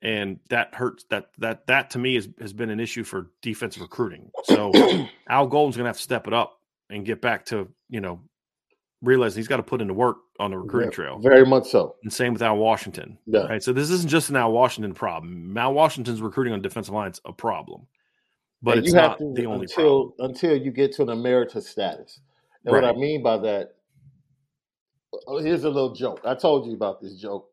And 0.00 0.38
that 0.48 0.74
hurts 0.74 1.04
that 1.10 1.30
that 1.38 1.66
that 1.66 1.90
to 1.90 1.98
me 1.98 2.16
is, 2.16 2.28
has 2.40 2.52
been 2.52 2.70
an 2.70 2.78
issue 2.78 3.02
for 3.02 3.30
defensive 3.42 3.82
recruiting. 3.82 4.30
So 4.44 4.72
Al 5.28 5.48
Golden's 5.48 5.76
gonna 5.76 5.88
have 5.88 5.96
to 5.96 6.02
step 6.02 6.28
it 6.28 6.32
up 6.32 6.60
and 6.88 7.04
get 7.04 7.20
back 7.20 7.46
to, 7.46 7.68
you 7.88 8.00
know, 8.00 8.20
realizing 9.02 9.40
he's 9.40 9.48
got 9.48 9.58
to 9.58 9.62
put 9.62 9.80
into 9.80 9.94
work 9.94 10.18
on 10.38 10.50
the 10.50 10.58
recruiting 10.58 10.90
yeah, 10.90 10.94
trail. 10.94 11.18
Very 11.18 11.44
much 11.44 11.68
so. 11.68 11.96
And 12.02 12.12
same 12.12 12.32
with 12.32 12.42
Al 12.42 12.56
Washington. 12.56 13.18
Yeah. 13.26 13.46
Right. 13.46 13.62
So 13.62 13.72
this 13.72 13.90
isn't 13.90 14.08
just 14.08 14.30
an 14.30 14.36
Al 14.36 14.52
Washington 14.52 14.94
problem. 14.94 15.56
Al 15.56 15.74
Washington's 15.74 16.22
recruiting 16.22 16.52
on 16.52 16.62
defensive 16.62 16.94
lines 16.94 17.20
a 17.24 17.32
problem. 17.32 17.86
But 18.62 18.78
and 18.78 18.86
it's 18.86 18.94
not 18.94 19.18
to, 19.18 19.32
the 19.34 19.46
only 19.46 19.62
until 19.62 20.10
problem. 20.10 20.30
until 20.30 20.56
you 20.56 20.70
get 20.72 20.92
to 20.94 21.02
an 21.02 21.10
emeritus 21.10 21.68
status. 21.68 22.20
And 22.68 22.74
right. 22.74 22.82
what 22.82 22.94
I 22.94 22.98
mean 22.98 23.22
by 23.22 23.38
that, 23.38 23.76
oh, 25.26 25.38
here's 25.38 25.64
a 25.64 25.70
little 25.70 25.94
joke. 25.94 26.20
I 26.22 26.34
told 26.34 26.66
you 26.66 26.74
about 26.74 27.00
this 27.00 27.14
joke. 27.14 27.48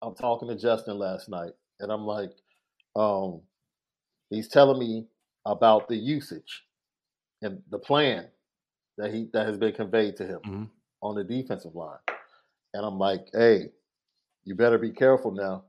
I'm 0.00 0.14
talking 0.14 0.46
to 0.46 0.54
Justin 0.54 0.96
last 0.96 1.28
night, 1.28 1.50
and 1.80 1.90
I'm 1.90 2.06
like, 2.06 2.30
um, 2.94 3.40
he's 4.30 4.46
telling 4.46 4.78
me 4.78 5.08
about 5.44 5.88
the 5.88 5.96
usage 5.96 6.62
and 7.42 7.62
the 7.68 7.80
plan 7.80 8.28
that 8.96 9.12
he 9.12 9.28
that 9.32 9.48
has 9.48 9.58
been 9.58 9.74
conveyed 9.74 10.16
to 10.18 10.24
him 10.24 10.40
mm-hmm. 10.46 10.64
on 11.02 11.16
the 11.16 11.24
defensive 11.24 11.74
line. 11.74 11.98
And 12.74 12.86
I'm 12.86 12.96
like, 12.98 13.26
hey, 13.32 13.70
you 14.44 14.54
better 14.54 14.78
be 14.78 14.92
careful 14.92 15.32
now, 15.32 15.64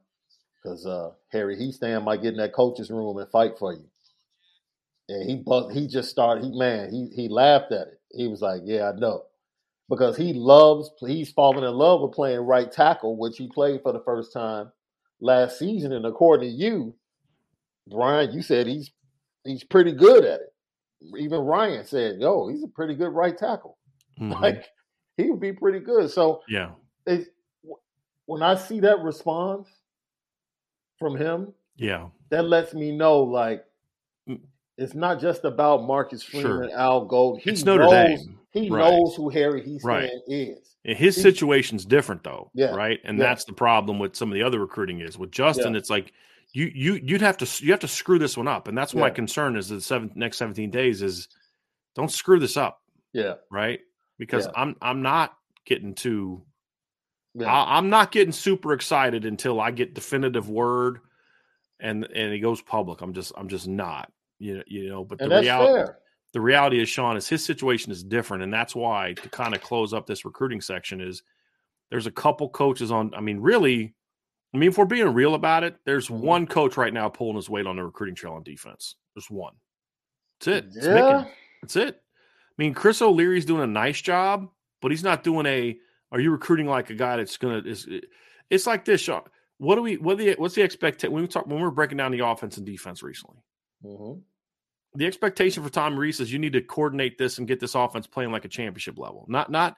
because 0.62 0.86
uh, 0.86 1.10
Harry 1.32 1.58
Hiestand 1.58 2.04
might 2.04 2.22
get 2.22 2.34
in 2.34 2.38
that 2.38 2.54
coach's 2.54 2.92
room 2.92 3.18
and 3.18 3.32
fight 3.32 3.58
for 3.58 3.74
you. 3.74 3.86
And 5.10 5.28
he 5.28 5.44
he 5.74 5.88
just 5.88 6.12
started. 6.12 6.44
He 6.44 6.52
man, 6.56 6.92
he 6.92 7.10
he 7.16 7.30
laughed 7.30 7.72
at 7.72 7.88
it. 7.88 7.95
He 8.12 8.28
was 8.28 8.42
like, 8.42 8.62
"Yeah, 8.66 8.90
I 8.90 9.00
know." 9.00 9.26
because 9.90 10.18
he 10.18 10.34
loves 10.34 10.90
he's 11.06 11.32
fallen 11.32 11.64
in 11.64 11.74
love 11.74 12.02
with 12.02 12.12
playing 12.12 12.40
right 12.42 12.72
tackle, 12.72 13.18
which 13.18 13.38
he 13.38 13.48
played 13.48 13.82
for 13.84 13.92
the 13.92 14.02
first 14.04 14.34
time 14.34 14.72
last 15.22 15.60
season. 15.60 15.92
And 15.94 16.06
according 16.06 16.50
to 16.50 16.56
you, 16.56 16.96
Brian, 17.88 18.32
you 18.32 18.42
said 18.42 18.68
he's 18.68 18.92
he's 19.44 19.64
pretty 19.64 19.92
good 19.92 20.26
at 20.26 20.40
it. 20.42 20.54
Even 21.20 21.42
Ryan 21.42 21.86
said, 21.86 22.20
"Yo, 22.20 22.48
he's 22.48 22.64
a 22.64 22.68
pretty 22.68 22.96
good 22.96 23.10
right 23.12 23.38
tackle. 23.38 23.78
Mhm. 24.20 24.40
Like 24.40 24.64
he 25.18 25.30
would 25.30 25.42
be 25.42 25.52
pretty 25.52 25.80
good." 25.80 26.10
So 26.10 26.42
yeah, 26.48 26.72
it, 27.06 27.28
when 28.26 28.42
I 28.42 28.56
see 28.56 28.80
that 28.80 29.00
response 29.02 29.68
from 30.98 31.18
him, 31.18 31.54
yeah, 31.76 32.08
that 32.30 32.44
lets 32.46 32.74
me 32.74 32.92
know 32.92 33.20
like. 33.22 33.66
It's 34.78 34.94
not 34.94 35.20
just 35.22 35.46
about 35.46 35.84
Marcus 35.86 36.22
Sure. 36.22 36.42
Freeman, 36.42 36.72
Al 36.72 37.06
Gold. 37.06 37.40
He 37.42 37.50
it's 37.52 37.64
Notre 37.64 37.84
knows, 37.86 37.92
Dame. 38.26 38.40
He 38.52 38.70
Right. 38.70 38.92
knows 38.92 39.16
who 39.16 39.30
Harry 39.30 39.62
Hiestand 39.62 39.84
Right. 39.86 40.10
is. 40.28 40.76
And 40.84 40.98
His 40.98 41.16
He- 41.16 41.22
situation's 41.22 41.86
different 41.86 42.24
though, 42.24 42.52
Yeah. 42.54 42.76
right? 42.76 43.00
And 43.04 43.18
Yeah. 43.18 43.26
that's 43.26 43.46
the 43.46 43.54
problem 43.54 44.00
with 44.00 44.16
some 44.16 44.30
of 44.30 44.34
the 44.36 44.44
other 44.44 44.60
recruiting 44.60 45.00
is 45.02 45.18
with 45.18 45.32
Justin. 45.32 45.76
It's 45.76 45.90
like 45.90 46.12
you 46.54 46.72
you 46.74 46.94
you'd 47.04 47.22
have 47.22 47.38
to 47.38 47.66
you 47.66 47.72
have 47.72 47.80
to 47.82 47.88
screw 47.88 48.20
this 48.20 48.38
one 48.38 48.48
up, 48.48 48.68
and 48.68 48.78
that's 48.78 48.94
my 48.94 49.10
concern 49.10 49.56
is. 49.58 49.70
The 49.70 49.82
seven 49.82 50.12
next 50.16 50.38
seventeen 50.38 50.72
days 50.72 51.02
is 51.02 51.28
don't 51.96 52.12
screw 52.12 52.40
this 52.40 52.56
up, 52.58 52.82
Yeah, 53.14 53.36
right? 53.50 53.80
Because 54.18 54.46
Yeah. 54.46 54.52
I'm 54.56 54.76
I'm 54.82 55.02
not 55.02 55.38
getting 55.66 55.96
too 55.96 56.44
yeah, 57.34 57.52
I, 57.52 57.78
I'm 57.78 57.90
not 57.90 58.12
getting 58.12 58.32
super 58.32 58.72
excited 58.74 59.26
until 59.26 59.60
I 59.60 59.72
get 59.72 59.94
definitive 59.96 60.50
word 60.50 61.00
and 61.80 62.06
and 62.06 62.34
it 62.34 62.40
goes 62.40 62.62
public. 62.62 63.02
I'm 63.02 63.14
just 63.14 63.34
I'm 63.36 63.50
just 63.50 63.68
not. 63.68 64.12
You 64.40 64.58
know, 64.58 64.64
you 64.68 64.90
know, 64.90 65.04
but 65.04 65.22
and 65.22 65.32
the 65.32 65.40
reality 65.40 65.74
fair. 65.74 66.00
the 66.34 66.42
reality 66.42 66.82
is 66.82 66.90
Sean 66.90 67.16
is 67.16 67.28
his 67.28 67.44
situation 67.46 67.92
is 67.92 68.04
different 68.04 68.44
and 68.44 68.54
that's 68.54 68.76
why 68.76 69.14
to 69.14 69.30
kind 69.30 69.56
of 69.56 69.62
close 69.62 69.94
up 69.94 70.06
this 70.06 70.26
recruiting 70.26 70.60
section 70.62 71.00
is 71.02 71.24
there's 71.90 72.08
a 72.08 72.12
couple 72.12 72.50
coaches 72.50 72.92
on 72.92 73.14
I 73.16 73.22
mean 73.22 73.40
really 73.40 73.94
I 74.54 74.58
mean 74.58 74.70
if 74.70 74.78
we're 74.78 74.86
being 74.86 75.14
real 75.14 75.36
about 75.36 75.64
it 75.64 75.78
there's 75.86 76.10
Mhm. 76.10 76.20
one 76.20 76.48
coach 76.48 76.76
right 76.76 76.94
now 76.94 77.08
pulling 77.08 77.36
his 77.38 77.50
weight 77.50 77.66
on 77.66 77.78
the 77.78 77.84
recruiting 77.86 78.16
trail 78.16 78.34
on 78.34 78.44
defense 78.44 78.96
there's 79.16 79.30
one 79.30 79.54
that's 80.40 80.48
it 80.48 80.66
It's 80.76 80.86
Yeah, 80.86 80.94
Mickens. 80.94 81.32
that's 81.62 81.76
it 81.78 81.96
I 81.96 82.62
mean 82.62 82.74
Chris 82.74 83.02
O'Leary's 83.02 83.46
doing 83.46 83.64
a 83.64 83.68
nice 83.68 84.02
job 84.02 84.50
but 84.82 84.92
he's 84.92 85.04
not 85.04 85.24
doing 85.24 85.46
a 85.46 85.78
are 86.12 86.20
you 86.20 86.32
recruiting 86.32 86.68
like 86.68 86.90
a 86.90 86.96
guy 86.96 87.16
that's 87.18 87.38
gonna 87.38 87.60
is 87.60 87.88
it's 88.50 88.68
like 88.68 88.84
this 88.84 89.00
Sean 89.00 89.22
what 89.60 89.76
do 89.76 89.82
we 89.82 89.96
what 89.96 90.18
the 90.18 90.34
what's 90.38 90.56
the 90.56 90.62
expectation 90.64 91.14
when 91.14 91.22
we 91.24 91.28
talk 91.30 91.46
when 91.48 91.56
we 91.56 91.62
we're 91.64 91.72
breaking 91.72 91.98
down 91.98 92.12
the 92.12 92.20
offense 92.26 92.58
and 92.58 92.66
defense 92.66 93.02
recently 93.02 93.38
Mhm. 93.84 94.22
the 94.96 95.06
expectation 95.06 95.62
for 95.64 95.70
Tom 95.70 95.98
Rees 96.00 96.20
is 96.22 96.32
you 96.32 96.40
need 96.40 96.54
to 96.54 96.62
coordinate 96.62 97.18
this 97.18 97.38
and 97.38 97.48
get 97.48 97.60
this 97.60 97.76
offense 97.76 98.08
playing 98.08 98.32
like 98.32 98.46
a 98.46 98.50
championship 98.50 98.98
level, 98.98 99.26
not 99.28 99.52
not 99.52 99.76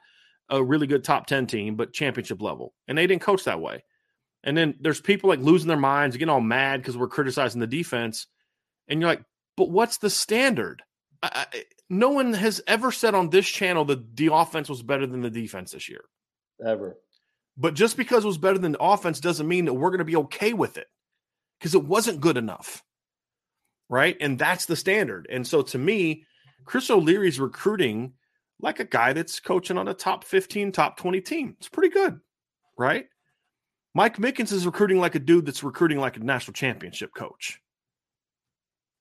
a 0.48 0.62
really 0.62 0.86
good 0.86 1.02
top 1.04 1.26
ten 1.26 1.46
team, 1.46 1.74
but 1.76 1.92
championship 1.92 2.40
level. 2.40 2.72
And 2.86 2.96
they 2.96 3.06
didn't 3.06 3.22
coach 3.22 3.44
that 3.44 3.60
way. 3.60 3.82
And 4.44 4.56
then 4.56 4.76
there's 4.80 5.00
people 5.00 5.28
like 5.28 5.40
losing 5.40 5.66
their 5.68 5.76
minds, 5.76 6.16
getting 6.16 6.30
all 6.30 6.40
mad 6.40 6.80
because 6.80 6.96
we're 6.96 7.08
criticizing 7.08 7.60
the 7.60 7.66
defense, 7.66 8.28
and 8.86 9.00
you're 9.00 9.10
like, 9.10 9.24
but 9.56 9.70
what's 9.70 9.98
the 9.98 10.08
standard? 10.08 10.82
I, 11.22 11.46
I, 11.52 11.64
no 11.90 12.10
one 12.10 12.32
has 12.34 12.60
ever 12.68 12.92
said 12.92 13.14
on 13.16 13.30
this 13.30 13.46
channel 13.48 13.84
that 13.86 14.16
the 14.16 14.32
offense 14.32 14.68
was 14.68 14.82
better 14.82 15.06
than 15.06 15.20
the 15.22 15.30
defense 15.30 15.72
this 15.72 15.88
year. 15.88 16.04
ever. 16.64 16.96
But 17.56 17.74
just 17.74 17.96
because 17.96 18.22
it 18.22 18.28
was 18.28 18.38
better 18.38 18.58
than 18.58 18.70
the 18.72 18.80
offense 18.80 19.18
doesn't 19.18 19.48
mean 19.48 19.64
that 19.64 19.74
we're 19.74 19.90
going 19.90 19.98
to 19.98 20.04
be 20.04 20.14
okay 20.16 20.52
with 20.52 20.76
it 20.76 20.86
because 21.58 21.74
it 21.74 21.82
wasn't 21.84 22.20
good 22.20 22.36
enough. 22.36 22.84
Right. 23.88 24.16
And 24.20 24.38
that's 24.38 24.66
the 24.66 24.76
standard. 24.76 25.26
And 25.30 25.46
so 25.46 25.62
to 25.62 25.78
me, 25.78 26.24
Chris 26.64 26.90
O'Leary's 26.90 27.40
recruiting 27.40 28.12
like 28.60 28.80
a 28.80 28.84
guy 28.84 29.12
that's 29.12 29.40
coaching 29.40 29.78
on 29.78 29.88
a 29.88 29.94
top 29.94 30.24
15, 30.24 30.72
top 30.72 30.96
20 30.96 31.20
team. 31.20 31.56
It's 31.58 31.68
pretty 31.68 31.88
good. 31.88 32.20
Right. 32.76 33.06
Mike 33.94 34.18
Mickens 34.18 34.52
is 34.52 34.66
recruiting 34.66 34.98
like 34.98 35.14
a 35.14 35.18
dude 35.18 35.46
that's 35.46 35.64
recruiting 35.64 35.98
like 35.98 36.16
a 36.16 36.20
national 36.20 36.54
championship 36.54 37.14
coach. 37.14 37.60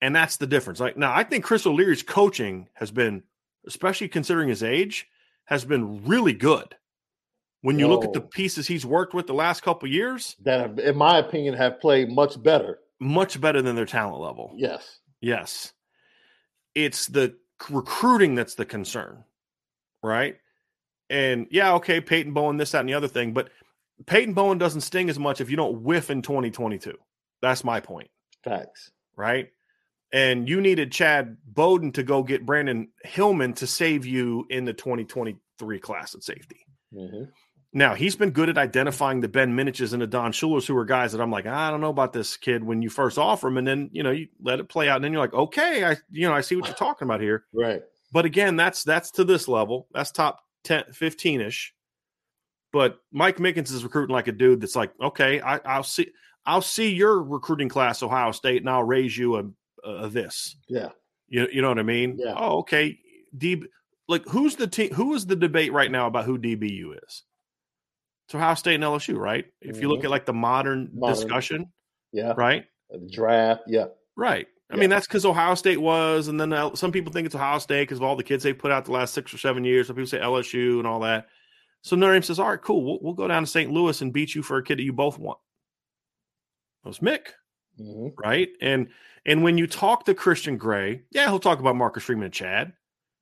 And 0.01 0.15
that's 0.15 0.37
the 0.37 0.47
difference. 0.47 0.79
Like 0.79 0.97
now, 0.97 1.13
I 1.13 1.23
think 1.23 1.43
Chris 1.43 1.65
O'Leary's 1.65 2.03
coaching 2.03 2.69
has 2.73 2.91
been, 2.91 3.23
especially 3.67 4.07
considering 4.07 4.49
his 4.49 4.63
age, 4.63 5.07
has 5.45 5.65
been 5.65 6.05
really 6.05 6.33
good. 6.33 6.75
When 7.61 7.79
you 7.79 7.87
look 7.87 8.05
at 8.05 8.13
the 8.13 8.21
pieces 8.21 8.67
he's 8.67 8.85
worked 8.85 9.13
with 9.13 9.27
the 9.27 9.33
last 9.33 9.61
couple 9.61 9.89
years, 9.89 10.35
That, 10.43 10.61
have, 10.61 10.79
in 10.79 10.95
my 10.95 11.17
opinion, 11.17 11.55
have 11.55 11.81
played 11.81 12.09
much 12.09 12.41
better. 12.41 12.79
Much 12.99 13.39
better 13.39 13.61
than 13.61 13.75
their 13.75 13.85
talent 13.85 14.19
level. 14.21 14.53
Yes. 14.55 14.99
Yes. 15.21 15.73
It's 16.75 17.07
the 17.07 17.35
recruiting 17.69 18.35
that's 18.35 18.55
the 18.55 18.65
concern, 18.65 19.23
right? 20.03 20.37
And 21.09 21.47
yeah, 21.51 21.73
okay, 21.75 22.01
Peyton 22.01 22.33
Bowen, 22.33 22.57
this, 22.57 22.71
that, 22.71 22.81
and 22.81 22.89
the 22.89 22.93
other 22.93 23.07
thing, 23.07 23.33
but 23.33 23.49
Peyton 24.05 24.33
Bowen 24.33 24.57
doesn't 24.57 24.81
sting 24.81 25.09
as 25.09 25.17
much 25.17 25.41
if 25.41 25.49
you 25.49 25.57
don't 25.57 25.81
whiff 25.81 26.09
in 26.09 26.21
2022. 26.21 26.95
That's 27.41 27.63
my 27.63 27.79
point, 27.79 28.09
Facts. 28.43 28.91
right? 29.15 29.49
And 30.13 30.47
you 30.47 30.61
needed 30.61 30.91
Chad 30.91 31.37
Bowden 31.45 31.91
to 31.93 32.03
go 32.03 32.23
get 32.23 32.45
Brandyn 32.45 32.87
Hillman 33.03 33.53
to 33.55 33.67
save 33.67 34.05
you 34.05 34.45
in 34.49 34.65
the 34.65 34.73
2023 34.73 35.79
class 35.79 36.15
at 36.15 36.23
safety. 36.23 36.59
hmm 36.93 37.23
Now 37.77 37.93
he's 37.93 38.15
been 38.15 38.31
good 38.31 38.49
at 38.49 38.57
identifying 38.57 39.21
the 39.21 39.27
Ben 39.27 39.55
Miniches 39.55 39.93
and 39.93 40.01
the 40.01 40.07
Don 40.07 40.31
Schulers, 40.31 40.65
who 40.65 40.75
are 40.75 40.83
guys 40.83 41.11
that 41.11 41.21
I'm 41.21 41.29
like, 41.29 41.45
I 41.45 41.69
don't 41.69 41.79
know 41.79 41.91
about 41.91 42.11
this 42.11 42.35
kid 42.35 42.63
when 42.63 42.81
you 42.81 42.89
first 42.89 43.19
offer 43.19 43.49
him, 43.49 43.57
and 43.57 43.67
then 43.67 43.91
you 43.93 44.01
know 44.01 44.09
you 44.09 44.29
let 44.41 44.59
it 44.59 44.67
play 44.67 44.89
out, 44.89 44.95
and 44.95 45.05
then 45.05 45.13
you're 45.13 45.21
like, 45.21 45.35
okay, 45.35 45.85
I 45.85 45.95
you 46.09 46.27
know 46.27 46.33
I 46.33 46.41
see 46.41 46.55
what 46.55 46.65
you're 46.65 46.75
talking 46.75 47.05
about 47.05 47.21
here. 47.21 47.45
Right. 47.53 47.83
But 48.11 48.25
again, 48.25 48.55
that's 48.55 48.83
that's 48.83 49.11
to 49.11 49.23
this 49.23 49.47
level. 49.47 49.87
That's 49.93 50.09
top 50.09 50.39
10, 50.63 50.85
15 50.91 51.41
ish. 51.41 51.75
But 52.73 52.97
Mike 53.11 53.37
Mickens 53.37 53.71
is 53.71 53.83
recruiting 53.83 54.13
like 54.13 54.27
a 54.27 54.31
dude 54.31 54.59
that's 54.59 54.75
like, 54.75 54.91
okay, 54.99 55.39
I, 55.39 55.57
I'll 55.57 55.83
see, 55.83 56.07
I'll 56.47 56.63
see 56.63 56.91
your 56.91 57.21
recruiting 57.21 57.69
class, 57.69 58.01
Ohio 58.01 58.31
State, 58.31 58.63
and 58.63 58.69
I'll 58.71 58.83
raise 58.83 59.15
you 59.15 59.35
a, 59.35 59.43
a 59.87 60.09
this. 60.09 60.55
Yeah. 60.67 60.89
You 61.27 61.47
you 61.51 61.61
know 61.61 61.69
what 61.69 61.77
I 61.77 61.83
mean? 61.83 62.17
Yeah. 62.17 62.33
Oh, 62.35 62.59
okay. 62.59 62.97
D 63.37 63.61
like 64.07 64.23
who's 64.27 64.55
the 64.55 64.65
team? 64.65 64.93
Who 64.93 65.13
is 65.13 65.27
the 65.27 65.35
debate 65.35 65.73
right 65.73 65.91
now 65.91 66.07
about 66.07 66.25
who 66.25 66.39
DBU 66.39 66.95
is? 67.05 67.23
It's 68.27 68.35
Ohio 68.35 68.55
State 68.55 68.75
and 68.75 68.83
LSU, 68.83 69.17
right? 69.17 69.45
If 69.61 69.81
you 69.81 69.87
look 69.87 70.01
Mhm. 70.01 70.05
at 70.05 70.09
like 70.11 70.25
the 70.25 70.33
modern, 70.33 70.89
Modern. 70.93 71.15
discussion, 71.15 71.71
Yeah. 72.11 72.33
right? 72.35 72.65
The 72.89 73.07
draft. 73.09 73.63
Yeah. 73.67 73.85
Right. 74.17 74.47
I 74.69 74.75
Yeah. 74.75 74.81
mean, 74.81 74.89
that's 74.89 75.07
because 75.07 75.25
Ohio 75.25 75.55
State 75.55 75.77
was, 75.79 76.27
and 76.27 76.37
then 76.37 76.51
uh, 76.51 76.75
some 76.75 76.91
people 76.91 77.13
think 77.13 77.25
it's 77.25 77.35
Ohio 77.35 77.57
State 77.59 77.83
because 77.83 77.99
of 77.99 78.03
all 78.03 78.17
the 78.17 78.23
kids 78.23 78.43
they 78.43 78.51
put 78.51 78.69
out 78.69 78.83
the 78.83 78.91
last 78.91 79.13
six 79.13 79.33
or 79.33 79.37
seven 79.37 79.63
years. 79.63 79.87
Some 79.87 79.95
people 79.95 80.07
say 80.07 80.19
LSU 80.19 80.77
and 80.79 80.85
all 80.85 80.99
that. 81.01 81.29
So 81.83 81.95
Notre 81.95 82.13
Dame 82.15 82.21
says, 82.23 82.37
"All 82.37 82.49
right, 82.49 82.61
cool. 82.61 82.83
We'll, 82.83 82.99
we'll 83.01 83.13
go 83.13 83.29
down 83.29 83.43
to 83.43 83.47
St. 83.47 83.71
Louis 83.71 84.01
and 84.01 84.11
beat 84.11 84.35
you 84.35 84.43
for 84.43 84.57
a 84.57 84.63
kid 84.63 84.79
that 84.79 84.83
you 84.83 84.91
both 84.91 85.17
want." 85.17 85.39
That 86.83 86.89
was 86.89 86.99
Mick, 86.99 87.27
hmm 87.77 88.07
right? 88.21 88.49
And 88.59 88.89
and 89.25 89.41
when 89.41 89.57
you 89.57 89.67
talk 89.67 90.03
to 90.05 90.13
Christian 90.13 90.57
Gray, 90.57 91.03
yeah, 91.11 91.27
he'll 91.27 91.39
talk 91.39 91.59
about 91.61 91.77
Marcus 91.77 92.03
Freeman 92.03 92.25
and 92.25 92.33
Chad, 92.33 92.73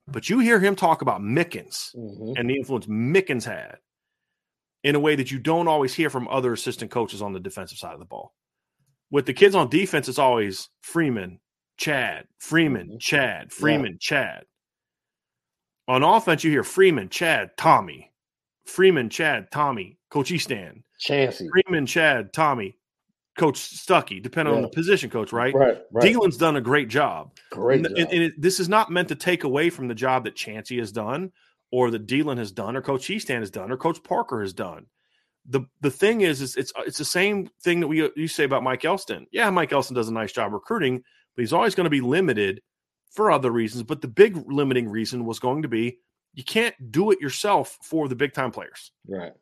but 0.08 0.30
you 0.32 0.40
hear 0.40 0.60
him 0.60 0.76
talk 0.76 1.04
about 1.04 1.22
Mickens 1.22 1.92
hmm 1.94 2.34
and 2.38 2.50
the 2.50 2.56
influence 2.56 2.88
Mickens 2.88 3.44
had 3.46 3.78
in 4.86 4.94
a 4.94 5.00
way 5.00 5.16
that 5.16 5.32
you 5.32 5.40
don't 5.40 5.68
always 5.68 5.96
hear 5.96 6.12
from 6.12 6.28
other 6.28 6.54
assistant 6.54 6.92
coaches 6.92 7.20
on 7.20 7.34
the 7.34 7.40
defensive 7.40 7.80
side 7.80 7.94
of 7.94 8.00
the 8.00 8.06
ball. 8.06 8.36
With 9.10 9.26
the 9.26 9.34
kids 9.34 9.56
on 9.56 9.68
defense, 9.68 10.08
it's 10.08 10.20
always 10.20 10.70
Freeman, 10.82 11.40
Chad, 11.76 12.28
Freeman, 12.38 12.90
Mhm. 12.90 13.00
Chad, 13.00 13.52
Freeman, 13.52 13.98
Chad. 14.00 14.46
On 15.88 16.04
offense, 16.04 16.44
you 16.44 16.52
hear 16.52 16.64
Freeman, 16.64 17.10
Chad, 17.10 17.58
Tommy, 17.58 18.14
Freeman, 18.68 19.10
Chad, 19.10 19.50
Tommy, 19.52 19.98
Coach 20.12 20.30
Hiestand, 20.30 20.84
Chansi. 21.04 21.48
Freeman, 21.50 21.88
Chad, 21.88 22.32
Tommy, 22.32 22.78
Coach 23.40 23.58
Stuckey, 23.60 24.22
depending 24.22 24.54
on 24.54 24.62
the 24.62 24.70
position 24.70 25.10
coach, 25.10 25.34
right? 25.34 25.54
Right. 25.54 25.82
Right. 25.92 26.06
Deland's 26.14 26.38
done 26.38 26.58
a 26.58 26.62
great 26.62 26.90
job. 26.90 27.36
Great. 27.50 27.86
And, 27.86 27.96
job. 27.98 28.08
and 28.12 28.24
it, 28.24 28.40
this 28.40 28.60
is 28.60 28.70
not 28.70 28.92
meant 28.92 29.08
to 29.10 29.16
take 29.16 29.44
away 29.46 29.72
from 29.72 29.88
the 29.88 29.96
job 29.96 30.26
that 30.26 30.36
Chansi 30.36 30.78
has 30.78 30.92
done, 30.92 31.32
or 31.76 31.92
that 31.92 32.08
Deland 32.08 32.40
has 32.40 32.54
done, 32.54 32.78
or 32.78 32.82
Coach 32.82 33.06
Hiestand 33.06 33.42
has 33.42 33.52
done, 33.52 33.70
or 33.70 33.76
Coach 33.76 34.02
Parker 34.02 34.40
has 34.40 34.54
done. 34.54 34.86
The 35.46 35.66
the 35.82 35.92
thing 35.92 36.22
is, 36.22 36.40
is 36.40 36.56
it's 36.56 36.72
it's 36.78 36.98
the 36.98 37.04
same 37.04 37.50
thing 37.62 37.82
that 37.82 37.88
we 37.88 38.02
uh, 38.02 38.08
you 38.16 38.30
say 38.30 38.46
about 38.46 38.64
Mike 38.64 38.86
Elston. 38.86 39.28
Yeah, 39.30 39.50
Mike 39.50 39.74
Elston 39.74 39.94
does 39.94 40.08
a 40.08 40.14
nice 40.14 40.32
job 40.32 40.54
recruiting, 40.54 41.04
but 41.36 41.42
he's 41.42 41.52
always 41.52 41.76
going 41.76 41.84
to 41.84 41.90
be 41.90 42.00
limited 42.00 42.62
for 43.12 43.30
other 43.30 43.52
reasons. 43.52 43.84
But 43.84 44.00
the 44.00 44.08
big 44.08 44.42
limiting 44.50 44.88
reason 44.88 45.26
was 45.26 45.40
going 45.40 45.64
to 45.64 45.68
be 45.68 45.98
you 46.34 46.46
can't 46.46 46.76
do 46.92 47.12
it 47.12 47.20
yourself 47.20 47.78
for 47.84 48.08
the 48.08 48.16
big 48.16 48.32
time 48.32 48.52
players 48.52 48.92
right. 49.06 49.34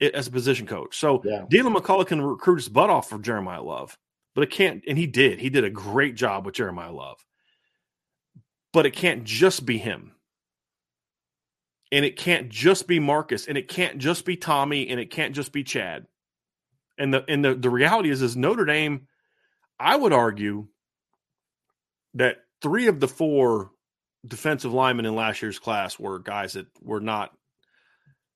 it, 0.00 0.14
as 0.14 0.26
a 0.26 0.30
position 0.30 0.66
coach. 0.66 0.98
So 0.98 1.20
Yeah. 1.22 1.44
Deland 1.50 1.76
McCullough 1.76 2.06
can 2.06 2.22
recruit 2.22 2.56
his 2.56 2.70
butt 2.70 2.88
off 2.88 3.10
for 3.10 3.18
Jeremiah 3.18 3.62
Love, 3.62 3.98
but 4.34 4.42
it 4.42 4.50
can't, 4.50 4.82
and 4.88 4.96
he 4.96 5.06
did. 5.06 5.38
He 5.38 5.50
did 5.50 5.64
a 5.64 5.70
great 5.70 6.14
job 6.14 6.46
with 6.46 6.54
Jeremiah 6.54 6.92
Love. 6.92 7.18
But 8.72 8.86
it 8.86 8.92
can't 8.92 9.24
just 9.24 9.66
be 9.66 9.76
him. 9.76 10.12
And 11.92 12.04
it 12.04 12.16
can't 12.16 12.48
just 12.48 12.88
be 12.88 12.98
Marcus, 12.98 13.46
and 13.46 13.56
it 13.56 13.68
can't 13.68 13.98
just 13.98 14.24
be 14.24 14.36
Tommy, 14.36 14.88
and 14.88 14.98
it 14.98 15.10
can't 15.10 15.34
just 15.34 15.52
be 15.52 15.62
Chad. 15.62 16.06
And 16.98 17.12
the 17.12 17.24
and 17.28 17.44
the, 17.44 17.54
the 17.54 17.70
reality 17.70 18.10
is 18.10 18.22
is 18.22 18.36
Notre 18.36 18.64
Dame, 18.64 19.06
I 19.78 19.94
would 19.94 20.12
argue 20.12 20.68
that 22.14 22.38
three 22.62 22.86
of 22.86 22.98
the 22.98 23.08
four 23.08 23.70
defensive 24.26 24.72
linemen 24.72 25.06
in 25.06 25.14
last 25.14 25.42
year's 25.42 25.58
class 25.58 25.98
were 25.98 26.18
guys 26.18 26.54
that 26.54 26.66
were 26.80 27.00
not 27.00 27.32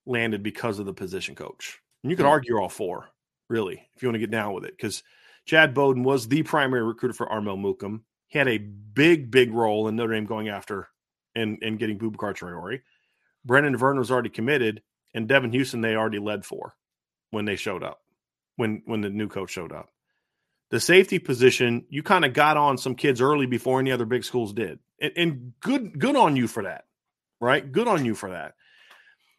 landed 0.04 0.42
because 0.42 0.78
of 0.78 0.86
the 0.86 0.92
position 0.92 1.34
coach. 1.34 1.80
And 2.02 2.10
you 2.10 2.16
could 2.16 2.26
hmm. 2.26 2.32
argue 2.32 2.58
all 2.58 2.68
four, 2.68 3.08
really, 3.48 3.88
if 3.94 4.02
you 4.02 4.08
want 4.08 4.16
to 4.16 4.20
get 4.20 4.30
down 4.30 4.52
with 4.52 4.64
it, 4.64 4.76
because 4.76 5.02
Chad 5.46 5.74
Bowden 5.74 6.02
was 6.02 6.28
the 6.28 6.42
primary 6.42 6.82
recruiter 6.82 7.14
for 7.14 7.30
Armel 7.30 7.56
Mukam. 7.56 8.00
He 8.28 8.38
had 8.38 8.48
a 8.48 8.58
big, 8.58 9.30
big 9.30 9.52
role 9.52 9.88
in 9.88 9.96
Notre 9.96 10.12
Dame 10.12 10.26
going 10.26 10.48
after 10.48 10.88
and, 11.34 11.58
and 11.62 11.78
getting 11.78 11.98
Boubacar 11.98 12.34
Traore. 12.34 12.80
Brenan 13.46 13.78
Vernon 13.78 13.98
was 13.98 14.10
already 14.10 14.30
committed, 14.30 14.82
and 15.14 15.28
Devan 15.28 15.54
Houstan 15.54 15.82
they 15.82 15.94
already 15.94 16.18
led 16.18 16.44
for 16.44 16.74
when 17.30 17.44
they 17.44 17.56
showed 17.56 17.82
up, 17.82 18.00
when 18.56 18.82
when 18.86 19.00
the 19.00 19.10
new 19.10 19.28
coach 19.28 19.50
showed 19.50 19.72
up. 19.72 19.90
The 20.70 20.80
safety 20.80 21.18
position, 21.18 21.86
you 21.88 22.02
kind 22.02 22.24
of 22.24 22.32
got 22.32 22.56
on 22.56 22.76
some 22.76 22.96
kids 22.96 23.20
early 23.20 23.46
before 23.46 23.78
any 23.78 23.92
other 23.92 24.04
big 24.04 24.24
schools 24.24 24.52
did. 24.52 24.80
And, 25.00 25.12
and 25.16 25.52
good 25.60 25.98
good 25.98 26.16
on 26.16 26.36
you 26.36 26.48
for 26.48 26.64
that. 26.64 26.84
Right? 27.40 27.70
Good 27.70 27.86
on 27.86 28.04
you 28.04 28.14
for 28.14 28.30
that. 28.30 28.54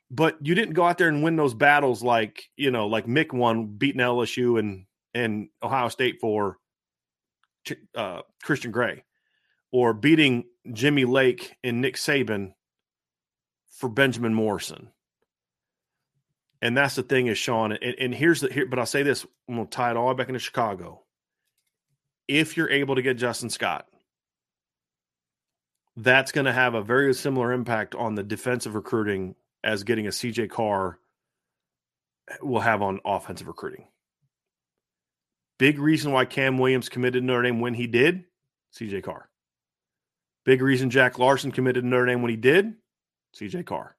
But 0.10 0.38
you 0.42 0.56
didn't 0.56 0.76
go 0.76 0.86
out 0.86 0.98
there 0.98 1.10
and 1.10 1.24
win 1.24 1.36
those 1.36 1.54
battles 1.54 2.02
like, 2.02 2.44
you 2.56 2.72
know, 2.72 2.88
like 2.88 3.08
Mick 3.08 3.34
won 3.34 3.76
beating 3.78 4.02
LSU 4.02 4.58
and 4.58 4.86
and 5.14 5.50
Ohio 5.62 5.90
State 5.90 6.20
for 6.22 6.58
uh, 7.96 8.22
Christian 8.44 8.72
Gray 8.72 9.04
or 9.72 9.94
beating 9.94 10.46
Jimmy 10.72 11.06
Lake 11.06 11.56
and 11.64 11.82
Nick 11.82 11.96
Saban 11.96 12.54
for 13.78 13.90
Benjamin 13.90 14.34
Morrison. 14.34 14.90
And 16.62 16.76
that's 16.76 16.96
the 16.96 17.04
thing 17.04 17.28
is 17.28 17.38
Sean, 17.38 17.72
and, 17.72 17.96
and 18.00 18.14
here's 18.14 18.42
the 18.42 18.52
here, 18.52 18.66
but 18.66 18.80
I'll 18.80 18.86
say 18.86 19.04
this, 19.04 19.26
I'm 19.48 19.56
gonna 19.56 19.68
tie 19.68 19.92
it 19.92 19.98
all 19.98 20.14
back 20.16 20.28
into 20.28 20.40
Chicago. 20.40 21.04
If 22.28 22.58
you're 22.58 22.70
able 22.70 22.96
to 22.96 23.02
get 23.02 23.18
Justin 23.18 23.50
Scott, 23.50 23.88
that's 25.96 26.32
going 26.32 26.46
to 26.46 26.54
have 26.54 26.76
a 26.76 26.82
very 26.82 27.14
similar 27.14 27.52
impact 27.52 27.96
on 27.96 28.16
the 28.16 28.24
defensive 28.24 28.76
recruiting 28.76 29.36
as 29.64 29.84
getting 29.84 30.06
a 30.06 30.12
CJ 30.12 30.50
Carr 30.50 31.00
will 32.42 32.60
have 32.60 32.82
on 32.84 33.00
offensive 33.04 33.48
recruiting. 33.48 33.88
Big 35.58 35.80
reason 35.80 36.12
why 36.12 36.26
Cam 36.26 36.60
Williams 36.60 36.88
committed 36.88 37.24
Notre 37.24 37.44
Dame 37.44 37.62
when 37.62 37.74
he 37.74 37.88
did, 37.88 38.26
CJ 38.80 39.04
Carr. 39.04 39.28
Big 40.46 40.62
reason 40.62 40.92
Jack 40.92 41.18
Larsen 41.18 41.52
committed 41.52 41.84
Notre 41.84 42.06
Dame 42.06 42.22
when 42.22 42.30
he 42.30 42.38
did, 42.38 42.76
CJ 43.36 43.66
Carr. 43.66 43.96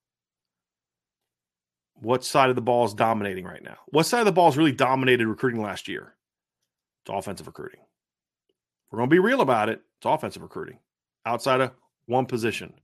What 1.95 2.25
side 2.25 2.51
of 2.51 2.57
the 2.57 2.63
ball 2.63 2.85
is 2.85 2.95
dominating 2.95 3.45
right 3.45 3.63
now? 3.63 3.77
What 3.89 4.07
side 4.07 4.21
of 4.21 4.27
the 4.27 4.33
ball 4.33 4.49
is 4.49 4.57
really 4.57 4.73
dominated 4.73 5.27
recruiting 5.27 5.63
last 5.63 5.89
year? 5.89 6.15
It's 7.03 7.11
offensive 7.13 7.47
recruiting. 7.47 7.81
We're 8.91 8.99
going 8.99 9.11
to 9.11 9.15
be 9.15 9.19
real 9.19 9.41
about 9.41 9.69
it. 9.69 9.81
It's 9.99 10.07
offensive 10.07 10.43
recruiting 10.43 10.79
outside 11.27 11.61
of 11.61 11.73
one 12.07 12.27
position, 12.27 12.75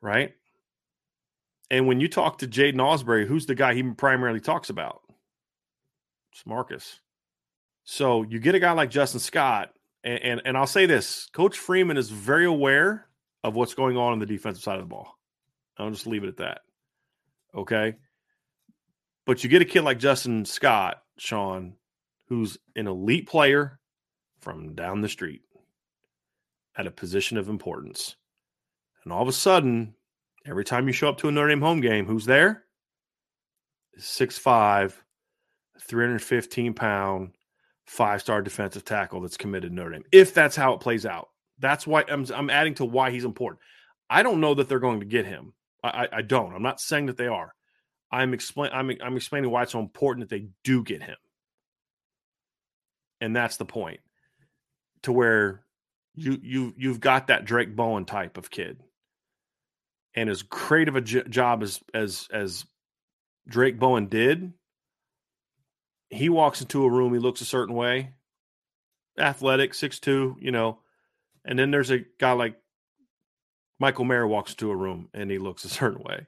right? 0.00 0.32
And 1.70 1.86
when 1.86 2.00
you 2.00 2.08
talk 2.08 2.38
to 2.38 2.48
Jaden 2.48 2.76
Osbury, 2.76 3.26
who's 3.26 3.46
the 3.46 3.54
guy 3.54 3.74
he 3.74 3.82
primarily 3.82 4.40
talks 4.40 4.70
about? 4.70 5.02
It's 6.32 6.46
Marcus. 6.46 7.00
So 7.84 8.22
you 8.22 8.38
get 8.38 8.54
a 8.54 8.60
guy 8.60 8.72
like 8.72 8.90
Justin 8.90 9.20
Scott, 9.20 9.70
and, 10.02 10.18
and, 10.22 10.42
and 10.44 10.56
I'll 10.56 10.66
say 10.66 10.86
this: 10.86 11.28
Coach 11.32 11.58
Freeman 11.58 11.96
is 11.96 12.10
very 12.10 12.46
aware 12.46 13.08
of 13.44 13.54
what's 13.54 13.74
going 13.74 13.96
on 13.96 14.12
on 14.12 14.18
the 14.18 14.26
defensive 14.26 14.62
side 14.62 14.78
of 14.78 14.82
the 14.82 14.94
ball. 14.94 15.17
I'll 15.78 15.90
just 15.90 16.06
leave 16.06 16.24
it 16.24 16.28
at 16.28 16.36
that. 16.38 16.60
Okay. 17.54 17.96
But 19.26 19.44
you 19.44 19.50
get 19.50 19.62
a 19.62 19.66
kid 19.66 19.82
like 19.82 19.98
Justin 19.98 20.44
Scott, 20.44 21.02
Sean, 21.18 21.74
who's 22.28 22.58
an 22.76 22.86
elite 22.86 23.28
player 23.28 23.78
from 24.40 24.74
down 24.74 25.00
the 25.00 25.08
street 25.08 25.42
at 26.76 26.86
a 26.86 26.90
position 26.90 27.36
of 27.36 27.48
importance. 27.48 28.16
And 29.04 29.12
all 29.12 29.22
of 29.22 29.28
a 29.28 29.32
sudden, 29.32 29.94
every 30.46 30.64
time 30.64 30.86
you 30.86 30.92
show 30.92 31.08
up 31.08 31.18
to 31.18 31.28
a 31.28 31.32
Notre 31.32 31.48
Dame 31.48 31.60
home 31.60 31.80
game, 31.80 32.06
who's 32.06 32.24
there? 32.24 32.64
6'5, 33.98 34.92
315 35.80 36.74
pound, 36.74 37.32
five 37.86 38.20
star 38.20 38.42
defensive 38.42 38.84
tackle 38.84 39.20
that's 39.20 39.36
committed 39.36 39.70
to 39.70 39.74
Notre 39.74 39.90
Dame. 39.90 40.04
If 40.12 40.34
that's 40.34 40.56
how 40.56 40.72
it 40.74 40.80
plays 40.80 41.04
out, 41.04 41.28
that's 41.58 41.86
why 41.86 42.04
I'm, 42.08 42.26
I'm 42.34 42.50
adding 42.50 42.74
to 42.74 42.84
why 42.84 43.10
he's 43.10 43.24
important. 43.24 43.60
I 44.08 44.22
don't 44.22 44.40
know 44.40 44.54
that 44.54 44.68
they're 44.68 44.78
going 44.78 45.00
to 45.00 45.06
get 45.06 45.26
him. 45.26 45.52
I, 45.82 46.08
I, 46.12 46.22
don't. 46.22 46.54
I'm 46.54 46.62
not 46.62 46.80
saying 46.80 47.06
that 47.06 47.16
they 47.16 47.28
are. 47.28 47.54
I'm 48.10 48.34
explain 48.34 48.70
I'm 48.72 48.90
I'm 49.02 49.16
explaining 49.16 49.50
why 49.50 49.62
it's 49.62 49.72
so 49.72 49.80
important 49.80 50.28
that 50.28 50.34
they 50.34 50.48
do 50.64 50.82
get 50.82 51.02
him. 51.02 51.16
And 53.20 53.34
that's 53.34 53.56
the 53.58 53.64
point. 53.64 54.00
To 55.02 55.12
where 55.12 55.62
you 56.14 56.38
you 56.42 56.74
you've 56.76 57.00
got 57.00 57.28
that 57.28 57.44
Drake 57.44 57.76
Bowen 57.76 58.04
type 58.04 58.36
of 58.36 58.50
kid. 58.50 58.80
And 60.14 60.28
as 60.28 60.42
great 60.42 60.88
of 60.88 60.96
a 60.96 61.00
j- 61.00 61.28
job 61.28 61.62
as 61.62 61.80
as 61.94 62.26
as 62.32 62.64
Drake 63.46 63.78
Bowen 63.78 64.08
did, 64.08 64.52
he 66.10 66.28
walks 66.28 66.60
into 66.60 66.84
a 66.84 66.90
room, 66.90 67.12
he 67.12 67.18
looks 67.18 67.40
a 67.40 67.46
certain 67.46 67.74
way, 67.74 68.14
athletic, 69.18 69.74
six 69.74 70.00
two, 70.00 70.36
you 70.40 70.50
know, 70.50 70.78
and 71.44 71.58
then 71.58 71.70
there's 71.70 71.90
a 71.90 72.04
guy 72.18 72.32
like 72.32 72.56
Michael 73.78 74.04
Mayer 74.04 74.26
walks 74.26 74.52
into 74.52 74.70
a 74.70 74.76
room 74.76 75.08
and 75.14 75.30
he 75.30 75.38
looks 75.38 75.64
a 75.64 75.68
certain 75.68 76.02
way, 76.02 76.26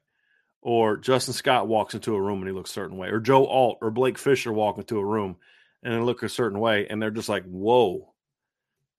or 0.62 0.96
Justin 0.96 1.34
Scott 1.34 1.68
walks 1.68 1.94
into 1.94 2.14
a 2.14 2.20
room 2.20 2.38
and 2.40 2.48
he 2.48 2.54
looks 2.54 2.70
a 2.70 2.74
certain 2.74 2.96
way, 2.96 3.08
or 3.08 3.20
Joe 3.20 3.46
Alt 3.46 3.78
or 3.80 3.90
Blake 3.90 4.18
Fisher 4.18 4.52
walk 4.52 4.78
into 4.78 4.98
a 4.98 5.04
room 5.04 5.36
and 5.82 5.94
they 5.94 5.98
look 5.98 6.22
a 6.22 6.28
certain 6.28 6.60
way, 6.60 6.86
and 6.88 7.00
they're 7.00 7.10
just 7.10 7.28
like, 7.28 7.44
whoa, 7.44 8.12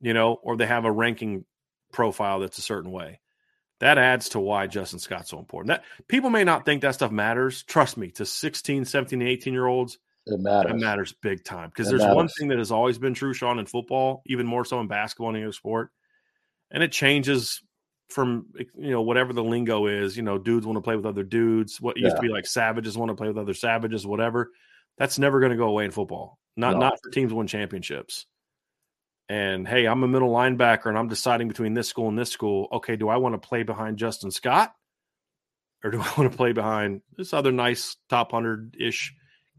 you 0.02 0.14
know, 0.14 0.34
or 0.34 0.58
they 0.58 0.66
have 0.66 0.86
a 0.86 0.92
ranking 0.92 1.46
profile 1.92 2.40
that's 2.40 2.58
a 2.58 2.64
certain 2.64 2.92
way. 2.92 3.20
That 3.80 3.98
adds 3.98 4.30
to 4.30 4.40
why 4.40 4.68
Justin 4.68 5.00
Scott's 5.00 5.30
so 5.30 5.40
important. 5.40 5.70
That 5.70 5.84
people 6.08 6.30
may 6.30 6.44
not 6.44 6.66
think 6.66 6.82
that 6.82 6.94
stuff 6.94 7.12
matters. 7.12 7.64
Trust 7.64 7.98
me, 7.98 8.12
to 8.12 8.26
16, 8.26 8.86
17, 8.86 9.22
18 9.22 9.54
year 9.54 9.66
olds, 9.66 9.98
it 10.28 10.40
matters. 10.40 10.72
It 10.72 10.76
matters 10.78 11.14
big 11.14 11.44
time 11.44 11.70
because 11.70 11.90
there's 11.90 12.02
matters. 12.02 12.16
one 12.16 12.28
thing 12.28 12.48
that 12.50 12.60
has 12.60 12.72
always 12.72 13.00
been 13.00 13.16
true, 13.16 13.34
Sean, 13.34 13.58
in 13.58 13.66
football, 13.66 14.22
even 14.28 14.46
more 14.46 14.66
so 14.66 14.80
in 14.80 14.88
basketball 14.88 15.30
and 15.30 15.44
other 15.44 15.52
sport, 15.52 15.90
and 16.70 16.84
it 16.84 16.92
changes 16.92 17.64
from 18.12 18.48
you 18.78 18.92
know 18.92 19.02
whatever 19.02 19.34
the 19.34 19.44
lingo 19.44 19.88
is. 19.88 20.16
You 20.16 20.24
know, 20.24 20.38
dudes 20.38 20.66
want 20.66 20.78
to 20.78 20.82
play 20.82 20.96
with 20.96 21.06
other 21.06 21.24
dudes. 21.24 21.80
What 21.80 21.98
used 21.98 22.12
yeah. 22.12 22.16
to 22.16 22.22
be 22.22 22.30
like 22.30 22.46
savages 22.46 22.98
want 22.98 23.10
to 23.10 23.16
play 23.16 23.28
with 23.28 23.38
other 23.38 23.54
savages, 23.54 24.06
whatever. 24.06 24.52
That's 24.98 25.18
never 25.18 25.40
going 25.40 25.52
to 25.52 25.58
go 25.58 25.68
away 25.68 25.86
in 25.86 25.92
football. 25.92 26.38
Not 26.56 26.74
no. 26.74 26.80
not 26.80 27.00
for 27.02 27.10
teams 27.10 27.34
win 27.34 27.48
championships. 27.48 28.26
And 29.30 29.68
hey, 29.68 29.86
I'm 29.86 30.04
a 30.04 30.08
middle 30.08 30.30
linebacker, 30.30 30.88
and 30.88 30.98
I'm 30.98 31.08
deciding 31.08 31.48
between 31.48 31.74
this 31.74 31.88
school 31.88 32.10
and 32.10 32.20
this 32.20 32.30
school. 32.30 32.68
Okay, 32.74 32.98
do 32.98 33.08
I 33.08 33.18
want 33.18 33.34
to 33.34 33.48
play 33.48 33.64
behind 33.64 33.98
Justin 33.98 34.30
Scott, 34.30 34.76
or 35.84 35.92
do 35.92 36.02
I 36.02 36.14
want 36.18 36.32
to 36.32 36.38
play 36.38 36.52
behind 36.52 37.02
this 37.16 37.34
other 37.34 37.52
nice 37.52 37.96
top 38.10 38.32
hundred 38.32 38.76
ish? 38.80 39.14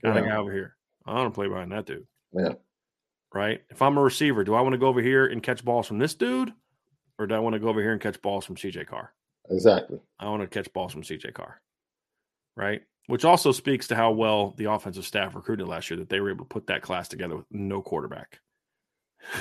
Got 0.05 0.17
yeah. 0.17 0.23
a 0.23 0.29
guy 0.29 0.37
over 0.37 0.53
here. 0.53 0.77
I 1.07 1.15
want 1.15 1.33
to 1.33 1.35
play 1.35 1.49
behind 1.49 1.73
that 1.73 1.87
dude. 1.87 2.07
Yeah. 2.33 2.55
Right. 3.35 3.63
If 3.71 3.81
I'm 3.81 3.97
a 3.97 4.03
receiver, 4.03 4.45
do 4.45 4.55
I 4.55 4.61
want 4.61 4.75
to 4.75 4.79
go 4.79 4.89
over 4.89 5.01
here 5.01 5.27
and 5.27 5.43
catch 5.43 5.65
balls 5.65 5.87
from 5.87 5.99
this 5.99 6.15
dude, 6.15 6.53
or 7.19 7.27
do 7.27 7.35
I 7.35 7.39
want 7.39 7.55
to 7.55 7.61
go 7.61 7.69
over 7.69 7.81
here 7.81 7.93
and 7.93 8.01
catch 8.01 8.21
balls 8.23 8.45
from 8.45 8.57
CJ 8.57 8.87
Carr? 8.87 9.13
Exactly. 9.51 10.01
I 10.19 10.29
want 10.29 10.43
to 10.43 10.49
catch 10.49 10.73
balls 10.73 10.93
from 10.93 11.03
CJ 11.03 11.35
Carr. 11.35 11.61
Right. 12.57 12.83
Which 13.07 13.25
also 13.25 13.53
speaks 13.53 13.89
to 13.89 13.97
how 13.97 14.13
well 14.13 14.55
the 14.57 14.71
offensive 14.71 15.05
staff 15.05 15.35
recruited 15.35 15.67
last 15.67 15.91
year 15.91 15.99
that 15.99 16.09
they 16.09 16.21
were 16.21 16.31
able 16.31 16.45
to 16.45 16.49
put 16.49 16.69
that 16.69 16.83
class 16.83 17.09
together 17.09 17.37
with 17.37 17.47
no 17.51 17.83
quarterback. 17.83 18.41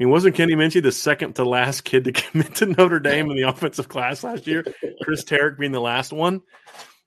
I 0.00 0.02
mean, 0.02 0.10
wasn't 0.10 0.34
Kenny 0.34 0.54
Minchey 0.54 0.82
the 0.82 0.92
second 0.92 1.34
to 1.34 1.44
last 1.44 1.82
kid 1.82 2.04
to 2.04 2.12
commit 2.12 2.54
to 2.56 2.66
Notre 2.66 3.00
Dame 3.00 3.30
in 3.30 3.36
the 3.36 3.48
offensive 3.48 3.88
class 3.88 4.24
last 4.24 4.46
year? 4.46 4.64
Chris 5.02 5.24
Terek 5.24 5.58
being 5.58 5.72
the 5.72 5.80
last 5.80 6.12
one, 6.12 6.40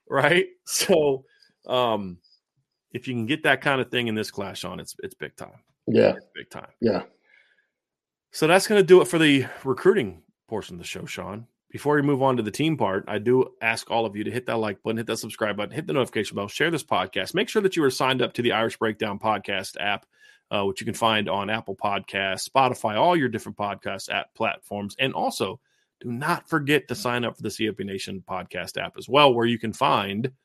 right? 0.08 0.46
So, 0.64 1.24
um, 1.66 2.18
if 2.92 3.08
you 3.08 3.14
can 3.14 3.26
get 3.26 3.42
that 3.44 3.62
kind 3.62 3.80
of 3.80 3.90
thing 3.90 4.06
in 4.06 4.14
this 4.14 4.30
clash 4.30 4.64
on, 4.64 4.78
it's 4.78 4.94
it's 5.02 5.14
big 5.14 5.34
time. 5.34 5.58
Yeah, 5.88 6.14
it's 6.16 6.26
big 6.34 6.50
time. 6.50 6.70
Yeah. 6.80 7.02
So 8.34 8.48
that's 8.48 8.66
going 8.66 8.80
to 8.80 8.86
do 8.86 9.00
it 9.00 9.06
for 9.06 9.16
the 9.16 9.46
recruiting 9.62 10.20
portion 10.48 10.74
of 10.74 10.80
the 10.80 10.84
show, 10.84 11.06
Sean. 11.06 11.46
Before 11.70 11.94
we 11.94 12.02
move 12.02 12.20
on 12.20 12.36
to 12.36 12.42
the 12.42 12.50
team 12.50 12.76
part, 12.76 13.04
I 13.06 13.18
do 13.18 13.54
ask 13.62 13.88
all 13.92 14.04
of 14.04 14.16
you 14.16 14.24
to 14.24 14.30
hit 14.30 14.44
that 14.46 14.58
like 14.58 14.82
button, 14.82 14.96
hit 14.96 15.06
that 15.06 15.18
subscribe 15.18 15.56
button, 15.56 15.72
hit 15.72 15.86
the 15.86 15.92
notification 15.92 16.34
bell, 16.34 16.48
share 16.48 16.72
this 16.72 16.82
podcast. 16.82 17.32
Make 17.34 17.48
sure 17.48 17.62
that 17.62 17.76
you 17.76 17.84
are 17.84 17.90
signed 17.90 18.22
up 18.22 18.32
to 18.32 18.42
the 18.42 18.50
Irish 18.50 18.76
Breakdown 18.76 19.20
podcast 19.20 19.76
app, 19.78 20.04
uh, 20.50 20.64
which 20.64 20.80
you 20.80 20.84
can 20.84 20.94
find 20.94 21.28
on 21.28 21.48
Apple 21.48 21.76
Podcasts, 21.76 22.48
Spotify, 22.48 22.96
all 22.96 23.16
your 23.16 23.28
different 23.28 23.56
podcast 23.56 24.12
app 24.12 24.34
platforms. 24.34 24.96
And 24.98 25.14
also, 25.14 25.60
do 26.00 26.10
not 26.10 26.48
forget 26.48 26.88
to 26.88 26.96
sign 26.96 27.24
up 27.24 27.36
for 27.36 27.42
the 27.42 27.50
CFB 27.50 27.86
Nation 27.86 28.24
podcast 28.28 28.82
app 28.82 28.96
as 28.98 29.08
well, 29.08 29.32
where 29.32 29.46
you 29.46 29.58
can 29.58 29.72
find– 29.72 30.32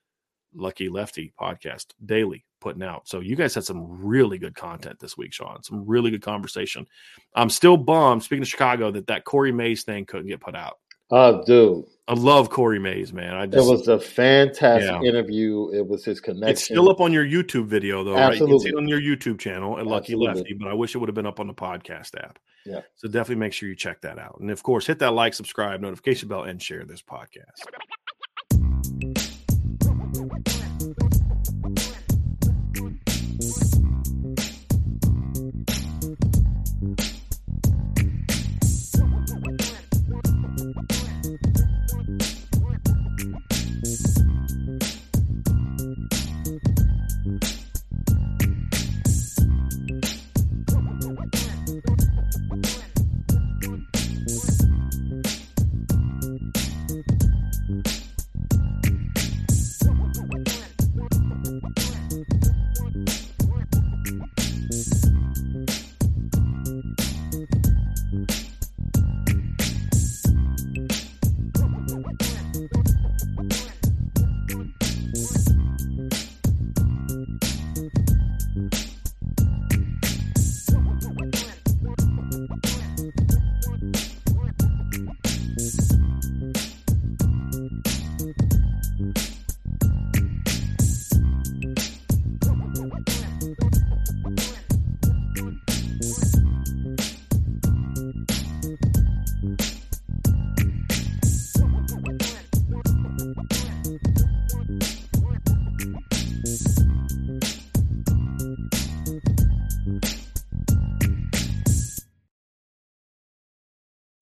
Lucky 0.53 0.89
Lefty 0.89 1.33
podcast 1.39 1.87
daily 2.05 2.45
putting 2.59 2.83
out. 2.83 3.07
So 3.07 3.19
you 3.19 3.35
guys 3.35 3.55
had 3.55 3.63
some 3.63 3.85
really 4.05 4.37
good 4.37 4.55
content 4.55 4.99
this 4.99 5.17
week, 5.17 5.33
Sean. 5.33 5.63
Some 5.63 5.85
really 5.85 6.11
good 6.11 6.21
conversation. 6.21 6.87
I'm 7.35 7.49
still 7.49 7.77
bummed, 7.77 8.23
speaking 8.23 8.43
of 8.43 8.47
Chicago, 8.47 8.91
that 8.91 9.07
that 9.07 9.25
Corey 9.25 9.51
Mays 9.51 9.83
thing 9.83 10.05
couldn't 10.05 10.27
get 10.27 10.41
put 10.41 10.55
out. 10.55 10.77
Oh, 11.11 11.43
dude. 11.43 11.85
I 12.07 12.13
love 12.13 12.49
Corey 12.49 12.79
Mays, 12.79 13.11
man. 13.13 13.35
I 13.35 13.45
just, 13.47 13.67
it 13.67 13.71
was 13.71 13.87
a 13.87 13.99
fantastic 13.99 14.89
yeah. 14.89 15.09
interview. 15.09 15.71
It 15.73 15.87
was 15.87 16.05
his 16.05 16.19
connection. 16.19 16.49
It's 16.49 16.63
still 16.63 16.89
up 16.89 17.01
on 17.01 17.11
your 17.11 17.25
YouTube 17.25 17.65
video, 17.65 18.03
though, 18.03 18.15
Absolutely. 18.17 18.29
right? 18.29 18.49
You 18.49 18.55
can 18.55 18.59
see 18.59 18.69
it 18.69 18.75
on 18.75 18.87
your 18.87 19.01
YouTube 19.01 19.39
channel 19.39 19.79
at 19.79 19.87
Lucky 19.87 20.13
Absolutely. 20.13 20.41
Lefty, 20.41 20.53
but 20.53 20.67
I 20.67 20.73
wish 20.73 20.93
it 20.93 20.99
would 20.99 21.09
have 21.09 21.15
been 21.15 21.25
up 21.25 21.39
on 21.39 21.47
the 21.47 21.53
podcast 21.53 22.15
app. 22.19 22.37
Yeah. 22.65 22.81
So 22.95 23.07
definitely 23.07 23.37
make 23.37 23.53
sure 23.53 23.69
you 23.69 23.75
check 23.75 24.01
that 24.01 24.19
out. 24.19 24.37
And 24.39 24.51
of 24.51 24.61
course, 24.61 24.85
hit 24.85 24.99
that 24.99 25.13
like, 25.13 25.33
subscribe, 25.33 25.81
notification 25.81 26.29
bell, 26.29 26.43
and 26.43 26.61
share 26.61 26.85
this 26.85 27.01
podcast. 27.01 27.63